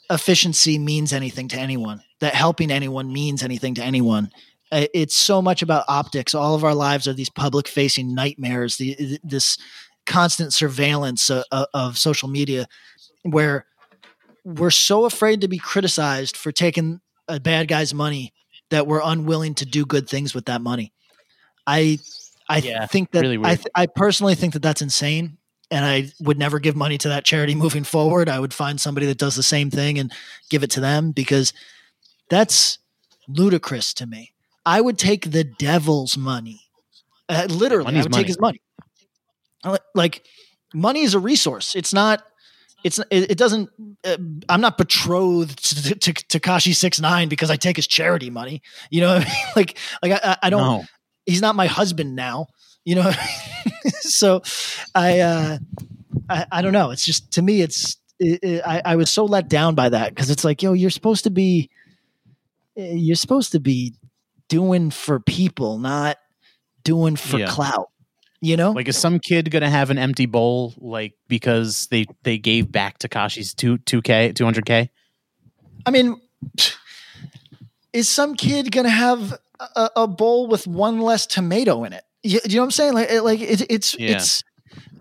efficiency 0.10 0.80
means 0.80 1.12
anything 1.12 1.50
to 1.50 1.58
anyone. 1.58 2.02
That 2.22 2.36
helping 2.36 2.72
anyone 2.72 3.12
means 3.12 3.44
anything 3.44 3.76
to 3.76 3.84
anyone. 3.84 4.32
Uh, 4.72 4.86
It's 4.94 5.16
so 5.16 5.42
much 5.42 5.62
about 5.62 5.86
optics. 5.88 6.34
All 6.36 6.56
of 6.56 6.64
our 6.64 6.76
lives 6.76 7.08
are 7.08 7.14
these 7.14 7.30
public-facing 7.30 8.14
nightmares. 8.14 8.78
The, 8.78 9.20
this 9.24 9.58
constant 10.06 10.54
surveillance 10.54 11.30
of, 11.30 11.44
of 11.74 11.98
social 11.98 12.30
media, 12.30 12.68
where 13.24 13.66
we're 14.44 14.72
so 14.72 15.06
afraid 15.06 15.42
to 15.42 15.48
be 15.48 15.58
criticized 15.58 16.36
for 16.38 16.52
taking 16.52 17.02
a 17.28 17.40
bad 17.40 17.68
guy's 17.68 17.94
money 17.94 18.34
that 18.70 18.88
we're 18.88 19.02
unwilling 19.04 19.56
to 19.56 19.66
do 19.66 19.86
good 19.86 20.10
things 20.10 20.34
with 20.34 20.46
that 20.46 20.62
money. 20.62 20.94
I 21.68 22.00
I 22.50 22.62
Yeah, 22.62 22.88
think 22.88 23.12
that 23.12 23.22
really 23.22 23.38
I, 23.38 23.56
th- 23.56 23.68
I 23.76 23.86
personally 23.86 24.36
think 24.36 24.54
that 24.54 24.64
that's 24.64 24.82
insane, 24.82 25.38
and 25.70 25.86
I 25.86 26.12
would 26.20 26.40
never 26.40 26.60
give 26.60 26.76
money 26.76 26.98
to 27.00 27.10
that 27.10 27.26
charity 27.26 27.54
moving 27.54 27.84
forward. 27.84 28.30
I 28.30 28.40
would 28.40 28.54
find 28.54 28.82
somebody 28.82 29.06
that 29.08 29.20
does 29.20 29.36
the 29.36 29.44
same 29.44 29.70
thing 29.70 30.00
and 30.00 30.12
give 30.50 30.64
it 30.64 30.72
to 30.72 30.80
them 30.80 31.12
because 31.12 31.54
that's 32.30 32.80
ludicrous 33.28 33.94
to 33.96 34.08
me. 34.08 34.34
I 34.66 34.82
would 34.82 34.98
take 34.98 35.32
the 35.32 35.44
devil's 35.44 36.18
money, 36.18 36.62
uh, 37.28 37.48
literally. 37.50 37.96
I 37.96 38.02
would 38.02 38.12
money. 38.12 38.24
take 38.24 38.28
his 38.28 38.40
money. 38.40 38.62
Like 39.94 40.24
money 40.74 41.02
is 41.02 41.14
a 41.14 41.20
resource. 41.20 41.76
It's 41.76 41.94
not. 41.94 42.24
It's 42.84 42.98
it, 42.98 43.32
it 43.32 43.38
doesn't. 43.38 43.70
Uh, 44.06 44.18
I'm 44.48 44.62
not 44.62 44.78
betrothed 44.78 45.58
to, 46.02 46.14
Tekashi 46.14 46.74
six 46.74 47.00
nine 47.02 47.28
because 47.28 47.50
I 47.50 47.58
take 47.58 47.76
his 47.76 47.88
charity 47.88 48.30
money. 48.30 48.62
You 48.90 49.02
know, 49.02 49.16
what 49.16 49.22
I 49.22 49.26
mean? 49.26 49.44
like 49.56 49.78
like 50.02 50.12
I, 50.14 50.20
I- 50.24 50.38
I 50.44 50.50
don't. 50.50 50.62
No. 50.62 50.84
He's 51.26 51.42
not 51.42 51.56
my 51.56 51.68
husband 51.68 52.16
now. 52.16 52.48
You 52.86 52.96
know, 52.96 53.12
so 54.00 54.42
I, 54.96 55.20
uh, 55.20 55.58
I 56.30 56.46
I 56.52 56.62
don't 56.62 56.74
know. 56.74 56.92
It's 56.92 57.06
just 57.06 57.34
to 57.34 57.42
me, 57.42 57.62
it's 57.62 57.98
it, 58.18 58.40
it, 58.42 58.64
I 58.66 58.82
I 58.86 58.96
was 58.96 59.10
so 59.10 59.26
let 59.26 59.50
down 59.50 59.76
by 59.76 59.90
that 59.90 60.10
because 60.10 60.30
it's 60.30 60.44
like 60.46 60.64
yo, 60.64 60.74
you're 60.74 60.90
supposed 60.90 61.26
to 61.26 61.30
be, 61.30 61.70
eh, 62.78 62.94
you're 62.94 63.16
supposed 63.18 63.52
to 63.52 63.60
be 63.60 63.94
doing 64.50 64.92
for 64.92 65.20
people, 65.22 65.78
not 65.80 66.18
doing 66.84 67.16
for 67.16 67.40
Yeah. 67.40 67.48
clout. 67.48 67.90
You 68.42 68.56
know, 68.56 68.72
Like, 68.72 68.88
is 68.88 68.98
some 68.98 69.20
kid 69.20 69.52
gonna 69.52 69.70
have 69.70 69.90
an 69.90 69.98
empty 69.98 70.26
bowl, 70.26 70.74
like 70.78 71.14
because 71.28 71.88
they 71.88 72.06
they 72.24 72.38
gave 72.38 72.72
back 72.72 72.98
Tekashi's 73.00 73.54
two 73.54 73.78
two 73.80 74.02
k 74.02 74.32
two 74.32 74.46
hundred 74.46 74.66
k? 74.66 74.90
I 75.86 75.92
mean, 75.92 76.16
is 77.94 78.08
some 78.10 78.36
kid 78.36 78.72
gonna 78.72 78.90
have 78.90 79.38
a, 79.76 79.90
a 79.98 80.08
bowl 80.08 80.48
with 80.48 80.68
one 80.68 81.02
less 81.02 81.26
tomato 81.26 81.84
in 81.84 81.94
it? 81.94 82.04
You, 82.24 82.40
you 82.46 82.56
know 82.56 82.62
what 82.62 82.66
I'm 82.66 82.72
saying? 82.72 82.94
Like, 82.94 83.10
it- 83.10 83.22
like 83.24 83.42
it, 83.42 83.62
it's 83.70 83.98
Yeah. 84.00 84.12
it's. 84.12 84.44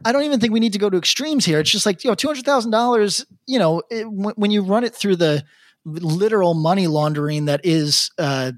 I 0.05 0.13
don't 0.13 0.23
even 0.23 0.41
think 0.41 0.53
we 0.53 0.61
need 0.61 0.73
to 0.73 0.79
go 0.79 0.89
to 0.89 0.97
extremes 0.97 1.45
here. 1.45 1.61
It's 1.61 1.71
just 1.71 1.85
like 1.87 2.03
you 2.03 2.11
know, 2.11 2.15
two 2.15 2.29
hundred 2.29 2.45
thousand 2.45 2.71
dollars. 2.71 3.25
You 3.47 3.59
know, 3.59 3.83
it, 3.91 4.11
when, 4.11 4.35
when 4.37 4.51
you 4.51 4.63
run 4.63 4.83
it 4.85 4.95
through 4.95 5.17
the 5.17 5.45
literal 5.85 6.55
money 6.55 6.87
laundering 6.87 7.45
that 7.47 7.61
is 7.65 8.11
uh, 8.19 8.53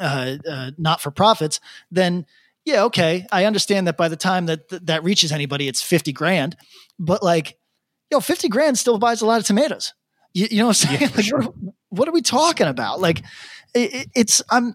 uh, 0.00 0.36
uh, 0.48 0.70
not 0.78 1.00
for 1.00 1.10
profits, 1.10 1.60
then 1.90 2.26
yeah, 2.64 2.84
okay, 2.84 3.26
I 3.32 3.44
understand 3.46 3.86
that 3.86 3.96
by 3.96 4.08
the 4.08 4.16
time 4.16 4.46
that 4.46 4.68
that, 4.70 4.86
that 4.86 5.04
reaches 5.04 5.32
anybody, 5.32 5.68
it's 5.68 5.82
fifty 5.82 6.12
grand. 6.12 6.56
But 6.98 7.22
like, 7.22 7.58
yo, 8.10 8.20
fifty 8.20 8.48
grand 8.48 8.78
still 8.78 8.98
buys 8.98 9.22
a 9.22 9.26
lot 9.26 9.40
of 9.40 9.46
tomatoes. 9.46 9.94
You, 10.34 10.48
you 10.50 10.58
know 10.58 10.66
what 10.68 10.84
I'm 10.84 10.98
saying? 10.98 11.10
like, 11.16 11.26
what, 11.32 11.46
are- 11.46 11.52
what 11.90 12.08
are 12.08 12.12
we 12.12 12.22
talking 12.22 12.66
about? 12.66 13.00
Like, 13.00 13.20
it, 13.74 13.94
it- 13.94 14.08
it's 14.14 14.42
I'm. 14.50 14.74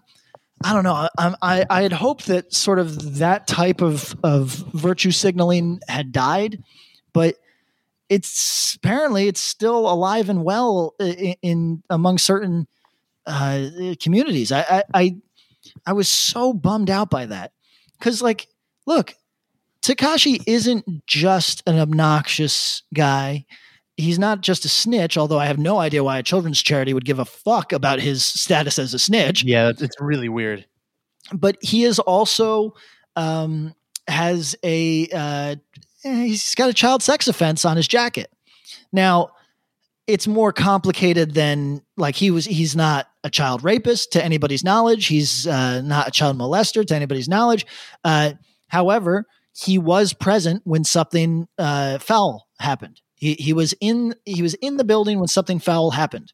I 0.64 0.72
don't 0.72 0.84
know. 0.84 1.06
I'm, 1.18 1.36
I 1.42 1.66
I 1.68 1.82
had 1.82 1.92
hoped 1.92 2.26
that 2.26 2.52
sort 2.54 2.78
of 2.78 3.18
that 3.18 3.46
type 3.46 3.82
of 3.82 4.16
of 4.24 4.48
virtue 4.72 5.10
signaling 5.10 5.80
had 5.86 6.12
died, 6.12 6.62
but 7.12 7.36
it's 8.08 8.74
apparently 8.76 9.28
it's 9.28 9.40
still 9.40 9.80
alive 9.90 10.28
and 10.28 10.44
well 10.44 10.94
in, 11.00 11.34
in 11.42 11.82
among 11.90 12.18
certain 12.18 12.66
uh, 13.26 13.68
communities. 14.00 14.52
I, 14.52 14.60
I 14.62 14.82
I 14.94 15.16
I 15.86 15.92
was 15.92 16.08
so 16.08 16.52
bummed 16.52 16.90
out 16.90 17.10
by 17.10 17.26
that 17.26 17.52
because 17.98 18.22
like, 18.22 18.48
look, 18.86 19.14
Tekashi 19.82 20.42
isn't 20.46 21.06
just 21.06 21.62
an 21.66 21.78
obnoxious 21.78 22.82
guy. 22.94 23.44
He's 23.96 24.18
not 24.18 24.42
just 24.42 24.64
a 24.64 24.68
snitch, 24.68 25.16
although 25.16 25.38
I 25.38 25.46
have 25.46 25.58
no 25.58 25.78
idea 25.78 26.04
why 26.04 26.18
a 26.18 26.22
children's 26.22 26.62
charity 26.62 26.92
would 26.92 27.04
give 27.06 27.18
a 27.18 27.24
fuck 27.24 27.72
about 27.72 27.98
his 27.98 28.24
status 28.24 28.78
as 28.78 28.92
a 28.92 28.98
snitch 28.98 29.42
Yeah, 29.42 29.70
it's- 29.70 29.80
it's 29.82 29.96
really 30.00 30.28
weird. 30.28 30.66
but 31.32 31.56
he 31.62 31.84
is 31.84 31.98
also 31.98 32.74
um, 33.16 33.74
has 34.06 34.54
a 34.62 35.08
uh, 35.08 35.56
eh, 36.04 36.22
he's 36.24 36.54
got 36.54 36.68
a 36.68 36.74
child 36.74 37.02
sex 37.02 37.26
offense 37.26 37.64
on 37.64 37.76
his 37.78 37.88
jacket. 37.88 38.30
Now, 38.92 39.30
it's 40.06 40.28
more 40.28 40.52
complicated 40.52 41.32
than 41.34 41.80
like 41.96 42.14
he 42.16 42.30
was. 42.30 42.44
He's 42.44 42.76
not 42.76 43.08
a 43.26 43.30
child 43.30 43.64
rapist 43.64 44.12
to 44.12 44.24
anybody's 44.24 44.62
knowledge. 44.62 45.08
He's 45.08 45.48
uh, 45.48 45.82
not 45.82 46.06
a 46.06 46.10
child 46.12 46.38
molester 46.38 46.86
to 46.86 46.94
anybody's 46.94 47.28
knowledge. 47.28 47.66
Uh, 48.04 48.34
however, 48.68 49.26
he 49.52 49.78
was 49.78 50.12
present 50.12 50.62
when 50.64 50.84
something 50.84 51.48
uh, 51.58 51.98
foul 51.98 52.46
happened. 52.60 53.00
He, 53.16 53.34
he 53.34 53.52
was 53.52 53.74
in 53.80 54.14
he 54.24 54.42
was 54.42 54.54
in 54.54 54.76
the 54.76 54.84
building 54.84 55.18
when 55.18 55.26
something 55.26 55.58
foul 55.58 55.90
happened. 55.90 56.32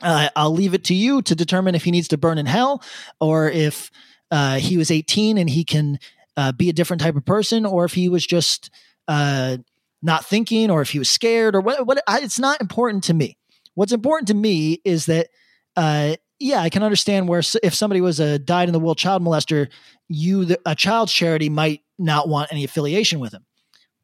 Uh, 0.00 0.30
I'll 0.34 0.54
leave 0.54 0.72
it 0.72 0.84
to 0.84 0.94
you 0.94 1.20
to 1.20 1.34
determine 1.34 1.74
if 1.74 1.84
he 1.84 1.90
needs 1.90 2.08
to 2.08 2.16
burn 2.16 2.38
in 2.38 2.46
hell 2.46 2.82
or 3.20 3.50
if 3.50 3.90
uh, 4.30 4.56
he 4.56 4.78
was 4.78 4.90
18 4.90 5.36
and 5.36 5.50
he 5.50 5.64
can 5.64 5.98
uh, 6.36 6.52
be 6.52 6.70
a 6.70 6.72
different 6.72 7.02
type 7.02 7.16
of 7.16 7.24
person, 7.24 7.66
or 7.66 7.84
if 7.84 7.92
he 7.92 8.08
was 8.08 8.26
just 8.26 8.70
not 9.06 10.24
thinking, 10.24 10.70
or 10.70 10.80
if 10.80 10.90
he 10.90 10.98
was 10.98 11.10
scared, 11.10 11.54
or 11.54 11.60
what. 11.60 11.86
What 11.86 12.02
I, 12.06 12.20
it's 12.20 12.38
not 12.38 12.60
important 12.60 13.04
to 13.04 13.14
me. 13.14 13.36
What's 13.74 13.92
important 13.92 14.28
to 14.28 14.34
me 14.34 14.80
is 14.84 15.06
that, 15.06 15.28
uh, 15.76 16.16
yeah, 16.38 16.60
I 16.60 16.68
can 16.70 16.82
understand 16.82 17.28
where 17.28 17.42
if 17.62 17.74
somebody 17.74 18.00
was 18.00 18.20
a 18.20 18.38
died 18.38 18.68
in 18.68 18.72
the 18.72 18.80
will 18.80 18.94
child 18.94 19.22
molester, 19.22 19.68
you 20.08 20.44
the, 20.44 20.60
a 20.66 20.74
child's 20.74 21.12
charity 21.12 21.48
might 21.48 21.80
not 21.98 22.28
want 22.28 22.52
any 22.52 22.64
affiliation 22.64 23.20
with 23.20 23.32
him, 23.32 23.44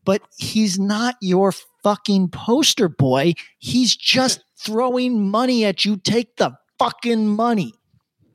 but 0.05 0.23
he's 0.39 0.79
not 0.79 1.17
your 1.21 1.53
fucking 1.83 2.29
poster 2.31 2.89
boy. 2.89 3.35
He's 3.59 3.95
just 3.97 4.43
throwing 4.59 5.29
money 5.31 5.65
at 5.65 5.85
you. 5.85 5.97
Take 5.97 6.37
the 6.37 6.57
fucking 6.79 7.27
money. 7.27 7.75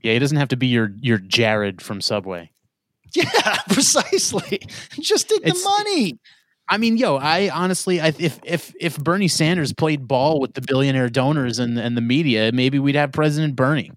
Yeah, 0.04 0.14
he 0.14 0.20
doesn't 0.20 0.38
have 0.38 0.50
to 0.50 0.58
be 0.58 0.68
your 0.68 0.92
your 1.02 1.18
Jared 1.18 1.82
from 1.82 2.02
Subway. 2.02 2.52
Yeah, 3.16 3.58
precisely. 3.70 4.60
Just 5.00 5.30
take 5.30 5.40
It's- 5.40 5.64
the 5.64 5.70
money. 5.78 6.20
I 6.70 6.78
mean, 6.78 6.98
yo, 6.98 7.16
I 7.16 7.50
honestly, 7.50 8.02
I, 8.02 8.14
if 8.20 8.40
if 8.44 8.74
if 8.80 8.98
Bernie 8.98 9.28
Sanders 9.28 9.74
played 9.74 10.08
ball 10.08 10.40
with 10.40 10.54
the 10.54 10.62
billionaire 10.62 11.10
donors 11.10 11.60
and 11.60 11.78
and 11.78 11.96
the 11.96 12.02
media, 12.02 12.52
maybe 12.54 12.80
we'd 12.80 12.96
have 12.96 13.12
President 13.12 13.56
Bernie. 13.56 13.92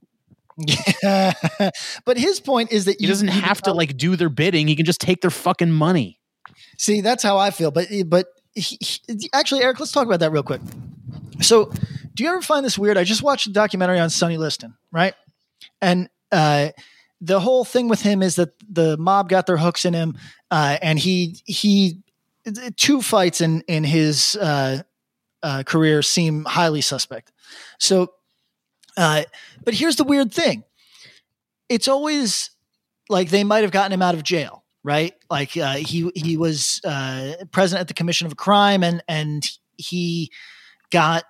Yeah. 0.56 1.32
but 2.04 2.16
his 2.18 2.38
point 2.40 2.70
is 2.70 2.84
that 2.84 2.96
He 2.98 3.04
you 3.04 3.08
doesn't 3.08 3.28
you 3.28 3.40
have 3.40 3.62
to 3.62 3.72
like 3.72 3.96
do 3.96 4.16
their 4.16 4.28
bidding. 4.28 4.68
He 4.68 4.76
can 4.76 4.86
just 4.86 5.00
take 5.00 5.20
their 5.20 5.30
fucking 5.30 5.70
money. 5.70 6.20
See, 6.78 7.00
that's 7.00 7.22
how 7.22 7.38
I 7.38 7.50
feel. 7.50 7.70
But 7.70 7.88
but 8.06 8.26
he, 8.54 8.78
he- 8.80 9.30
actually, 9.32 9.62
Eric, 9.62 9.80
let's 9.80 9.92
talk 9.92 10.06
about 10.06 10.20
that 10.20 10.30
real 10.30 10.42
quick. 10.42 10.60
So, 11.40 11.72
do 12.14 12.22
you 12.22 12.28
ever 12.28 12.42
find 12.42 12.64
this 12.64 12.78
weird? 12.78 12.98
I 12.98 13.04
just 13.04 13.22
watched 13.22 13.46
a 13.46 13.52
documentary 13.52 13.98
on 13.98 14.10
Sonny 14.10 14.36
Liston, 14.36 14.74
right? 14.92 15.14
And 15.80 16.08
uh, 16.30 16.70
the 17.20 17.40
whole 17.40 17.64
thing 17.64 17.88
with 17.88 18.02
him 18.02 18.22
is 18.22 18.36
that 18.36 18.50
the 18.68 18.96
mob 18.98 19.28
got 19.28 19.46
their 19.46 19.56
hooks 19.56 19.84
in 19.84 19.94
him, 19.94 20.16
uh, 20.50 20.78
and 20.82 20.98
he 20.98 21.36
he 21.46 21.98
two 22.76 23.02
fights 23.02 23.40
in 23.40 23.62
in 23.62 23.84
his 23.84 24.36
uh, 24.36 24.82
uh, 25.42 25.62
career 25.64 26.02
seem 26.02 26.44
highly 26.44 26.80
suspect. 26.80 27.32
So, 27.78 28.12
uh, 28.96 29.24
but 29.64 29.74
here's 29.74 29.96
the 29.96 30.04
weird 30.04 30.32
thing: 30.32 30.64
it's 31.68 31.88
always 31.88 32.50
like 33.08 33.30
they 33.30 33.44
might 33.44 33.62
have 33.62 33.72
gotten 33.72 33.92
him 33.92 34.02
out 34.02 34.14
of 34.14 34.22
jail, 34.22 34.64
right? 34.82 35.14
Like 35.30 35.56
uh, 35.56 35.74
he 35.74 36.10
he 36.14 36.36
was 36.36 36.80
uh, 36.84 37.34
present 37.50 37.80
at 37.80 37.88
the 37.88 37.94
commission 37.94 38.26
of 38.26 38.32
a 38.32 38.36
crime, 38.36 38.82
and 38.82 39.02
and 39.08 39.48
he 39.76 40.30
got 40.90 41.24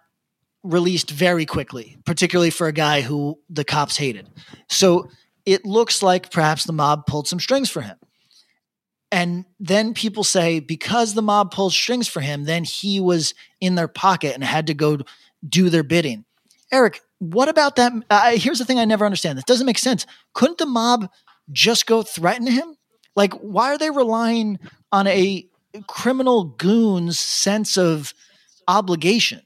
released 0.62 1.10
very 1.10 1.46
quickly, 1.46 1.96
particularly 2.04 2.50
for 2.50 2.66
a 2.66 2.72
guy 2.72 3.00
who 3.00 3.38
the 3.48 3.64
cops 3.64 3.96
hated. 3.96 4.28
So 4.68 5.08
it 5.46 5.64
looks 5.64 6.02
like 6.02 6.30
perhaps 6.30 6.64
the 6.64 6.72
mob 6.72 7.06
pulled 7.06 7.28
some 7.28 7.40
strings 7.40 7.70
for 7.70 7.80
him. 7.80 7.96
And 9.12 9.44
then 9.58 9.92
people 9.92 10.22
say 10.22 10.60
because 10.60 11.14
the 11.14 11.22
mob 11.22 11.50
pulled 11.50 11.72
strings 11.72 12.06
for 12.06 12.20
him, 12.20 12.44
then 12.44 12.64
he 12.64 13.00
was 13.00 13.34
in 13.60 13.74
their 13.74 13.88
pocket 13.88 14.34
and 14.34 14.44
had 14.44 14.68
to 14.68 14.74
go 14.74 14.98
do 15.46 15.68
their 15.68 15.82
bidding. 15.82 16.24
Eric, 16.72 17.00
what 17.18 17.48
about 17.48 17.76
that? 17.76 17.92
Uh, 18.08 18.32
here's 18.36 18.58
the 18.58 18.64
thing 18.64 18.78
I 18.78 18.84
never 18.84 19.04
understand. 19.04 19.36
This 19.36 19.44
doesn't 19.44 19.66
make 19.66 19.78
sense. 19.78 20.06
Couldn't 20.32 20.58
the 20.58 20.66
mob 20.66 21.10
just 21.50 21.86
go 21.86 22.02
threaten 22.02 22.46
him? 22.46 22.76
Like, 23.16 23.34
why 23.34 23.72
are 23.72 23.78
they 23.78 23.90
relying 23.90 24.58
on 24.92 25.06
a 25.08 25.46
criminal 25.86 26.44
goon's 26.44 27.18
sense 27.18 27.76
of 27.76 28.14
obligation? 28.68 29.42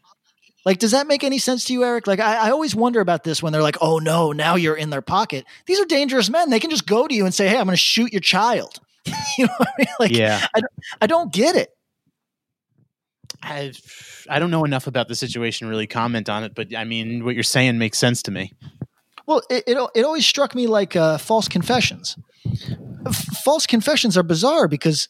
Like, 0.67 0.79
does 0.79 0.93
that 0.93 1.07
make 1.07 1.25
any 1.25 1.39
sense 1.39 1.65
to 1.67 1.73
you, 1.73 1.85
Eric? 1.85 2.07
Like, 2.07 2.21
I, 2.21 2.49
I 2.49 2.51
always 2.51 2.75
wonder 2.75 3.01
about 3.01 3.25
this 3.25 3.43
when 3.43 3.53
they're 3.53 3.63
like, 3.63 3.79
oh 3.81 3.99
no, 3.99 4.33
now 4.33 4.55
you're 4.55 4.77
in 4.77 4.91
their 4.91 5.03
pocket. 5.03 5.45
These 5.67 5.81
are 5.81 5.85
dangerous 5.85 6.31
men. 6.31 6.51
They 6.51 6.61
can 6.61 6.71
just 6.71 6.87
go 6.87 7.07
to 7.07 7.15
you 7.15 7.25
and 7.25 7.35
say, 7.35 7.49
hey, 7.49 7.59
I'm 7.59 7.67
going 7.67 7.75
to 7.75 7.77
shoot 7.77 8.13
your 8.13 8.21
child. 8.21 8.81
you 9.39 9.47
know 9.47 9.53
what 9.59 9.69
I 9.69 9.73
mean? 9.79 9.95
Like, 10.01 10.11
Yeah. 10.13 10.47
I 10.55 10.61
don't, 10.61 10.73
I 11.03 11.07
don't 11.07 11.33
get 11.33 11.57
it. 11.57 11.71
I 13.43 13.73
I 14.29 14.39
don't 14.39 14.51
know 14.51 14.65
enough 14.65 14.87
about 14.87 15.09
the 15.09 15.15
situation 15.15 15.67
to 15.67 15.71
really 15.71 15.87
comment 15.87 16.29
on 16.29 16.45
it, 16.45 16.55
but 16.55 16.75
I 16.75 16.85
mean, 16.85 17.25
what 17.25 17.35
you're 17.35 17.43
saying 17.43 17.77
makes 17.79 17.99
sense 17.99 18.23
to 18.23 18.31
me. 18.31 18.53
Well, 19.27 19.43
it, 19.51 19.65
it, 19.67 19.91
it 19.95 20.05
always 20.05 20.27
struck 20.27 20.55
me 20.55 20.67
like 20.67 20.97
uh, 20.97 21.19
false 21.19 21.49
confessions. 21.49 22.17
F- 23.07 23.15
false 23.45 23.67
confessions 23.67 24.17
are 24.17 24.23
bizarre 24.23 24.69
because 24.69 25.09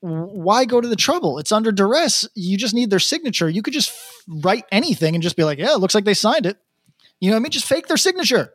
why 0.00 0.64
go 0.64 0.80
to 0.80 0.88
the 0.88 0.96
trouble? 0.96 1.38
It's 1.38 1.52
under 1.52 1.72
duress. 1.72 2.28
You 2.34 2.56
just 2.56 2.74
need 2.74 2.90
their 2.90 2.98
signature. 2.98 3.48
You 3.48 3.62
could 3.62 3.72
just 3.74 3.90
f- 3.90 4.22
write 4.42 4.64
anything 4.70 5.14
and 5.14 5.22
just 5.22 5.36
be 5.36 5.44
like, 5.44 5.58
yeah, 5.58 5.72
it 5.72 5.80
looks 5.80 5.94
like 5.94 6.04
they 6.04 6.14
signed 6.14 6.46
it. 6.46 6.58
You 7.20 7.30
know 7.30 7.36
what 7.36 7.40
I 7.40 7.42
mean? 7.44 7.50
Just 7.50 7.66
fake 7.66 7.88
their 7.88 7.96
signature. 7.96 8.52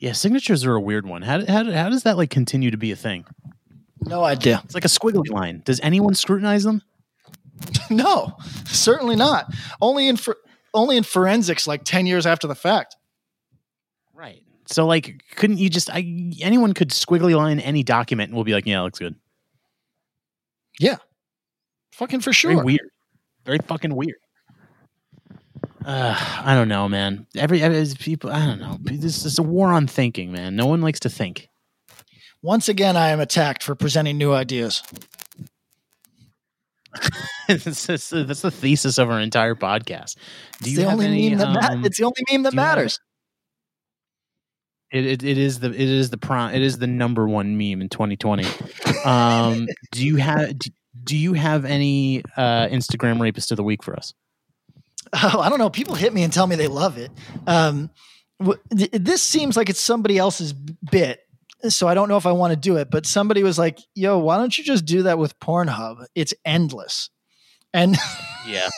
Yeah, 0.00 0.12
signatures 0.12 0.64
are 0.64 0.74
a 0.74 0.80
weird 0.80 1.06
one. 1.06 1.22
How 1.22 1.44
how 1.46 1.70
how 1.70 1.90
does 1.90 2.04
that 2.04 2.16
like 2.16 2.30
continue 2.30 2.70
to 2.70 2.78
be 2.78 2.90
a 2.90 2.96
thing? 2.96 3.26
No 4.00 4.24
idea. 4.24 4.62
It's 4.64 4.74
like 4.74 4.86
a 4.86 4.88
squiggly 4.88 5.28
line. 5.30 5.62
Does 5.64 5.78
anyone 5.80 6.14
scrutinize 6.14 6.64
them? 6.64 6.82
no, 7.90 8.34
certainly 8.64 9.14
not. 9.14 9.52
Only 9.82 10.08
in 10.08 10.16
for, 10.16 10.38
only 10.72 10.96
in 10.96 11.02
forensics, 11.02 11.66
like 11.66 11.84
ten 11.84 12.06
years 12.06 12.24
after 12.24 12.46
the 12.46 12.54
fact. 12.54 12.96
Right. 14.14 14.42
So 14.64 14.86
like, 14.86 15.22
couldn't 15.36 15.58
you 15.58 15.68
just? 15.68 15.90
I 15.90 16.32
anyone 16.40 16.72
could 16.72 16.90
squiggly 16.90 17.36
line 17.36 17.60
any 17.60 17.82
document 17.82 18.30
and 18.30 18.36
we'll 18.36 18.44
be 18.44 18.54
like, 18.54 18.64
yeah, 18.64 18.80
looks 18.80 18.98
good. 18.98 19.16
Yeah, 20.78 20.96
fucking 21.92 22.20
for 22.20 22.32
sure. 22.32 22.52
Very 22.54 22.64
weird. 22.64 22.90
Very 23.44 23.58
fucking 23.58 23.94
weird. 23.94 24.19
Uh, 25.84 26.14
I 26.44 26.54
don't 26.54 26.68
know, 26.68 26.88
man. 26.88 27.26
Every, 27.36 27.62
every 27.62 27.94
people, 27.96 28.30
I 28.30 28.44
don't 28.46 28.60
know. 28.60 28.76
This 28.80 29.24
is 29.24 29.38
a 29.38 29.42
war 29.42 29.68
on 29.68 29.86
thinking, 29.86 30.30
man. 30.32 30.56
No 30.56 30.66
one 30.66 30.80
likes 30.80 31.00
to 31.00 31.10
think. 31.10 31.48
Once 32.42 32.68
again, 32.68 32.96
I 32.96 33.08
am 33.08 33.20
attacked 33.20 33.62
for 33.62 33.74
presenting 33.74 34.18
new 34.18 34.32
ideas. 34.32 34.82
that's, 37.48 37.86
the 37.86 38.50
thesis 38.52 38.98
of 38.98 39.10
our 39.10 39.20
entire 39.20 39.54
podcast. 39.54 40.16
Do 40.16 40.20
It's 40.62 40.70
you 40.70 40.76
the 40.78 40.82
have 40.84 40.92
only 40.94 41.06
any? 41.06 41.30
meme 41.30 41.38
that 41.38 41.48
ma- 41.52 41.68
um, 41.74 41.84
it's 41.84 41.98
the 41.98 42.04
only 42.04 42.14
meme 42.30 42.42
that 42.44 42.52
you 42.54 42.60
have- 42.60 42.76
matters. 42.76 42.98
It, 44.92 45.06
it, 45.06 45.22
it 45.22 45.38
is 45.38 45.60
the 45.60 45.68
it 45.68 45.80
is 45.80 46.10
the 46.10 46.18
prom 46.18 46.52
it 46.52 46.62
is 46.62 46.78
the 46.78 46.88
number 46.88 47.28
one 47.28 47.56
meme 47.56 47.80
in 47.80 47.88
2020. 47.88 48.44
Um, 49.04 49.68
do 49.92 50.04
you 50.04 50.16
have 50.16 50.58
do, 50.58 50.70
do 51.04 51.16
you 51.16 51.32
have 51.34 51.64
any 51.64 52.24
uh, 52.36 52.66
Instagram 52.66 53.20
rapist 53.20 53.52
of 53.52 53.56
the 53.56 53.62
week 53.62 53.84
for 53.84 53.94
us? 53.94 54.12
Oh, 55.12 55.40
I 55.44 55.48
don't 55.48 55.58
know. 55.58 55.70
People 55.70 55.94
hit 55.94 56.12
me 56.12 56.22
and 56.22 56.32
tell 56.32 56.46
me 56.46 56.56
they 56.56 56.68
love 56.68 56.98
it. 56.98 57.10
Um, 57.46 57.90
w- 58.38 58.58
th- 58.76 58.90
this 58.92 59.22
seems 59.22 59.56
like 59.56 59.68
it's 59.68 59.80
somebody 59.80 60.18
else's 60.18 60.52
bit, 60.52 61.20
so 61.68 61.88
I 61.88 61.94
don't 61.94 62.08
know 62.08 62.16
if 62.16 62.26
I 62.26 62.32
want 62.32 62.52
to 62.52 62.56
do 62.56 62.76
it. 62.76 62.90
But 62.90 63.06
somebody 63.06 63.42
was 63.42 63.58
like, 63.58 63.78
"Yo, 63.94 64.18
why 64.18 64.36
don't 64.38 64.56
you 64.56 64.64
just 64.64 64.84
do 64.84 65.02
that 65.04 65.18
with 65.18 65.38
Pornhub? 65.40 66.04
It's 66.14 66.34
endless." 66.44 67.10
And 67.72 67.96
Yeah, 68.46 68.68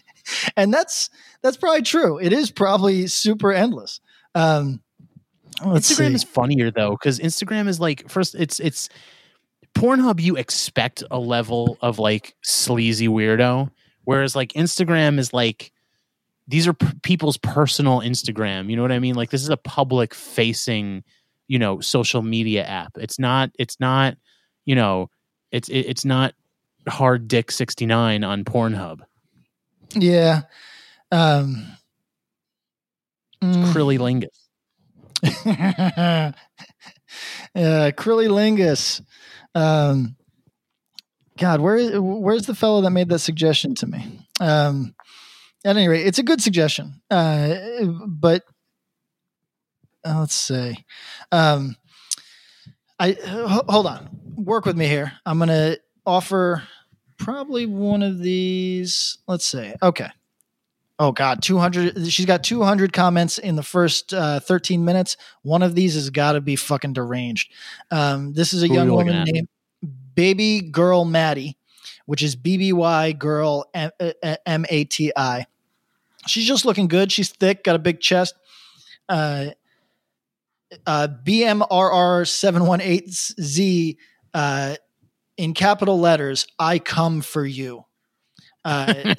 and 0.56 0.72
that's 0.72 1.10
that's 1.42 1.56
probably 1.56 1.82
true. 1.82 2.18
It 2.18 2.32
is 2.32 2.50
probably 2.50 3.06
super 3.06 3.52
endless. 3.52 4.00
Um, 4.34 4.82
let's 5.64 5.90
Instagram 5.90 6.08
see. 6.08 6.14
is 6.14 6.24
funnier 6.24 6.70
though 6.70 6.90
because 6.92 7.18
Instagram 7.18 7.68
is 7.68 7.80
like 7.80 8.08
first 8.10 8.34
it's 8.34 8.60
it's 8.60 8.88
Pornhub. 9.74 10.20
You 10.20 10.36
expect 10.36 11.02
a 11.10 11.18
level 11.18 11.78
of 11.80 11.98
like 11.98 12.34
sleazy 12.42 13.08
weirdo, 13.08 13.70
whereas 14.04 14.34
like 14.36 14.52
Instagram 14.52 15.18
is 15.18 15.32
like 15.32 15.72
these 16.48 16.66
are 16.68 16.74
p- 16.74 16.86
people's 17.02 17.36
personal 17.36 18.00
Instagram. 18.00 18.70
You 18.70 18.76
know 18.76 18.82
what 18.82 18.92
I 18.92 18.98
mean? 18.98 19.14
Like 19.14 19.30
this 19.30 19.42
is 19.42 19.48
a 19.48 19.56
public 19.56 20.14
facing, 20.14 21.04
you 21.48 21.58
know, 21.58 21.80
social 21.80 22.22
media 22.22 22.64
app. 22.64 22.92
It's 22.96 23.18
not. 23.18 23.50
It's 23.58 23.80
not. 23.80 24.16
You 24.64 24.74
know, 24.74 25.10
it's 25.50 25.68
it, 25.68 25.80
it's 25.80 26.04
not 26.04 26.34
hard 26.88 27.28
dick 27.28 27.50
sixty 27.50 27.86
nine 27.86 28.24
on 28.24 28.44
Pornhub. 28.44 29.00
yeah. 29.94 30.42
Um, 31.12 31.66
mm. 33.42 33.72
Krilly 33.72 33.98
Lingus. 33.98 34.46
uh, 37.54 37.92
Crilly 37.92 38.28
Lingus. 38.28 39.02
Um, 39.54 40.16
God, 41.38 41.60
where 41.60 41.76
is 41.76 41.92
where's 41.98 42.46
the 42.46 42.54
fellow 42.54 42.80
that 42.82 42.90
made 42.90 43.08
that 43.10 43.20
suggestion 43.20 43.74
to 43.76 43.86
me? 43.86 44.26
Um, 44.40 44.94
at 45.66 45.76
any 45.76 45.88
rate, 45.88 46.06
it's 46.06 46.18
a 46.18 46.22
good 46.22 46.40
suggestion. 46.40 47.00
Uh, 47.10 47.84
but 48.06 48.44
uh, 50.04 50.20
let's 50.20 50.34
see. 50.34 50.76
Um, 51.32 51.76
I 52.98 53.08
h- 53.08 53.18
hold 53.24 53.86
on. 53.86 54.08
Work 54.36 54.64
with 54.64 54.76
me 54.76 54.86
here. 54.86 55.12
I'm 55.26 55.38
gonna 55.38 55.76
offer 56.06 56.62
probably 57.18 57.66
one 57.66 58.02
of 58.02 58.20
these. 58.20 59.18
Let's 59.26 59.44
see. 59.44 59.74
Okay. 59.82 60.08
Oh 60.98 61.12
God, 61.12 61.42
200. 61.42 62.06
She's 62.10 62.24
got 62.24 62.42
200 62.42 62.92
comments 62.92 63.38
in 63.38 63.56
the 63.56 63.62
first 63.62 64.14
uh, 64.14 64.40
13 64.40 64.84
minutes. 64.84 65.16
One 65.42 65.62
of 65.62 65.74
these 65.74 65.94
has 65.94 66.08
got 66.08 66.32
to 66.32 66.40
be 66.40 66.56
fucking 66.56 66.94
deranged. 66.94 67.52
Um, 67.90 68.32
this 68.32 68.54
is 68.54 68.62
a 68.62 68.68
Who 68.68 68.74
young 68.74 68.90
woman 68.90 69.24
named 69.24 69.48
Baby 70.14 70.62
Girl 70.62 71.04
Maddie, 71.04 71.58
which 72.06 72.22
is 72.22 72.34
BBY 72.36 73.18
Girl 73.18 73.66
M 73.74 74.64
A 74.70 74.84
T 74.84 75.12
I. 75.16 75.46
She's 76.26 76.46
just 76.46 76.64
looking 76.64 76.88
good. 76.88 77.12
She's 77.12 77.30
thick, 77.30 77.64
got 77.64 77.76
a 77.76 77.80
big 77.80 78.00
chest. 78.00 78.34
Uh, 79.08 79.46
uh, 80.86 81.08
BMRR718Z 81.24 83.96
uh, 84.34 84.76
in 85.36 85.54
capital 85.54 85.98
letters, 85.98 86.46
I 86.58 86.78
come 86.78 87.20
for 87.20 87.44
you. 87.44 87.84
Uh, 88.64 89.14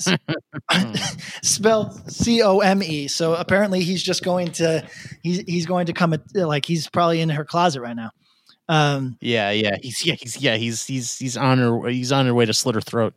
spelled 1.41 2.11
C 2.11 2.41
O 2.43 2.59
M 2.59 2.83
E. 2.83 3.07
So 3.07 3.33
apparently 3.33 3.81
he's 3.81 4.03
just 4.03 4.23
going 4.23 4.51
to 4.53 4.85
he's 5.23 5.39
he's 5.47 5.65
going 5.65 5.85
to 5.85 5.93
come 5.93 6.11
at, 6.13 6.21
like 6.35 6.65
he's 6.65 6.89
probably 6.89 7.21
in 7.21 7.29
her 7.29 7.45
closet 7.45 7.81
right 7.81 7.95
now. 7.95 8.11
Um, 8.67 9.17
Yeah, 9.21 9.51
yeah. 9.51 9.77
He's 9.81 10.05
yeah, 10.05 10.15
he's 10.15 10.41
yeah, 10.41 10.57
he's 10.57 10.85
he's 10.85 11.17
he's 11.17 11.37
on 11.37 11.59
her 11.59 11.87
he's 11.87 12.11
on 12.11 12.25
her 12.25 12.33
way 12.33 12.45
to 12.45 12.53
slit 12.53 12.75
her 12.75 12.81
throat. 12.81 13.13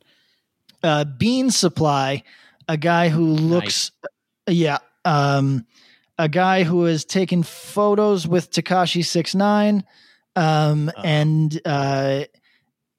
uh, 0.84 1.04
Bean 1.04 1.50
Supply, 1.50 2.22
a 2.70 2.76
guy 2.76 3.08
who 3.08 3.24
looks, 3.26 3.90
yeah, 4.48 4.78
um, 5.04 5.66
a 6.16 6.28
guy 6.28 6.62
who 6.62 6.84
has 6.84 7.04
taken 7.04 7.42
photos 7.42 8.28
with 8.28 8.52
Tekashi 8.52 9.04
Six 9.04 9.34
Nine. 9.34 9.84
um, 10.36 10.92
and 11.02 11.60
uh, 11.64 12.24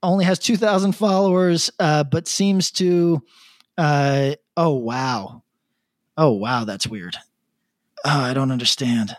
only 0.03 0.26
has 0.26 0.39
2,000 0.39 0.91
followers, 0.91 1.72
uh, 1.80 2.03
but 2.03 2.27
seems 2.27 2.69
to. 2.72 3.23
Uh, 3.77 4.35
oh, 4.57 4.73
wow. 4.76 5.41
Oh, 6.18 6.31
wow. 6.31 6.65
That's 6.65 6.85
weird. 6.85 7.15
Oh, 8.03 8.19
I 8.19 8.34
don't 8.34 8.52
understand. 8.52 9.15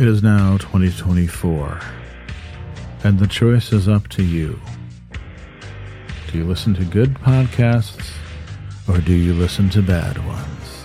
It 0.00 0.06
is 0.06 0.22
now 0.22 0.56
2024, 0.58 1.80
and 3.04 3.18
the 3.18 3.26
choice 3.26 3.72
is 3.72 3.88
up 3.88 4.08
to 4.08 4.22
you. 4.22 4.58
Do 6.30 6.38
you 6.38 6.44
listen 6.44 6.74
to 6.74 6.84
good 6.84 7.14
podcasts, 7.14 8.10
or 8.88 8.98
do 8.98 9.12
you 9.12 9.34
listen 9.34 9.70
to 9.70 9.82
bad 9.82 10.24
ones? 10.26 10.84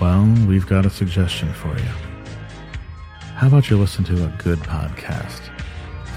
Well, 0.00 0.24
we've 0.46 0.66
got 0.66 0.86
a 0.86 0.90
suggestion 0.90 1.52
for 1.54 1.76
you. 1.76 1.92
How 3.36 3.46
about 3.48 3.70
you 3.70 3.78
listen 3.78 4.04
to 4.04 4.24
a 4.24 4.42
good 4.42 4.58
podcast 4.60 5.50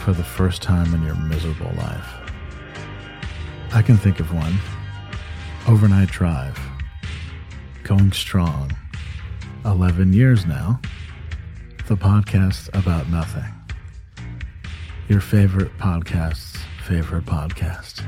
for 0.04 0.14
the 0.14 0.24
first 0.24 0.62
time 0.62 0.94
in 0.94 1.04
your 1.04 1.16
miserable 1.16 1.72
life? 1.78 2.10
I 3.74 3.82
can 3.82 3.98
think 3.98 4.20
of 4.20 4.34
one 4.34 4.58
Overnight 5.68 6.10
Drive. 6.10 6.60
Going 7.84 8.12
strong. 8.12 8.72
11 9.66 10.14
years 10.14 10.46
now 10.46 10.80
the 11.90 11.98
podcast 11.98 12.70
about 12.78 13.10
nothing. 13.10 13.59
Your 15.10 15.22
favorite 15.22 15.76
podcast's 15.80 16.56
favorite 16.86 17.26
podcast. 17.26 18.06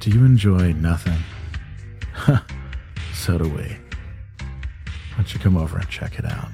Do 0.00 0.10
you 0.10 0.26
enjoy 0.26 0.74
nothing? 0.74 1.16
so 3.14 3.38
do 3.38 3.44
we. 3.44 3.62
Why 3.62 5.16
don't 5.16 5.32
you 5.32 5.40
come 5.40 5.56
over 5.56 5.78
and 5.78 5.88
check 5.88 6.18
it 6.18 6.26
out 6.26 6.50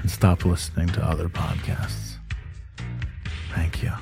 and 0.00 0.10
stop 0.10 0.46
listening 0.46 0.88
to 0.88 1.04
other 1.04 1.28
podcasts? 1.28 2.14
Thank 3.54 3.82
you. 3.82 3.92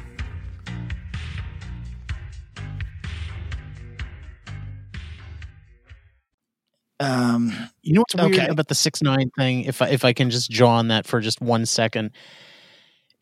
Um, 7.00 7.52
you 7.82 7.94
know 7.94 8.02
what's 8.02 8.14
weird 8.14 8.32
okay. 8.32 8.46
about 8.46 8.68
the 8.68 8.76
six 8.76 9.02
nine 9.02 9.28
thing? 9.36 9.64
If 9.64 9.82
I, 9.82 9.88
if 9.88 10.04
I 10.04 10.12
can 10.12 10.30
just 10.30 10.52
draw 10.52 10.76
on 10.76 10.86
that 10.86 11.04
for 11.04 11.20
just 11.20 11.40
one 11.40 11.66
second, 11.66 12.12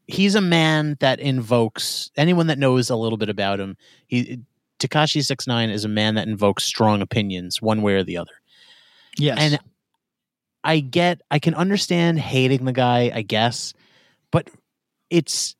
he's 0.09 0.35
a 0.35 0.41
man 0.41 0.97
that 0.99 1.21
invokes 1.21 2.11
anyone 2.17 2.49
that 2.49 2.59
knows 2.59 2.91
a 2.91 2.97
little 2.97 3.19
bit 3.19 3.29
about 3.29 3.61
him. 3.61 3.77
He 4.09 4.41
Tekashi 4.81 5.25
six 5.25 5.47
nine 5.47 5.71
is 5.71 5.85
a 5.85 5.89
man 5.89 6.15
that 6.15 6.27
invokes 6.27 6.65
strong 6.65 7.03
opinions, 7.03 7.63
one 7.63 7.83
way 7.83 7.95
or 7.95 8.03
the 8.03 8.17
other. 8.17 8.33
Yes, 9.17 9.39
and 9.39 9.59
I 10.65 10.81
get, 10.81 11.21
I 11.31 11.39
can 11.39 11.55
understand 11.55 12.19
hating 12.19 12.65
the 12.65 12.73
guy, 12.73 13.13
I 13.15 13.23
guess, 13.23 13.75
but 14.31 14.49
it's 15.11 15.55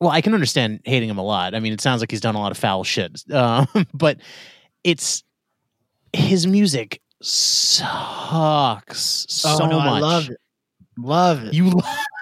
well, 0.00 0.10
I 0.10 0.20
can 0.20 0.34
understand 0.34 0.80
hating 0.84 1.08
him 1.08 1.18
a 1.18 1.24
lot. 1.24 1.54
I 1.54 1.60
mean, 1.60 1.72
it 1.72 1.80
sounds 1.80 2.00
like 2.00 2.10
he's 2.10 2.20
done 2.20 2.34
a 2.34 2.40
lot 2.40 2.52
of 2.52 2.58
foul 2.58 2.84
shit, 2.84 3.22
um, 3.32 3.66
but 3.94 4.18
it's 4.84 5.24
his 6.12 6.46
music 6.46 7.00
sucks 7.22 9.26
so 9.28 9.58
oh, 9.62 9.66
no, 9.66 9.78
much. 9.78 9.88
I 9.88 10.00
love 10.00 10.30
it. 10.30 10.40
Love 10.98 11.44
it. 11.44 11.54
You, 11.54 11.64
lo- 11.70 11.82
you 11.84 12.19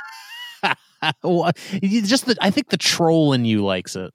just 1.22 2.26
the, 2.26 2.36
I 2.40 2.50
think 2.50 2.68
the 2.68 2.76
troll 2.76 3.32
in 3.32 3.44
you 3.44 3.64
likes 3.64 3.96
it. 3.96 4.12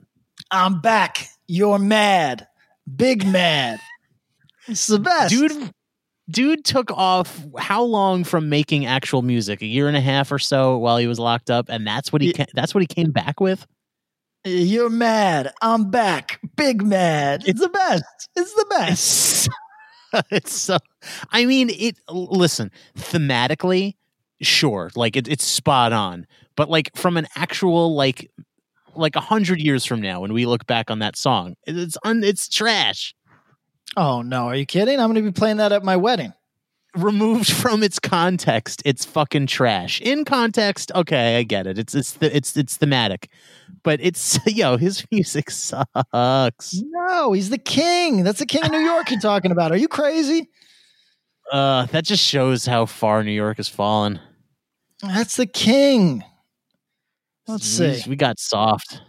I'm 0.52 0.82
back. 0.82 1.28
You're 1.48 1.80
mad. 1.80 2.48
Big 2.96 3.26
mad. 3.26 3.80
It's 4.68 4.88
the 4.88 5.00
best. 5.00 5.34
Dude 5.34 5.72
dude 6.30 6.64
took 6.64 6.90
off 6.92 7.46
how 7.58 7.84
long 7.84 8.24
from 8.24 8.50
making 8.50 8.86
actual 8.86 9.22
music? 9.22 9.62
A 9.62 9.66
year 9.66 9.88
and 9.88 9.98
a 9.98 10.02
half 10.02 10.32
or 10.32 10.40
so 10.40 10.78
while 10.78 10.98
he 10.98 11.08
was 11.08 11.20
locked 11.20 11.50
up 11.50 11.68
and 11.70 11.86
that's 11.86 12.12
what 12.12 12.22
he 12.22 12.34
ca- 12.34 12.46
that's 12.54 12.74
what 12.74 12.82
he 12.82 12.88
came 12.88 13.12
back 13.12 13.40
with? 13.40 13.66
You're 14.46 14.90
mad. 14.90 15.54
I'm 15.62 15.90
back. 15.90 16.40
Big 16.58 16.84
mad. 16.84 17.44
It's 17.46 17.62
the 17.62 17.70
best. 17.70 18.04
It's 18.36 18.54
the 18.54 18.66
best. 18.70 19.48
It's, 19.48 19.50
it's 20.32 20.54
so. 20.54 20.78
I 21.32 21.46
mean, 21.46 21.70
it. 21.70 21.98
Listen, 22.10 22.72
thematically, 22.98 23.96
sure, 24.44 24.92
like 24.96 25.16
it, 25.16 25.28
it's 25.28 25.46
spot 25.46 25.94
on. 25.94 26.28
But 26.56 26.70
like 26.70 26.92
from 26.96 27.18
an 27.18 27.28
actual 27.36 27.96
like, 27.96 28.32
like 28.96 29.16
a 29.16 29.22
hundred 29.22 29.60
years 29.60 29.86
from 29.86 30.02
now, 30.02 30.22
when 30.22 30.34
we 30.34 30.46
look 30.46 30.68
back 30.68 30.92
on 30.92 31.00
that 31.00 31.16
song, 31.16 31.56
it's 31.66 31.98
un, 32.04 32.24
it's 32.24 32.48
trash. 32.48 33.16
Oh 33.98 34.22
no, 34.22 34.48
are 34.48 34.56
you 34.56 34.66
kidding? 34.66 35.00
I'm 35.00 35.12
going 35.12 35.24
to 35.24 35.32
be 35.32 35.38
playing 35.38 35.58
that 35.58 35.72
at 35.72 35.84
my 35.84 35.96
wedding. 35.96 36.34
Removed 36.96 37.52
from 37.52 37.82
its 37.82 37.98
context, 37.98 38.84
it's 38.86 39.04
fucking 39.04 39.48
trash. 39.48 40.00
In 40.02 40.26
context, 40.26 40.92
okay, 40.94 41.38
I 41.38 41.44
get 41.44 41.66
it. 41.66 41.80
It's 41.80 41.96
it's 41.96 42.14
the, 42.14 42.36
it's 42.36 42.56
it's 42.56 42.78
thematic, 42.78 43.30
but 43.84 44.00
it's 44.00 44.38
yo, 44.48 44.78
his 44.78 45.04
music 45.12 45.50
sucks. 45.50 46.82
No, 46.84 47.34
he's 47.34 47.50
the 47.50 47.58
king. 47.58 48.24
That's 48.24 48.40
the 48.40 48.46
king 48.46 48.64
of 48.64 48.72
New 48.72 48.80
York 48.80 49.10
you're 49.10 49.20
talking 49.20 49.52
about. 49.52 49.72
Are 49.72 49.78
you 49.78 49.88
crazy? 49.88 50.50
Uh, 51.52 51.86
that 51.88 52.06
just 52.06 52.24
shows 52.24 52.66
how 52.66 52.86
far 52.86 53.24
New 53.24 53.32
York 53.32 53.58
has 53.58 53.68
fallen. 53.68 54.20
That's 55.04 55.36
the 55.36 55.46
king. 55.46 56.24
Let's 57.48 57.66
see. 57.66 58.02
We 58.08 58.16
got 58.16 58.40
soft. 58.40 59.02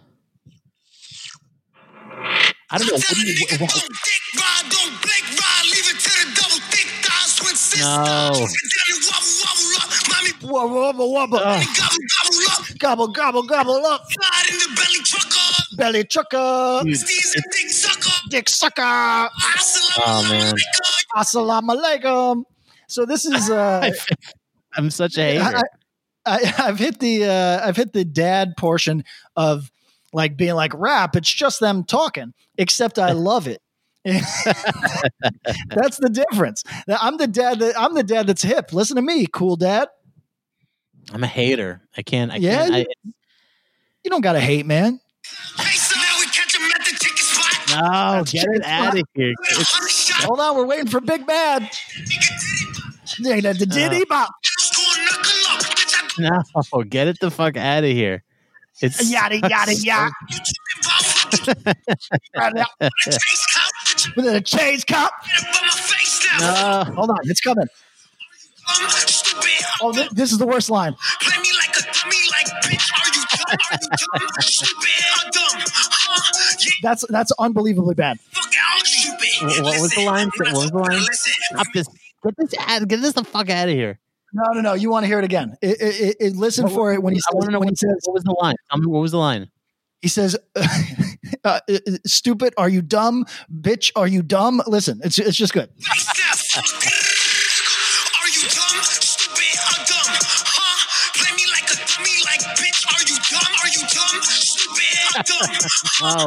I 2.70 2.78
don't 2.78 2.88
know. 2.88 2.94
What 2.94 3.08
do 3.08 3.20
you, 3.20 3.46
what, 3.50 3.60
what, 3.60 3.88
no. 7.78 8.46
Wubble, 10.42 10.92
wubble, 10.92 11.08
wubble. 11.14 11.40
Oh. 11.42 12.64
Gobble, 12.78 13.08
gobble, 13.08 13.42
gobble 13.44 13.86
up. 13.86 14.02
Belly 15.76 16.04
trucker. 16.04 16.82
Dude, 16.84 16.98
Dick 18.30 18.48
sucker. 18.48 18.82
Oh 18.82 20.26
man. 20.28 20.54
Assalamu 21.16 21.70
alaikum. 21.76 22.44
So 22.88 23.06
this 23.06 23.24
is 23.26 23.50
uh 23.50 23.90
I'm 24.76 24.90
such 24.90 25.18
a 25.18 25.22
hater. 25.22 25.56
I, 25.56 25.62
I, 26.26 26.54
I've 26.58 26.78
hit 26.78 26.98
the 27.00 27.24
uh, 27.24 27.66
I've 27.66 27.76
hit 27.76 27.92
the 27.92 28.04
dad 28.04 28.56
portion 28.56 29.04
of 29.36 29.70
like 30.12 30.36
being 30.36 30.54
like 30.54 30.72
rap. 30.74 31.16
It's 31.16 31.32
just 31.32 31.60
them 31.60 31.84
talking, 31.84 32.32
except 32.58 32.98
I 32.98 33.12
love 33.12 33.46
it. 33.46 33.60
that's 34.04 35.96
the 35.96 36.10
difference. 36.12 36.62
I'm 36.88 37.16
the 37.16 37.26
dad 37.26 37.60
that 37.60 37.78
I'm 37.78 37.94
the 37.94 38.02
dad 38.02 38.26
that's 38.26 38.42
hip. 38.42 38.72
Listen 38.72 38.96
to 38.96 39.02
me, 39.02 39.26
cool 39.26 39.56
dad. 39.56 39.88
I'm 41.12 41.24
a 41.24 41.26
hater. 41.26 41.82
I 41.96 42.02
can't. 42.02 42.30
I 42.30 42.36
yeah, 42.36 42.64
can't. 42.64 42.74
I, 42.74 42.78
you, 42.78 43.14
you 44.04 44.10
don't 44.10 44.20
gotta 44.20 44.40
hate, 44.40 44.66
man. 44.66 45.00
No, 47.70 48.22
get 48.26 48.46
it 48.48 48.62
out 48.64 48.98
of 48.98 49.06
here. 49.14 49.34
Hold 50.20 50.40
on, 50.40 50.56
we're 50.56 50.66
waiting 50.66 50.86
for 50.86 51.00
Big 51.00 51.26
Bad. 51.26 51.70
Yeah, 53.18 53.40
the, 53.40 53.54
the 53.54 53.66
diddy 53.66 54.04
bop. 54.04 54.30
No, 56.18 56.42
get 56.88 57.08
it 57.08 57.18
the 57.20 57.30
fuck 57.30 57.56
out 57.56 57.84
of 57.84 57.90
here. 57.90 58.22
It's 58.80 59.10
yada 59.12 59.38
yada 59.38 59.74
yada. 59.74 60.10
With 64.16 64.26
a 64.26 64.40
chase 64.40 64.84
cup. 64.84 65.12
No. 66.40 66.84
Hold 66.94 67.10
on, 67.10 67.18
it's 67.24 67.40
coming. 67.40 67.66
Oh, 69.80 69.92
th- 69.92 70.10
this 70.10 70.32
is 70.32 70.38
the 70.38 70.46
worst 70.46 70.70
line. 70.70 70.96
i 71.22 71.40
mean 71.42 71.52
like 71.58 71.76
a 71.76 71.82
dummy 71.92 72.16
like 72.30 72.46
bitch 72.64 72.90
are 72.92 73.08
you 73.14 73.22
dumb 73.36 73.46
are 73.50 73.78
you 73.82 73.88
dumb 74.22 74.40
stupid 74.40 75.04
That's 76.82 77.04
that's 77.08 77.32
unbelievably 77.38 77.94
bad. 77.94 78.18
What 79.42 79.80
was 79.80 79.92
the 79.94 80.04
line? 80.04 80.30
What 80.36 80.52
was 80.52 80.70
the 80.70 80.78
line? 80.78 81.00
Stop 81.02 81.66
this. 81.74 81.88
Get 82.24 82.34
this 82.38 82.54
out. 82.58 82.88
Get 82.88 83.00
this 83.02 83.12
the 83.12 83.24
fuck 83.24 83.50
out 83.50 83.68
of 83.68 83.74
here. 83.74 83.98
No, 84.34 84.42
no, 84.52 84.60
no. 84.60 84.74
You 84.74 84.90
want 84.90 85.04
to 85.04 85.06
hear 85.06 85.18
it 85.20 85.24
again? 85.24 85.56
It, 85.62 85.80
it, 85.80 86.00
it, 86.00 86.16
it- 86.20 86.36
listen 86.36 86.68
for 86.68 86.92
it 86.92 87.02
when 87.02 87.12
he 87.14 87.18
I 87.18 87.20
says. 87.30 87.34
want 87.34 87.44
to 87.46 87.50
know 87.52 87.60
when 87.60 87.66
what, 87.68 87.72
he 87.72 87.76
says. 87.76 87.96
what 88.04 88.14
was 88.14 88.24
the 88.24 88.36
line. 88.40 88.56
Tell 88.70 88.80
me 88.80 88.86
what 88.86 89.00
was 89.00 89.12
the 89.12 89.18
line. 89.18 89.48
He 90.02 90.08
says, 90.08 90.36
uh, 90.56 90.66
uh, 91.44 91.60
"Stupid, 92.04 92.52
are 92.58 92.68
you 92.68 92.82
dumb? 92.82 93.24
Bitch, 93.50 93.90
are 93.96 94.06
you 94.08 94.22
dumb?" 94.22 94.60
Listen, 94.66 95.00
it's 95.02 95.18
it's 95.18 95.36
just 95.36 95.54
good. 95.54 95.70
Oh. 106.02 106.26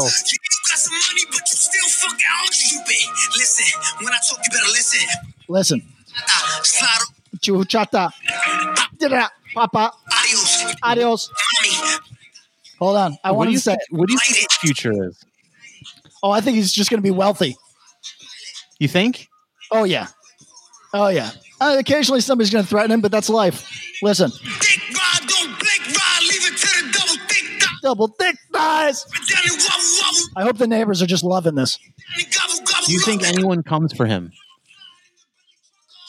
Listen, 3.36 3.80
when 4.02 4.14
I 4.14 4.18
talk, 4.30 4.40
you 4.44 4.52
better 4.52 4.72
listen. 4.72 5.00
Listen, 5.50 5.82
chuchata, 7.38 8.12
Dida, 8.98 9.30
papa, 9.54 9.94
adios. 10.84 11.32
Hold 12.80 12.98
on, 12.98 13.18
I 13.24 13.32
what 13.32 13.38
want 13.38 13.48
do 13.48 13.52
you 13.54 13.58
to 13.58 13.64
say. 13.64 13.78
What 13.90 14.08
do 14.08 14.14
you 14.14 14.20
think 14.20 14.50
the 14.50 14.58
future 14.62 15.08
is? 15.08 15.24
Oh, 16.22 16.32
I 16.32 16.42
think 16.42 16.58
he's 16.58 16.72
just 16.72 16.90
going 16.90 17.00
to 17.00 17.04
be 17.04 17.12
wealthy. 17.12 17.56
You 18.80 18.88
think? 18.88 19.28
Oh 19.72 19.84
yeah, 19.84 20.08
oh 20.94 21.08
yeah. 21.08 21.32
Uh, 21.60 21.78
occasionally 21.80 22.22
somebody's 22.22 22.52
going 22.52 22.64
to 22.64 22.70
threaten 22.70 22.92
him, 22.92 23.02
but 23.02 23.12
that's 23.12 23.30
life. 23.30 23.68
Listen. 24.04 24.32
Double 27.82 28.08
thick 28.08 28.36
thighs. 28.52 29.06
I 30.36 30.44
hope 30.44 30.58
the 30.58 30.68
neighbors 30.68 31.02
are 31.02 31.06
just 31.06 31.24
loving 31.24 31.56
this. 31.56 31.80
Do 32.86 32.92
you 32.92 33.00
think 33.00 33.24
anyone 33.24 33.64
comes 33.64 33.94
for 33.94 34.06
him? 34.06 34.32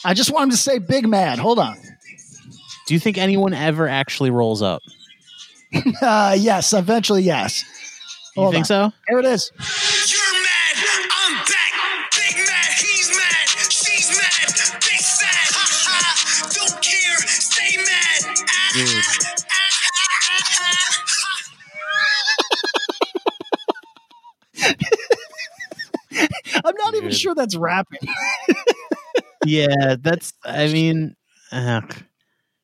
I 0.05 0.13
just 0.13 0.31
want 0.31 0.45
him 0.45 0.49
to 0.51 0.57
say 0.57 0.79
big 0.79 1.07
mad. 1.07 1.39
Hold 1.39 1.59
on. 1.59 1.75
Do 2.87 2.93
you 2.93 2.99
think 2.99 3.17
anyone 3.17 3.53
ever 3.53 3.87
actually 3.87 4.31
rolls 4.31 4.61
up? 4.61 4.81
uh, 6.01 6.35
yes, 6.39 6.73
eventually, 6.73 7.21
yes. 7.23 7.63
You 8.35 8.43
Hold 8.43 8.53
think 8.53 8.63
on. 8.63 8.65
so? 8.65 8.91
Here 9.07 9.19
it 9.19 9.25
is. 9.25 9.51
You're 9.57 10.33
mad. 10.41 10.75
I'm 11.11 11.35
back. 11.37 11.73
Big 12.15 12.37
mad. 12.47 12.73
He's 12.79 13.09
mad. 13.15 13.47
She's 13.71 14.09
mad. 14.17 14.47
Big 14.79 14.99
sad. 14.99 15.53
Ha 15.53 15.65
ha. 15.85 16.49
Don't 16.53 16.81
care. 16.81 17.17
Stay 17.27 17.77
mad. 17.77 18.23
Ah, 18.49 18.71
Dude. 18.73 19.03
Ah, 19.51 19.65
ah, 26.21 26.61
I'm 26.65 26.75
not 26.75 26.95
even 26.95 27.11
sure 27.11 27.35
that's 27.35 27.55
rapping. 27.55 27.99
yeah, 29.45 29.95
that's. 29.99 30.33
I 30.43 30.67
mean, 30.67 31.15
uh, 31.51 31.81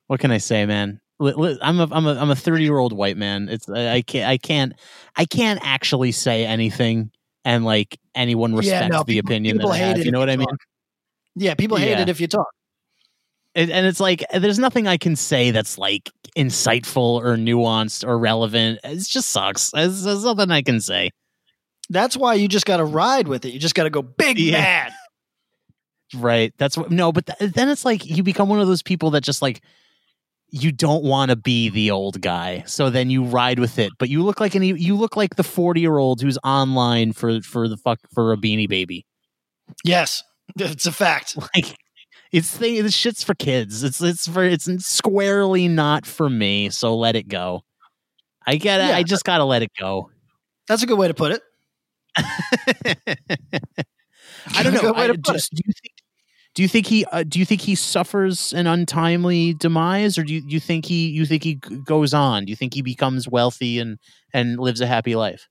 what 0.08 0.20
can 0.20 0.32
I 0.32 0.38
say, 0.38 0.66
man? 0.66 1.00
I'm 1.20 1.80
a 1.80 1.88
I'm 1.92 2.06
a 2.08 2.16
I'm 2.16 2.30
a 2.30 2.36
30 2.36 2.64
year 2.64 2.78
old 2.78 2.92
white 2.92 3.16
man. 3.18 3.48
It's 3.50 3.70
I 3.70 4.02
can't 4.02 4.28
I 4.30 4.38
can't 4.38 4.74
I 5.16 5.24
can't 5.26 5.60
actually 5.64 6.12
say 6.12 6.46
anything 6.46 7.10
and 7.46 7.64
like 7.64 7.98
anyone 8.16 8.52
Yeah, 8.52 8.58
respects 8.58 8.92
no, 8.92 9.00
the 9.00 9.06
people- 9.06 9.30
opinion 9.32 9.58
people 9.58 9.70
that 9.72 9.76
I 9.76 9.78
have. 9.78 10.00
it 10.00 10.06
You 10.06 10.12
know 10.12 10.20
what 10.20 10.30
I 10.30 10.36
mean? 10.36 10.48
talk. 10.48 10.60
Yeah, 11.36 11.54
people 11.56 11.78
hate 11.78 11.92
Yeah. 11.92 12.02
it 12.02 12.10
if 12.10 12.20
you 12.20 12.28
talk. 12.28 12.48
And, 13.56 13.72
and 13.72 13.86
it's 13.86 14.02
like 14.02 14.26
there's 14.34 14.60
nothing 14.60 14.88
I 14.88 14.98
can 14.98 15.16
say 15.16 15.52
that's 15.52 15.78
like 15.78 16.10
insightful 16.38 17.22
or 17.24 17.38
nuanced 17.38 18.06
or 18.06 18.18
relevant. 18.20 18.82
It 18.84 19.00
just 19.08 19.30
sucks. 19.30 19.72
There's, 19.72 20.04
there's 20.04 20.26
nothing 20.26 20.52
I 20.52 20.62
can 20.62 20.82
say. 20.82 21.12
That's 21.90 22.18
why 22.18 22.34
you 22.34 22.50
just 22.50 22.66
got 22.66 22.78
to 22.78 22.84
ride 22.86 23.30
with 23.30 23.46
it. 23.46 23.54
You 23.54 23.60
just 23.60 23.76
got 23.76 23.84
to 23.84 23.90
go 23.90 24.02
big 24.02 24.38
Yeah. 24.38 24.60
mad. 24.60 24.92
Right. 26.14 26.54
That's 26.58 26.78
what. 26.78 26.92
No, 26.92 27.12
but 27.12 27.26
th- 27.26 27.52
then 27.54 27.70
it's 27.70 27.84
like 27.86 28.06
you 28.06 28.24
become 28.24 28.50
one 28.50 28.60
of 28.60 28.68
those 28.68 28.84
people 28.84 29.12
that 29.12 29.22
just 29.22 29.42
like 29.42 29.62
you 30.50 30.72
don't 30.72 31.04
want 31.04 31.30
to 31.30 31.36
be 31.36 31.70
the 31.70 31.92
old 31.92 32.22
guy. 32.22 32.64
So 32.68 32.90
then 32.90 33.10
you 33.10 33.24
ride 33.24 33.60
with 33.60 33.80
it, 33.80 33.92
but 33.98 34.10
you 34.10 34.24
look 34.24 34.40
like 34.40 34.56
any. 34.56 34.68
You 34.68 34.96
look 34.96 35.16
like 35.16 35.36
the 35.36 35.44
forty 35.44 35.82
year 35.82 35.98
old 35.98 36.22
who's 36.22 36.38
online 36.44 37.14
for 37.14 37.42
for 37.42 37.68
the 37.68 37.78
fuck 37.78 38.00
for 38.14 38.32
a 38.32 38.38
beanie 38.38 38.70
baby. 38.70 39.06
Yes, 39.84 40.24
it's 40.58 40.86
a 40.86 40.92
fact. 40.92 41.38
Like 41.56 41.76
it's 42.32 42.56
thing. 42.56 42.84
This 42.84 42.94
shit's 42.94 43.24
for 43.24 43.34
kids. 43.34 43.84
It's 43.84 44.02
it's 44.02 44.28
for 44.28 44.44
it's 44.44 44.70
squarely 44.86 45.68
not 45.68 46.06
for 46.06 46.30
me. 46.30 46.70
So 46.70 46.96
let 46.96 47.16
it 47.16 47.28
go. 47.28 47.64
I 48.46 48.58
get 48.58 48.82
it. 48.82 48.90
Yeah. 48.90 48.98
I 48.98 49.04
just 49.04 49.24
gotta 49.24 49.44
let 49.44 49.64
it 49.64 49.72
go. 49.80 50.12
That's 50.68 50.84
a 50.84 50.86
good 50.86 50.98
way 50.98 51.08
to 51.08 51.14
put 51.14 51.32
it. 51.32 51.42
I 54.54 54.64
don't 54.64 54.74
know. 54.74 54.94
I, 54.96 55.08
to 55.08 55.18
just, 55.18 55.52
do 55.54 55.62
you 55.66 55.74
think? 55.74 55.95
Do 56.56 56.62
you 56.64 56.68
think 56.70 56.88
he? 56.88 57.06
Uh, 57.06 57.24
do 57.24 57.38
you 57.38 57.46
think 57.46 57.62
he 57.62 57.76
suffers 57.76 58.54
an 58.54 58.66
untimely 58.66 59.54
demise, 59.54 60.18
or 60.18 60.24
do 60.24 60.34
you, 60.34 60.42
you 60.48 60.60
think 60.60 60.86
he? 60.86 61.08
You 61.10 61.26
think 61.26 61.44
he 61.44 61.56
goes 61.56 62.14
on? 62.14 62.46
Do 62.46 62.50
you 62.50 62.56
think 62.56 62.74
he 62.74 62.82
becomes 62.82 63.28
wealthy 63.28 63.78
and 63.80 64.00
and 64.34 64.58
lives 64.58 64.80
a 64.82 64.88
happy 64.88 65.16
life? 65.16 65.48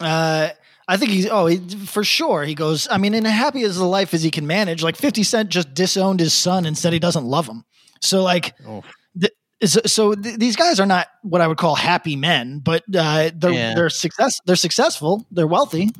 Uh, 0.00 0.48
I 0.88 0.96
think 0.96 1.10
he's 1.10 1.28
oh 1.30 1.46
he, 1.46 1.58
for 1.58 2.04
sure 2.04 2.44
he 2.44 2.54
goes. 2.54 2.86
I 2.90 2.98
mean, 2.98 3.12
in 3.14 3.26
a 3.26 3.30
happy 3.30 3.62
as 3.64 3.76
a 3.76 3.84
life 3.84 4.14
as 4.14 4.22
he 4.22 4.30
can 4.30 4.46
manage. 4.46 4.82
Like 4.82 4.96
Fifty 4.96 5.22
Cent 5.22 5.50
just 5.50 5.74
disowned 5.74 6.20
his 6.20 6.32
son 6.34 6.64
and 6.66 6.76
said 6.76 6.92
he 6.92 6.98
doesn't 6.98 7.24
love 7.24 7.46
him. 7.46 7.64
So 8.00 8.22
like, 8.22 8.54
Oh. 8.66 8.82
th- 9.20 9.32
so, 9.64 9.80
so 9.86 10.14
th- 10.14 10.36
these 10.38 10.54
guys 10.54 10.78
are 10.80 10.86
not 10.86 11.08
what 11.22 11.40
I 11.40 11.48
would 11.48 11.56
call 11.58 11.74
happy 11.74 12.14
men, 12.16 12.60
but 12.60 12.82
uh, 12.94 13.30
they're 13.34 13.50
Yeah. 13.52 13.74
they're 13.74 13.90
success 13.90 14.38
they're 14.46 14.54
successful. 14.56 15.26
They're 15.30 15.46
wealthy. 15.46 15.90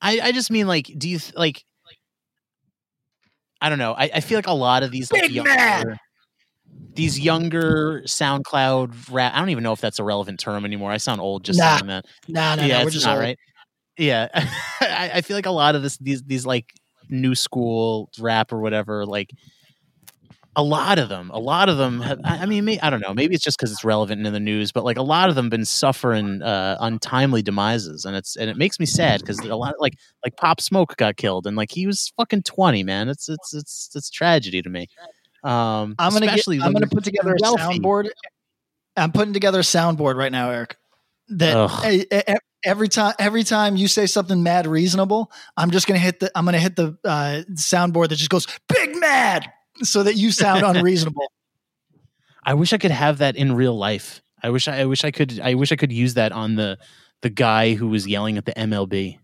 I 0.00 0.20
I 0.20 0.32
just 0.32 0.50
mean 0.50 0.66
like, 0.66 0.90
do 0.96 1.08
you 1.08 1.18
th- 1.18 1.34
like? 1.34 1.64
I 3.60 3.68
don't 3.70 3.78
know. 3.78 3.94
I, 3.94 4.10
I 4.14 4.20
feel 4.20 4.36
like 4.38 4.46
a 4.46 4.52
lot 4.52 4.82
of 4.82 4.90
these 4.90 5.10
like 5.10 5.30
younger, 5.30 5.96
these 6.94 7.18
younger 7.18 8.02
SoundCloud 8.06 9.10
rap. 9.10 9.32
I 9.34 9.38
don't 9.38 9.48
even 9.50 9.64
know 9.64 9.72
if 9.72 9.80
that's 9.80 9.98
a 9.98 10.04
relevant 10.04 10.40
term 10.40 10.64
anymore. 10.64 10.90
I 10.92 10.98
sound 10.98 11.20
old 11.20 11.44
just 11.44 11.58
Nah. 11.58 11.76
saying 11.76 11.86
that. 11.86 12.04
Nah, 12.28 12.54
nah, 12.54 12.64
yeah, 12.64 12.78
nah. 12.78 12.84
We're 12.84 12.90
just 12.90 13.06
not 13.06 13.12
old. 13.16 13.20
right. 13.20 13.38
Yeah, 13.98 14.28
I, 14.34 15.10
I 15.14 15.20
feel 15.22 15.36
like 15.38 15.46
a 15.46 15.50
lot 15.50 15.74
of 15.74 15.82
this, 15.82 15.96
these, 15.96 16.22
these 16.22 16.44
like 16.44 16.66
new 17.08 17.34
school 17.34 18.10
rap 18.18 18.52
or 18.52 18.60
whatever, 18.60 19.06
like 19.06 19.30
a 20.56 20.62
lot 20.62 20.98
of 20.98 21.10
them, 21.10 21.30
a 21.34 21.38
lot 21.38 21.68
of 21.68 21.76
them. 21.76 22.00
Have, 22.00 22.18
I 22.24 22.46
mean, 22.46 22.64
may, 22.64 22.80
I 22.80 22.88
don't 22.88 23.00
know. 23.00 23.12
Maybe 23.12 23.34
it's 23.34 23.44
just 23.44 23.58
because 23.58 23.70
it's 23.70 23.84
relevant 23.84 24.26
in 24.26 24.32
the 24.32 24.40
news, 24.40 24.72
but 24.72 24.84
like 24.84 24.96
a 24.96 25.02
lot 25.02 25.28
of 25.28 25.34
them 25.34 25.50
been 25.50 25.66
suffering 25.66 26.40
uh, 26.42 26.78
untimely 26.80 27.42
demises, 27.42 28.06
and 28.06 28.16
it's 28.16 28.36
and 28.36 28.48
it 28.48 28.56
makes 28.56 28.80
me 28.80 28.86
sad 28.86 29.20
because 29.20 29.38
a 29.40 29.54
lot 29.54 29.74
like 29.78 29.92
like 30.24 30.36
Pop 30.36 30.62
Smoke 30.62 30.96
got 30.96 31.18
killed, 31.18 31.46
and 31.46 31.58
like 31.58 31.70
he 31.70 31.86
was 31.86 32.10
fucking 32.16 32.42
twenty, 32.42 32.82
man. 32.82 33.10
It's 33.10 33.28
it's 33.28 33.52
it's 33.52 33.90
it's 33.94 34.08
tragedy 34.08 34.62
to 34.62 34.70
me. 34.70 34.88
Um, 35.44 35.94
I'm 35.98 36.12
gonna 36.14 36.26
get, 36.26 36.48
I'm 36.48 36.72
gonna 36.72 36.86
put 36.86 37.04
together 37.04 37.34
a 37.34 37.36
wealthy. 37.38 37.78
soundboard. 37.78 38.08
I'm 38.96 39.12
putting 39.12 39.34
together 39.34 39.60
a 39.60 39.62
soundboard 39.62 40.16
right 40.16 40.32
now, 40.32 40.50
Eric. 40.50 40.78
That 41.28 41.54
Ugh. 41.54 42.38
every 42.64 42.88
time 42.88 43.14
every 43.18 43.44
time 43.44 43.76
you 43.76 43.88
say 43.88 44.06
something 44.06 44.42
mad 44.42 44.66
reasonable, 44.66 45.30
I'm 45.54 45.70
just 45.70 45.86
gonna 45.86 46.00
hit 46.00 46.20
the 46.20 46.30
I'm 46.34 46.46
gonna 46.46 46.58
hit 46.58 46.76
the 46.76 46.96
uh, 47.04 47.42
soundboard 47.52 48.08
that 48.08 48.16
just 48.16 48.30
goes 48.30 48.46
big 48.68 48.96
mad 48.96 49.52
so 49.82 50.02
that 50.02 50.14
you 50.16 50.30
sound 50.30 50.62
unreasonable. 50.76 51.30
I 52.44 52.54
wish 52.54 52.72
I 52.72 52.78
could 52.78 52.90
have 52.90 53.18
that 53.18 53.36
in 53.36 53.52
real 53.54 53.76
life. 53.76 54.22
I 54.42 54.50
wish 54.50 54.68
I, 54.68 54.80
I 54.80 54.84
wish 54.84 55.04
I 55.04 55.10
could 55.10 55.40
I 55.40 55.54
wish 55.54 55.72
I 55.72 55.76
could 55.76 55.92
use 55.92 56.14
that 56.14 56.32
on 56.32 56.54
the 56.54 56.78
the 57.22 57.30
guy 57.30 57.74
who 57.74 57.88
was 57.88 58.06
yelling 58.06 58.38
at 58.38 58.44
the 58.44 58.52
MLB. 58.52 59.18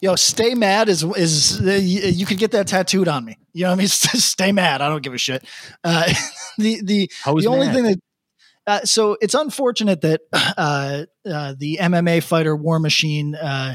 Yo, 0.00 0.16
stay 0.16 0.54
mad 0.54 0.88
is 0.88 1.02
is 1.02 1.60
uh, 1.60 1.72
you, 1.72 2.00
you 2.00 2.26
could 2.26 2.38
get 2.38 2.50
that 2.50 2.66
tattooed 2.66 3.08
on 3.08 3.24
me. 3.24 3.38
You 3.52 3.64
know 3.64 3.70
what 3.70 3.76
I 3.76 3.78
mean? 3.78 3.88
stay 3.88 4.52
mad. 4.52 4.82
I 4.82 4.88
don't 4.88 5.02
give 5.02 5.14
a 5.14 5.18
shit. 5.18 5.44
Uh, 5.82 6.12
the 6.58 6.82
the 6.82 7.10
the 7.24 7.46
only 7.46 7.66
mad? 7.66 7.74
thing 7.74 7.84
that 7.84 7.98
uh, 8.66 8.80
so 8.84 9.16
it's 9.20 9.34
unfortunate 9.34 10.00
that 10.00 10.22
uh, 10.32 11.04
uh, 11.26 11.54
the 11.58 11.78
MMA 11.80 12.22
fighter 12.22 12.56
War 12.56 12.78
Machine 12.78 13.34
uh, 13.34 13.74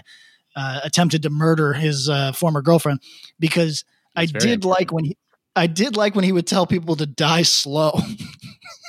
uh, 0.55 0.79
attempted 0.83 1.23
to 1.23 1.29
murder 1.29 1.73
his 1.73 2.09
uh, 2.09 2.31
former 2.31 2.61
girlfriend 2.61 3.01
because 3.39 3.85
I 4.15 4.25
That's 4.25 4.31
very 4.43 4.55
did 4.55 4.65
like 4.65 4.91
when 4.91 5.05
he 5.05 5.17
I 5.55 5.67
did 5.67 5.97
like 5.97 6.15
when 6.15 6.23
he 6.23 6.31
would 6.31 6.47
tell 6.47 6.65
people 6.65 6.95
to 6.95 7.05
die 7.05 7.41
slow. 7.41 7.99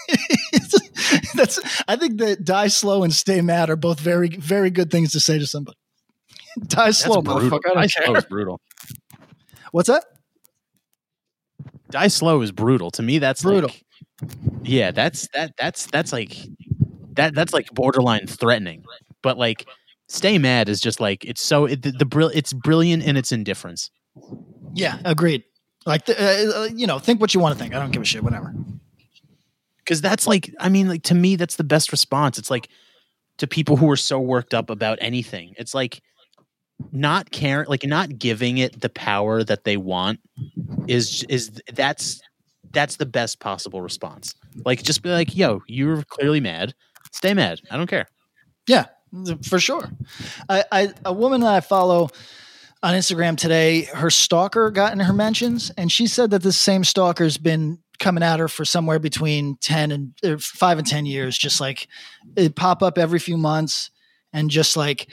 That's 1.34 1.60
I 1.88 1.96
think 1.96 2.18
that 2.18 2.44
die 2.44 2.68
slow 2.68 3.02
and 3.02 3.12
stay 3.12 3.40
mad 3.40 3.70
are 3.70 3.76
both 3.76 4.00
very 4.00 4.28
very 4.28 4.70
good 4.70 4.90
things 4.90 5.12
to 5.12 5.20
say 5.20 5.38
to 5.38 5.46
somebody. 5.46 5.76
Die 6.66 6.90
slow, 6.90 7.22
brutal. 7.22 7.58
motherfucker. 7.58 7.76
I 7.76 7.86
don't 7.86 7.90
slow 7.90 8.04
care. 8.06 8.18
is 8.18 8.24
brutal. 8.24 8.60
What's 9.72 9.88
that? 9.88 10.04
Die 11.90 12.08
slow 12.08 12.42
is 12.42 12.52
brutal. 12.52 12.90
To 12.92 13.02
me, 13.02 13.18
that's 13.18 13.42
Brutal. 13.42 13.70
Like, 13.70 13.84
yeah, 14.62 14.90
that's 14.90 15.28
that 15.34 15.52
that's 15.58 15.86
that's 15.86 16.12
like 16.12 16.36
that 17.14 17.34
that's 17.34 17.52
like 17.52 17.70
borderline 17.72 18.26
threatening. 18.26 18.84
But 19.22 19.38
like, 19.38 19.66
stay 20.08 20.38
mad 20.38 20.68
is 20.68 20.80
just 20.80 21.00
like 21.00 21.24
it's 21.24 21.42
so 21.42 21.66
it, 21.66 21.82
the, 21.82 21.92
the 21.92 22.04
brill 22.04 22.30
it's 22.34 22.52
brilliant 22.52 23.04
in 23.04 23.16
its 23.16 23.32
indifference. 23.32 23.90
Yeah, 24.74 24.98
agreed. 25.04 25.44
Like, 25.86 26.08
uh, 26.08 26.12
uh, 26.12 26.68
you 26.74 26.86
know, 26.86 26.98
think 26.98 27.20
what 27.20 27.32
you 27.34 27.40
want 27.40 27.56
to 27.56 27.62
think. 27.62 27.74
I 27.74 27.78
don't 27.78 27.90
give 27.90 28.02
a 28.02 28.04
shit. 28.04 28.22
Whatever. 28.22 28.54
because 29.78 30.00
that's 30.00 30.26
like 30.26 30.54
i 30.60 30.68
mean 30.68 30.86
like 30.88 31.02
to 31.02 31.14
me 31.14 31.36
that's 31.36 31.56
the 31.56 31.64
best 31.64 31.90
response 31.90 32.38
it's 32.38 32.50
like 32.50 32.68
to 33.38 33.46
people 33.46 33.76
who 33.76 33.90
are 33.90 33.96
so 33.96 34.20
worked 34.20 34.54
up 34.54 34.70
about 34.70 34.98
anything 35.00 35.54
it's 35.58 35.74
like 35.74 36.00
not 36.92 37.30
caring 37.30 37.66
like 37.68 37.84
not 37.84 38.18
giving 38.18 38.58
it 38.58 38.80
the 38.80 38.88
power 38.90 39.42
that 39.42 39.64
they 39.64 39.76
want 39.76 40.20
is 40.86 41.24
is 41.28 41.50
that's 41.74 42.20
that's 42.72 42.96
the 42.96 43.06
best 43.06 43.40
possible 43.40 43.80
response 43.82 44.34
like 44.64 44.82
just 44.82 45.02
be 45.02 45.08
like 45.10 45.34
yo 45.34 45.60
you're 45.66 46.02
clearly 46.04 46.40
mad 46.40 46.72
stay 47.10 47.34
mad 47.34 47.60
i 47.70 47.76
don't 47.76 47.88
care 47.88 48.06
Yeah, 48.68 48.86
for 49.42 49.58
sure. 49.58 49.90
I, 50.48 50.62
I 50.70 50.92
a 51.04 51.12
woman 51.12 51.40
that 51.40 51.52
I 51.52 51.60
follow 51.60 52.10
on 52.82 52.94
Instagram 52.94 53.36
today, 53.36 53.82
her 53.82 54.10
stalker 54.10 54.70
got 54.70 54.92
in 54.92 55.00
her 55.00 55.12
mentions, 55.12 55.70
and 55.76 55.92
she 55.92 56.06
said 56.06 56.30
that 56.30 56.42
this 56.42 56.56
same 56.56 56.84
stalker's 56.84 57.36
been 57.36 57.78
coming 57.98 58.22
at 58.22 58.38
her 58.38 58.48
for 58.48 58.64
somewhere 58.64 58.98
between 58.98 59.56
ten 59.56 59.90
and 59.90 60.14
er, 60.24 60.38
five 60.38 60.78
and 60.78 60.86
ten 60.86 61.04
years. 61.04 61.36
Just 61.36 61.60
like 61.60 61.88
it 62.36 62.56
pop 62.56 62.82
up 62.82 62.96
every 62.96 63.18
few 63.18 63.36
months, 63.36 63.90
and 64.32 64.48
just 64.50 64.76
like 64.76 65.08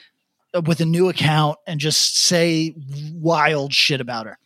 with 0.65 0.79
a 0.79 0.85
new 0.85 1.09
account, 1.09 1.57
and 1.67 1.79
just 1.79 2.17
say 2.17 2.73
wild 3.13 3.73
shit 3.73 3.99
about 3.99 4.27
her 4.27 4.39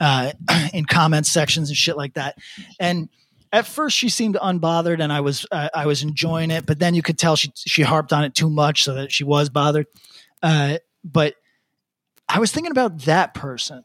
uh, 0.00 0.32
in 0.74 0.84
comment 0.84 1.26
sections 1.26 1.70
and 1.70 1.76
shit 1.76 1.96
like 1.96 2.14
that, 2.14 2.36
and 2.78 3.08
at 3.52 3.66
first 3.66 3.96
she 3.96 4.08
seemed 4.08 4.34
unbothered 4.34 5.00
and 5.00 5.12
I 5.12 5.20
was 5.20 5.46
uh, 5.50 5.70
I 5.74 5.86
was 5.86 6.02
enjoying 6.02 6.50
it, 6.50 6.66
but 6.66 6.78
then 6.78 6.94
you 6.94 7.02
could 7.02 7.16
tell 7.18 7.36
she 7.36 7.50
she 7.56 7.82
harped 7.82 8.12
on 8.12 8.24
it 8.24 8.34
too 8.34 8.50
much 8.50 8.84
so 8.84 8.94
that 8.94 9.12
she 9.12 9.24
was 9.24 9.48
bothered. 9.48 9.86
Uh, 10.42 10.78
but 11.02 11.36
I 12.28 12.38
was 12.38 12.52
thinking 12.52 12.72
about 12.72 13.00
that 13.02 13.34
person, 13.34 13.84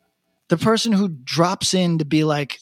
the 0.49 0.57
person 0.57 0.91
who 0.91 1.09
drops 1.09 1.73
in 1.73 1.99
to 1.99 2.05
be 2.05 2.23
like, 2.23 2.59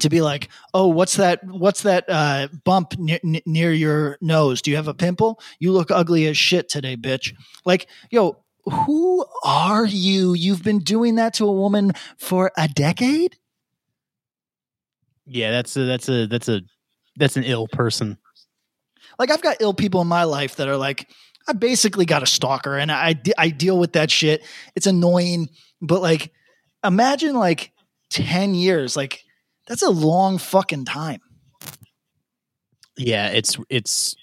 to 0.00 0.08
be 0.08 0.20
like, 0.20 0.48
oh, 0.74 0.88
what's 0.88 1.16
that? 1.16 1.44
What's 1.44 1.82
that 1.82 2.04
uh, 2.08 2.48
bump 2.64 2.94
n- 2.98 3.40
near 3.46 3.72
your 3.72 4.18
nose? 4.20 4.60
Do 4.60 4.70
you 4.70 4.76
have 4.76 4.88
a 4.88 4.94
pimple? 4.94 5.40
You 5.60 5.72
look 5.72 5.90
ugly 5.90 6.26
as 6.26 6.36
shit 6.36 6.68
today, 6.68 6.96
bitch. 6.96 7.32
Like, 7.64 7.86
yo, 8.10 8.42
who 8.64 9.24
are 9.44 9.86
you? 9.86 10.34
You've 10.34 10.64
been 10.64 10.80
doing 10.80 11.14
that 11.16 11.34
to 11.34 11.46
a 11.46 11.52
woman 11.52 11.92
for 12.18 12.50
a 12.56 12.66
decade. 12.66 13.36
Yeah, 15.24 15.50
that's 15.50 15.76
a 15.76 15.84
that's 15.84 16.08
a 16.08 16.26
that's 16.26 16.48
a 16.48 16.62
that's 17.16 17.36
an 17.36 17.44
ill 17.44 17.68
person. 17.68 18.18
Like 19.18 19.30
I've 19.30 19.42
got 19.42 19.58
ill 19.60 19.74
people 19.74 20.00
in 20.02 20.08
my 20.08 20.24
life 20.24 20.56
that 20.56 20.68
are 20.68 20.76
like, 20.76 21.08
I 21.48 21.52
basically 21.52 22.06
got 22.06 22.22
a 22.22 22.26
stalker, 22.26 22.76
and 22.76 22.90
I 22.90 23.14
I 23.38 23.50
deal 23.50 23.78
with 23.78 23.92
that 23.92 24.10
shit. 24.10 24.44
It's 24.74 24.86
annoying, 24.86 25.48
but 25.80 26.02
like, 26.02 26.32
imagine 26.84 27.34
like 27.36 27.72
ten 28.10 28.54
years, 28.54 28.96
like 28.96 29.22
that's 29.66 29.82
a 29.82 29.90
long 29.90 30.38
fucking 30.38 30.84
time. 30.84 31.20
Yeah, 32.96 33.28
it's 33.28 33.56
it's 33.68 34.16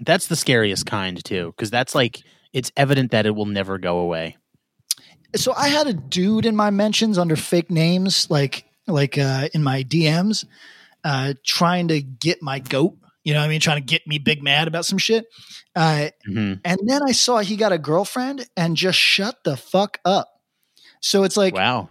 that's 0.00 0.26
the 0.26 0.36
scariest 0.36 0.86
kind 0.86 1.22
too, 1.24 1.52
because 1.56 1.70
that's 1.70 1.94
like 1.94 2.22
it's 2.52 2.72
evident 2.76 3.12
that 3.12 3.26
it 3.26 3.34
will 3.34 3.46
never 3.46 3.78
go 3.78 3.98
away. 3.98 4.36
So 5.36 5.52
I 5.54 5.68
had 5.68 5.86
a 5.86 5.92
dude 5.92 6.44
in 6.44 6.56
my 6.56 6.70
mentions 6.70 7.16
under 7.16 7.36
fake 7.36 7.70
names, 7.70 8.28
like 8.30 8.64
like 8.86 9.16
uh, 9.16 9.48
in 9.54 9.62
my 9.62 9.84
DMs, 9.84 10.44
uh, 11.04 11.34
trying 11.44 11.88
to 11.88 12.02
get 12.02 12.42
my 12.42 12.58
goat. 12.58 12.96
You 13.30 13.34
know 13.34 13.42
what 13.42 13.46
I 13.46 13.50
mean? 13.50 13.60
Trying 13.60 13.76
to 13.80 13.86
get 13.86 14.08
me 14.08 14.18
big 14.18 14.42
mad 14.42 14.66
about 14.66 14.84
some 14.84 14.98
shit. 14.98 15.24
Uh, 15.76 16.08
mm-hmm. 16.28 16.54
And 16.64 16.80
then 16.82 17.00
I 17.04 17.12
saw 17.12 17.38
he 17.38 17.54
got 17.54 17.70
a 17.70 17.78
girlfriend 17.78 18.44
and 18.56 18.76
just 18.76 18.98
shut 18.98 19.44
the 19.44 19.56
fuck 19.56 19.98
up. 20.04 20.28
So 21.00 21.22
it's 21.22 21.36
like, 21.36 21.54
wow. 21.54 21.90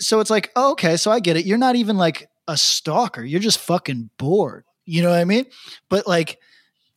So 0.00 0.18
it's 0.18 0.30
like, 0.30 0.50
oh, 0.56 0.72
okay, 0.72 0.96
so 0.96 1.12
I 1.12 1.20
get 1.20 1.36
it. 1.36 1.46
You're 1.46 1.58
not 1.58 1.76
even 1.76 1.96
like 1.96 2.28
a 2.48 2.56
stalker. 2.56 3.22
You're 3.22 3.38
just 3.38 3.60
fucking 3.60 4.10
bored. 4.18 4.64
You 4.84 5.04
know 5.04 5.10
what 5.10 5.20
I 5.20 5.24
mean? 5.24 5.44
But 5.88 6.08
like 6.08 6.40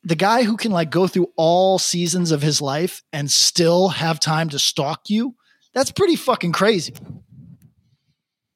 the 0.04 0.16
guy 0.16 0.42
who 0.42 0.58
can 0.58 0.72
like 0.72 0.90
go 0.90 1.06
through 1.06 1.28
all 1.36 1.78
seasons 1.78 2.32
of 2.32 2.42
his 2.42 2.62
life 2.62 3.04
and 3.14 3.30
still 3.30 3.90
have 3.90 4.20
time 4.20 4.50
to 4.50 4.58
stalk 4.58 5.02
you, 5.08 5.36
that's 5.76 5.92
pretty 5.92 6.16
fucking 6.16 6.54
crazy. 6.54 6.96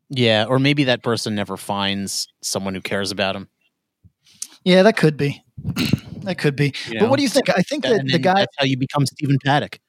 Yeah, 0.10 0.46
or 0.50 0.58
maybe 0.58 0.86
that 0.86 1.04
person 1.04 1.36
never 1.36 1.58
finds 1.58 2.28
someone 2.42 2.74
who 2.74 2.82
cares 2.82 3.12
about 3.12 3.36
him. 3.36 3.50
Yeah, 4.68 4.84
that 4.84 4.98
could 4.98 5.16
be. 5.16 5.42
that 6.24 6.38
could 6.38 6.58
be. 6.58 6.74
You 6.88 7.00
but 7.00 7.04
know? 7.04 7.10
what 7.10 7.16
do 7.16 7.24
you 7.24 7.30
think? 7.30 7.50
I 7.50 7.62
think 7.62 7.86
that 7.86 8.06
the 8.06 8.20
guy 8.20 8.40
that's 8.42 8.56
how 8.58 8.66
you 8.66 8.78
become 8.78 9.06
Stephen 9.06 9.38
Paddock. 9.46 9.80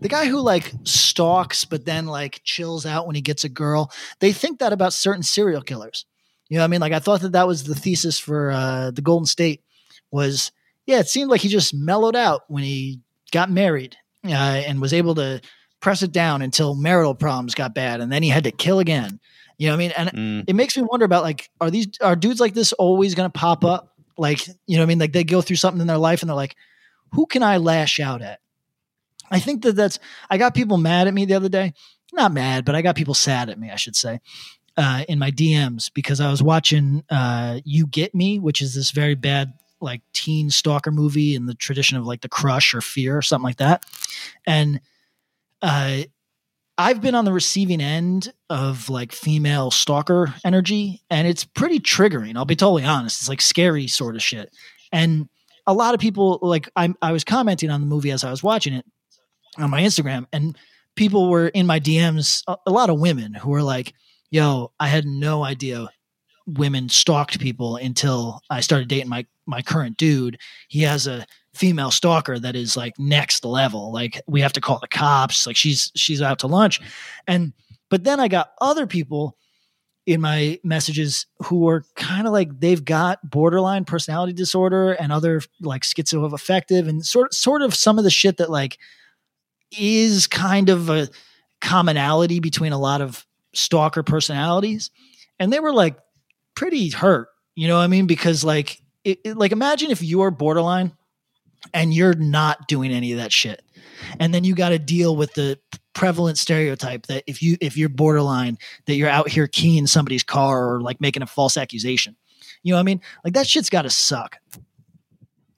The 0.00 0.08
guy 0.08 0.26
who 0.26 0.40
like 0.40 0.72
stalks 0.82 1.64
but 1.64 1.84
then 1.84 2.06
like 2.06 2.40
chills 2.42 2.84
out 2.84 3.06
when 3.06 3.14
he 3.14 3.22
gets 3.22 3.44
a 3.44 3.48
girl. 3.48 3.92
They 4.18 4.32
think 4.32 4.58
that 4.58 4.72
about 4.72 4.94
certain 4.94 5.22
serial 5.22 5.62
killers. 5.62 6.06
You 6.48 6.56
know 6.56 6.62
what 6.62 6.64
I 6.64 6.68
mean? 6.70 6.80
Like 6.80 6.92
I 6.92 6.98
thought 6.98 7.20
that 7.20 7.30
that 7.32 7.46
was 7.46 7.62
the 7.62 7.76
thesis 7.76 8.18
for 8.18 8.50
uh, 8.50 8.90
the 8.90 9.00
Golden 9.00 9.26
State 9.26 9.62
was 10.10 10.50
yeah, 10.86 10.98
it 10.98 11.06
seemed 11.06 11.30
like 11.30 11.42
he 11.42 11.48
just 11.48 11.72
mellowed 11.72 12.16
out 12.16 12.42
when 12.48 12.64
he 12.64 12.98
got 13.30 13.48
married 13.48 13.96
uh, 14.24 14.30
and 14.66 14.80
was 14.80 14.92
able 14.92 15.14
to 15.14 15.40
press 15.78 16.02
it 16.02 16.10
down 16.10 16.42
until 16.42 16.74
marital 16.74 17.14
problems 17.14 17.54
got 17.54 17.76
bad 17.76 18.00
and 18.00 18.10
then 18.10 18.24
he 18.24 18.28
had 18.28 18.42
to 18.42 18.50
kill 18.50 18.80
again. 18.80 19.20
You 19.58 19.66
know 19.66 19.72
what 19.72 19.76
I 19.76 19.78
mean? 19.78 19.92
And 19.96 20.10
mm. 20.10 20.44
it 20.48 20.54
makes 20.54 20.76
me 20.76 20.84
wonder 20.84 21.04
about 21.04 21.24
like, 21.24 21.50
are 21.60 21.70
these 21.70 21.88
are 22.00 22.16
dudes 22.16 22.40
like 22.40 22.54
this 22.54 22.72
always 22.72 23.14
gonna 23.14 23.28
pop 23.28 23.64
up? 23.64 23.94
Like, 24.16 24.46
you 24.66 24.76
know 24.76 24.82
what 24.82 24.86
I 24.86 24.86
mean? 24.86 24.98
Like 24.98 25.12
they 25.12 25.24
go 25.24 25.42
through 25.42 25.56
something 25.56 25.80
in 25.80 25.86
their 25.86 25.98
life 25.98 26.22
and 26.22 26.28
they're 26.28 26.36
like, 26.36 26.56
who 27.12 27.26
can 27.26 27.42
I 27.42 27.56
lash 27.56 28.00
out 28.00 28.22
at? 28.22 28.40
I 29.30 29.40
think 29.40 29.62
that 29.62 29.74
that's 29.74 29.98
I 30.30 30.38
got 30.38 30.54
people 30.54 30.78
mad 30.78 31.08
at 31.08 31.14
me 31.14 31.24
the 31.24 31.34
other 31.34 31.48
day. 31.48 31.74
Not 32.12 32.32
mad, 32.32 32.64
but 32.64 32.74
I 32.74 32.82
got 32.82 32.96
people 32.96 33.14
sad 33.14 33.50
at 33.50 33.58
me, 33.58 33.70
I 33.70 33.76
should 33.76 33.96
say. 33.96 34.20
Uh, 34.76 35.02
in 35.08 35.18
my 35.18 35.32
DMs 35.32 35.90
because 35.92 36.20
I 36.20 36.30
was 36.30 36.40
watching 36.40 37.02
uh, 37.10 37.58
You 37.64 37.88
Get 37.88 38.14
Me, 38.14 38.38
which 38.38 38.62
is 38.62 38.76
this 38.76 38.92
very 38.92 39.16
bad 39.16 39.54
like 39.80 40.02
teen 40.12 40.50
stalker 40.50 40.92
movie 40.92 41.34
in 41.34 41.46
the 41.46 41.54
tradition 41.54 41.98
of 41.98 42.06
like 42.06 42.20
The 42.20 42.28
Crush 42.28 42.74
or 42.74 42.80
Fear 42.80 43.18
or 43.18 43.22
something 43.22 43.44
like 43.44 43.56
that. 43.56 43.84
And 44.46 44.80
uh, 45.62 46.02
I've 46.78 47.00
been 47.00 47.16
on 47.16 47.24
the 47.24 47.32
receiving 47.32 47.80
end 47.80 48.32
of 48.48 48.88
like 48.88 49.10
female 49.10 49.72
stalker 49.72 50.32
energy, 50.44 51.02
and 51.10 51.26
it's 51.26 51.44
pretty 51.44 51.80
triggering. 51.80 52.36
I'll 52.36 52.44
be 52.44 52.54
totally 52.54 52.84
honest. 52.84 53.20
It's 53.20 53.28
like 53.28 53.40
scary 53.40 53.88
sort 53.88 54.14
of 54.14 54.22
shit. 54.22 54.54
And 54.92 55.28
a 55.66 55.74
lot 55.74 55.94
of 55.94 56.00
people, 56.00 56.38
like, 56.40 56.70
I, 56.76 56.94
I 57.02 57.12
was 57.12 57.24
commenting 57.24 57.68
on 57.68 57.80
the 57.80 57.86
movie 57.86 58.12
as 58.12 58.22
I 58.22 58.30
was 58.30 58.44
watching 58.44 58.72
it 58.72 58.86
on 59.58 59.70
my 59.70 59.82
Instagram, 59.82 60.26
and 60.32 60.56
people 60.94 61.28
were 61.28 61.48
in 61.48 61.66
my 61.66 61.80
DMs, 61.80 62.44
a, 62.46 62.56
a 62.66 62.70
lot 62.70 62.90
of 62.90 63.00
women 63.00 63.34
who 63.34 63.50
were 63.50 63.62
like, 63.62 63.92
yo, 64.30 64.72
I 64.78 64.86
had 64.86 65.04
no 65.04 65.42
idea 65.42 65.88
women 66.46 66.88
stalked 66.88 67.40
people 67.40 67.76
until 67.76 68.40
I 68.48 68.60
started 68.60 68.88
dating 68.88 69.08
my 69.08 69.26
my 69.46 69.62
current 69.62 69.96
dude. 69.96 70.38
He 70.68 70.82
has 70.82 71.06
a 71.06 71.26
female 71.58 71.90
stalker 71.90 72.38
that 72.38 72.54
is 72.54 72.76
like 72.76 72.98
next 72.98 73.44
level. 73.44 73.92
Like 73.92 74.20
we 74.26 74.40
have 74.40 74.52
to 74.54 74.60
call 74.60 74.78
the 74.78 74.88
cops. 74.88 75.46
Like 75.46 75.56
she's 75.56 75.90
she's 75.94 76.22
out 76.22 76.38
to 76.40 76.46
lunch. 76.46 76.80
And 77.26 77.52
but 77.90 78.04
then 78.04 78.20
I 78.20 78.28
got 78.28 78.52
other 78.60 78.86
people 78.86 79.36
in 80.06 80.22
my 80.22 80.58
messages 80.64 81.26
who 81.40 81.68
are 81.68 81.84
kind 81.94 82.26
of 82.26 82.32
like 82.32 82.60
they've 82.60 82.82
got 82.82 83.28
borderline 83.28 83.84
personality 83.84 84.32
disorder 84.32 84.92
and 84.92 85.12
other 85.12 85.42
like 85.60 85.82
schizoaffective 85.82 86.88
and 86.88 87.04
sort 87.04 87.34
sort 87.34 87.60
of 87.60 87.74
some 87.74 87.98
of 87.98 88.04
the 88.04 88.10
shit 88.10 88.38
that 88.38 88.48
like 88.48 88.78
is 89.78 90.26
kind 90.26 90.70
of 90.70 90.88
a 90.88 91.10
commonality 91.60 92.40
between 92.40 92.72
a 92.72 92.78
lot 92.78 93.02
of 93.02 93.26
stalker 93.52 94.02
personalities 94.02 94.90
and 95.38 95.52
they 95.52 95.60
were 95.60 95.74
like 95.74 95.98
pretty 96.54 96.88
hurt 96.88 97.28
you 97.54 97.68
know 97.68 97.76
what 97.76 97.82
i 97.82 97.86
mean 97.86 98.06
because 98.06 98.42
like 98.42 98.80
it, 99.04 99.18
it, 99.24 99.36
like 99.36 99.52
imagine 99.52 99.90
if 99.90 100.02
you're 100.02 100.30
borderline 100.30 100.90
and 101.74 101.92
you're 101.92 102.14
not 102.14 102.68
doing 102.68 102.92
any 102.92 103.12
of 103.12 103.18
that 103.18 103.32
shit. 103.32 103.62
And 104.20 104.32
then 104.32 104.44
you 104.44 104.54
got 104.54 104.70
to 104.70 104.78
deal 104.78 105.16
with 105.16 105.34
the 105.34 105.58
prevalent 105.92 106.38
stereotype 106.38 107.06
that 107.06 107.24
if 107.26 107.42
you 107.42 107.56
if 107.60 107.76
you're 107.76 107.88
borderline 107.88 108.56
that 108.86 108.94
you're 108.94 109.08
out 109.08 109.28
here 109.28 109.48
keying 109.48 109.86
somebody's 109.86 110.22
car 110.22 110.72
or 110.72 110.80
like 110.80 111.00
making 111.00 111.22
a 111.22 111.26
false 111.26 111.56
accusation. 111.56 112.14
You 112.62 112.72
know 112.72 112.76
what 112.76 112.82
I 112.82 112.84
mean? 112.84 113.00
Like 113.24 113.34
that 113.34 113.46
shit's 113.46 113.70
got 113.70 113.82
to 113.82 113.90
suck. 113.90 114.38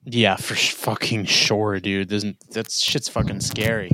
Yeah, 0.04 0.36
for 0.36 0.54
fucking 0.54 1.26
sure, 1.26 1.78
dude. 1.78 2.08
Doesn't 2.08 2.38
that 2.50 2.70
shit's 2.70 3.08
fucking 3.08 3.40
scary. 3.40 3.90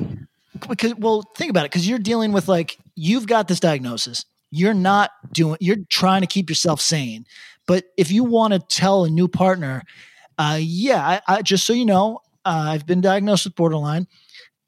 Because 0.69 0.95
well, 0.95 1.23
think 1.37 1.51
about 1.51 1.65
it. 1.65 1.73
Because 1.73 1.89
you're 1.89 1.99
dealing 1.99 2.33
with 2.33 2.49
like 2.49 2.79
you've 2.95 3.27
got 3.27 3.49
this 3.49 3.61
diagnosis. 3.61 4.25
You're 4.51 4.75
not 4.75 5.11
doing. 5.33 5.57
You're 5.61 5.85
trying 5.89 6.21
to 6.21 6.27
keep 6.27 6.49
yourself 6.49 6.81
sane. 6.81 7.27
But 7.67 7.87
if 7.97 8.13
you 8.13 8.23
want 8.23 8.53
to 8.53 8.61
tell 8.61 9.05
a 9.05 9.11
new 9.11 9.27
partner, 9.27 9.83
uh, 10.39 10.59
yeah, 10.61 11.21
I, 11.27 11.37
I, 11.37 11.43
just 11.43 11.65
so 11.65 11.73
you 11.73 11.85
know, 11.85 12.21
uh, 12.45 12.69
I've 12.69 12.87
been 12.87 13.01
diagnosed 13.01 13.45
with 13.45 13.55
borderline, 13.55 14.07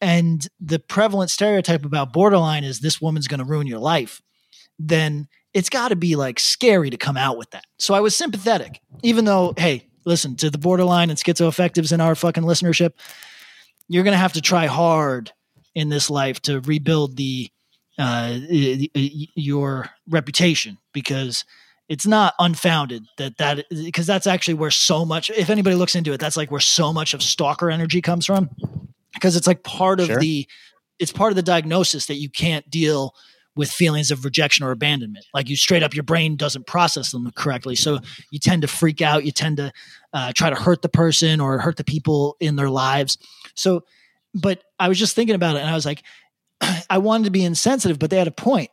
and 0.01 0.47
the 0.61 0.79
prevalent 0.79 1.31
stereotype 1.31 1.85
about 1.85 2.13
borderline 2.13 2.65
is 2.65 2.81
this 2.81 3.01
woman's 3.01 3.29
going 3.29 3.41
to 3.41 3.45
ruin 3.45 3.67
your 3.67 3.79
life. 3.79 4.23
Then 4.79 5.29
it's 5.55 5.69
got 5.71 5.89
to 5.89 5.97
be 5.97 6.17
like 6.17 6.39
scary 6.39 6.91
to 6.91 6.97
come 6.97 7.17
out 7.17 7.37
with 7.37 7.51
that. 7.51 7.65
So 7.79 7.95
I 7.95 8.01
was 8.01 8.15
sympathetic, 8.15 8.81
even 9.03 9.25
though, 9.25 9.55
hey, 9.57 9.89
listen 10.05 10.37
to 10.37 10.51
the 10.51 10.59
borderline 10.59 11.11
and 11.11 11.19
schizoaffectives 11.19 11.93
in 11.93 12.01
our 12.01 12.15
fucking 12.15 12.45
listenership. 12.45 12.93
You're 13.89 14.05
going 14.05 14.13
to 14.13 14.19
have 14.19 14.35
to 14.35 14.41
try 14.41 14.67
hard 14.67 15.33
in 15.75 15.89
this 15.89 16.11
life 16.11 16.41
to 16.43 16.61
rebuild 16.61 17.17
the 17.17 17.51
uh, 17.99 18.39
your 18.45 19.91
reputation 20.09 20.79
because 20.93 21.45
it's 21.89 22.07
not 22.07 22.35
unfounded 22.39 23.07
that 23.17 23.39
that 23.39 23.65
because 23.71 24.07
that's 24.07 24.27
actually 24.27 24.55
where 24.55 24.71
so 24.71 25.05
much 25.05 25.31
if 25.31 25.51
anybody 25.51 25.75
looks 25.75 25.95
into 25.95 26.13
it 26.13 26.21
that's 26.21 26.37
like 26.37 26.51
where 26.51 26.61
so 26.61 26.93
much 26.93 27.15
of 27.15 27.23
stalker 27.23 27.71
energy 27.71 28.01
comes 28.01 28.27
from. 28.27 28.51
Because 29.15 29.37
it's 29.37 29.47
like 29.47 29.63
part 29.65 30.01
of 30.01 30.07
sure. 30.07 30.21
the 30.21 30.47
it's 30.99 31.13
part 31.13 31.33
of 31.33 31.37
the 31.37 31.43
diagnosis 31.43 32.07
that 32.07 32.17
you 32.17 32.29
can't 32.29 32.69
deal 32.71 33.15
with 33.57 33.71
feelings 33.71 34.13
of 34.13 34.25
rejection 34.25 34.65
or 34.65 34.71
abandonment. 34.71 35.25
Like 35.35 35.49
you 35.49 35.57
straight 35.57 35.83
up 35.83 35.95
your 35.95 36.05
brain 36.05 36.37
doesn't 36.37 36.67
process 36.67 37.11
them 37.11 37.29
correctly. 37.33 37.75
So 37.75 37.99
you 38.31 38.39
tend 38.39 38.63
to 38.63 38.69
freak 38.69 39.03
out 39.03 39.25
you 39.25 39.33
tend 39.33 39.57
to 39.57 39.73
uh, 40.13 40.33
try 40.35 40.51
to 40.51 40.57
hurt 40.57 40.83
the 40.83 40.89
person 40.89 41.41
or 41.41 41.59
hurt 41.59 41.77
the 41.77 41.85
people 41.85 42.37
in 42.39 42.57
their 42.57 42.71
lives. 42.71 43.19
So 43.55 43.85
but 44.35 44.63
i 44.79 44.89
was 44.89 44.99
just 44.99 45.15
thinking 45.15 45.35
about 45.35 45.57
it 45.57 45.61
and 45.61 45.69
i 45.69 45.75
was 45.75 45.87
like 45.87 46.03
i 46.91 46.99
wanted 46.99 47.25
to 47.25 47.31
be 47.31 47.45
insensitive 47.45 47.99
but 47.99 48.11
they 48.11 48.19
had 48.19 48.29
a 48.29 48.33
point 48.33 48.71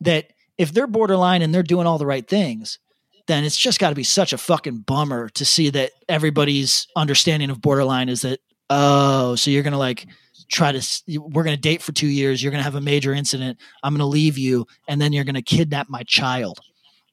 that 0.00 0.32
if 0.58 0.72
they're 0.72 0.86
borderline 0.86 1.42
and 1.42 1.54
they're 1.54 1.62
doing 1.62 1.86
all 1.86 1.98
the 1.98 2.06
right 2.06 2.26
things, 2.26 2.78
then 3.26 3.44
it's 3.44 3.56
just 3.56 3.78
got 3.78 3.90
to 3.90 3.94
be 3.94 4.04
such 4.04 4.32
a 4.32 4.38
fucking 4.38 4.78
bummer 4.78 5.28
to 5.30 5.44
see 5.44 5.70
that 5.70 5.92
everybody's 6.08 6.86
understanding 6.96 7.50
of 7.50 7.60
borderline 7.60 8.08
is 8.08 8.22
that 8.22 8.40
oh, 8.70 9.34
so 9.36 9.50
you're 9.50 9.62
gonna 9.62 9.78
like 9.78 10.06
try 10.50 10.72
to 10.72 11.02
we're 11.20 11.44
gonna 11.44 11.56
date 11.56 11.82
for 11.82 11.92
two 11.92 12.06
years, 12.06 12.42
you're 12.42 12.50
gonna 12.50 12.62
have 12.62 12.74
a 12.74 12.80
major 12.80 13.14
incident, 13.14 13.58
I'm 13.82 13.94
gonna 13.94 14.06
leave 14.06 14.36
you, 14.36 14.66
and 14.88 15.00
then 15.00 15.12
you're 15.12 15.24
gonna 15.24 15.42
kidnap 15.42 15.88
my 15.88 16.02
child. 16.02 16.58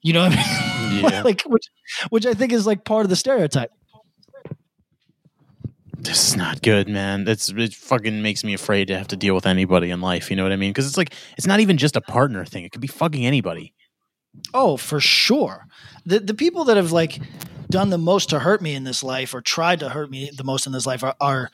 You 0.02 0.14
know 0.14 0.24
what 0.24 0.34
I 0.34 0.36
mean? 0.36 0.72
Yeah. 0.96 1.24
like 1.24 1.42
which 1.42 1.66
which 2.10 2.26
I 2.26 2.34
think 2.34 2.54
is 2.54 2.66
like 2.66 2.86
part 2.86 3.06
of 3.06 3.10
the 3.10 3.18
stereotype. 3.18 3.72
This 5.98 6.28
is 6.28 6.36
not 6.36 6.62
good, 6.62 6.88
man. 6.88 7.28
It's 7.28 7.50
it 7.50 7.74
fucking 7.74 8.22
makes 8.22 8.44
me 8.44 8.54
afraid 8.54 8.88
to 8.90 8.98
have 8.98 9.08
to 9.10 9.18
deal 9.18 9.36
with 9.36 9.46
anybody 9.46 9.90
in 9.90 10.02
life. 10.02 10.30
You 10.30 10.36
know 10.36 10.44
what 10.44 10.52
I 10.52 10.58
mean? 10.58 10.72
Because 10.72 10.88
it's 10.88 10.98
like 10.98 11.14
it's 11.38 11.48
not 11.48 11.60
even 11.60 11.78
just 11.78 11.96
a 11.96 12.02
partner 12.02 12.46
thing. 12.46 12.64
It 12.64 12.72
could 12.72 12.82
be 12.82 12.88
fucking 12.88 13.26
anybody. 13.26 13.74
Oh, 14.54 14.78
for 14.78 15.00
sure. 15.00 15.68
The 16.06 16.20
the 16.20 16.34
people 16.34 16.66
that 16.66 16.78
have 16.78 16.92
like 16.92 17.20
done 17.70 17.90
the 17.90 17.98
most 17.98 18.30
to 18.30 18.40
hurt 18.40 18.62
me 18.62 18.76
in 18.76 18.84
this 18.84 19.04
life 19.04 19.34
or 19.34 19.42
tried 19.42 19.80
to 19.80 19.90
hurt 19.90 20.10
me 20.10 20.30
the 20.36 20.44
most 20.44 20.66
in 20.68 20.74
this 20.74 20.86
life 20.86 21.04
are 21.04 21.16
are, 21.20 21.50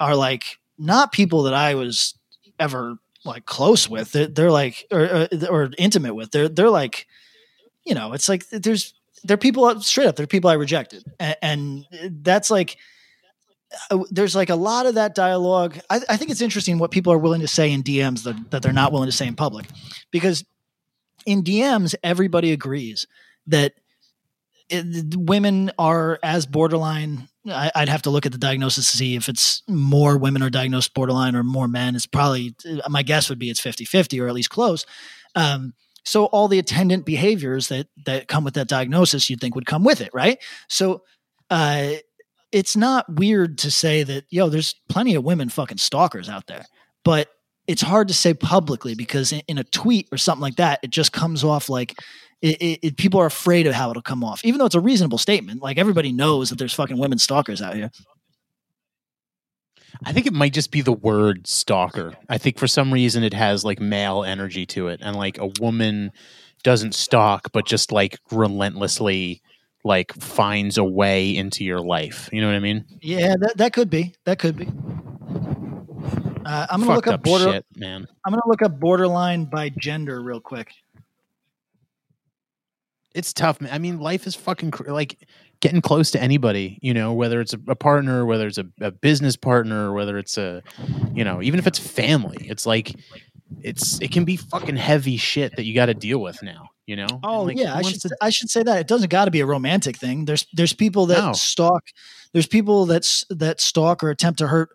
are 0.00 0.16
like 0.16 0.58
not 0.78 1.12
people 1.12 1.44
that 1.44 1.54
I 1.54 1.74
was 1.74 2.14
ever 2.58 2.98
like 3.24 3.46
close 3.46 3.88
with. 3.88 4.12
They're, 4.12 4.26
they're 4.26 4.50
like 4.50 4.86
or, 4.90 5.04
or 5.04 5.28
or 5.48 5.70
intimate 5.78 6.14
with. 6.14 6.32
They're 6.32 6.48
they're 6.48 6.70
like 6.70 7.06
you 7.86 7.94
know, 7.94 8.12
it's 8.12 8.28
like 8.28 8.48
there's 8.48 8.92
they're 9.24 9.36
people 9.36 9.80
straight 9.80 10.08
up. 10.08 10.16
They're 10.16 10.26
people 10.26 10.50
I 10.50 10.54
rejected, 10.54 11.04
and, 11.18 11.36
and 11.40 11.86
that's 12.22 12.50
like 12.50 12.76
there's 14.10 14.34
like 14.34 14.50
a 14.50 14.56
lot 14.56 14.86
of 14.86 14.94
that 14.94 15.14
dialogue. 15.14 15.78
I, 15.90 16.00
I, 16.08 16.16
think 16.16 16.30
it's 16.30 16.40
interesting 16.40 16.78
what 16.78 16.90
people 16.90 17.12
are 17.12 17.18
willing 17.18 17.40
to 17.40 17.48
say 17.48 17.72
in 17.72 17.82
DMs 17.82 18.24
that, 18.24 18.50
that 18.50 18.62
they're 18.62 18.72
not 18.72 18.92
willing 18.92 19.08
to 19.08 19.16
say 19.16 19.26
in 19.26 19.36
public, 19.36 19.66
because 20.10 20.44
in 21.24 21.42
DMs 21.42 21.94
everybody 22.02 22.52
agrees 22.52 23.06
that 23.46 23.74
it, 24.68 25.14
women 25.16 25.70
are 25.78 26.18
as 26.22 26.46
borderline. 26.46 27.28
I, 27.48 27.70
would 27.76 27.88
have 27.88 28.02
to 28.02 28.10
look 28.10 28.26
at 28.26 28.32
the 28.32 28.38
diagnosis 28.38 28.90
to 28.90 28.96
see 28.96 29.14
if 29.14 29.28
it's 29.28 29.62
more 29.68 30.18
women 30.18 30.42
are 30.42 30.50
diagnosed 30.50 30.94
borderline 30.94 31.36
or 31.36 31.44
more 31.44 31.68
men. 31.68 31.94
It's 31.94 32.06
probably 32.06 32.56
my 32.88 33.02
guess 33.02 33.28
would 33.28 33.38
be 33.38 33.50
it's 33.50 33.60
50-50 33.60 34.20
or 34.20 34.26
at 34.26 34.34
least 34.34 34.50
close. 34.50 34.84
Um, 35.36 35.74
so 36.04 36.26
all 36.26 36.48
the 36.48 36.58
attendant 36.58 37.04
behaviors 37.04 37.68
that 37.68 37.88
that 38.04 38.28
come 38.28 38.44
with 38.44 38.54
that 38.54 38.68
diagnosis, 38.68 39.28
you'd 39.28 39.40
think 39.40 39.54
would 39.54 39.66
come 39.66 39.84
with 39.84 40.00
it, 40.00 40.10
right? 40.12 40.38
So 40.68 41.02
uh, 41.50 41.94
it's 42.56 42.74
not 42.74 43.04
weird 43.18 43.58
to 43.58 43.70
say 43.70 44.02
that 44.02 44.24
yo, 44.30 44.48
there's 44.48 44.74
plenty 44.88 45.14
of 45.14 45.22
women 45.22 45.50
fucking 45.50 45.76
stalkers 45.76 46.26
out 46.26 46.46
there, 46.46 46.64
but 47.04 47.28
it's 47.66 47.82
hard 47.82 48.08
to 48.08 48.14
say 48.14 48.32
publicly 48.32 48.94
because 48.94 49.30
in, 49.30 49.42
in 49.46 49.58
a 49.58 49.64
tweet 49.64 50.08
or 50.10 50.16
something 50.16 50.40
like 50.40 50.56
that, 50.56 50.80
it 50.82 50.88
just 50.88 51.12
comes 51.12 51.44
off 51.44 51.68
like 51.68 51.94
it, 52.40 52.62
it, 52.62 52.78
it, 52.82 52.96
people 52.96 53.20
are 53.20 53.26
afraid 53.26 53.66
of 53.66 53.74
how 53.74 53.90
it'll 53.90 54.00
come 54.00 54.24
off, 54.24 54.42
even 54.42 54.58
though 54.58 54.64
it's 54.64 54.74
a 54.74 54.80
reasonable 54.80 55.18
statement. 55.18 55.60
Like 55.60 55.76
everybody 55.76 56.12
knows 56.12 56.48
that 56.48 56.58
there's 56.58 56.72
fucking 56.72 56.96
women 56.96 57.18
stalkers 57.18 57.60
out 57.60 57.74
here. 57.74 57.90
I 60.06 60.14
think 60.14 60.26
it 60.26 60.32
might 60.32 60.54
just 60.54 60.70
be 60.70 60.80
the 60.80 60.92
word 60.92 61.46
stalker. 61.46 62.14
I 62.26 62.38
think 62.38 62.58
for 62.58 62.66
some 62.66 62.90
reason 62.90 63.22
it 63.22 63.34
has 63.34 63.66
like 63.66 63.80
male 63.80 64.24
energy 64.24 64.64
to 64.66 64.88
it, 64.88 65.00
and 65.02 65.14
like 65.14 65.36
a 65.36 65.50
woman 65.60 66.10
doesn't 66.62 66.94
stalk, 66.94 67.52
but 67.52 67.66
just 67.66 67.92
like 67.92 68.18
relentlessly 68.30 69.42
like 69.86 70.12
finds 70.14 70.76
a 70.78 70.84
way 70.84 71.34
into 71.36 71.64
your 71.64 71.80
life. 71.80 72.28
You 72.32 72.40
know 72.40 72.48
what 72.48 72.56
I 72.56 72.60
mean? 72.60 72.84
Yeah, 73.00 73.34
that 73.38 73.56
that 73.56 73.72
could 73.72 73.88
be. 73.88 74.14
That 74.24 74.38
could 74.38 74.56
be. 74.56 74.66
Uh, 76.44 76.66
I'm 76.70 76.80
gonna 76.80 76.94
Fucked 76.94 76.96
look 76.96 77.06
up, 77.06 77.14
up 77.14 77.22
border. 77.22 77.52
Shit, 77.52 77.66
man. 77.76 78.06
I'm 78.24 78.32
gonna 78.32 78.42
look 78.46 78.62
up 78.62 78.78
borderline 78.78 79.46
by 79.46 79.70
gender 79.70 80.22
real 80.22 80.40
quick. 80.40 80.72
It's 83.14 83.32
tough, 83.32 83.60
man. 83.60 83.72
I 83.72 83.78
mean, 83.78 83.98
life 83.98 84.26
is 84.26 84.34
fucking 84.34 84.72
cr- 84.72 84.90
like 84.90 85.18
getting 85.60 85.80
close 85.80 86.10
to 86.12 86.22
anybody, 86.22 86.78
you 86.82 86.92
know, 86.92 87.12
whether 87.12 87.40
it's 87.40 87.54
a, 87.54 87.58
a 87.68 87.74
partner, 87.74 88.26
whether 88.26 88.46
it's 88.46 88.58
a, 88.58 88.66
a, 88.80 88.90
business 88.90 89.36
partner, 89.36 89.92
whether 89.92 90.18
it's 90.18 90.36
a, 90.36 90.62
you 91.14 91.24
know, 91.24 91.42
even 91.42 91.58
if 91.58 91.66
it's 91.66 91.78
family, 91.78 92.36
it's 92.40 92.66
like, 92.66 92.94
it's, 93.62 94.00
it 94.00 94.12
can 94.12 94.24
be 94.24 94.36
fucking 94.36 94.76
heavy 94.76 95.16
shit 95.16 95.56
that 95.56 95.64
you 95.64 95.74
got 95.74 95.86
to 95.86 95.94
deal 95.94 96.20
with 96.20 96.42
now, 96.42 96.68
you 96.86 96.96
know? 96.96 97.06
Oh 97.22 97.42
like, 97.42 97.58
yeah. 97.58 97.74
I 97.74 97.82
should, 97.82 98.00
to... 98.02 98.16
I 98.20 98.30
should 98.30 98.50
say 98.50 98.62
that 98.62 98.78
it 98.78 98.86
doesn't 98.86 99.10
got 99.10 99.26
to 99.26 99.30
be 99.30 99.40
a 99.40 99.46
romantic 99.46 99.96
thing. 99.96 100.24
There's, 100.24 100.46
there's 100.52 100.72
people 100.72 101.06
that 101.06 101.18
no. 101.18 101.32
stalk, 101.32 101.84
there's 102.32 102.46
people 102.46 102.86
that's, 102.86 103.24
that 103.30 103.60
stalk 103.60 104.02
or 104.02 104.10
attempt 104.10 104.38
to 104.38 104.48
hurt 104.48 104.70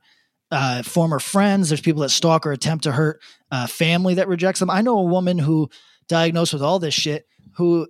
uh, 0.52 0.84
former 0.84 1.20
friends. 1.20 1.70
There's 1.70 1.82
people 1.82 2.02
that 2.02 2.10
stalk 2.10 2.46
or 2.46 2.52
attempt 2.52 2.84
to 2.84 2.92
hurt 2.92 3.22
uh, 3.52 3.68
family 3.68 4.16
that 4.16 4.28
rejects 4.28 4.60
them. 4.60 4.70
I 4.70 4.82
know 4.82 5.00
a 5.00 5.04
woman 5.04 5.40
who 5.40 5.70
diagnosed 6.08 6.54
with 6.54 6.62
all 6.62 6.80
this 6.80 6.94
shit 6.94 7.26
who 7.54 7.88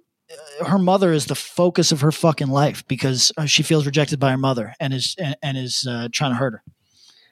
uh, 0.60 0.66
her 0.66 0.78
mother 0.78 1.12
is 1.12 1.26
the 1.26 1.36
focus 1.36 1.92
of 1.92 2.02
her 2.02 2.12
fucking 2.12 2.48
life 2.48 2.88
because 2.88 3.32
uh, 3.38 3.46
she 3.46 3.64
feels 3.64 3.86
rejected 3.86 4.20
by 4.20 4.32
her 4.32 4.38
mother 4.38 4.74
and 4.80 4.94
is 4.94 5.16
and, 5.18 5.36
and 5.42 5.58
is 5.58 5.88
uh, 5.90 6.08
trying 6.12 6.32
to 6.32 6.36
hurt 6.36 6.54
her. 6.54 6.64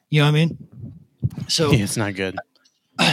You 0.10 0.22
know 0.22 0.26
what 0.26 0.30
I 0.30 0.45
mean? 0.45 0.57
So 1.48 1.72
yeah, 1.72 1.84
it's 1.84 1.98
not 1.98 2.16
good. 2.16 2.36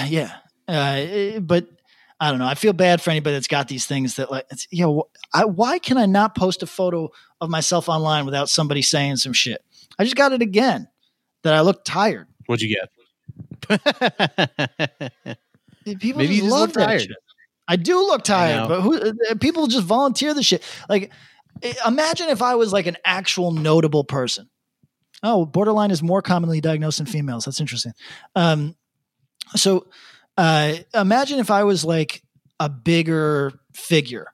Yeah, 0.09 0.33
uh, 0.67 1.39
but 1.39 1.69
I 2.19 2.31
don't 2.31 2.39
know. 2.39 2.47
I 2.47 2.55
feel 2.55 2.73
bad 2.73 3.03
for 3.03 3.11
anybody 3.11 3.35
that's 3.35 3.49
got 3.49 3.69
these 3.69 3.87
things 3.87 4.17
that 4.17 4.31
like, 4.31 4.47
it's, 4.51 4.67
you 4.71 4.85
know, 4.85 5.09
I, 5.35 5.45
why 5.45 5.79
can 5.79 5.99
I 5.99 6.07
not 6.07 6.35
post 6.35 6.63
a 6.63 6.67
photo 6.67 7.11
of 7.41 7.51
myself 7.51 7.89
online 7.89 8.25
without 8.25 8.49
somebody 8.49 8.81
saying 8.83 9.17
some 9.17 9.35
shit? 9.35 9.63
I 9.99 10.05
just 10.05 10.17
got 10.17 10.33
it 10.33 10.41
again 10.41 10.89
that 11.43 11.55
I 11.55 11.61
look 11.61 11.85
tired. 11.85 12.27
What'd 12.47 12.63
you 12.63 12.77
get? 12.77 12.89
People 15.85 16.19
Maybe 16.21 16.39
just 16.39 16.51
love 16.51 16.73
that 16.75 16.87
tired. 16.87 17.03
Shit. 17.03 17.17
I 17.69 17.77
do 17.77 17.99
look 17.99 18.23
tired, 18.25 18.69
but 18.69 18.81
who 18.81 18.97
uh, 18.97 19.13
people 19.41 19.67
just 19.67 19.85
volunteer 19.85 20.33
the 20.35 20.43
shit. 20.43 20.63
Like, 20.89 21.13
imagine 21.87 22.29
if 22.29 22.41
I 22.43 22.55
was 22.55 22.73
like 22.73 22.87
an 22.87 22.97
actual 23.05 23.51
notable 23.51 24.05
person. 24.05 24.49
Oh, 25.23 25.45
borderline 25.47 25.91
is 25.91 26.03
more 26.03 26.23
commonly 26.23 26.61
diagnosed 26.61 27.01
in 27.01 27.07
females. 27.07 27.45
That's 27.45 27.61
interesting. 27.61 27.93
Um, 28.35 28.77
so, 29.55 29.87
uh, 30.37 30.75
imagine 30.95 31.39
if 31.39 31.51
I 31.51 31.65
was 31.65 31.85
like 31.85 32.23
a 32.61 32.69
bigger 32.69 33.53
figure. 33.75 34.29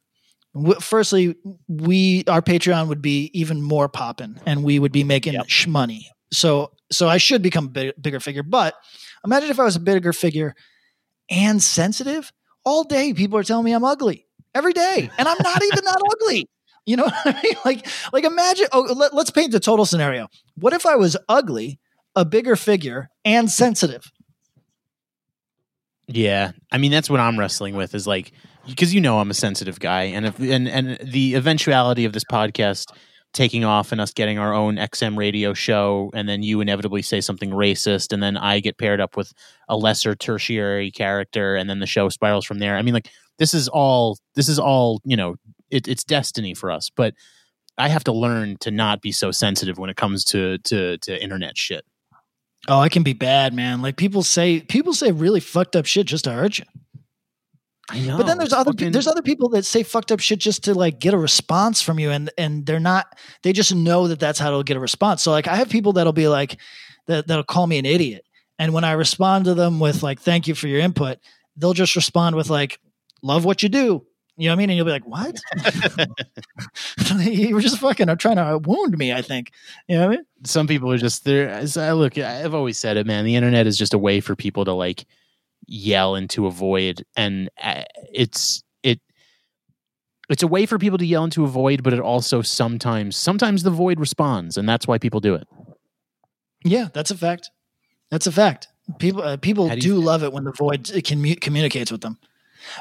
Firstly, 0.80 1.34
we 1.68 2.24
our 2.28 2.42
Patreon 2.42 2.88
would 2.88 3.00
be 3.00 3.30
even 3.32 3.62
more 3.62 3.88
popping, 3.88 4.38
and 4.44 4.62
we 4.62 4.78
would 4.78 4.92
be 4.92 5.04
making 5.04 5.32
yep. 5.32 5.46
money. 5.66 6.08
So, 6.32 6.72
so 6.90 7.08
I 7.08 7.16
should 7.16 7.42
become 7.42 7.66
a 7.66 7.68
big, 7.68 7.92
bigger 8.00 8.20
figure. 8.20 8.42
But 8.42 8.74
imagine 9.24 9.50
if 9.50 9.58
I 9.58 9.64
was 9.64 9.76
a 9.76 9.80
bigger 9.80 10.12
figure 10.12 10.54
and 11.30 11.62
sensitive 11.62 12.32
all 12.64 12.84
day 12.84 13.12
people 13.12 13.38
are 13.38 13.42
telling 13.42 13.64
me 13.64 13.72
I'm 13.72 13.84
ugly 13.84 14.26
every 14.54 14.72
day, 14.72 15.10
and 15.18 15.28
I'm 15.28 15.38
not 15.42 15.62
even 15.62 15.84
that 15.84 16.02
ugly. 16.12 16.48
You 16.84 16.96
know 16.96 17.08
I 17.24 17.40
mean? 17.42 17.54
Like, 17.64 17.86
like 18.12 18.24
imagine. 18.24 18.66
Oh, 18.72 18.80
let, 18.80 19.14
let's 19.14 19.30
paint 19.30 19.52
the 19.52 19.60
total 19.60 19.86
scenario. 19.86 20.28
What 20.56 20.72
if 20.72 20.84
I 20.86 20.96
was 20.96 21.16
ugly, 21.28 21.78
a 22.16 22.24
bigger 22.24 22.56
figure, 22.56 23.08
and 23.24 23.50
sensitive? 23.50 24.10
Yeah, 26.08 26.52
I 26.70 26.78
mean 26.78 26.90
that's 26.90 27.08
what 27.08 27.20
I'm 27.20 27.38
wrestling 27.38 27.74
with. 27.74 27.94
Is 27.94 28.06
like 28.06 28.32
because 28.66 28.92
you 28.94 29.00
know 29.00 29.18
I'm 29.18 29.30
a 29.30 29.34
sensitive 29.34 29.80
guy, 29.80 30.04
and 30.04 30.26
if 30.26 30.38
and 30.38 30.68
and 30.68 30.98
the 31.02 31.34
eventuality 31.34 32.04
of 32.04 32.12
this 32.12 32.24
podcast 32.24 32.90
taking 33.32 33.64
off 33.64 33.92
and 33.92 34.00
us 34.00 34.12
getting 34.12 34.38
our 34.38 34.52
own 34.52 34.76
XM 34.76 35.16
radio 35.16 35.54
show, 35.54 36.10
and 36.12 36.28
then 36.28 36.42
you 36.42 36.60
inevitably 36.60 37.02
say 37.02 37.20
something 37.20 37.50
racist, 37.50 38.12
and 38.12 38.22
then 38.22 38.36
I 38.36 38.60
get 38.60 38.78
paired 38.78 39.00
up 39.00 39.16
with 39.16 39.32
a 39.68 39.76
lesser 39.76 40.14
tertiary 40.14 40.90
character, 40.90 41.56
and 41.56 41.70
then 41.70 41.78
the 41.78 41.86
show 41.86 42.08
spirals 42.08 42.44
from 42.44 42.58
there. 42.58 42.76
I 42.76 42.82
mean, 42.82 42.94
like 42.94 43.08
this 43.38 43.54
is 43.54 43.68
all 43.68 44.18
this 44.34 44.48
is 44.48 44.58
all 44.58 45.00
you 45.04 45.16
know, 45.16 45.36
it, 45.70 45.88
it's 45.88 46.04
destiny 46.04 46.52
for 46.54 46.70
us. 46.70 46.90
But 46.90 47.14
I 47.78 47.88
have 47.88 48.04
to 48.04 48.12
learn 48.12 48.56
to 48.60 48.70
not 48.70 49.00
be 49.02 49.12
so 49.12 49.30
sensitive 49.30 49.78
when 49.78 49.90
it 49.90 49.96
comes 49.96 50.24
to 50.26 50.58
to 50.58 50.98
to 50.98 51.22
internet 51.22 51.56
shit. 51.56 51.84
Oh, 52.68 52.78
I 52.78 52.88
can 52.88 53.02
be 53.02 53.12
bad, 53.12 53.54
man. 53.54 53.82
Like 53.82 53.96
people 53.96 54.22
say, 54.22 54.60
people 54.60 54.92
say 54.92 55.10
really 55.10 55.40
fucked 55.40 55.74
up 55.74 55.86
shit 55.86 56.06
just 56.06 56.24
to 56.24 56.32
hurt 56.32 56.58
you. 56.58 56.64
I 57.90 58.00
know. 58.00 58.16
But 58.16 58.26
then 58.26 58.38
there's 58.38 58.52
other 58.52 58.72
fucking... 58.72 58.92
there's 58.92 59.08
other 59.08 59.22
people 59.22 59.48
that 59.50 59.64
say 59.64 59.82
fucked 59.82 60.12
up 60.12 60.20
shit 60.20 60.38
just 60.38 60.64
to 60.64 60.74
like 60.74 61.00
get 61.00 61.14
a 61.14 61.18
response 61.18 61.82
from 61.82 61.98
you, 61.98 62.10
and 62.10 62.30
and 62.38 62.64
they're 62.64 62.80
not. 62.80 63.18
They 63.42 63.52
just 63.52 63.74
know 63.74 64.08
that 64.08 64.20
that's 64.20 64.38
how 64.38 64.50
they'll 64.50 64.62
get 64.62 64.76
a 64.76 64.80
response. 64.80 65.22
So 65.22 65.32
like 65.32 65.48
I 65.48 65.56
have 65.56 65.68
people 65.68 65.94
that'll 65.94 66.12
be 66.12 66.28
like 66.28 66.58
that 67.08 67.26
that'll 67.26 67.44
call 67.44 67.66
me 67.66 67.78
an 67.78 67.86
idiot, 67.86 68.24
and 68.58 68.72
when 68.72 68.84
I 68.84 68.92
respond 68.92 69.46
to 69.46 69.54
them 69.54 69.80
with 69.80 70.02
like 70.02 70.20
thank 70.20 70.46
you 70.46 70.54
for 70.54 70.68
your 70.68 70.78
input, 70.78 71.18
they'll 71.56 71.74
just 71.74 71.96
respond 71.96 72.36
with 72.36 72.48
like 72.48 72.78
love 73.22 73.44
what 73.44 73.62
you 73.62 73.68
do. 73.68 74.06
You 74.36 74.48
know 74.48 74.52
what 74.52 74.56
I 74.56 74.58
mean? 74.58 74.70
And 74.70 74.76
you'll 74.76 74.86
be 74.86 74.92
like, 74.92 75.06
what? 75.06 75.38
you 77.26 77.54
were 77.54 77.60
just 77.60 77.78
fucking 77.78 78.08
uh, 78.08 78.16
trying 78.16 78.36
to 78.36 78.58
wound 78.58 78.96
me, 78.96 79.12
I 79.12 79.20
think. 79.20 79.52
You 79.88 79.96
know 79.98 80.06
what 80.06 80.12
I 80.14 80.16
mean? 80.16 80.26
Some 80.44 80.66
people 80.66 80.90
are 80.90 80.98
just 80.98 81.24
there. 81.24 81.54
I 81.76 81.92
look, 81.92 82.16
I've 82.16 82.54
always 82.54 82.78
said 82.78 82.96
it, 82.96 83.06
man. 83.06 83.24
The 83.24 83.36
internet 83.36 83.66
is 83.66 83.76
just 83.76 83.92
a 83.92 83.98
way 83.98 84.20
for 84.20 84.34
people 84.34 84.64
to 84.64 84.72
like 84.72 85.04
yell 85.66 86.14
into 86.14 86.46
a 86.46 86.50
void 86.50 87.04
and 87.16 87.50
uh, 87.62 87.82
it's 88.12 88.62
it 88.82 89.00
it's 90.28 90.42
a 90.42 90.46
way 90.46 90.66
for 90.66 90.78
people 90.78 90.98
to 90.98 91.06
yell 91.06 91.24
into 91.24 91.44
a 91.44 91.48
void 91.48 91.82
but 91.82 91.92
it 91.92 92.00
also 92.00 92.42
sometimes 92.42 93.16
sometimes 93.16 93.62
the 93.62 93.70
void 93.70 94.00
responds 94.00 94.56
and 94.56 94.68
that's 94.68 94.86
why 94.86 94.98
people 94.98 95.20
do 95.20 95.34
it 95.34 95.46
yeah 96.64 96.88
that's 96.92 97.10
a 97.10 97.16
fact 97.16 97.50
that's 98.10 98.26
a 98.26 98.32
fact 98.32 98.68
people 98.98 99.22
uh, 99.22 99.36
people 99.36 99.68
do, 99.68 99.76
do 99.76 99.94
love 99.96 100.22
it 100.22 100.32
when 100.32 100.44
the 100.44 100.52
void 100.52 100.84
commu- 100.84 101.40
communicates 101.40 101.92
with 101.92 102.00
them 102.00 102.18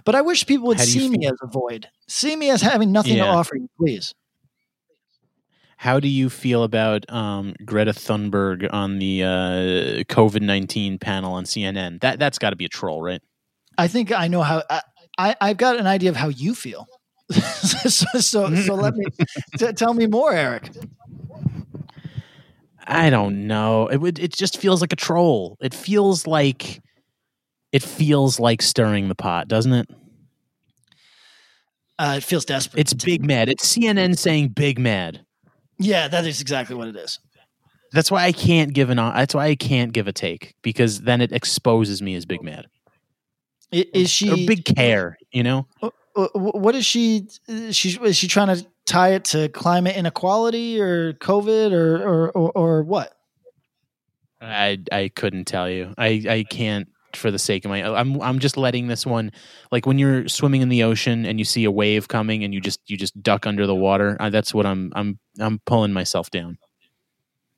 but 0.05 0.15
i 0.15 0.21
wish 0.21 0.45
people 0.45 0.67
would 0.67 0.79
see 0.79 1.09
me 1.09 1.25
as 1.25 1.37
a 1.41 1.47
void 1.47 1.87
see 2.07 2.35
me 2.35 2.49
as 2.49 2.61
having 2.61 2.91
nothing 2.91 3.17
yeah. 3.17 3.25
to 3.25 3.29
offer 3.29 3.55
you 3.55 3.69
please 3.77 4.13
how 5.81 5.99
do 5.99 6.07
you 6.07 6.29
feel 6.29 6.61
about 6.61 7.11
um, 7.11 7.55
Greta 7.65 7.91
Thunberg 7.91 8.71
on 8.71 8.99
the 8.99 9.23
uh, 9.23 10.03
COVID 10.13 10.43
nineteen 10.43 10.99
panel 10.99 11.33
on 11.33 11.45
CNN? 11.45 12.01
That 12.01 12.19
that's 12.19 12.37
got 12.37 12.51
to 12.51 12.55
be 12.55 12.65
a 12.65 12.69
troll, 12.69 13.01
right? 13.01 13.19
I 13.79 13.87
think 13.87 14.11
I 14.11 14.27
know 14.27 14.43
how. 14.43 14.61
I, 15.17 15.35
I 15.41 15.47
have 15.47 15.57
got 15.57 15.79
an 15.79 15.87
idea 15.87 16.11
of 16.11 16.15
how 16.15 16.27
you 16.27 16.53
feel. 16.53 16.87
so, 17.31 18.19
so, 18.19 18.55
so 18.55 18.75
let 18.75 18.93
me 18.93 19.05
t- 19.57 19.73
tell 19.73 19.95
me 19.95 20.05
more, 20.05 20.31
Eric. 20.31 20.69
I 22.85 23.09
don't 23.09 23.47
know. 23.47 23.87
It 23.87 23.97
would. 23.97 24.19
It 24.19 24.35
just 24.35 24.57
feels 24.57 24.81
like 24.81 24.93
a 24.93 24.97
troll. 24.97 25.57
It 25.61 25.73
feels 25.73 26.27
like. 26.27 26.79
It 27.71 27.83
feels 27.83 28.39
like 28.39 28.61
stirring 28.61 29.07
the 29.07 29.15
pot, 29.15 29.47
doesn't 29.47 29.73
it? 29.73 29.89
Uh, 31.97 32.15
it 32.17 32.23
feels 32.23 32.45
desperate. 32.45 32.79
It's 32.79 32.93
big 32.93 33.23
mad. 33.23 33.47
It's 33.47 33.75
CNN 33.77 34.17
saying 34.17 34.49
big 34.49 34.79
mad. 34.79 35.23
Yeah, 35.77 36.07
that 36.07 36.25
is 36.25 36.41
exactly 36.41 36.75
what 36.75 36.87
it 36.87 36.95
is. 36.95 37.19
That's 37.93 38.09
why 38.09 38.23
I 38.23 38.31
can't 38.31 38.73
give 38.73 38.89
an. 38.89 38.97
That's 38.97 39.35
why 39.35 39.47
I 39.47 39.55
can't 39.55 39.91
give 39.91 40.07
a 40.07 40.13
take 40.13 40.55
because 40.61 41.01
then 41.01 41.21
it 41.21 41.31
exposes 41.31 42.01
me 42.01 42.15
as 42.15 42.25
big 42.25 42.41
mad. 42.41 42.67
Is 43.71 44.09
she 44.09 44.31
or 44.31 44.47
big 44.47 44.65
care? 44.65 45.17
You 45.31 45.43
know. 45.43 45.67
Uh, 45.81 45.89
What 46.33 46.75
is 46.75 46.85
she? 46.85 47.27
She's 47.71 47.97
is 47.97 48.17
she 48.17 48.27
trying 48.27 48.55
to 48.55 48.65
tie 48.85 49.13
it 49.13 49.25
to 49.25 49.49
climate 49.49 49.95
inequality 49.95 50.79
or 50.81 51.13
COVID 51.13 51.71
or 51.71 51.97
or 52.03 52.31
or, 52.31 52.51
or 52.51 52.83
what? 52.83 53.15
I 54.41 54.79
I 54.91 55.11
couldn't 55.13 55.45
tell 55.45 55.69
you. 55.69 55.93
I 55.97 56.23
I 56.27 56.45
can't 56.49 56.89
for 57.15 57.31
the 57.31 57.39
sake 57.39 57.65
of 57.65 57.69
my. 57.69 57.83
I'm 57.83 58.21
I'm 58.21 58.39
just 58.39 58.57
letting 58.57 58.87
this 58.87 59.05
one. 59.05 59.31
Like 59.71 59.85
when 59.85 59.99
you're 59.99 60.27
swimming 60.27 60.61
in 60.61 60.69
the 60.69 60.83
ocean 60.83 61.25
and 61.25 61.39
you 61.39 61.45
see 61.45 61.63
a 61.63 61.71
wave 61.71 62.07
coming 62.07 62.43
and 62.43 62.53
you 62.53 62.61
just 62.61 62.79
you 62.89 62.97
just 62.97 63.21
duck 63.21 63.45
under 63.45 63.65
the 63.67 63.75
water. 63.75 64.17
Uh, 64.19 64.29
that's 64.29 64.53
what 64.53 64.65
I'm 64.65 64.91
I'm 64.95 65.19
I'm 65.39 65.59
pulling 65.65 65.93
myself 65.93 66.29
down. 66.29 66.57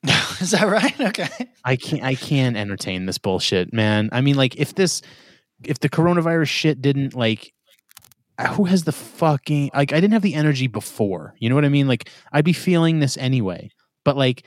Is 0.41 0.51
that 0.51 0.67
right? 0.67 0.99
Okay. 0.99 1.29
I 1.63 1.75
can't 1.75 2.03
I 2.03 2.15
can't 2.15 2.57
entertain 2.57 3.05
this 3.05 3.17
bullshit, 3.17 3.73
man. 3.73 4.09
I 4.11 4.21
mean, 4.21 4.35
like 4.35 4.55
if 4.57 4.75
this 4.75 5.01
if 5.63 5.79
the 5.79 5.89
coronavirus 5.89 6.47
shit 6.47 6.81
didn't 6.81 7.13
like 7.13 7.53
uh, 8.37 8.53
who 8.53 8.65
has 8.65 8.83
the 8.83 8.91
fucking 8.91 9.71
like 9.73 9.93
I 9.93 9.97
didn't 9.97 10.13
have 10.13 10.21
the 10.21 10.33
energy 10.33 10.67
before. 10.67 11.35
You 11.39 11.49
know 11.49 11.55
what 11.55 11.65
I 11.65 11.69
mean? 11.69 11.87
Like 11.87 12.09
I'd 12.31 12.45
be 12.45 12.53
feeling 12.53 12.99
this 12.99 13.17
anyway. 13.17 13.69
But 14.03 14.17
like 14.17 14.45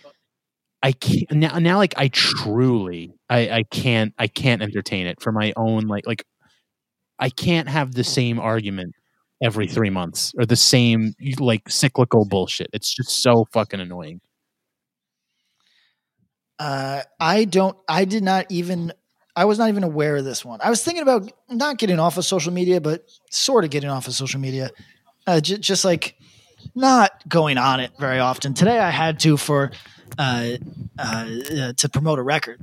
I 0.87 0.93
can't 0.93 1.33
now 1.33 1.59
now 1.59 1.79
like 1.79 1.95
I 1.97 2.07
truly 2.07 3.13
I 3.29 3.51
I 3.51 3.63
can't 3.65 4.15
I 4.21 4.29
can't 4.29 4.63
entertain 4.63 5.09
it 5.09 5.21
for 5.21 5.33
my 5.33 5.53
own 5.57 5.89
like 5.89 6.07
like 6.07 6.25
I 7.19 7.29
can't 7.29 7.69
have 7.69 7.95
the 7.95 8.05
same 8.05 8.39
argument 8.39 8.95
every 9.43 9.67
3 9.67 9.91
months 9.91 10.33
or 10.39 10.47
the 10.47 10.55
same 10.55 11.15
like 11.41 11.69
cyclical 11.69 12.25
bullshit. 12.25 12.69
It's 12.73 12.95
just 12.95 13.21
so 13.21 13.47
fucking 13.53 13.81
annoying. 13.81 14.21
Uh, 16.61 17.03
I 17.19 17.47
don't. 17.47 17.77
I 17.89 18.05
did 18.05 18.23
not 18.23 18.47
even. 18.49 18.93
I 19.35 19.45
was 19.45 19.59
not 19.59 19.69
even 19.69 19.83
aware 19.83 20.15
of 20.19 20.25
this 20.25 20.45
one. 20.45 20.61
I 20.63 20.71
was 20.71 20.85
thinking 20.85 21.03
about 21.03 21.33
not 21.51 21.79
getting 21.79 21.99
off 21.99 22.17
of 22.17 22.25
social 22.25 22.53
media, 22.53 22.81
but 22.81 23.03
sort 23.33 23.65
of 23.65 23.71
getting 23.71 23.91
off 23.91 24.07
of 24.07 24.15
social 24.15 24.39
media. 24.39 24.71
Uh, 25.27 25.41
j- 25.41 25.59
just 25.59 25.85
like 25.85 26.15
not 26.77 27.29
going 27.29 27.59
on 27.59 27.81
it 27.81 27.91
very 27.99 28.21
often. 28.21 28.55
Today 28.55 28.79
I 28.79 28.91
had 28.91 29.19
to 29.21 29.37
for 29.37 29.73
uh, 30.19 30.51
uh, 30.99 31.27
uh, 31.59 31.73
to 31.75 31.89
promote 31.89 32.19
a 32.19 32.23
record. 32.23 32.61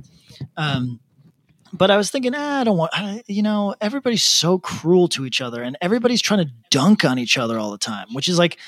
Um, 0.56 1.00
but 1.72 1.90
I 1.90 1.96
was 1.96 2.10
thinking, 2.10 2.34
ah, 2.34 2.60
I 2.60 2.64
don't 2.64 2.76
want. 2.76 2.92
I, 2.94 3.22
you 3.26 3.42
know, 3.42 3.74
everybody's 3.80 4.24
so 4.24 4.58
cruel 4.58 5.08
to 5.08 5.26
each 5.26 5.40
other, 5.40 5.62
and 5.62 5.76
everybody's 5.80 6.22
trying 6.22 6.44
to 6.46 6.52
dunk 6.70 7.04
on 7.04 7.18
each 7.18 7.36
other 7.36 7.58
all 7.58 7.70
the 7.72 7.78
time, 7.78 8.06
which 8.12 8.28
is 8.28 8.38
like 8.38 8.58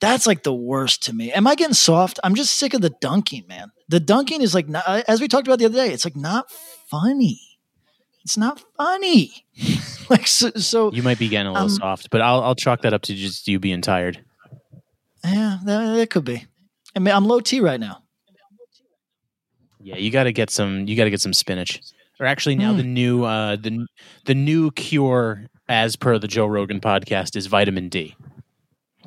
that's 0.00 0.26
like 0.26 0.42
the 0.42 0.54
worst 0.54 1.02
to 1.04 1.12
me. 1.14 1.30
Am 1.32 1.46
I 1.46 1.54
getting 1.54 1.74
soft? 1.74 2.18
I'm 2.24 2.34
just 2.34 2.54
sick 2.56 2.72
of 2.72 2.80
the 2.80 2.90
dunking, 3.00 3.44
man. 3.46 3.70
The 3.88 4.00
dunking 4.00 4.40
is 4.40 4.54
like, 4.54 4.66
not, 4.68 4.86
as 5.06 5.20
we 5.20 5.28
talked 5.28 5.46
about 5.46 5.58
the 5.58 5.66
other 5.66 5.74
day, 5.74 5.92
it's 5.92 6.06
like 6.06 6.16
not 6.16 6.50
funny. 6.88 7.38
It's 8.24 8.38
not 8.38 8.64
funny. 8.78 9.44
like 10.08 10.26
so, 10.26 10.50
so, 10.52 10.90
You 10.92 11.02
might 11.02 11.18
be 11.18 11.28
getting 11.28 11.48
a 11.48 11.52
little 11.52 11.66
Um, 11.68 11.74
soft, 11.74 12.08
but 12.10 12.22
I'll 12.22 12.42
I'll 12.42 12.54
chalk 12.54 12.82
that 12.82 12.94
up 12.94 13.02
to 13.02 13.14
just 13.14 13.46
you 13.48 13.58
being 13.58 13.82
tired. 13.82 14.24
yeah, 15.24 15.58
that, 15.64 15.94
that 15.96 16.10
could 16.10 16.24
be. 16.24 16.46
I 16.94 16.98
mean, 16.98 17.14
I'm 17.14 17.24
low 17.26 17.40
T 17.40 17.60
right 17.60 17.78
now. 17.80 18.02
Yeah, 19.82 19.96
you 19.96 20.10
got 20.10 20.24
to 20.24 20.32
get 20.32 20.50
some. 20.50 20.86
You 20.86 20.96
got 20.96 21.04
to 21.04 21.10
get 21.10 21.20
some 21.20 21.32
spinach. 21.32 21.80
Or 22.18 22.26
actually, 22.26 22.56
now 22.56 22.72
Hmm. 22.72 22.76
the 22.78 22.82
new 22.84 23.24
uh, 23.24 23.56
the 23.56 23.86
the 24.26 24.34
new 24.34 24.70
cure, 24.72 25.46
as 25.68 25.96
per 25.96 26.18
the 26.18 26.28
Joe 26.28 26.46
Rogan 26.46 26.80
podcast, 26.80 27.34
is 27.36 27.46
vitamin 27.46 27.88
D. 27.88 28.14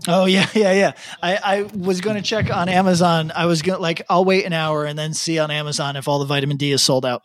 Oh 0.07 0.25
yeah, 0.25 0.47
yeah, 0.55 0.71
yeah. 0.73 0.91
I, 1.21 1.35
I 1.37 1.61
was 1.77 2.01
going 2.01 2.15
to 2.15 2.23
check 2.23 2.49
on 2.51 2.69
Amazon. 2.69 3.31
I 3.35 3.45
was 3.45 3.61
going 3.61 3.77
to 3.77 3.81
like, 3.81 4.01
I'll 4.09 4.25
wait 4.25 4.45
an 4.45 4.53
hour 4.53 4.85
and 4.85 4.97
then 4.97 5.13
see 5.13 5.37
on 5.37 5.51
Amazon 5.51 5.95
if 5.95 6.07
all 6.07 6.17
the 6.17 6.25
vitamin 6.25 6.57
D 6.57 6.71
is 6.71 6.81
sold 6.81 7.05
out. 7.05 7.21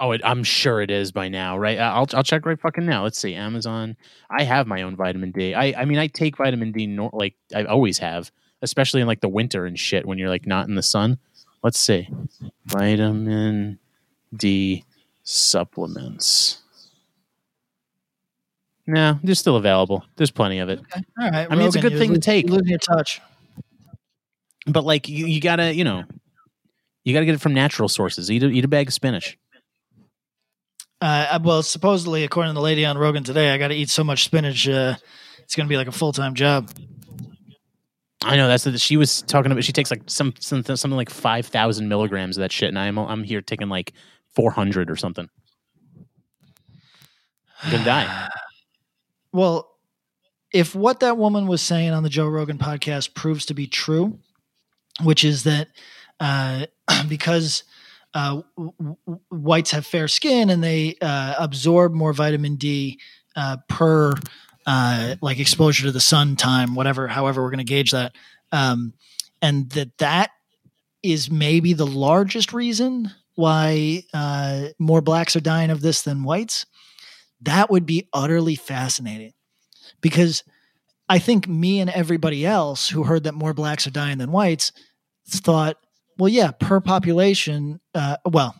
Oh, 0.00 0.10
it, 0.10 0.20
I'm 0.24 0.42
sure 0.42 0.82
it 0.82 0.90
is 0.90 1.12
by 1.12 1.28
now, 1.28 1.56
right? 1.56 1.78
I'll 1.78 2.08
I'll 2.12 2.24
check 2.24 2.44
right 2.44 2.60
fucking 2.60 2.84
now. 2.84 3.04
Let's 3.04 3.16
see, 3.18 3.36
Amazon. 3.36 3.96
I 4.28 4.42
have 4.42 4.66
my 4.66 4.82
own 4.82 4.96
vitamin 4.96 5.30
D. 5.30 5.54
I 5.54 5.66
I 5.80 5.84
mean, 5.84 5.98
I 6.00 6.08
take 6.08 6.36
vitamin 6.36 6.72
D 6.72 6.88
nor- 6.88 7.10
like 7.12 7.36
I 7.54 7.62
always 7.62 7.98
have, 7.98 8.32
especially 8.64 9.00
in 9.00 9.06
like 9.06 9.20
the 9.20 9.28
winter 9.28 9.66
and 9.66 9.78
shit 9.78 10.06
when 10.06 10.18
you're 10.18 10.28
like 10.28 10.46
not 10.46 10.68
in 10.68 10.74
the 10.74 10.82
sun. 10.82 11.18
Let's 11.62 11.78
see, 11.78 12.08
vitamin 12.66 13.78
D 14.34 14.84
supplements. 15.22 16.60
No, 18.86 19.18
they're 19.22 19.34
still 19.34 19.56
available. 19.56 20.04
There's 20.16 20.30
plenty 20.30 20.58
of 20.58 20.68
it. 20.68 20.80
All 21.20 21.30
right. 21.30 21.46
I 21.48 21.54
mean, 21.54 21.66
it's 21.66 21.76
a 21.76 21.80
good 21.80 21.96
thing 21.96 22.12
to 22.12 22.20
take. 22.20 22.50
Losing 22.50 22.66
your 22.66 22.78
touch. 22.78 23.22
But 24.66 24.84
like 24.84 25.08
you, 25.08 25.26
you 25.26 25.40
gotta, 25.40 25.74
you 25.74 25.84
know, 25.84 26.04
you 27.02 27.14
gotta 27.14 27.24
get 27.24 27.34
it 27.34 27.40
from 27.40 27.54
natural 27.54 27.88
sources. 27.88 28.30
Eat 28.30 28.42
a, 28.42 28.48
eat 28.48 28.64
a 28.64 28.68
bag 28.68 28.88
of 28.88 28.94
spinach. 28.94 29.38
Uh, 31.00 31.38
well, 31.42 31.62
supposedly, 31.62 32.24
according 32.24 32.50
to 32.50 32.54
the 32.54 32.62
lady 32.62 32.84
on 32.84 32.96
Rogan 32.96 33.24
today, 33.24 33.50
I 33.50 33.58
got 33.58 33.68
to 33.68 33.74
eat 33.74 33.90
so 33.90 34.02
much 34.02 34.24
spinach. 34.24 34.66
Uh, 34.66 34.94
it's 35.42 35.54
going 35.54 35.66
to 35.66 35.68
be 35.68 35.76
like 35.76 35.88
a 35.88 35.92
full 35.92 36.12
time 36.12 36.34
job. 36.34 36.70
I 38.24 38.36
know 38.36 38.48
that's 38.48 38.64
the, 38.64 38.78
she 38.78 38.96
was 38.96 39.22
talking 39.22 39.52
about. 39.52 39.64
She 39.64 39.72
takes 39.72 39.90
like 39.90 40.02
some, 40.06 40.34
some 40.40 40.62
something 40.64 40.90
like 40.90 41.10
five 41.10 41.46
thousand 41.46 41.88
milligrams 41.88 42.36
of 42.36 42.42
that 42.42 42.52
shit, 42.52 42.68
and 42.68 42.78
I'm 42.78 42.98
I'm 42.98 43.22
here 43.22 43.42
taking 43.42 43.68
like 43.68 43.92
four 44.34 44.50
hundred 44.50 44.90
or 44.90 44.96
something. 44.96 45.28
I'm 47.62 47.70
gonna 47.70 47.84
die. 47.84 48.28
Well, 49.32 49.68
if 50.52 50.76
what 50.76 51.00
that 51.00 51.18
woman 51.18 51.48
was 51.48 51.60
saying 51.60 51.90
on 51.90 52.04
the 52.04 52.08
Joe 52.08 52.28
Rogan 52.28 52.56
podcast 52.56 53.14
proves 53.14 53.44
to 53.46 53.54
be 53.54 53.66
true, 53.66 54.20
which 55.02 55.24
is 55.24 55.42
that 55.42 55.66
uh, 56.20 56.66
because 57.08 57.64
uh, 58.14 58.42
w- 58.56 58.72
w- 58.78 59.20
whites 59.30 59.72
have 59.72 59.84
fair 59.84 60.06
skin 60.06 60.50
and 60.50 60.62
they 60.62 60.94
uh, 61.02 61.34
absorb 61.36 61.92
more 61.92 62.12
vitamin 62.12 62.54
D 62.54 63.00
uh, 63.34 63.56
per 63.68 64.12
uh, 64.66 65.16
like 65.20 65.38
exposure 65.38 65.84
to 65.84 65.92
the 65.92 66.00
sun 66.00 66.36
time, 66.36 66.74
whatever, 66.74 67.08
however 67.08 67.42
we're 67.42 67.50
going 67.50 67.58
to 67.58 67.64
gauge 67.64 67.90
that, 67.90 68.14
um, 68.52 68.94
and 69.42 69.70
that 69.70 69.96
that 69.98 70.30
is 71.02 71.30
maybe 71.30 71.74
the 71.74 71.86
largest 71.86 72.52
reason 72.52 73.10
why 73.34 74.02
uh, 74.14 74.68
more 74.78 75.02
blacks 75.02 75.36
are 75.36 75.40
dying 75.40 75.70
of 75.70 75.82
this 75.82 76.02
than 76.02 76.22
whites. 76.22 76.64
That 77.42 77.70
would 77.70 77.84
be 77.84 78.08
utterly 78.12 78.54
fascinating 78.54 79.32
because 80.00 80.44
I 81.08 81.18
think 81.18 81.46
me 81.46 81.80
and 81.80 81.90
everybody 81.90 82.46
else 82.46 82.88
who 82.88 83.02
heard 83.02 83.24
that 83.24 83.34
more 83.34 83.52
blacks 83.52 83.86
are 83.86 83.90
dying 83.90 84.18
than 84.18 84.32
whites 84.32 84.72
thought, 85.28 85.76
well, 86.16 86.28
yeah, 86.28 86.52
per 86.52 86.80
population, 86.80 87.80
uh, 87.94 88.16
well, 88.24 88.54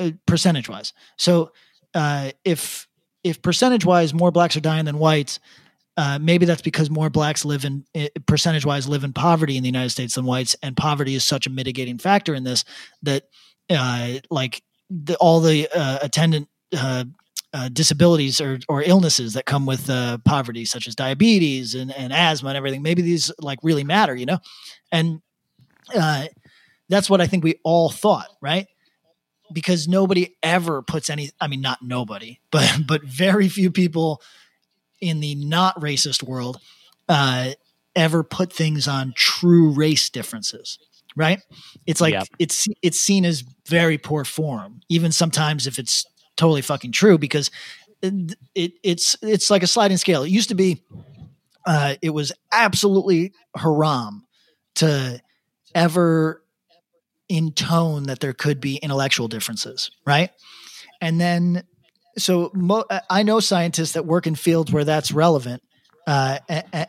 uh, 0.00 0.10
percentage 0.26 0.68
wise. 0.68 0.92
So 1.16 1.52
uh, 1.94 2.32
if 2.44 2.87
if 3.24 3.42
percentage 3.42 3.84
wise 3.84 4.14
more 4.14 4.30
blacks 4.30 4.56
are 4.56 4.60
dying 4.60 4.84
than 4.84 4.98
whites, 4.98 5.40
uh, 5.96 6.18
maybe 6.20 6.46
that's 6.46 6.62
because 6.62 6.90
more 6.90 7.10
blacks 7.10 7.44
live 7.44 7.64
in 7.64 7.84
percentage 8.26 8.64
wise 8.64 8.88
live 8.88 9.02
in 9.02 9.12
poverty 9.12 9.56
in 9.56 9.62
the 9.64 9.68
United 9.68 9.90
States 9.90 10.14
than 10.14 10.24
whites, 10.24 10.54
and 10.62 10.76
poverty 10.76 11.14
is 11.14 11.24
such 11.24 11.46
a 11.46 11.50
mitigating 11.50 11.98
factor 11.98 12.34
in 12.34 12.44
this 12.44 12.64
that 13.02 13.24
uh, 13.68 14.14
like 14.30 14.62
the, 14.88 15.16
all 15.16 15.40
the 15.40 15.68
uh, 15.74 15.98
attendant 16.00 16.48
uh, 16.76 17.04
uh, 17.52 17.68
disabilities 17.72 18.40
or, 18.40 18.58
or 18.68 18.82
illnesses 18.82 19.32
that 19.32 19.46
come 19.46 19.66
with 19.66 19.90
uh, 19.90 20.18
poverty, 20.24 20.64
such 20.64 20.86
as 20.86 20.94
diabetes 20.94 21.74
and, 21.74 21.92
and 21.94 22.12
asthma 22.12 22.50
and 22.50 22.56
everything. 22.56 22.82
Maybe 22.82 23.02
these 23.02 23.32
like 23.40 23.58
really 23.62 23.84
matter, 23.84 24.14
you 24.14 24.26
know? 24.26 24.38
And 24.92 25.20
that's 26.88 27.10
what 27.10 27.20
I 27.20 27.26
think 27.26 27.44
we 27.44 27.58
all 27.64 27.90
thought, 27.90 28.28
right? 28.40 28.66
Because 29.52 29.88
nobody 29.88 30.36
ever 30.42 30.82
puts 30.82 31.08
any, 31.10 31.30
I 31.40 31.46
mean, 31.48 31.60
not 31.60 31.78
nobody, 31.82 32.40
but, 32.50 32.80
but 32.86 33.02
very 33.02 33.48
few 33.48 33.70
people 33.70 34.22
in 35.00 35.20
the 35.20 35.34
not 35.34 35.78
racist 35.80 36.22
world 36.22 36.58
uh, 37.08 37.50
ever 37.94 38.22
put 38.22 38.52
things 38.52 38.86
on 38.88 39.12
true 39.16 39.70
race 39.70 40.10
differences 40.10 40.78
right 41.16 41.40
it's 41.86 42.00
like 42.00 42.12
Yep. 42.12 42.26
it's 42.38 42.68
it's 42.82 43.00
seen 43.00 43.24
as 43.24 43.42
very 43.66 43.96
poor 43.98 44.24
form 44.24 44.80
even 44.88 45.10
sometimes 45.10 45.66
if 45.66 45.78
it's 45.78 46.04
totally 46.36 46.60
fucking 46.62 46.92
true 46.92 47.18
because 47.18 47.50
it, 48.02 48.36
it 48.54 48.72
it's 48.84 49.16
it's 49.22 49.50
like 49.50 49.62
a 49.62 49.66
sliding 49.66 49.96
scale 49.96 50.22
it 50.22 50.28
used 50.30 50.50
to 50.50 50.54
be 50.54 50.82
uh 51.66 51.94
it 52.02 52.10
was 52.10 52.30
absolutely 52.52 53.32
haram 53.56 54.26
to 54.76 55.20
ever 55.74 56.42
intone 57.28 58.04
that 58.04 58.20
there 58.20 58.32
could 58.32 58.60
be 58.60 58.76
intellectual 58.76 59.28
differences 59.28 59.90
right 60.06 60.30
and 61.00 61.20
then 61.20 61.62
so 62.16 62.50
mo- 62.54 62.84
i 63.10 63.22
know 63.22 63.40
scientists 63.40 63.92
that 63.92 64.06
work 64.06 64.26
in 64.26 64.34
fields 64.34 64.72
where 64.72 64.84
that's 64.84 65.12
relevant 65.12 65.62
uh 66.06 66.38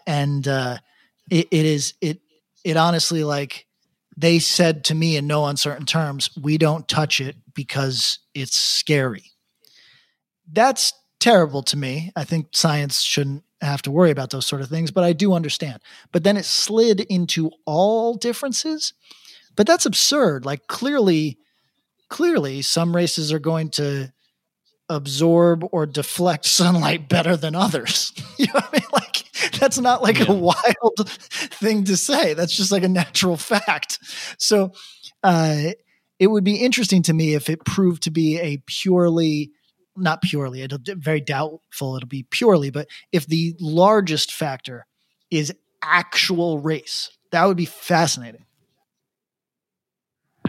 and 0.08 0.48
uh 0.48 0.78
it, 1.30 1.48
it 1.52 1.66
is 1.66 1.94
it 2.02 2.20
it 2.64 2.78
honestly 2.78 3.24
like 3.24 3.68
they 4.20 4.38
said 4.38 4.84
to 4.84 4.96
me 4.96 5.16
in 5.16 5.28
no 5.28 5.46
uncertain 5.46 5.86
terms, 5.86 6.30
we 6.40 6.58
don't 6.58 6.90
touch 6.90 7.22
it 7.22 7.38
because 7.54 8.20
it's 8.34 8.58
scary. 8.58 9.32
That's 10.52 10.92
terrible 11.22 11.64
to 11.64 11.78
me. 11.78 12.12
I 12.18 12.26
think 12.26 12.48
science 12.52 13.02
shouldn't 13.02 13.44
have 13.62 13.82
to 13.84 13.92
worry 13.92 14.12
about 14.12 14.32
those 14.32 14.46
sort 14.46 14.62
of 14.62 14.68
things, 14.68 14.92
but 14.92 15.06
I 15.06 15.14
do 15.14 15.32
understand. 15.34 15.82
But 16.12 16.26
then 16.26 16.36
it 16.36 16.44
slid 16.44 17.00
into 17.00 17.52
all 17.66 18.16
differences. 18.16 18.94
But 19.60 19.68
that's 19.68 19.86
absurd. 19.86 20.46
Like 20.46 20.68
clearly, 20.68 21.38
clearly 22.08 22.62
some 22.62 22.96
races 22.96 23.34
are 23.34 23.40
going 23.40 23.72
to 23.72 24.14
absorb 24.88 25.66
or 25.74 25.86
deflect 25.86 26.46
sunlight 26.46 27.10
better 27.10 27.36
than 27.36 27.56
others. 27.56 28.14
you 28.38 28.46
know 28.46 28.54
what 28.54 28.70
I 28.72 28.78
mean? 28.78 28.88
Like 28.94 29.26
that's 29.60 29.78
not 29.78 30.02
like 30.02 30.20
yeah. 30.20 30.32
a 30.32 30.34
wild 30.34 31.10
thing 31.10 31.84
to 31.84 31.98
say. 31.98 32.36
That's 32.36 32.56
just 32.56 32.72
like 32.72 32.84
a 32.84 32.88
natural 32.88 33.36
fact. 33.36 34.00
So 34.38 34.72
uh, 35.24 35.72
it 36.20 36.28
would 36.28 36.46
be 36.46 36.56
interesting 36.56 37.04
to 37.04 37.14
me 37.14 37.34
if 37.34 37.50
it 37.50 37.66
proved 37.66 38.04
to 38.04 38.12
be 38.12 38.40
a 38.40 38.64
purely 38.66 39.52
not 39.98 40.22
purely, 40.22 40.62
it'll 40.62 40.80
very 40.86 41.20
doubtful 41.20 41.98
it'll 41.98 42.08
be 42.08 42.26
purely, 42.32 42.70
but 42.70 42.88
if 43.12 43.28
the 43.28 43.58
largest 43.60 44.32
factor 44.32 44.86
is 45.30 45.54
actual 45.84 46.60
race, 46.60 47.10
that 47.32 47.44
would 47.44 47.58
be 47.58 47.66
fascinating. 47.66 48.46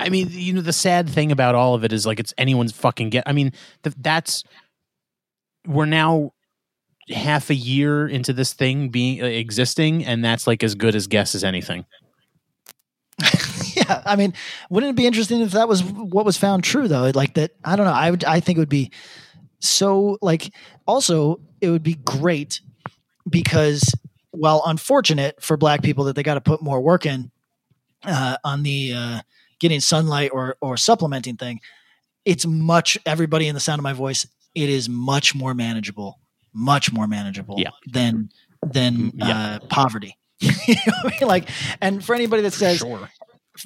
I 0.00 0.08
mean, 0.08 0.28
you 0.30 0.54
know, 0.54 0.62
the 0.62 0.72
sad 0.72 1.08
thing 1.08 1.30
about 1.30 1.54
all 1.54 1.74
of 1.74 1.84
it 1.84 1.92
is 1.92 2.06
like 2.06 2.18
it's 2.18 2.32
anyone's 2.38 2.72
fucking 2.72 3.10
get. 3.10 3.24
I 3.26 3.32
mean, 3.32 3.52
th- 3.82 3.94
that's 3.98 4.44
we're 5.66 5.84
now 5.84 6.32
half 7.10 7.50
a 7.50 7.54
year 7.54 8.08
into 8.08 8.32
this 8.32 8.52
thing 8.54 8.88
being 8.88 9.22
uh, 9.22 9.26
existing, 9.26 10.04
and 10.04 10.24
that's 10.24 10.46
like 10.46 10.62
as 10.62 10.74
good 10.74 10.94
as 10.94 11.06
guess 11.06 11.34
as 11.34 11.44
anything. 11.44 11.84
yeah, 13.74 14.02
I 14.06 14.16
mean, 14.16 14.32
wouldn't 14.70 14.90
it 14.90 14.96
be 14.96 15.06
interesting 15.06 15.42
if 15.42 15.52
that 15.52 15.68
was 15.68 15.82
what 15.84 16.24
was 16.24 16.38
found 16.38 16.64
true 16.64 16.88
though? 16.88 17.10
Like 17.14 17.34
that, 17.34 17.52
I 17.62 17.76
don't 17.76 17.86
know. 17.86 17.92
I 17.92 18.10
would, 18.10 18.24
I 18.24 18.40
think 18.40 18.56
it 18.56 18.60
would 18.60 18.68
be 18.68 18.90
so 19.58 20.18
like. 20.22 20.54
Also, 20.86 21.40
it 21.60 21.70
would 21.70 21.82
be 21.82 21.94
great 21.94 22.62
because, 23.28 23.82
well, 24.32 24.62
unfortunate 24.66 25.42
for 25.42 25.56
Black 25.56 25.82
people 25.82 26.04
that 26.04 26.16
they 26.16 26.22
got 26.22 26.34
to 26.34 26.40
put 26.40 26.62
more 26.62 26.80
work 26.80 27.04
in 27.04 27.30
uh, 28.04 28.38
on 28.42 28.62
the. 28.62 28.94
Uh, 28.96 29.20
getting 29.60 29.80
sunlight 29.80 30.30
or 30.32 30.56
or 30.60 30.76
supplementing 30.76 31.36
thing, 31.36 31.60
it's 32.24 32.44
much 32.46 32.98
everybody 33.06 33.46
in 33.46 33.54
the 33.54 33.60
sound 33.60 33.78
of 33.78 33.84
my 33.84 33.92
voice, 33.92 34.26
it 34.54 34.68
is 34.68 34.88
much 34.88 35.34
more 35.34 35.54
manageable, 35.54 36.18
much 36.52 36.92
more 36.92 37.06
manageable 37.06 37.54
yeah. 37.58 37.70
than 37.86 38.30
than 38.62 38.96
mm, 38.96 39.12
yeah. 39.14 39.54
uh, 39.54 39.58
poverty. 39.68 40.16
you 40.40 40.74
know 40.86 40.92
I 41.04 41.08
mean? 41.08 41.28
Like, 41.28 41.48
and 41.80 42.04
for 42.04 42.14
anybody 42.14 42.42
that 42.42 42.52
says, 42.52 42.78
sure. 42.78 43.08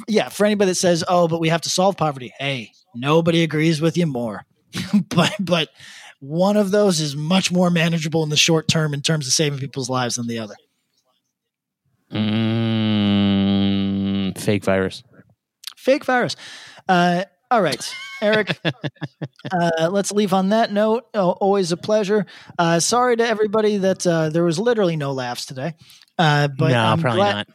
yeah, 0.08 0.28
for 0.28 0.44
anybody 0.44 0.72
that 0.72 0.76
says, 0.76 1.04
oh, 1.06 1.28
but 1.28 1.40
we 1.40 1.48
have 1.48 1.62
to 1.62 1.70
solve 1.70 1.96
poverty. 1.96 2.32
Hey, 2.38 2.72
nobody 2.94 3.42
agrees 3.42 3.80
with 3.80 3.96
you 3.96 4.06
more, 4.06 4.44
but 5.08 5.34
but 5.40 5.70
one 6.20 6.56
of 6.56 6.70
those 6.70 7.00
is 7.00 7.16
much 7.16 7.50
more 7.52 7.70
manageable 7.70 8.22
in 8.22 8.28
the 8.28 8.36
short 8.36 8.68
term 8.68 8.94
in 8.94 9.02
terms 9.02 9.26
of 9.26 9.32
saving 9.32 9.58
people's 9.58 9.90
lives 9.90 10.14
than 10.16 10.26
the 10.26 10.38
other. 10.38 10.54
Mm, 12.12 12.98
fake 14.38 14.64
virus 14.64 15.02
fake 15.84 16.04
virus. 16.04 16.36
Uh, 16.88 17.24
all 17.50 17.62
right, 17.62 17.94
Eric. 18.20 18.58
uh, 19.52 19.88
let's 19.90 20.10
leave 20.10 20.32
on 20.32 20.48
that 20.48 20.72
note. 20.72 21.04
Oh, 21.14 21.30
always 21.30 21.72
a 21.72 21.76
pleasure. 21.76 22.26
Uh, 22.58 22.80
sorry 22.80 23.16
to 23.16 23.26
everybody 23.26 23.76
that 23.76 24.06
uh, 24.06 24.30
there 24.30 24.44
was 24.44 24.58
literally 24.58 24.96
no 24.96 25.12
laughs 25.12 25.46
today. 25.46 25.74
Uh, 26.18 26.48
but 26.48 26.70
no, 26.70 26.80
I'm 26.80 27.00
probably 27.00 27.20
glad, 27.20 27.46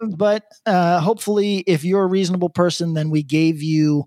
not. 0.00 0.18
But 0.18 0.44
uh, 0.66 1.00
hopefully, 1.00 1.58
if 1.58 1.84
you're 1.84 2.02
a 2.02 2.08
reasonable 2.08 2.50
person, 2.50 2.94
then 2.94 3.08
we 3.10 3.22
gave 3.22 3.62
you 3.62 4.04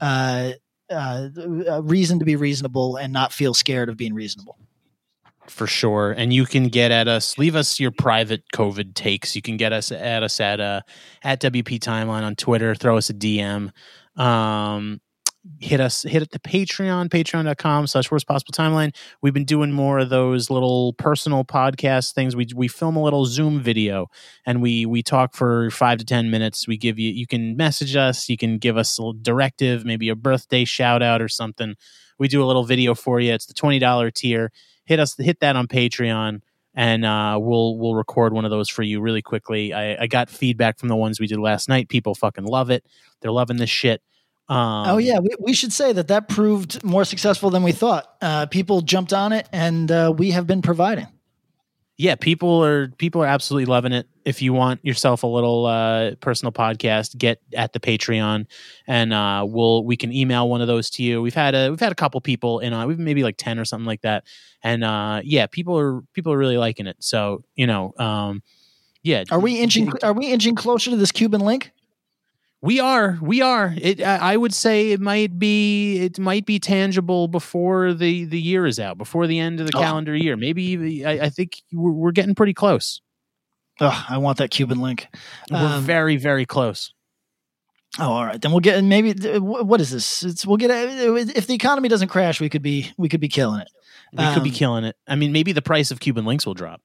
uh, 0.00 0.52
uh, 0.90 1.28
a 1.68 1.82
reason 1.82 2.18
to 2.18 2.24
be 2.24 2.36
reasonable 2.36 2.96
and 2.96 3.12
not 3.12 3.32
feel 3.32 3.54
scared 3.54 3.88
of 3.88 3.96
being 3.96 4.14
reasonable 4.14 4.58
for 5.48 5.66
sure. 5.66 6.12
And 6.12 6.32
you 6.32 6.46
can 6.46 6.68
get 6.68 6.90
at 6.90 7.08
us, 7.08 7.38
leave 7.38 7.56
us 7.56 7.80
your 7.80 7.90
private 7.90 8.44
COVID 8.54 8.94
takes. 8.94 9.34
You 9.34 9.42
can 9.42 9.56
get 9.56 9.72
us 9.72 9.90
at 9.92 10.22
us 10.22 10.40
at 10.40 10.60
uh 10.60 10.82
at 11.22 11.40
WP 11.40 11.78
Timeline 11.78 12.22
on 12.22 12.36
Twitter, 12.36 12.74
throw 12.74 12.96
us 12.96 13.10
a 13.10 13.14
DM. 13.14 13.70
Um 14.16 15.00
hit 15.58 15.80
us 15.80 16.04
hit 16.04 16.22
at 16.22 16.30
the 16.30 16.38
patreon 16.38 17.08
patreon.com 17.08 17.86
slash 17.88 18.10
worst 18.12 18.28
possible 18.28 18.52
timeline 18.52 18.94
we've 19.22 19.34
been 19.34 19.44
doing 19.44 19.72
more 19.72 19.98
of 19.98 20.08
those 20.08 20.50
little 20.50 20.92
personal 20.92 21.44
podcast 21.44 22.12
things 22.12 22.36
we 22.36 22.46
we 22.54 22.68
film 22.68 22.94
a 22.94 23.02
little 23.02 23.24
zoom 23.26 23.60
video 23.60 24.06
and 24.46 24.62
we 24.62 24.86
we 24.86 25.02
talk 25.02 25.34
for 25.34 25.68
five 25.70 25.98
to 25.98 26.04
ten 26.04 26.30
minutes 26.30 26.68
we 26.68 26.76
give 26.76 26.96
you 26.96 27.10
you 27.10 27.26
can 27.26 27.56
message 27.56 27.96
us 27.96 28.28
you 28.28 28.36
can 28.36 28.56
give 28.56 28.76
us 28.76 29.00
a 29.00 29.12
directive 29.20 29.84
maybe 29.84 30.08
a 30.08 30.14
birthday 30.14 30.64
shout 30.64 31.02
out 31.02 31.20
or 31.20 31.28
something 31.28 31.74
we 32.20 32.28
do 32.28 32.42
a 32.42 32.46
little 32.46 32.64
video 32.64 32.94
for 32.94 33.18
you 33.18 33.32
it's 33.32 33.46
the 33.46 33.54
$20 33.54 34.14
tier 34.14 34.52
hit 34.84 35.00
us 35.00 35.16
hit 35.16 35.40
that 35.40 35.56
on 35.56 35.66
Patreon 35.66 36.40
and 36.74 37.04
uh, 37.04 37.38
we'll 37.40 37.76
we'll 37.76 37.94
record 37.94 38.32
one 38.32 38.44
of 38.44 38.50
those 38.50 38.68
for 38.68 38.82
you 38.82 39.00
really 39.00 39.22
quickly. 39.22 39.72
I, 39.72 40.02
I, 40.02 40.06
got 40.06 40.30
feedback 40.30 40.78
from 40.78 40.88
the 40.88 40.96
ones 40.96 41.20
we 41.20 41.26
did 41.26 41.38
last 41.38 41.68
night. 41.68 41.88
People 41.88 42.14
fucking 42.14 42.44
love 42.44 42.70
it. 42.70 42.84
They're 43.20 43.32
loving 43.32 43.58
this 43.58 43.70
shit. 43.70 44.02
Um, 44.48 44.88
oh 44.88 44.98
yeah, 44.98 45.18
we, 45.18 45.30
we 45.38 45.52
should 45.54 45.72
say 45.72 45.92
that 45.92 46.08
that 46.08 46.28
proved 46.28 46.82
more 46.82 47.04
successful 47.04 47.50
than 47.50 47.62
we 47.62 47.72
thought. 47.72 48.06
Uh, 48.20 48.46
people 48.46 48.80
jumped 48.80 49.12
on 49.12 49.32
it, 49.32 49.48
and 49.52 49.90
uh, 49.90 50.12
we 50.16 50.30
have 50.30 50.46
been 50.46 50.62
providing 50.62 51.08
yeah, 51.98 52.14
people 52.14 52.64
are 52.64 52.88
people 52.98 53.22
are 53.22 53.26
absolutely 53.26 53.66
loving 53.66 53.92
it. 53.92 54.06
If 54.24 54.40
you 54.40 54.52
want 54.52 54.84
yourself 54.84 55.22
a 55.24 55.26
little 55.26 55.66
uh, 55.66 56.14
personal 56.16 56.52
podcast, 56.52 57.16
get 57.18 57.40
at 57.54 57.72
the 57.72 57.80
Patreon, 57.80 58.46
and 58.86 59.12
uh, 59.12 59.44
we'll 59.46 59.84
we 59.84 59.96
can 59.96 60.12
email 60.12 60.48
one 60.48 60.60
of 60.60 60.66
those 60.68 60.90
to 60.90 61.02
you. 61.02 61.20
We've 61.20 61.34
had 61.34 61.54
a 61.54 61.70
we've 61.70 61.80
had 61.80 61.92
a 61.92 61.96
couple 61.96 62.20
people 62.20 62.60
in, 62.60 62.72
uh, 62.72 62.86
we've 62.86 62.98
maybe 62.98 63.22
like 63.22 63.36
ten 63.36 63.58
or 63.58 63.64
something 63.64 63.86
like 63.86 64.02
that, 64.02 64.24
and 64.62 64.82
uh, 64.82 65.20
yeah, 65.22 65.46
people 65.46 65.78
are 65.78 66.00
people 66.14 66.32
are 66.32 66.38
really 66.38 66.56
liking 66.56 66.86
it. 66.86 66.96
So 67.00 67.44
you 67.56 67.66
know, 67.66 67.92
um, 67.98 68.42
yeah, 69.02 69.24
are 69.30 69.40
we 69.40 69.60
inching 69.60 69.92
are 70.02 70.12
we 70.14 70.26
inching 70.26 70.54
closer 70.54 70.90
to 70.90 70.96
this 70.96 71.12
Cuban 71.12 71.42
link? 71.42 71.72
We 72.62 72.78
are, 72.78 73.18
we 73.20 73.42
are. 73.42 73.74
It, 73.76 74.00
I 74.00 74.36
would 74.36 74.54
say 74.54 74.92
it 74.92 75.00
might 75.00 75.36
be, 75.36 75.98
it 75.98 76.20
might 76.20 76.46
be 76.46 76.60
tangible 76.60 77.26
before 77.26 77.92
the 77.92 78.24
the 78.24 78.40
year 78.40 78.66
is 78.66 78.78
out, 78.78 78.96
before 78.96 79.26
the 79.26 79.40
end 79.40 79.58
of 79.58 79.66
the 79.66 79.76
oh. 79.76 79.80
calendar 79.80 80.14
year. 80.14 80.36
Maybe 80.36 81.04
I, 81.04 81.24
I 81.26 81.28
think 81.28 81.60
we're, 81.72 81.90
we're, 81.90 82.12
getting 82.12 82.36
pretty 82.36 82.54
close. 82.54 83.00
Oh, 83.80 84.06
I 84.08 84.18
want 84.18 84.38
that 84.38 84.52
Cuban 84.52 84.80
link. 84.80 85.08
We're 85.50 85.58
um, 85.58 85.82
very, 85.82 86.16
very 86.16 86.46
close. 86.46 86.94
Oh, 87.98 88.12
all 88.12 88.24
right. 88.24 88.40
Then 88.40 88.52
we'll 88.52 88.60
get 88.60 88.82
maybe. 88.84 89.12
What 89.40 89.80
is 89.80 89.90
this? 89.90 90.22
It's 90.22 90.46
we'll 90.46 90.56
get 90.56 90.70
if 90.70 91.48
the 91.48 91.54
economy 91.54 91.88
doesn't 91.88 92.08
crash, 92.08 92.40
we 92.40 92.48
could 92.48 92.62
be 92.62 92.92
we 92.96 93.08
could 93.08 93.20
be 93.20 93.28
killing 93.28 93.60
it. 93.60 93.68
We 94.12 94.22
um, 94.22 94.34
could 94.34 94.44
be 94.44 94.50
um, 94.50 94.54
killing 94.54 94.84
it. 94.84 94.94
I 95.08 95.16
mean, 95.16 95.32
maybe 95.32 95.50
the 95.50 95.62
price 95.62 95.90
of 95.90 95.98
Cuban 95.98 96.24
links 96.24 96.46
will 96.46 96.54
drop. 96.54 96.80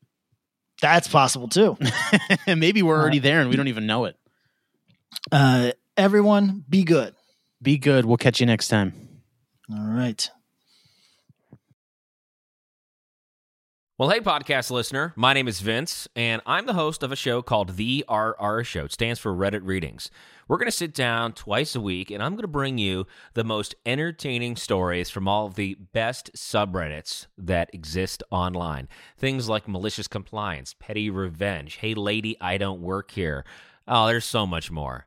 That's 0.81 1.07
possible 1.07 1.47
too. 1.47 1.77
maybe 2.47 2.81
we're 2.81 2.99
already 2.99 3.19
there 3.19 3.41
and 3.41 3.49
we 3.51 3.55
don't 3.55 3.67
even 3.67 3.85
know 3.85 4.05
it. 4.05 4.15
Uh, 5.31 5.71
everyone, 5.95 6.63
be 6.69 6.83
good. 6.83 7.15
Be 7.61 7.77
good. 7.77 8.05
We'll 8.05 8.17
catch 8.17 8.39
you 8.39 8.45
next 8.45 8.67
time. 8.67 8.93
All 9.71 9.87
right. 9.87 10.29
Well, 13.99 14.09
hey, 14.09 14.19
podcast 14.19 14.69
listener. 14.69 15.11
My 15.15 15.33
name 15.33 15.47
is 15.47 15.59
Vince, 15.59 16.07
and 16.15 16.39
I'm 16.45 16.67
the 16.67 16.75
host 16.75 17.01
of 17.01 17.11
a 17.11 17.15
show 17.15 17.41
called 17.41 17.77
The 17.77 18.05
RR 18.07 18.63
Show. 18.63 18.85
It 18.85 18.91
stands 18.91 19.19
for 19.19 19.33
Reddit 19.33 19.61
Readings. 19.63 20.11
We're 20.47 20.57
going 20.57 20.67
to 20.67 20.71
sit 20.71 20.93
down 20.93 21.33
twice 21.33 21.73
a 21.75 21.81
week, 21.81 22.11
and 22.11 22.21
I'm 22.21 22.33
going 22.33 22.43
to 22.43 22.47
bring 22.47 22.77
you 22.77 23.07
the 23.33 23.43
most 23.43 23.73
entertaining 23.87 24.55
stories 24.55 25.09
from 25.09 25.27
all 25.27 25.47
of 25.47 25.55
the 25.55 25.73
best 25.93 26.29
subreddits 26.35 27.25
that 27.39 27.71
exist 27.73 28.21
online. 28.29 28.87
Things 29.17 29.49
like 29.49 29.67
malicious 29.67 30.07
compliance, 30.07 30.75
petty 30.77 31.09
revenge, 31.09 31.77
hey, 31.77 31.95
lady, 31.95 32.37
I 32.39 32.59
don't 32.59 32.81
work 32.81 33.09
here. 33.09 33.45
Oh, 33.87 34.05
there's 34.05 34.25
so 34.25 34.45
much 34.45 34.69
more. 34.69 35.06